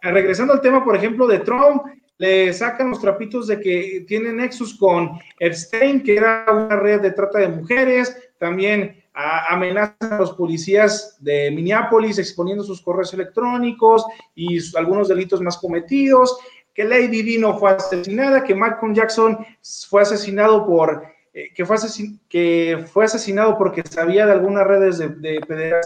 Regresando 0.00 0.52
al 0.52 0.60
tema, 0.60 0.84
por 0.84 0.96
ejemplo, 0.96 1.26
de 1.26 1.40
Trump, 1.40 1.82
le 2.18 2.52
sacan 2.52 2.90
los 2.90 3.00
trapitos 3.00 3.46
de 3.46 3.60
que 3.60 4.04
tiene 4.06 4.32
nexus 4.32 4.76
con 4.76 5.18
Epstein, 5.38 6.02
que 6.02 6.16
era 6.16 6.44
una 6.50 6.76
red 6.76 7.00
de 7.00 7.12
trata 7.12 7.38
de 7.38 7.48
mujeres, 7.48 8.16
también 8.38 9.02
amenazan 9.14 10.12
a 10.12 10.18
los 10.18 10.32
policías 10.32 11.16
de 11.20 11.50
Minneapolis 11.50 12.18
exponiendo 12.18 12.62
sus 12.62 12.80
correos 12.80 13.12
electrónicos 13.14 14.04
y 14.34 14.58
algunos 14.76 15.08
delitos 15.08 15.40
más 15.40 15.58
cometidos, 15.58 16.38
que 16.78 16.84
Lady 16.84 17.22
Dino 17.22 17.58
fue 17.58 17.72
asesinada, 17.72 18.44
que 18.44 18.54
Malcolm 18.54 18.94
Jackson 18.94 19.44
fue 19.88 20.02
asesinado 20.02 20.64
por 20.64 21.02
eh, 21.34 21.52
que, 21.52 21.66
fue 21.66 21.76
que 22.28 22.84
fue 22.92 23.04
asesinado 23.04 23.58
porque 23.58 23.82
sabía 23.82 24.24
de 24.24 24.30
algunas 24.30 24.64
redes 24.64 24.98
de, 24.98 25.08
de 25.08 25.80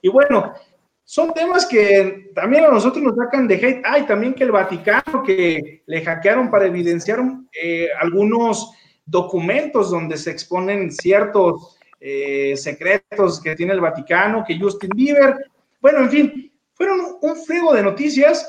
y 0.00 0.08
bueno, 0.08 0.54
son 1.02 1.34
temas 1.34 1.66
que 1.66 2.30
también 2.32 2.64
a 2.64 2.68
nosotros 2.68 3.02
nos 3.02 3.16
sacan 3.16 3.48
de 3.48 3.56
hate. 3.56 3.82
Ay, 3.84 4.06
también 4.06 4.34
que 4.34 4.44
el 4.44 4.52
Vaticano, 4.52 5.24
que 5.24 5.82
le 5.84 6.04
hackearon 6.04 6.48
para 6.48 6.66
evidenciar 6.66 7.18
eh, 7.60 7.88
algunos 8.00 8.70
documentos 9.04 9.90
donde 9.90 10.16
se 10.16 10.30
exponen 10.30 10.92
ciertos 10.92 11.76
eh, 11.98 12.56
secretos 12.56 13.40
que 13.40 13.56
tiene 13.56 13.72
el 13.72 13.80
Vaticano, 13.80 14.44
que 14.46 14.60
Justin 14.60 14.90
Bieber. 14.94 15.34
Bueno, 15.80 16.02
en 16.02 16.10
fin, 16.10 16.52
fueron 16.74 17.00
un 17.20 17.36
friego 17.36 17.74
de 17.74 17.82
noticias. 17.82 18.48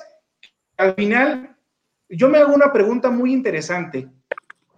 Al 0.77 0.93
final, 0.93 1.54
yo 2.09 2.29
me 2.29 2.37
hago 2.37 2.53
una 2.53 2.71
pregunta 2.71 3.09
muy 3.09 3.33
interesante. 3.33 4.07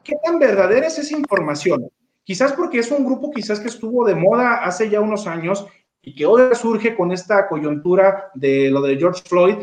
¿Qué 0.04 0.16
tan 0.24 0.40
verdadera 0.40 0.88
es 0.88 0.98
esa 0.98 1.18
información? 1.18 1.90
Quizás 2.24 2.54
porque 2.54 2.80
es 2.80 2.92
un 2.92 3.06
grupo 3.06 3.32
quizás 3.32 3.60
que 3.60 3.68
estuvo 3.68 4.06
de 4.06 4.16
moda 4.16 4.64
hace 4.64 4.90
ya 4.90 5.02
unos 5.02 5.28
años 5.28 5.66
y 6.02 6.16
que 6.16 6.26
hoy 6.26 6.56
surge 6.56 6.96
con 6.96 7.12
esta 7.12 7.48
coyuntura 7.48 8.32
de 8.34 8.70
lo 8.70 8.82
de 8.82 8.98
George 8.98 9.22
Floyd 9.28 9.56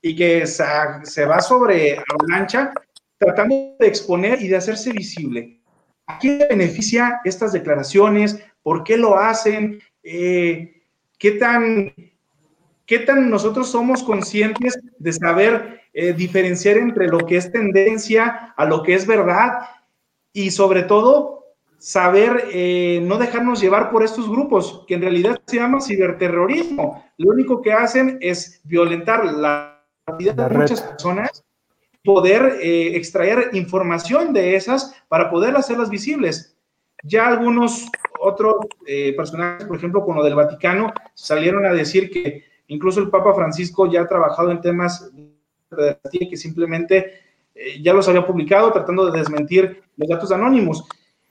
y 0.00 0.16
que 0.16 0.46
se, 0.46 1.24
va 1.24 1.40
sobre 1.40 1.98
avalancha 1.98 2.72
tratando 3.16 3.76
de 3.78 3.86
exponer 3.86 4.42
y 4.42 4.48
de 4.48 4.56
hacerse 4.56 4.92
visible. 4.92 5.60
¿A 6.06 6.18
quién 6.18 6.40
beneficia 6.50 7.20
estas 7.24 7.52
declaraciones? 7.52 8.42
¿Por 8.62 8.82
qué 8.82 8.96
lo 8.96 9.16
hacen? 9.16 9.80
Eh, 10.02 10.82
¿qué, 11.18 11.32
tan, 11.32 11.94
¿Qué 12.84 12.98
tan 12.98 13.30
nosotros 13.30 13.70
somos 13.70 14.02
conscientes 14.02 14.80
de 14.98 15.12
saber 15.12 15.81
eh, 15.92 16.12
diferenciar 16.12 16.78
entre 16.78 17.08
lo 17.08 17.18
que 17.18 17.36
es 17.36 17.50
tendencia 17.50 18.54
a 18.56 18.64
lo 18.64 18.82
que 18.82 18.94
es 18.94 19.06
verdad? 19.06 19.60
Y 20.32 20.50
sobre 20.50 20.82
todo, 20.84 21.42
saber 21.82 22.44
eh, 22.52 23.00
no 23.02 23.18
dejarnos 23.18 23.60
llevar 23.60 23.90
por 23.90 24.04
estos 24.04 24.28
grupos, 24.30 24.84
que 24.86 24.94
en 24.94 25.02
realidad 25.02 25.42
se 25.46 25.56
llama 25.56 25.80
ciberterrorismo. 25.80 27.04
Lo 27.18 27.32
único 27.32 27.60
que 27.60 27.72
hacen 27.72 28.18
es 28.20 28.60
violentar 28.62 29.24
la 29.24 29.84
vida 30.16 30.32
de 30.32 30.56
muchas 30.56 30.80
personas, 30.80 31.44
poder 32.04 32.60
eh, 32.62 32.96
extraer 32.96 33.50
información 33.54 34.32
de 34.32 34.54
esas 34.54 34.94
para 35.08 35.28
poder 35.28 35.56
hacerlas 35.56 35.90
visibles. 35.90 36.56
Ya 37.02 37.26
algunos 37.26 37.88
otros 38.20 38.56
eh, 38.86 39.12
personajes, 39.16 39.66
por 39.66 39.76
ejemplo, 39.76 40.04
con 40.04 40.16
lo 40.16 40.22
del 40.22 40.36
Vaticano, 40.36 40.92
salieron 41.14 41.66
a 41.66 41.72
decir 41.72 42.10
que 42.10 42.44
incluso 42.68 43.00
el 43.00 43.10
Papa 43.10 43.34
Francisco 43.34 43.90
ya 43.90 44.02
ha 44.02 44.08
trabajado 44.08 44.52
en 44.52 44.60
temas 44.60 45.10
que 46.10 46.36
simplemente 46.36 47.20
ya 47.80 47.92
los 47.92 48.08
había 48.08 48.26
publicado 48.26 48.72
tratando 48.72 49.10
de 49.10 49.18
desmentir 49.18 49.82
los 49.96 50.08
datos 50.08 50.32
anónimos. 50.32 50.84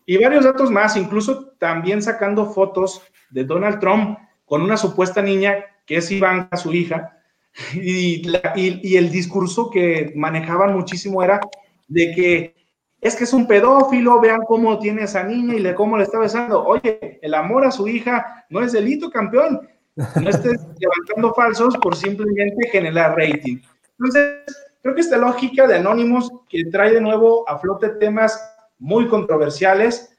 Y 0.05 0.18
varios 0.18 0.43
datos 0.43 0.69
más, 0.72 0.97
incluso 0.97 1.53
también 1.57 2.01
sacando 2.01 2.45
fotos 2.51 3.01
de 3.30 3.43
Donald 3.43 3.80
Trump 3.80 4.18
con 4.45 4.61
una 4.61 4.77
supuesta 4.77 5.22
niña 5.22 5.65
que 5.85 5.97
es 5.97 6.11
Ivanka, 6.11 6.57
su 6.57 6.73
hija, 6.73 7.18
y, 7.73 8.22
y, 8.55 8.95
el 8.95 9.11
discurso 9.11 9.69
que 9.69 10.13
manejaban 10.15 10.73
muchísimo 10.73 11.22
era 11.22 11.39
de 11.88 12.11
que 12.13 12.55
es 13.01 13.15
que 13.15 13.23
es 13.23 13.34
un 13.34 13.47
pedófilo, 13.47 14.22
vean 14.22 14.41
cómo 14.47 14.77
tiene 14.77 15.03
esa 15.03 15.23
niña 15.23 15.55
y 15.55 15.59
le, 15.59 15.73
cómo 15.73 15.97
le 15.97 16.03
está 16.03 16.19
besando. 16.19 16.63
Oye, 16.63 17.19
el 17.22 17.34
amor 17.34 17.65
a 17.65 17.72
su 17.72 17.88
hija 17.88 18.45
no 18.49 18.61
es 18.61 18.72
delito, 18.72 19.09
campeón. 19.09 19.68
No 19.95 20.30
estés 20.30 20.61
levantando 20.80 21.34
falsos 21.34 21.76
por 21.77 21.95
simplemente 21.95 22.69
generar 22.69 23.18
rating. 23.18 23.57
Entonces, 24.03 24.44
creo 24.82 24.95
que 24.95 25.02
esta 25.02 25.18
lógica 25.18 25.68
de 25.68 25.76
Anónimos 25.76 26.32
que 26.49 26.65
trae 26.72 26.91
de 26.91 27.02
nuevo 27.02 27.48
a 27.48 27.60
flote 27.60 27.90
temas 27.90 28.41
muy 28.80 29.07
controversiales 29.07 30.18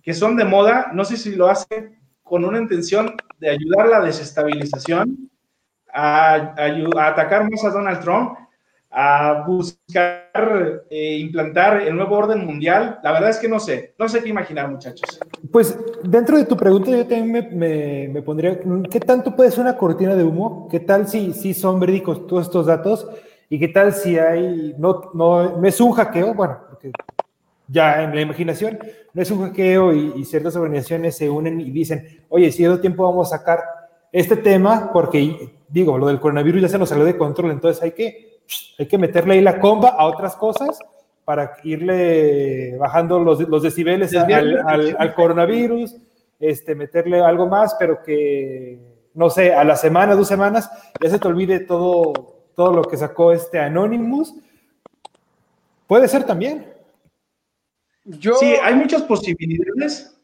que 0.00 0.14
son 0.14 0.36
de 0.36 0.44
moda, 0.44 0.92
no 0.92 1.04
sé 1.04 1.16
si 1.16 1.34
lo 1.34 1.48
hace 1.48 1.98
con 2.22 2.44
una 2.44 2.58
intención 2.58 3.16
de 3.40 3.50
ayudar 3.50 3.86
a 3.86 3.98
la 3.98 4.00
desestabilización, 4.02 5.28
a, 5.92 6.54
a 6.56 7.06
atacar 7.08 7.50
más 7.50 7.64
a 7.64 7.70
Donald 7.70 8.00
Trump, 8.00 8.38
a 8.98 9.44
buscar 9.46 10.84
eh, 10.88 11.18
implantar 11.18 11.82
el 11.82 11.94
nuevo 11.94 12.16
orden 12.16 12.46
mundial? 12.46 12.98
La 13.02 13.12
verdad 13.12 13.28
es 13.28 13.36
que 13.36 13.46
no 13.46 13.60
sé, 13.60 13.92
no 13.98 14.08
sé 14.08 14.22
qué 14.22 14.30
imaginar, 14.30 14.70
muchachos. 14.70 15.20
Pues 15.52 15.78
dentro 16.02 16.38
de 16.38 16.46
tu 16.46 16.56
pregunta 16.56 16.90
yo 16.90 17.06
también 17.06 17.30
me, 17.30 18.08
me, 18.08 18.22
pondría, 18.22 18.58
¿qué 18.90 18.98
tanto 18.98 19.36
puede 19.36 19.50
ser 19.50 19.60
una 19.60 19.76
cortina 19.76 20.14
de 20.14 20.24
humo? 20.24 20.66
¿Qué 20.70 20.80
tal 20.80 21.06
si, 21.06 21.34
si 21.34 21.52
son 21.52 21.78
verídicos 21.78 22.26
todos 22.26 22.46
estos 22.46 22.64
datos? 22.64 23.06
¿Y 23.50 23.58
qué 23.58 23.68
tal 23.68 23.92
si 23.92 24.18
hay, 24.18 24.74
no, 24.78 25.10
no, 25.12 25.58
no 25.58 25.68
es 25.68 25.78
un 25.78 25.92
hackeo? 25.92 26.32
Bueno, 26.32 26.58
porque 26.70 26.90
ya 27.68 28.02
en 28.02 28.14
la 28.14 28.22
imaginación, 28.22 28.78
no 29.12 29.20
es 29.20 29.30
un 29.30 29.42
hackeo 29.42 29.92
y, 29.92 30.14
y 30.16 30.24
ciertas 30.24 30.56
organizaciones 30.56 31.18
se 31.18 31.28
unen 31.28 31.60
y 31.60 31.70
dicen, 31.70 32.24
oye, 32.30 32.50
si 32.50 32.64
es 32.64 32.80
tiempo 32.80 33.06
vamos 33.06 33.30
a 33.30 33.36
sacar 33.36 33.60
este 34.10 34.36
tema 34.36 34.90
porque, 34.90 35.52
digo, 35.68 35.98
lo 35.98 36.06
del 36.06 36.18
coronavirus 36.18 36.62
ya 36.62 36.68
se 36.70 36.78
nos 36.78 36.88
salió 36.88 37.04
de 37.04 37.18
control, 37.18 37.50
entonces 37.50 37.82
hay 37.82 37.92
que 37.92 38.35
hay 38.78 38.86
que 38.86 38.98
meterle 38.98 39.34
ahí 39.34 39.40
la 39.40 39.60
comba 39.60 39.90
a 39.90 40.06
otras 40.06 40.36
cosas 40.36 40.78
para 41.24 41.56
irle 41.64 42.76
bajando 42.78 43.18
los, 43.18 43.40
los 43.48 43.62
decibeles 43.62 44.14
al, 44.14 45.14
coronavirus, 45.14 45.96
este, 46.38 46.76
meterle 46.76 47.20
algo 47.20 47.48
más, 47.48 47.74
pero 47.80 48.00
que, 48.00 48.78
no 49.14 49.28
sé, 49.28 49.52
a 49.52 49.64
la 49.64 49.74
semana, 49.74 50.14
dos 50.14 50.28
semanas, 50.28 50.70
ya 51.02 51.10
se 51.10 51.18
te 51.18 51.26
olvide 51.26 51.60
todo, 51.60 52.12
todo 52.54 52.72
lo 52.72 52.84
que 52.84 52.96
sacó 52.96 53.32
este 53.32 53.58
Anonymous. 53.58 54.34
Puede 55.88 56.06
ser 56.06 56.22
también. 56.22 56.72
Yo... 58.04 58.34
Sí, 58.34 58.54
hay 58.62 58.76
muchas 58.76 59.02
posibilidades. 59.02 60.16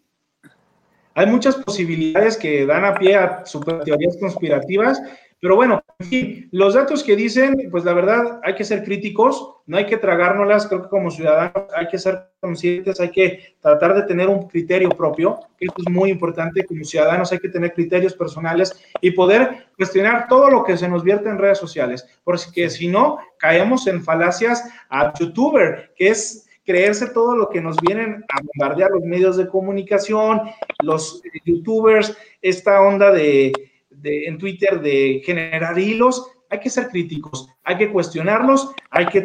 Hay 1.15 1.27
muchas 1.27 1.57
posibilidades 1.57 2.37
que 2.37 2.65
dan 2.65 2.85
a 2.85 2.95
pie 2.95 3.17
a 3.17 3.45
super 3.45 3.81
teorías 3.81 4.17
conspirativas 4.19 5.03
pero 5.43 5.57
bueno, 5.57 5.83
en 5.99 6.07
fin, 6.07 6.49
los 6.53 6.75
datos 6.75 7.03
que 7.03 7.17
dicen, 7.17 7.69
pues 7.69 7.85
la 7.85 7.93
verdad 7.93 8.39
hay 8.45 8.55
que 8.55 8.63
ser 8.63 8.85
críticos, 8.85 9.57
no 9.67 9.77
hay 9.77 9.87
que 9.87 9.97
tragárnoslas, 9.97 10.69
creo 10.69 10.83
que 10.83 10.89
como 10.89 11.11
ciudadanos 11.11 11.65
hay 11.75 11.89
que 11.89 11.99
ser 11.99 12.29
conscientes, 12.39 13.01
hay 13.01 13.11
que 13.11 13.57
tratar 13.61 13.93
de 13.97 14.05
tener 14.05 14.29
un 14.29 14.47
criterio 14.47 14.91
propio, 14.91 15.41
que 15.59 15.65
esto 15.65 15.83
es 15.85 15.93
muy 15.93 16.11
importante, 16.11 16.65
como 16.65 16.85
ciudadanos 16.85 17.33
hay 17.33 17.41
que 17.41 17.49
tener 17.49 17.75
criterios 17.75 18.15
personales 18.15 18.73
y 19.01 19.11
poder 19.11 19.67
cuestionar 19.77 20.29
todo 20.29 20.49
lo 20.49 20.63
que 20.63 20.77
se 20.77 20.89
nos 20.89 21.03
vierte 21.03 21.29
en 21.29 21.39
redes 21.39 21.59
sociales, 21.59 22.07
porque 22.23 22.71
si 22.71 22.87
no, 22.87 23.19
caemos 23.37 23.89
en 23.89 24.05
falacias 24.05 24.63
a 24.91 25.13
youtuber, 25.19 25.93
que 25.97 26.11
es 26.11 26.47
creerse 26.65 27.09
todo 27.09 27.37
lo 27.37 27.49
que 27.49 27.61
nos 27.61 27.79
vienen 27.79 28.25
a 28.29 28.41
bombardear 28.41 28.93
los 28.93 29.03
medios 29.03 29.37
de 29.37 29.49
comunicación, 29.49 30.43
los 30.85 31.21
youtubers, 31.45 32.17
esta 32.41 32.81
onda 32.81 33.11
de 33.11 33.72
en 34.03 34.39
Twitter 34.39 34.81
de 34.81 35.23
generar 35.25 35.79
hilos, 35.79 36.31
hay 36.53 36.61
que 36.61 36.71
ser 36.71 36.89
críticos, 36.89 37.49
hay 37.65 37.79
que 37.79 37.91
cuestionarlos, 37.91 38.73
hay 38.91 39.07
que 39.07 39.25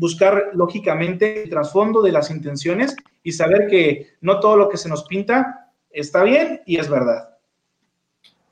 buscar 0.00 0.50
lógicamente 0.54 1.42
el 1.42 1.50
trasfondo 1.50 2.00
de 2.00 2.12
las 2.12 2.30
intenciones 2.30 2.94
y 3.24 3.32
saber 3.32 3.66
que 3.66 4.14
no 4.20 4.38
todo 4.38 4.56
lo 4.56 4.68
que 4.68 4.76
se 4.76 4.88
nos 4.88 5.04
pinta 5.04 5.72
está 5.90 6.22
bien 6.22 6.62
y 6.66 6.78
es 6.78 6.88
verdad. 6.88 7.36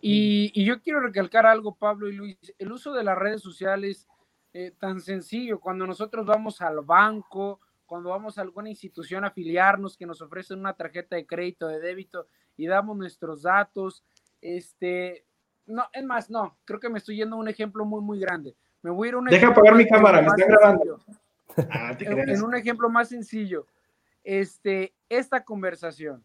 Y, 0.00 0.64
yo 0.64 0.80
quiero 0.80 1.00
recalcar 1.00 1.46
algo, 1.46 1.74
Pablo 1.74 2.08
y 2.08 2.12
Luis, 2.12 2.36
el 2.58 2.72
uso 2.72 2.92
de 2.92 3.04
las 3.04 3.18
redes 3.18 3.40
sociales 3.40 4.08
eh, 4.52 4.72
tan 4.78 5.00
sencillo, 5.00 5.60
cuando 5.60 5.86
nosotros 5.86 6.26
vamos 6.26 6.60
al 6.60 6.80
banco, 6.80 7.60
cuando 7.86 8.10
vamos 8.10 8.38
a 8.38 8.42
alguna 8.42 8.68
institución 8.68 9.24
a 9.24 9.28
afiliarnos 9.28 9.96
que 9.96 10.06
nos 10.06 10.20
ofrecen 10.20 10.58
una 10.58 10.74
tarjeta 10.74 11.16
de 11.16 11.26
crédito, 11.26 11.68
de 11.68 11.80
débito 11.80 12.26
y 12.56 12.66
damos 12.66 12.96
nuestros 12.96 13.42
datos, 13.42 14.04
este, 14.40 15.24
no, 15.68 15.84
es 15.92 16.04
más, 16.04 16.30
no, 16.30 16.56
creo 16.64 16.80
que 16.80 16.88
me 16.88 16.98
estoy 16.98 17.16
yendo 17.16 17.36
a 17.36 17.38
un 17.38 17.48
ejemplo 17.48 17.84
muy, 17.84 18.00
muy 18.00 18.18
grande. 18.18 18.56
Me 18.82 18.90
voy 18.90 19.06
a 19.06 19.10
ir 19.10 19.14
a 19.14 19.18
un 19.18 19.24
Deja 19.26 19.48
apagar 19.48 19.74
mi 19.74 19.86
cámara, 19.86 20.20
me 20.22 20.28
está 20.28 20.46
grabando. 20.46 21.00
Ah, 21.70 21.96
en, 21.98 22.42
un 22.42 22.54
ejemplo 22.54 22.88
más 22.88 23.08
sencillo, 23.08 23.66
este, 24.22 24.94
esta 25.08 25.42
conversación, 25.42 26.24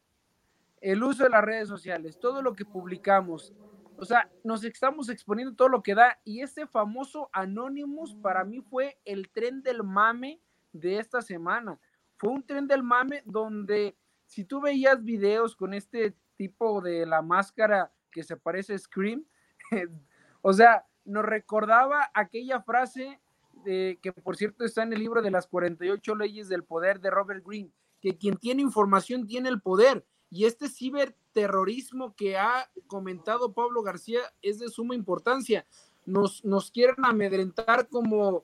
el 0.79 1.03
uso 1.03 1.23
de 1.23 1.29
las 1.29 1.43
redes 1.43 1.67
sociales, 1.67 2.19
todo 2.19 2.43
lo 2.43 2.53
que 2.53 2.65
publicamos, 2.65 3.51
o 3.97 4.05
sea, 4.05 4.29
nos 4.43 4.63
estamos 4.63 5.09
exponiendo 5.09 5.55
todo 5.55 5.69
lo 5.69 5.81
que 5.81 5.95
da 5.95 6.19
y 6.23 6.41
este 6.41 6.67
famoso 6.67 7.29
Anonymous 7.33 8.15
para 8.15 8.43
mí 8.43 8.61
fue 8.61 8.99
el 9.05 9.29
tren 9.29 9.63
del 9.63 9.83
mame 9.83 10.39
de 10.71 10.99
esta 10.99 11.21
semana. 11.21 11.79
Fue 12.17 12.29
un 12.29 12.43
tren 12.45 12.67
del 12.67 12.83
mame 12.83 13.23
donde 13.25 13.95
si 14.25 14.43
tú 14.43 14.61
veías 14.61 15.03
videos 15.03 15.55
con 15.55 15.73
este 15.73 16.15
tipo 16.35 16.81
de 16.81 17.05
la 17.05 17.21
máscara 17.21 17.91
que 18.11 18.23
se 18.23 18.37
parece 18.37 18.73
a 18.73 18.77
Scream, 18.77 19.25
o 20.41 20.53
sea, 20.53 20.85
nos 21.05 21.25
recordaba 21.25 22.09
aquella 22.13 22.61
frase 22.61 23.19
de, 23.65 23.99
que 24.01 24.11
por 24.11 24.35
cierto 24.35 24.65
está 24.65 24.83
en 24.83 24.93
el 24.93 24.99
libro 24.99 25.21
de 25.21 25.31
las 25.31 25.47
48 25.47 26.15
leyes 26.15 26.49
del 26.49 26.63
poder 26.63 26.99
de 26.99 27.11
Robert 27.11 27.45
Greene, 27.45 27.71
que 28.01 28.17
quien 28.17 28.37
tiene 28.37 28.61
información 28.61 29.25
tiene 29.27 29.49
el 29.49 29.61
poder. 29.61 30.05
Y 30.29 30.45
este 30.45 30.67
ciberterrorismo 30.67 32.15
que 32.15 32.37
ha 32.37 32.69
comentado 32.87 33.53
Pablo 33.53 33.83
García 33.83 34.21
es 34.41 34.59
de 34.59 34.69
suma 34.69 34.95
importancia. 34.95 35.65
Nos, 36.05 36.43
nos 36.43 36.71
quieren 36.71 37.05
amedrentar 37.05 37.87
como 37.87 38.43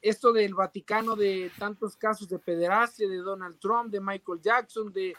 esto 0.00 0.32
del 0.32 0.54
Vaticano 0.54 1.14
de 1.14 1.52
tantos 1.58 1.96
casos 1.96 2.28
de 2.28 2.38
pederastia, 2.38 3.08
de 3.08 3.18
Donald 3.18 3.58
Trump, 3.60 3.90
de 3.90 4.00
Michael 4.00 4.40
Jackson, 4.40 4.92
de, 4.92 5.14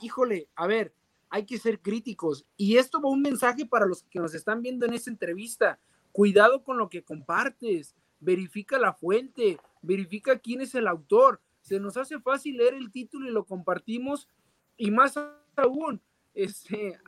híjole, 0.00 0.48
a 0.54 0.66
ver, 0.66 0.94
hay 1.32 1.46
que 1.46 1.58
ser 1.58 1.80
críticos. 1.80 2.44
Y 2.58 2.76
esto 2.76 3.00
va 3.00 3.08
un 3.08 3.22
mensaje 3.22 3.64
para 3.64 3.86
los 3.86 4.02
que 4.02 4.20
nos 4.20 4.34
están 4.34 4.60
viendo 4.60 4.84
en 4.84 4.92
esta 4.92 5.10
entrevista. 5.10 5.78
Cuidado 6.12 6.62
con 6.62 6.76
lo 6.76 6.90
que 6.90 7.02
compartes, 7.02 7.96
verifica 8.20 8.78
la 8.78 8.92
fuente, 8.92 9.58
verifica 9.80 10.38
quién 10.38 10.60
es 10.60 10.74
el 10.74 10.86
autor. 10.86 11.40
Se 11.62 11.80
nos 11.80 11.96
hace 11.96 12.20
fácil 12.20 12.58
leer 12.58 12.74
el 12.74 12.92
título 12.92 13.26
y 13.26 13.32
lo 13.32 13.46
compartimos. 13.46 14.28
Y 14.76 14.90
más 14.90 15.18
aún, 15.56 16.02
este, 16.34 17.00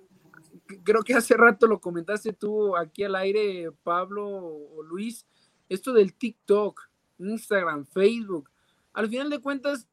creo 0.82 1.02
que 1.02 1.12
hace 1.12 1.36
rato 1.36 1.66
lo 1.66 1.78
comentaste 1.78 2.32
tú 2.32 2.74
aquí 2.78 3.04
al 3.04 3.16
aire, 3.16 3.72
Pablo 3.82 4.26
o 4.26 4.82
Luis, 4.82 5.26
esto 5.68 5.92
del 5.92 6.14
TikTok, 6.14 6.80
Instagram, 7.18 7.84
Facebook. 7.84 8.48
Al 8.94 9.10
final 9.10 9.28
de 9.28 9.42
cuentas, 9.42 9.86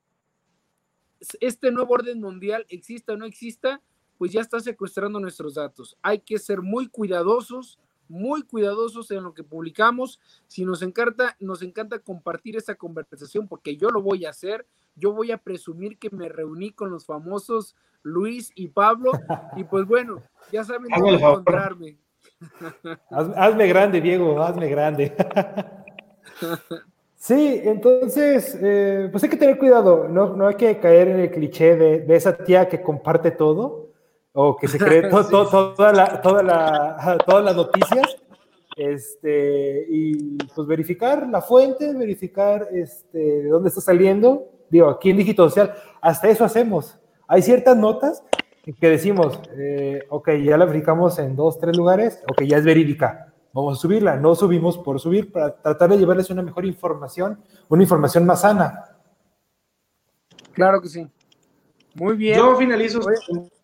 este 1.42 1.70
nuevo 1.70 1.96
orden 1.96 2.22
mundial, 2.22 2.66
exista 2.70 3.12
o 3.12 3.18
no 3.18 3.26
exista, 3.26 3.82
pues 4.22 4.34
ya 4.34 4.42
está 4.42 4.60
secuestrando 4.60 5.20
nuestros 5.20 5.56
datos. 5.56 5.98
Hay 6.04 6.20
que 6.20 6.38
ser 6.38 6.62
muy 6.62 6.88
cuidadosos, 6.88 7.80
muy 8.08 8.44
cuidadosos 8.44 9.10
en 9.10 9.24
lo 9.24 9.34
que 9.34 9.42
publicamos. 9.42 10.20
Si 10.46 10.64
nos 10.64 10.84
encanta, 10.84 11.36
nos 11.40 11.64
encanta 11.64 11.98
compartir 11.98 12.56
esa 12.56 12.76
conversación 12.76 13.48
porque 13.48 13.78
yo 13.78 13.90
lo 13.90 14.04
voy 14.04 14.26
a 14.26 14.30
hacer. 14.30 14.68
Yo 14.96 15.12
voy 15.12 15.32
a 15.32 15.40
presumir 15.40 15.98
que 15.98 16.12
me 16.12 16.30
reuní 16.30 16.70
con 16.70 16.92
los 16.92 17.08
famosos 17.08 17.76
Luis 18.04 18.52
y 18.54 18.68
Pablo 18.68 19.12
y 19.58 19.64
pues 19.64 19.88
bueno, 19.88 20.22
ya 20.52 20.64
saben 20.64 20.92
dónde 20.96 21.16
encontrarme. 21.16 21.98
hazme 23.10 23.68
grande, 23.70 24.02
Diego, 24.02 24.40
hazme 24.40 24.70
grande. 24.70 25.16
Sí, 27.16 27.62
entonces, 27.66 28.58
eh, 28.60 29.08
pues 29.12 29.24
hay 29.24 29.30
que 29.30 29.38
tener 29.38 29.60
cuidado, 29.60 30.08
no, 30.08 30.36
no 30.36 30.48
hay 30.48 30.56
que 30.56 30.80
caer 30.80 31.08
en 31.08 31.20
el 31.20 31.30
cliché 31.30 31.76
de, 31.76 32.00
de 32.00 32.16
esa 32.16 32.36
tía 32.36 32.68
que 32.68 32.82
comparte 32.82 33.30
todo, 33.30 33.91
o 34.34 34.56
que 34.56 34.68
se 34.68 34.78
cree 34.80 35.10
toda 35.10 35.92
la, 35.92 36.22
toda 36.22 36.44
la, 36.44 37.18
todas 37.26 37.44
las 37.44 37.56
noticias, 37.56 38.18
este, 38.76 39.86
y 39.90 40.38
pues 40.38 40.68
verificar 40.68 41.28
la 41.28 41.42
fuente, 41.42 41.94
verificar 41.94 42.68
este, 42.72 43.18
de 43.18 43.50
dónde 43.50 43.70
está 43.70 43.82
saliendo. 43.82 44.48
Digo, 44.70 44.90
aquí 44.90 45.10
en 45.10 45.18
Dígito 45.18 45.50
Social, 45.50 45.74
hasta 46.02 46.30
eso 46.30 46.46
hacemos. 46.46 46.98
Hay 47.28 47.42
ciertas 47.42 47.78
notas 47.78 48.24
que 48.80 48.90
decimos, 48.90 49.40
eh, 49.58 50.04
ok, 50.10 50.32
ya 50.44 50.58
la 50.58 50.66
verificamos 50.66 51.20
en 51.20 51.36
dos, 51.36 51.60
tres 51.60 51.76
lugares, 51.76 52.24
ok, 52.30 52.44
ya 52.44 52.58
es 52.58 52.66
verídica, 52.66 53.34
vamos 53.54 53.78
a 53.78 53.82
subirla. 53.82 54.16
No 54.16 54.36
subimos 54.36 54.78
por 54.78 55.00
subir 55.00 55.32
para 55.32 55.56
tratar 55.56 55.90
de 55.90 55.98
llevarles 55.98 56.30
una 56.30 56.42
mejor 56.42 56.66
información, 56.66 57.40
una 57.70 57.84
información 57.84 58.26
más 58.26 58.42
sana. 58.42 58.98
Claro 60.54 60.82
que 60.82 60.90
sí. 60.90 61.08
Muy 61.96 62.16
bien. 62.16 62.38
Yo 62.38 62.56
finalizo 62.56 63.02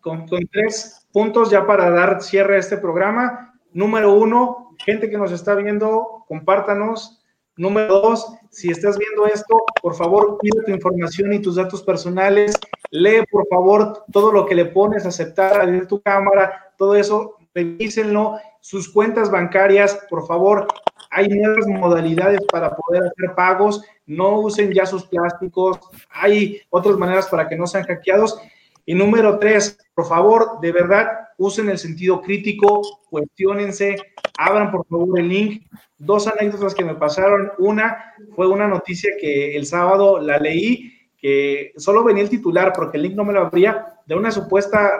con, 0.00 0.26
tres 0.50 1.06
puntos 1.12 1.50
ya 1.50 1.66
para 1.66 1.90
dar 1.90 2.22
cierre 2.22 2.56
a 2.56 2.60
este 2.60 2.76
programa. 2.76 3.54
Número 3.72 4.12
uno, 4.12 4.74
gente 4.84 5.10
que 5.10 5.18
nos 5.18 5.32
está 5.32 5.54
viendo, 5.54 6.24
compártanos, 6.26 7.18
Número 7.58 8.00
dos, 8.00 8.24
si 8.50 8.70
estás 8.70 8.96
viendo 8.96 9.26
esto, 9.26 9.64
por 9.82 9.96
favor, 9.96 10.38
cuida 10.38 10.64
tu 10.64 10.70
información 10.70 11.32
y 11.32 11.40
tus 11.40 11.56
datos 11.56 11.82
personales. 11.82 12.56
Lee, 12.92 13.24
por 13.28 13.48
favor, 13.48 14.04
todo 14.12 14.30
lo 14.30 14.46
que 14.46 14.54
le 14.54 14.66
pones, 14.66 15.04
aceptar, 15.04 15.60
abrir 15.60 15.88
tu 15.88 16.00
cámara, 16.00 16.72
todo 16.78 16.94
eso, 16.94 17.34
revísenlo. 17.52 18.38
Sus 18.60 18.88
cuentas 18.88 19.28
bancarias, 19.28 20.06
por 20.08 20.24
favor, 20.24 20.68
hay 21.10 21.28
nuevas 21.28 21.66
modalidades 21.66 22.40
para 22.50 22.74
poder 22.74 23.04
hacer 23.04 23.34
pagos. 23.34 23.82
No 24.06 24.40
usen 24.40 24.72
ya 24.72 24.86
sus 24.86 25.06
plásticos. 25.06 25.78
Hay 26.10 26.60
otras 26.70 26.96
maneras 26.96 27.28
para 27.28 27.48
que 27.48 27.56
no 27.56 27.66
sean 27.66 27.84
hackeados. 27.84 28.40
Y 28.84 28.94
número 28.94 29.38
tres, 29.38 29.78
por 29.94 30.06
favor, 30.06 30.60
de 30.60 30.72
verdad, 30.72 31.08
usen 31.36 31.68
el 31.68 31.78
sentido 31.78 32.22
crítico, 32.22 32.80
cuestionense, 33.10 33.96
abran 34.38 34.70
por 34.70 34.86
favor 34.86 35.18
el 35.18 35.28
link. 35.28 35.66
Dos 35.98 36.26
anécdotas 36.26 36.74
que 36.74 36.84
me 36.84 36.94
pasaron. 36.94 37.52
Una 37.58 38.14
fue 38.34 38.46
una 38.46 38.66
noticia 38.66 39.10
que 39.20 39.56
el 39.56 39.66
sábado 39.66 40.20
la 40.20 40.38
leí, 40.38 40.92
que 41.18 41.72
solo 41.76 42.04
venía 42.04 42.22
el 42.22 42.30
titular 42.30 42.72
porque 42.72 42.96
el 42.96 43.02
link 43.02 43.14
no 43.14 43.24
me 43.24 43.32
lo 43.32 43.40
abría, 43.40 43.94
de 44.06 44.14
una 44.14 44.30
supuesta 44.30 44.90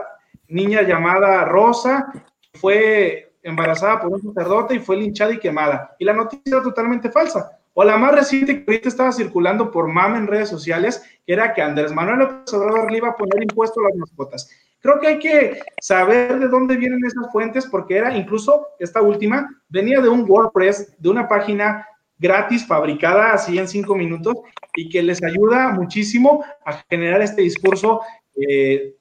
niña 0.48 0.82
llamada 0.82 1.44
Rosa, 1.44 2.12
fue 2.55 3.27
embarazada 3.43 4.01
por 4.01 4.12
un 4.12 4.23
sacerdote 4.23 4.74
y 4.74 4.78
fue 4.78 4.97
linchada 4.97 5.32
y 5.32 5.39
quemada. 5.39 5.94
Y 5.98 6.05
la 6.05 6.12
noticia 6.12 6.43
era 6.47 6.62
totalmente 6.62 7.10
falsa. 7.10 7.59
O 7.74 7.85
la 7.85 7.97
más 7.97 8.12
reciente 8.12 8.56
que 8.56 8.65
ahorita 8.66 8.89
estaba 8.89 9.12
circulando 9.12 9.70
por 9.70 9.86
MAM 9.86 10.16
en 10.16 10.27
redes 10.27 10.48
sociales, 10.48 11.02
que 11.24 11.32
era 11.32 11.55
que 11.55 11.62
Andrés 11.62 11.93
Manuel 11.93 12.19
López 12.19 12.52
Obrador 12.55 12.90
le 12.90 12.98
iba 12.98 13.09
a 13.10 13.16
poner 13.16 13.43
impuesto 13.43 13.81
a 13.81 13.85
las 13.85 13.97
mascotas. 13.97 14.51
Creo 14.81 14.98
que 15.01 15.06
hay 15.06 15.19
que 15.19 15.60
saber 15.81 16.39
de 16.39 16.48
dónde 16.48 16.77
vienen 16.77 17.05
esas 17.05 17.31
fuentes, 17.32 17.66
porque 17.66 17.97
era 17.97 18.16
incluso 18.16 18.66
esta 18.78 19.01
última, 19.01 19.48
venía 19.69 20.01
de 20.01 20.09
un 20.09 20.24
WordPress, 20.28 20.94
de 20.98 21.09
una 21.09 21.28
página 21.28 21.86
gratis, 22.19 22.66
fabricada 22.66 23.32
así 23.32 23.59
en 23.59 23.69
cinco 23.69 23.94
minutos, 23.94 24.35
y 24.74 24.89
que 24.89 25.02
les 25.02 25.23
ayuda 25.23 25.70
muchísimo 25.70 26.44
a 26.65 26.85
generar 26.89 27.23
este 27.23 27.43
discurso 27.43 28.01
eh, 28.36 28.94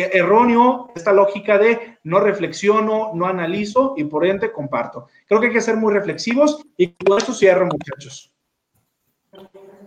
erróneo, 0.00 0.90
esta 0.94 1.12
lógica 1.12 1.58
de 1.58 1.98
no 2.02 2.20
reflexiono, 2.20 3.12
no 3.14 3.26
analizo 3.26 3.94
y 3.96 4.04
por 4.04 4.26
ende 4.26 4.52
comparto. 4.52 5.08
Creo 5.26 5.40
que 5.40 5.48
hay 5.48 5.52
que 5.52 5.60
ser 5.60 5.76
muy 5.76 5.92
reflexivos 5.92 6.62
y 6.76 6.92
con 6.92 7.18
esto 7.18 7.32
cierro, 7.32 7.66
muchachos. 7.66 8.32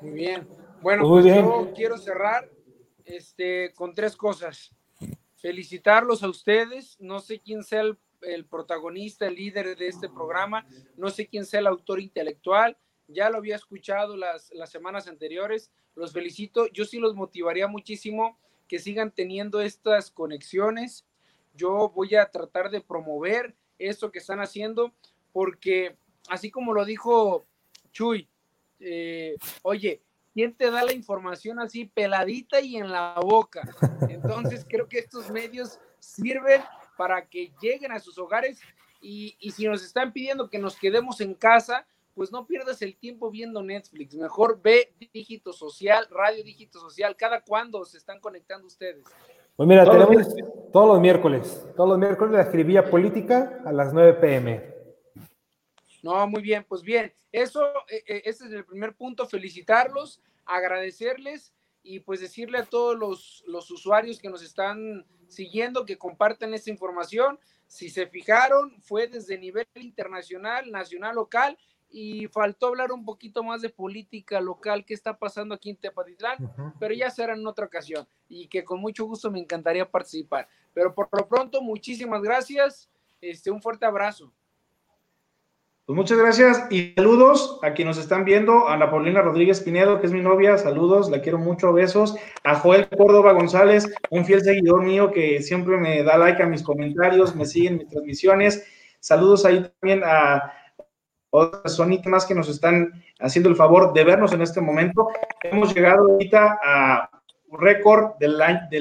Muy 0.02 0.12
bien. 0.12 0.48
Bueno, 0.82 1.08
pues 1.08 1.26
yo 1.26 1.72
quiero 1.76 1.98
cerrar 1.98 2.50
este, 3.06 3.74
con 3.74 3.94
tres 3.94 4.16
cosas. 4.16 4.74
Felicitarlos 5.36 6.24
a 6.24 6.30
ustedes. 6.30 6.98
No 7.00 7.20
sé 7.20 7.40
quién 7.40 7.64
sea 7.64 7.82
el, 8.22 8.46
protagonista, 8.46 9.28
el 9.28 9.36
líder 9.36 9.76
de 9.76 9.88
este 9.88 10.10
programa. 10.10 10.68
No 10.96 11.10
sé 11.10 11.28
quién 11.28 11.46
sea 11.46 11.60
el 11.60 11.68
autor 11.68 12.00
intelectual. 12.00 12.78
Ya 13.08 13.30
lo 13.30 13.38
había 13.38 13.56
escuchado 13.56 14.18
las, 14.18 14.52
las 14.54 14.70
semanas 14.70 15.08
anteriores. 15.08 15.72
Los 15.96 16.14
felicito. 16.14 16.68
Yo 16.68 16.86
sí 16.86 17.00
los 17.00 17.16
motivaría 17.16 17.68
muchísimo 17.68 18.40
que 18.68 18.80
sigan 18.80 19.12
teniendo 19.12 19.62
estas 19.62 20.12
conexiones. 20.12 21.06
Yo 21.56 21.90
voy 21.90 22.16
a 22.16 22.30
tratar 22.30 22.70
de 22.70 22.82
promover 22.82 23.56
esto 23.80 24.12
que 24.12 24.20
están 24.20 24.40
haciendo 24.40 24.94
porque, 25.32 25.96
así 26.30 26.52
como 26.52 26.74
lo 26.74 26.86
dijo 26.86 27.46
Chuy, 27.92 28.28
eh, 28.80 29.38
oye, 29.64 30.02
¿quién 30.34 30.54
te 30.54 30.70
da 30.70 30.84
la 30.84 30.94
información 30.94 31.60
así 31.60 31.86
peladita 31.86 32.60
y 32.62 32.78
en 32.78 32.92
la 32.92 33.16
boca? 33.22 33.68
Entonces 34.10 34.66
creo 34.68 34.88
que 34.88 35.00
estos 35.00 35.30
medios 35.32 35.80
sirven 36.00 36.62
para 36.98 37.26
que 37.28 37.52
lleguen 37.62 37.92
a 37.92 38.00
sus 38.00 38.18
hogares 38.18 38.60
y, 39.02 39.36
y 39.40 39.52
si 39.52 39.66
nos 39.68 39.84
están 39.84 40.12
pidiendo 40.12 40.50
que 40.50 40.60
nos 40.60 40.76
quedemos 40.76 41.22
en 41.22 41.34
casa, 41.34 41.86
pues 42.18 42.32
no 42.32 42.48
pierdas 42.48 42.82
el 42.82 42.98
tiempo 42.98 43.30
viendo 43.30 43.62
Netflix, 43.62 44.16
mejor 44.16 44.60
ve 44.60 44.92
dígito 45.14 45.54
social, 45.54 46.08
radio 46.10 46.44
dígito 46.44 46.80
social, 46.80 47.16
cada 47.16 47.42
cuándo 47.42 47.86
se 47.86 48.00
están 48.00 48.20
conectando 48.20 48.66
ustedes. 48.66 49.06
Pues 49.56 49.70
mira, 49.70 49.86
tenemos 49.86 50.26
todos 50.74 50.88
los 50.88 51.00
miércoles, 51.00 51.64
todos 51.76 51.92
los 51.92 52.00
miércoles 52.00 52.34
la 52.34 52.42
escribía 52.42 52.90
política 52.90 53.62
a 53.64 53.72
las 53.72 53.94
9 53.94 54.16
pm. 54.16 54.76
No, 56.02 56.26
muy 56.26 56.42
bien, 56.42 56.66
pues 56.68 56.82
bien, 56.82 57.14
eso, 57.32 57.64
e, 57.88 57.98
e, 58.08 58.24
ese 58.26 58.46
es 58.46 58.52
el 58.52 58.66
primer 58.66 58.96
punto, 58.96 59.28
felicitarlos, 59.28 60.20
agradecerles 60.44 61.54
y 61.84 62.00
pues 62.00 62.20
decirle 62.20 62.58
a 62.58 62.66
todos 62.66 62.98
los, 62.98 63.44
los 63.46 63.70
usuarios 63.70 64.18
que 64.18 64.30
nos 64.32 64.42
están 64.42 65.06
siguiendo 65.28 65.86
que 65.86 66.00
compartan 66.00 66.56
esta 66.56 66.72
información. 66.72 67.40
Si 67.68 67.92
se 67.92 68.08
fijaron, 68.08 68.82
fue 68.82 69.08
desde 69.08 69.38
nivel 69.38 69.68
internacional, 69.76 70.72
nacional, 70.72 71.14
local 71.14 71.60
y 71.90 72.28
faltó 72.28 72.68
hablar 72.68 72.92
un 72.92 73.06
poquito 73.06 73.44
más 73.44 73.62
de 73.62 73.70
política 73.70 74.42
local, 74.42 74.86
qué 74.86 74.94
está 74.94 75.18
pasando 75.18 75.56
aquí 75.56 75.70
en 75.70 75.78
Tepatitlán, 75.78 76.38
pero 76.80 76.94
ya 76.94 77.10
será 77.10 77.34
en 77.34 77.46
otra 77.48 77.66
ocasión 77.66 78.08
y 78.28 78.48
que 78.48 78.64
con 78.64 78.80
mucho 78.80 79.06
gusto 79.06 79.32
me 79.32 79.40
encantaría 79.40 79.90
participar. 79.90 80.48
Pero 80.74 80.94
por 80.94 81.08
lo 81.12 81.28
pronto, 81.28 81.62
muchísimas 81.62 82.22
gracias, 82.22 82.90
este, 83.22 83.52
un 83.52 83.62
fuerte 83.62 83.86
abrazo. 83.86 84.32
Pues 85.86 85.96
muchas 85.96 86.18
gracias 86.18 86.68
y 86.70 86.94
saludos 86.98 87.60
a 87.64 87.72
quienes 87.72 87.96
nos 87.96 88.04
están 88.04 88.26
viendo, 88.26 88.68
a 88.68 88.76
la 88.76 88.92
Paulina 88.92 89.22
Rodríguez 89.22 89.62
Pinedo, 89.62 90.02
que 90.02 90.08
es 90.08 90.12
mi 90.12 90.20
novia, 90.20 90.58
saludos, 90.58 91.10
la 91.10 91.22
quiero 91.22 91.38
mucho, 91.38 91.72
besos, 91.72 92.18
a 92.44 92.56
Joel 92.56 92.90
Córdoba 92.90 93.32
González, 93.32 93.90
un 94.10 94.26
fiel 94.26 94.42
seguidor 94.42 94.84
mío 94.84 95.14
que 95.14 95.42
siempre 95.42 95.78
me 95.78 96.04
da 96.04 96.18
like 96.18 96.44
a 96.44 96.46
mis 96.46 96.62
comentarios, 96.62 97.38
me 97.38 97.46
sigue 97.46 97.70
en 97.70 97.78
mis 97.78 97.88
transmisiones, 97.88 98.68
saludos 99.00 99.46
ahí 99.46 99.66
también 99.80 100.04
a 100.04 100.52
otras 101.30 101.80
más 102.06 102.26
que 102.26 102.36
nos 102.36 102.50
están 102.50 102.92
haciendo 103.20 103.50
el 103.50 103.56
favor 103.56 103.94
de 103.94 104.04
vernos 104.04 104.34
en 104.34 104.42
este 104.42 104.62
momento. 104.62 105.10
Hemos 105.44 105.74
llegado 105.74 106.12
ahorita 106.12 106.60
a 106.64 107.10
un 107.50 107.60
récord 107.60 108.18
de 108.20 108.28
la, 108.28 108.68
de 108.70 108.80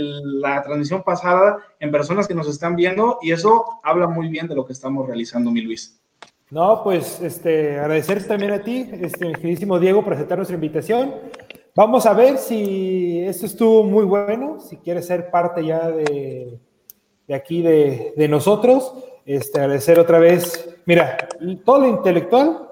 transmisión 0.64 1.02
pasada 1.02 1.58
en 1.80 1.90
personas 1.90 2.26
que 2.26 2.34
nos 2.34 2.48
están 2.48 2.76
viendo 2.76 3.18
y 3.22 3.32
eso 3.32 3.64
habla 3.82 4.08
muy 4.08 4.28
bien 4.28 4.48
de 4.48 4.54
lo 4.54 4.66
que 4.66 4.72
estamos 4.72 5.06
realizando, 5.06 5.50
mi 5.50 5.62
Luis. 5.62 6.00
No, 6.50 6.82
pues 6.84 7.20
este, 7.22 7.78
agradecer 7.78 8.26
también 8.26 8.52
a 8.52 8.62
ti, 8.62 8.88
este, 8.92 9.32
queridísimo 9.32 9.80
Diego, 9.80 10.04
por 10.04 10.14
aceptar 10.14 10.38
nuestra 10.38 10.54
invitación. 10.54 11.14
Vamos 11.74 12.06
a 12.06 12.14
ver 12.14 12.38
si 12.38 13.20
esto 13.20 13.46
estuvo 13.46 13.82
muy 13.82 14.04
bueno, 14.04 14.60
si 14.60 14.76
quieres 14.76 15.06
ser 15.06 15.30
parte 15.30 15.64
ya 15.64 15.90
de, 15.90 16.58
aquí 17.28 17.62
de 17.62 18.28
nosotros. 18.30 18.94
Este, 19.26 19.58
agradecer 19.58 19.98
otra 19.98 20.20
vez, 20.20 20.72
mira, 20.86 21.18
todo 21.64 21.80
lo 21.80 21.88
intelectual, 21.88 22.68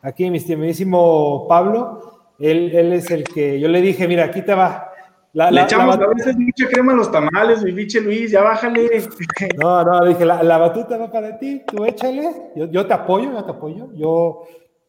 aquí 0.00 0.30
mi 0.30 0.38
estimadísimo 0.38 1.46
Pablo, 1.48 2.20
él, 2.38 2.70
él 2.72 2.92
es 2.92 3.10
el 3.10 3.24
que 3.24 3.58
yo 3.58 3.66
le 3.66 3.80
dije, 3.80 4.06
mira, 4.06 4.26
aquí 4.26 4.42
te 4.42 4.54
va. 4.54 4.86
La, 5.32 5.50
le 5.50 5.62
echamos 5.62 5.96
a 5.96 6.06
veces 6.06 6.36
mucha 6.36 6.68
crema 6.68 6.92
a 6.92 6.96
los 6.96 7.10
tamales, 7.10 7.64
mi 7.64 7.72
biche 7.72 8.00
Luis, 8.00 8.30
ya 8.30 8.42
bájale. 8.42 8.88
No, 9.58 9.82
no, 9.82 10.04
dije, 10.06 10.24
la, 10.24 10.58
batuta 10.58 10.96
va 10.96 11.10
para 11.10 11.36
ti, 11.36 11.62
tú 11.66 11.84
échale, 11.84 12.52
yo, 12.54 12.66
yo, 12.66 12.86
te 12.86 12.94
apoyo, 12.94 13.32
yo 13.32 13.44
te 13.44 13.50
apoyo, 13.50 13.88
yo, 13.94 14.44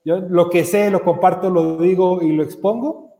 yo 0.05 0.17
lo 0.29 0.47
que 0.47 0.63
sé, 0.63 0.91
lo 0.91 1.01
comparto, 1.01 1.49
lo 1.49 1.77
digo 1.77 2.21
y 2.21 2.33
lo 2.33 2.43
expongo. 2.43 3.15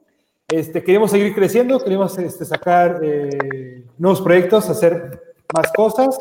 Este, 0.48 0.84
queremos 0.84 1.10
seguir 1.10 1.34
creciendo, 1.34 1.80
queremos 1.80 2.16
este, 2.20 2.46
sacar 2.46 3.00
eh, 3.02 3.86
nuevos 3.98 4.22
proyectos, 4.22 4.70
hacer 4.70 5.22
más 5.54 5.72
cosas. 5.74 6.20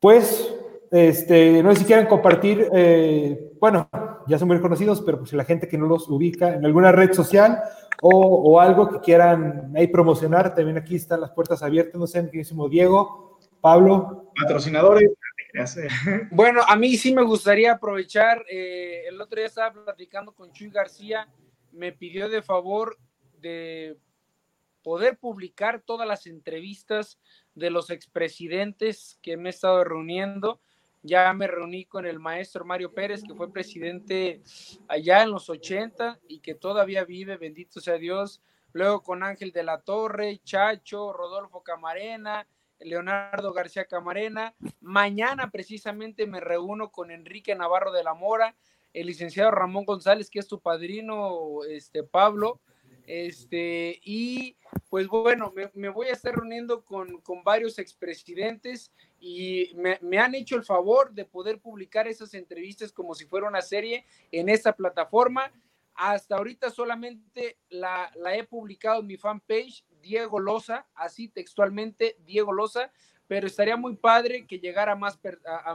Pues, 0.00 0.54
este, 0.90 1.62
no 1.62 1.72
sé 1.72 1.80
si 1.80 1.84
quieren 1.84 2.06
compartir, 2.06 2.68
eh, 2.72 3.52
bueno, 3.60 3.88
ya 4.26 4.38
son 4.38 4.48
muy 4.48 4.60
conocidos, 4.60 5.02
pero 5.02 5.18
pues 5.18 5.30
si 5.30 5.36
la 5.36 5.44
gente 5.44 5.68
que 5.68 5.78
no 5.78 5.86
los 5.86 6.08
ubica 6.08 6.54
en 6.54 6.64
alguna 6.64 6.92
red 6.92 7.12
social 7.12 7.60
o, 8.00 8.60
algo 8.60 8.88
que 8.88 9.00
quieran 9.00 9.72
ahí 9.74 9.88
promocionar, 9.88 10.54
también 10.54 10.78
aquí 10.78 10.94
están 10.94 11.20
las 11.20 11.32
puertas 11.32 11.62
abiertas, 11.62 11.98
no 11.98 12.06
sé, 12.06 12.22
mi 12.22 12.28
queridísimo 12.28 12.68
Diego, 12.68 13.38
Pablo. 13.60 14.30
Patrocinadores. 14.40 15.10
Bueno, 16.30 16.60
a 16.68 16.76
mí 16.76 16.96
sí 16.96 17.12
me 17.12 17.22
gustaría 17.22 17.72
aprovechar, 17.72 18.44
eh, 18.48 19.04
el 19.08 19.20
otro 19.20 19.38
día 19.38 19.46
estaba 19.46 19.72
platicando 19.72 20.32
con 20.32 20.52
Chuy 20.52 20.70
García, 20.70 21.26
me 21.72 21.90
pidió 21.90 22.28
de 22.28 22.42
favor 22.42 22.96
de 23.40 23.96
poder 24.82 25.18
publicar 25.18 25.82
todas 25.84 26.06
las 26.06 26.26
entrevistas 26.26 27.18
de 27.58 27.70
los 27.70 27.90
expresidentes 27.90 29.18
que 29.22 29.36
me 29.36 29.48
he 29.48 29.50
estado 29.50 29.84
reuniendo. 29.84 30.60
Ya 31.02 31.32
me 31.32 31.46
reuní 31.46 31.84
con 31.84 32.06
el 32.06 32.18
maestro 32.18 32.64
Mario 32.64 32.92
Pérez, 32.92 33.22
que 33.22 33.34
fue 33.34 33.52
presidente 33.52 34.42
allá 34.88 35.22
en 35.22 35.30
los 35.30 35.48
80 35.48 36.20
y 36.28 36.40
que 36.40 36.54
todavía 36.54 37.04
vive, 37.04 37.36
bendito 37.36 37.80
sea 37.80 37.98
Dios. 37.98 38.42
Luego 38.72 39.02
con 39.02 39.22
Ángel 39.22 39.52
de 39.52 39.62
la 39.62 39.80
Torre, 39.80 40.40
Chacho, 40.44 41.12
Rodolfo 41.12 41.62
Camarena, 41.62 42.46
Leonardo 42.80 43.52
García 43.52 43.86
Camarena. 43.86 44.54
Mañana 44.80 45.50
precisamente 45.50 46.26
me 46.26 46.40
reúno 46.40 46.90
con 46.90 47.10
Enrique 47.10 47.54
Navarro 47.54 47.92
de 47.92 48.04
la 48.04 48.14
Mora, 48.14 48.56
el 48.92 49.06
licenciado 49.06 49.50
Ramón 49.50 49.84
González, 49.84 50.30
que 50.30 50.38
es 50.38 50.48
tu 50.48 50.60
padrino, 50.60 51.64
este 51.68 52.02
Pablo, 52.02 52.60
Este, 53.08 53.98
y 54.04 54.58
pues 54.90 55.08
bueno, 55.08 55.54
me, 55.72 55.88
voy 55.88 56.08
a 56.08 56.12
estar 56.12 56.34
reuniendo 56.34 56.84
con, 56.84 57.22
con 57.22 57.42
varios 57.42 57.78
expresidentes 57.78 58.92
y 59.18 59.72
me, 59.76 60.18
han 60.18 60.34
hecho 60.34 60.56
el 60.56 60.62
favor 60.62 61.14
de 61.14 61.24
poder 61.24 61.58
publicar 61.58 62.06
esas 62.06 62.34
entrevistas 62.34 62.92
como 62.92 63.14
si 63.14 63.24
fuera 63.24 63.48
una 63.48 63.62
serie 63.62 64.04
en 64.30 64.50
esta 64.50 64.76
plataforma. 64.76 65.50
Hasta 65.94 66.36
ahorita 66.36 66.68
solamente 66.68 67.56
la, 67.70 68.12
la 68.14 68.36
he 68.36 68.44
publicado 68.44 69.00
en 69.00 69.06
mi 69.06 69.16
fanpage, 69.16 69.86
Diego 70.02 70.38
Loza, 70.38 70.86
así 70.94 71.28
textualmente, 71.28 72.18
Diego 72.26 72.52
Loza, 72.52 72.92
pero 73.26 73.46
estaría 73.46 73.78
muy 73.78 73.96
padre 73.96 74.46
que 74.46 74.58
llegara 74.58 74.92
a 74.92 74.96
más, 74.96 75.18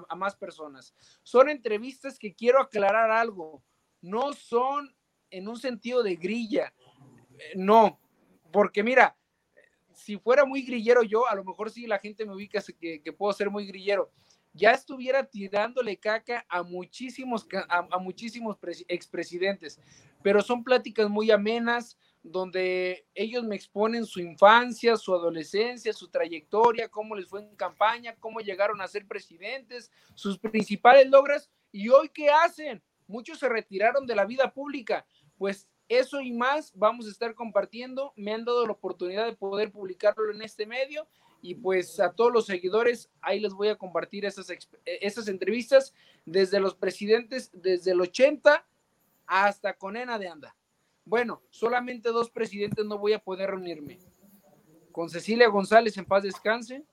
a 0.07 0.15
más 0.15 0.35
personas. 0.35 0.93
Son 1.23 1.49
entrevistas 1.49 2.19
que 2.19 2.35
quiero 2.35 2.61
aclarar 2.61 3.09
algo, 3.09 3.63
no 4.01 4.33
son 4.33 4.95
en 5.31 5.47
un 5.47 5.57
sentido 5.57 6.03
de 6.03 6.15
grilla, 6.15 6.71
no, 7.55 7.99
porque 8.51 8.83
mira, 8.83 9.15
si 9.93 10.17
fuera 10.17 10.45
muy 10.45 10.63
grillero 10.63 11.03
yo, 11.03 11.27
a 11.27 11.35
lo 11.35 11.43
mejor 11.43 11.69
sí 11.69 11.87
la 11.87 11.99
gente 11.99 12.25
me 12.25 12.33
ubica 12.33 12.61
que, 12.79 13.13
puedo 13.13 13.33
ser 13.33 13.49
muy 13.49 13.65
grillero. 13.65 14.11
Ya 14.53 14.71
estuviera 14.71 15.25
tirándole 15.25 15.97
caca 15.97 16.45
a 16.47 16.61
muchísimos, 16.61 17.47
a, 17.69 17.97
muchísimos 17.97 18.57
expresidentes, 18.87 19.79
pero 20.21 20.41
son 20.41 20.63
pláticas 20.63 21.09
muy 21.09 21.31
amenas, 21.31 21.97
donde 22.21 23.05
ellos 23.15 23.43
me 23.43 23.55
exponen 23.55 24.05
su 24.05 24.21
infancia, 24.21 24.95
su 24.95 25.13
adolescencia, 25.13 25.91
su 25.91 26.09
trayectoria, 26.09 26.87
cómo 26.87 27.15
les 27.15 27.27
fue 27.27 27.41
en 27.41 27.55
campaña, 27.55 28.15
cómo 28.19 28.39
llegaron 28.39 28.79
a 28.81 28.87
ser 28.87 29.07
presidentes, 29.07 29.91
sus 30.13 30.37
principales 30.37 31.09
logros 31.09 31.49
y 31.71 31.89
hoy 31.89 32.09
qué 32.09 32.29
hacen. 32.29 32.81
Muchos 33.07 33.39
se 33.39 33.49
retiraron 33.49 34.05
de 34.05 34.15
la 34.15 34.25
vida 34.25 34.53
pública, 34.53 35.05
pues 35.37 35.67
eso 35.97 36.21
y 36.21 36.31
más 36.31 36.71
vamos 36.75 37.07
a 37.07 37.11
estar 37.11 37.33
compartiendo. 37.33 38.13
Me 38.15 38.33
han 38.33 38.45
dado 38.45 38.65
la 38.65 38.73
oportunidad 38.73 39.25
de 39.25 39.35
poder 39.35 39.71
publicarlo 39.71 40.31
en 40.31 40.41
este 40.41 40.65
medio 40.65 41.07
y 41.41 41.55
pues 41.55 41.99
a 41.99 42.11
todos 42.11 42.31
los 42.31 42.45
seguidores 42.45 43.09
ahí 43.21 43.39
les 43.39 43.53
voy 43.53 43.67
a 43.67 43.75
compartir 43.75 44.25
esas, 44.25 44.47
esas 44.85 45.27
entrevistas 45.27 45.93
desde 46.25 46.59
los 46.59 46.75
presidentes 46.75 47.49
desde 47.53 47.91
el 47.91 48.01
80 48.01 48.65
hasta 49.25 49.73
con 49.73 49.97
Ena 49.97 50.17
de 50.17 50.29
Anda. 50.29 50.55
Bueno, 51.05 51.41
solamente 51.49 52.09
dos 52.09 52.29
presidentes 52.29 52.85
no 52.85 52.97
voy 52.97 53.13
a 53.13 53.19
poder 53.19 53.49
reunirme. 53.49 53.99
Con 54.91 55.09
Cecilia 55.09 55.49
González 55.49 55.97
en 55.97 56.05
paz 56.05 56.23
descanse 56.23 56.85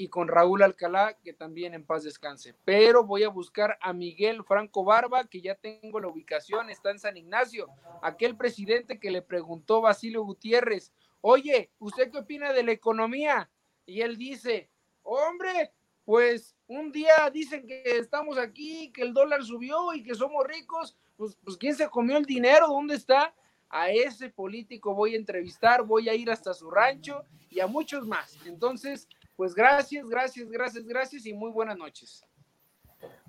y 0.00 0.08
con 0.08 0.28
Raúl 0.28 0.62
Alcalá, 0.62 1.18
que 1.22 1.34
también 1.34 1.74
en 1.74 1.84
paz 1.84 2.04
descanse. 2.04 2.54
Pero 2.64 3.04
voy 3.04 3.22
a 3.22 3.28
buscar 3.28 3.76
a 3.82 3.92
Miguel 3.92 4.42
Franco 4.44 4.82
Barba, 4.82 5.26
que 5.26 5.42
ya 5.42 5.56
tengo 5.56 6.00
la 6.00 6.08
ubicación, 6.08 6.70
está 6.70 6.90
en 6.90 6.98
San 6.98 7.18
Ignacio. 7.18 7.68
Aquel 8.00 8.34
presidente 8.34 8.98
que 8.98 9.10
le 9.10 9.20
preguntó 9.20 9.82
Basilio 9.82 10.22
Gutiérrez, 10.22 10.90
oye, 11.20 11.70
¿usted 11.78 12.10
qué 12.10 12.16
opina 12.16 12.54
de 12.54 12.62
la 12.62 12.72
economía? 12.72 13.50
Y 13.84 14.00
él 14.00 14.16
dice, 14.16 14.70
hombre, 15.02 15.70
pues 16.06 16.56
un 16.66 16.90
día 16.92 17.28
dicen 17.30 17.66
que 17.66 17.82
estamos 17.98 18.38
aquí, 18.38 18.90
que 18.92 19.02
el 19.02 19.12
dólar 19.12 19.44
subió 19.44 19.92
y 19.92 20.02
que 20.02 20.14
somos 20.14 20.46
ricos, 20.46 20.96
pues, 21.18 21.36
pues 21.44 21.58
¿quién 21.58 21.74
se 21.74 21.90
comió 21.90 22.16
el 22.16 22.24
dinero? 22.24 22.68
¿Dónde 22.68 22.94
está? 22.94 23.34
A 23.68 23.90
ese 23.90 24.30
político 24.30 24.94
voy 24.94 25.12
a 25.12 25.18
entrevistar, 25.18 25.84
voy 25.84 26.08
a 26.08 26.14
ir 26.14 26.30
hasta 26.30 26.54
su 26.54 26.70
rancho 26.70 27.22
y 27.50 27.60
a 27.60 27.66
muchos 27.66 28.06
más. 28.06 28.38
Entonces, 28.46 29.06
pues 29.40 29.54
gracias, 29.54 30.06
gracias, 30.06 30.50
gracias, 30.50 30.86
gracias 30.86 31.24
y 31.24 31.32
muy 31.32 31.50
buenas 31.50 31.74
noches. 31.78 32.22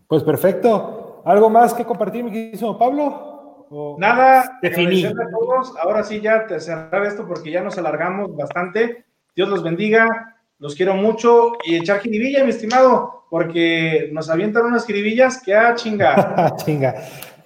Pues 0.10 0.22
perfecto. 0.22 1.22
¿Algo 1.24 1.50
más 1.50 1.74
que 1.74 1.86
compartir, 1.86 2.22
mi 2.22 2.32
querido 2.34 2.78
Pablo? 2.78 3.96
Nada, 3.98 4.60
definir 4.62 5.08
a 5.08 5.30
todos. 5.30 5.74
Ahora 5.82 6.04
sí, 6.04 6.20
ya 6.20 6.46
te 6.48 6.60
cerrar 6.60 7.06
esto 7.06 7.26
porque 7.26 7.50
ya 7.50 7.62
nos 7.64 7.78
alargamos 7.78 8.36
bastante. 8.36 9.06
Dios 9.38 9.48
los 9.48 9.64
bendiga, 9.64 10.36
los 10.60 10.76
quiero 10.76 10.96
mucho 10.96 11.54
y 11.64 11.78
echar 11.78 12.02
jiribilla, 12.02 12.44
mi 12.44 12.50
estimado, 12.50 13.28
porque 13.30 14.10
nos 14.12 14.30
avientan 14.30 14.66
unas 14.66 14.86
jiribillas 14.86 15.42
que 15.42 15.56
a 15.56 15.70
ah, 15.70 15.76
chinga. 15.76 16.56
chinga. 16.66 16.94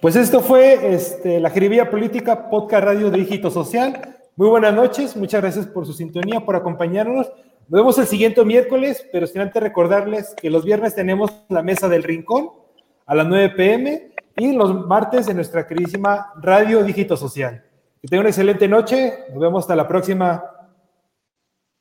Pues 0.00 0.16
esto 0.16 0.40
fue 0.40 0.92
este, 0.92 1.38
la 1.38 1.50
jiribilla 1.50 1.88
política, 1.88 2.50
podcast 2.50 2.82
radio 2.84 3.12
de 3.12 3.18
Dígito 3.18 3.48
Social. 3.48 4.16
Muy 4.34 4.48
buenas 4.48 4.74
noches, 4.74 5.16
muchas 5.16 5.40
gracias 5.40 5.68
por 5.68 5.86
su 5.86 5.92
sintonía, 5.92 6.40
por 6.40 6.56
acompañarnos. 6.56 7.30
Nos 7.68 7.80
vemos 7.80 7.98
el 7.98 8.06
siguiente 8.06 8.44
miércoles, 8.44 9.04
pero 9.10 9.26
sin 9.26 9.40
antes 9.40 9.60
recordarles 9.60 10.34
que 10.40 10.50
los 10.50 10.64
viernes 10.64 10.94
tenemos 10.94 11.32
la 11.48 11.62
mesa 11.62 11.88
del 11.88 12.04
rincón 12.04 12.50
a 13.06 13.14
las 13.14 13.26
9 13.26 13.54
pm 13.56 14.12
y 14.36 14.52
los 14.52 14.86
martes 14.86 15.26
en 15.28 15.36
nuestra 15.36 15.66
queridísima 15.66 16.32
Radio 16.36 16.84
Dígito 16.84 17.16
Social. 17.16 17.64
Que 18.00 18.06
tengan 18.06 18.20
una 18.20 18.28
excelente 18.30 18.68
noche. 18.68 19.24
Nos 19.30 19.40
vemos 19.40 19.64
hasta 19.64 19.74
la 19.74 19.88
próxima. 19.88 20.44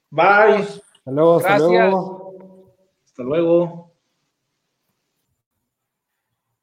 Bye. 0.10 0.64
Hasta 0.64 1.12
luego. 1.12 1.38
Hasta 1.38 1.58
luego. 1.60 2.34
Hasta 3.06 3.24
luego. 3.24 3.85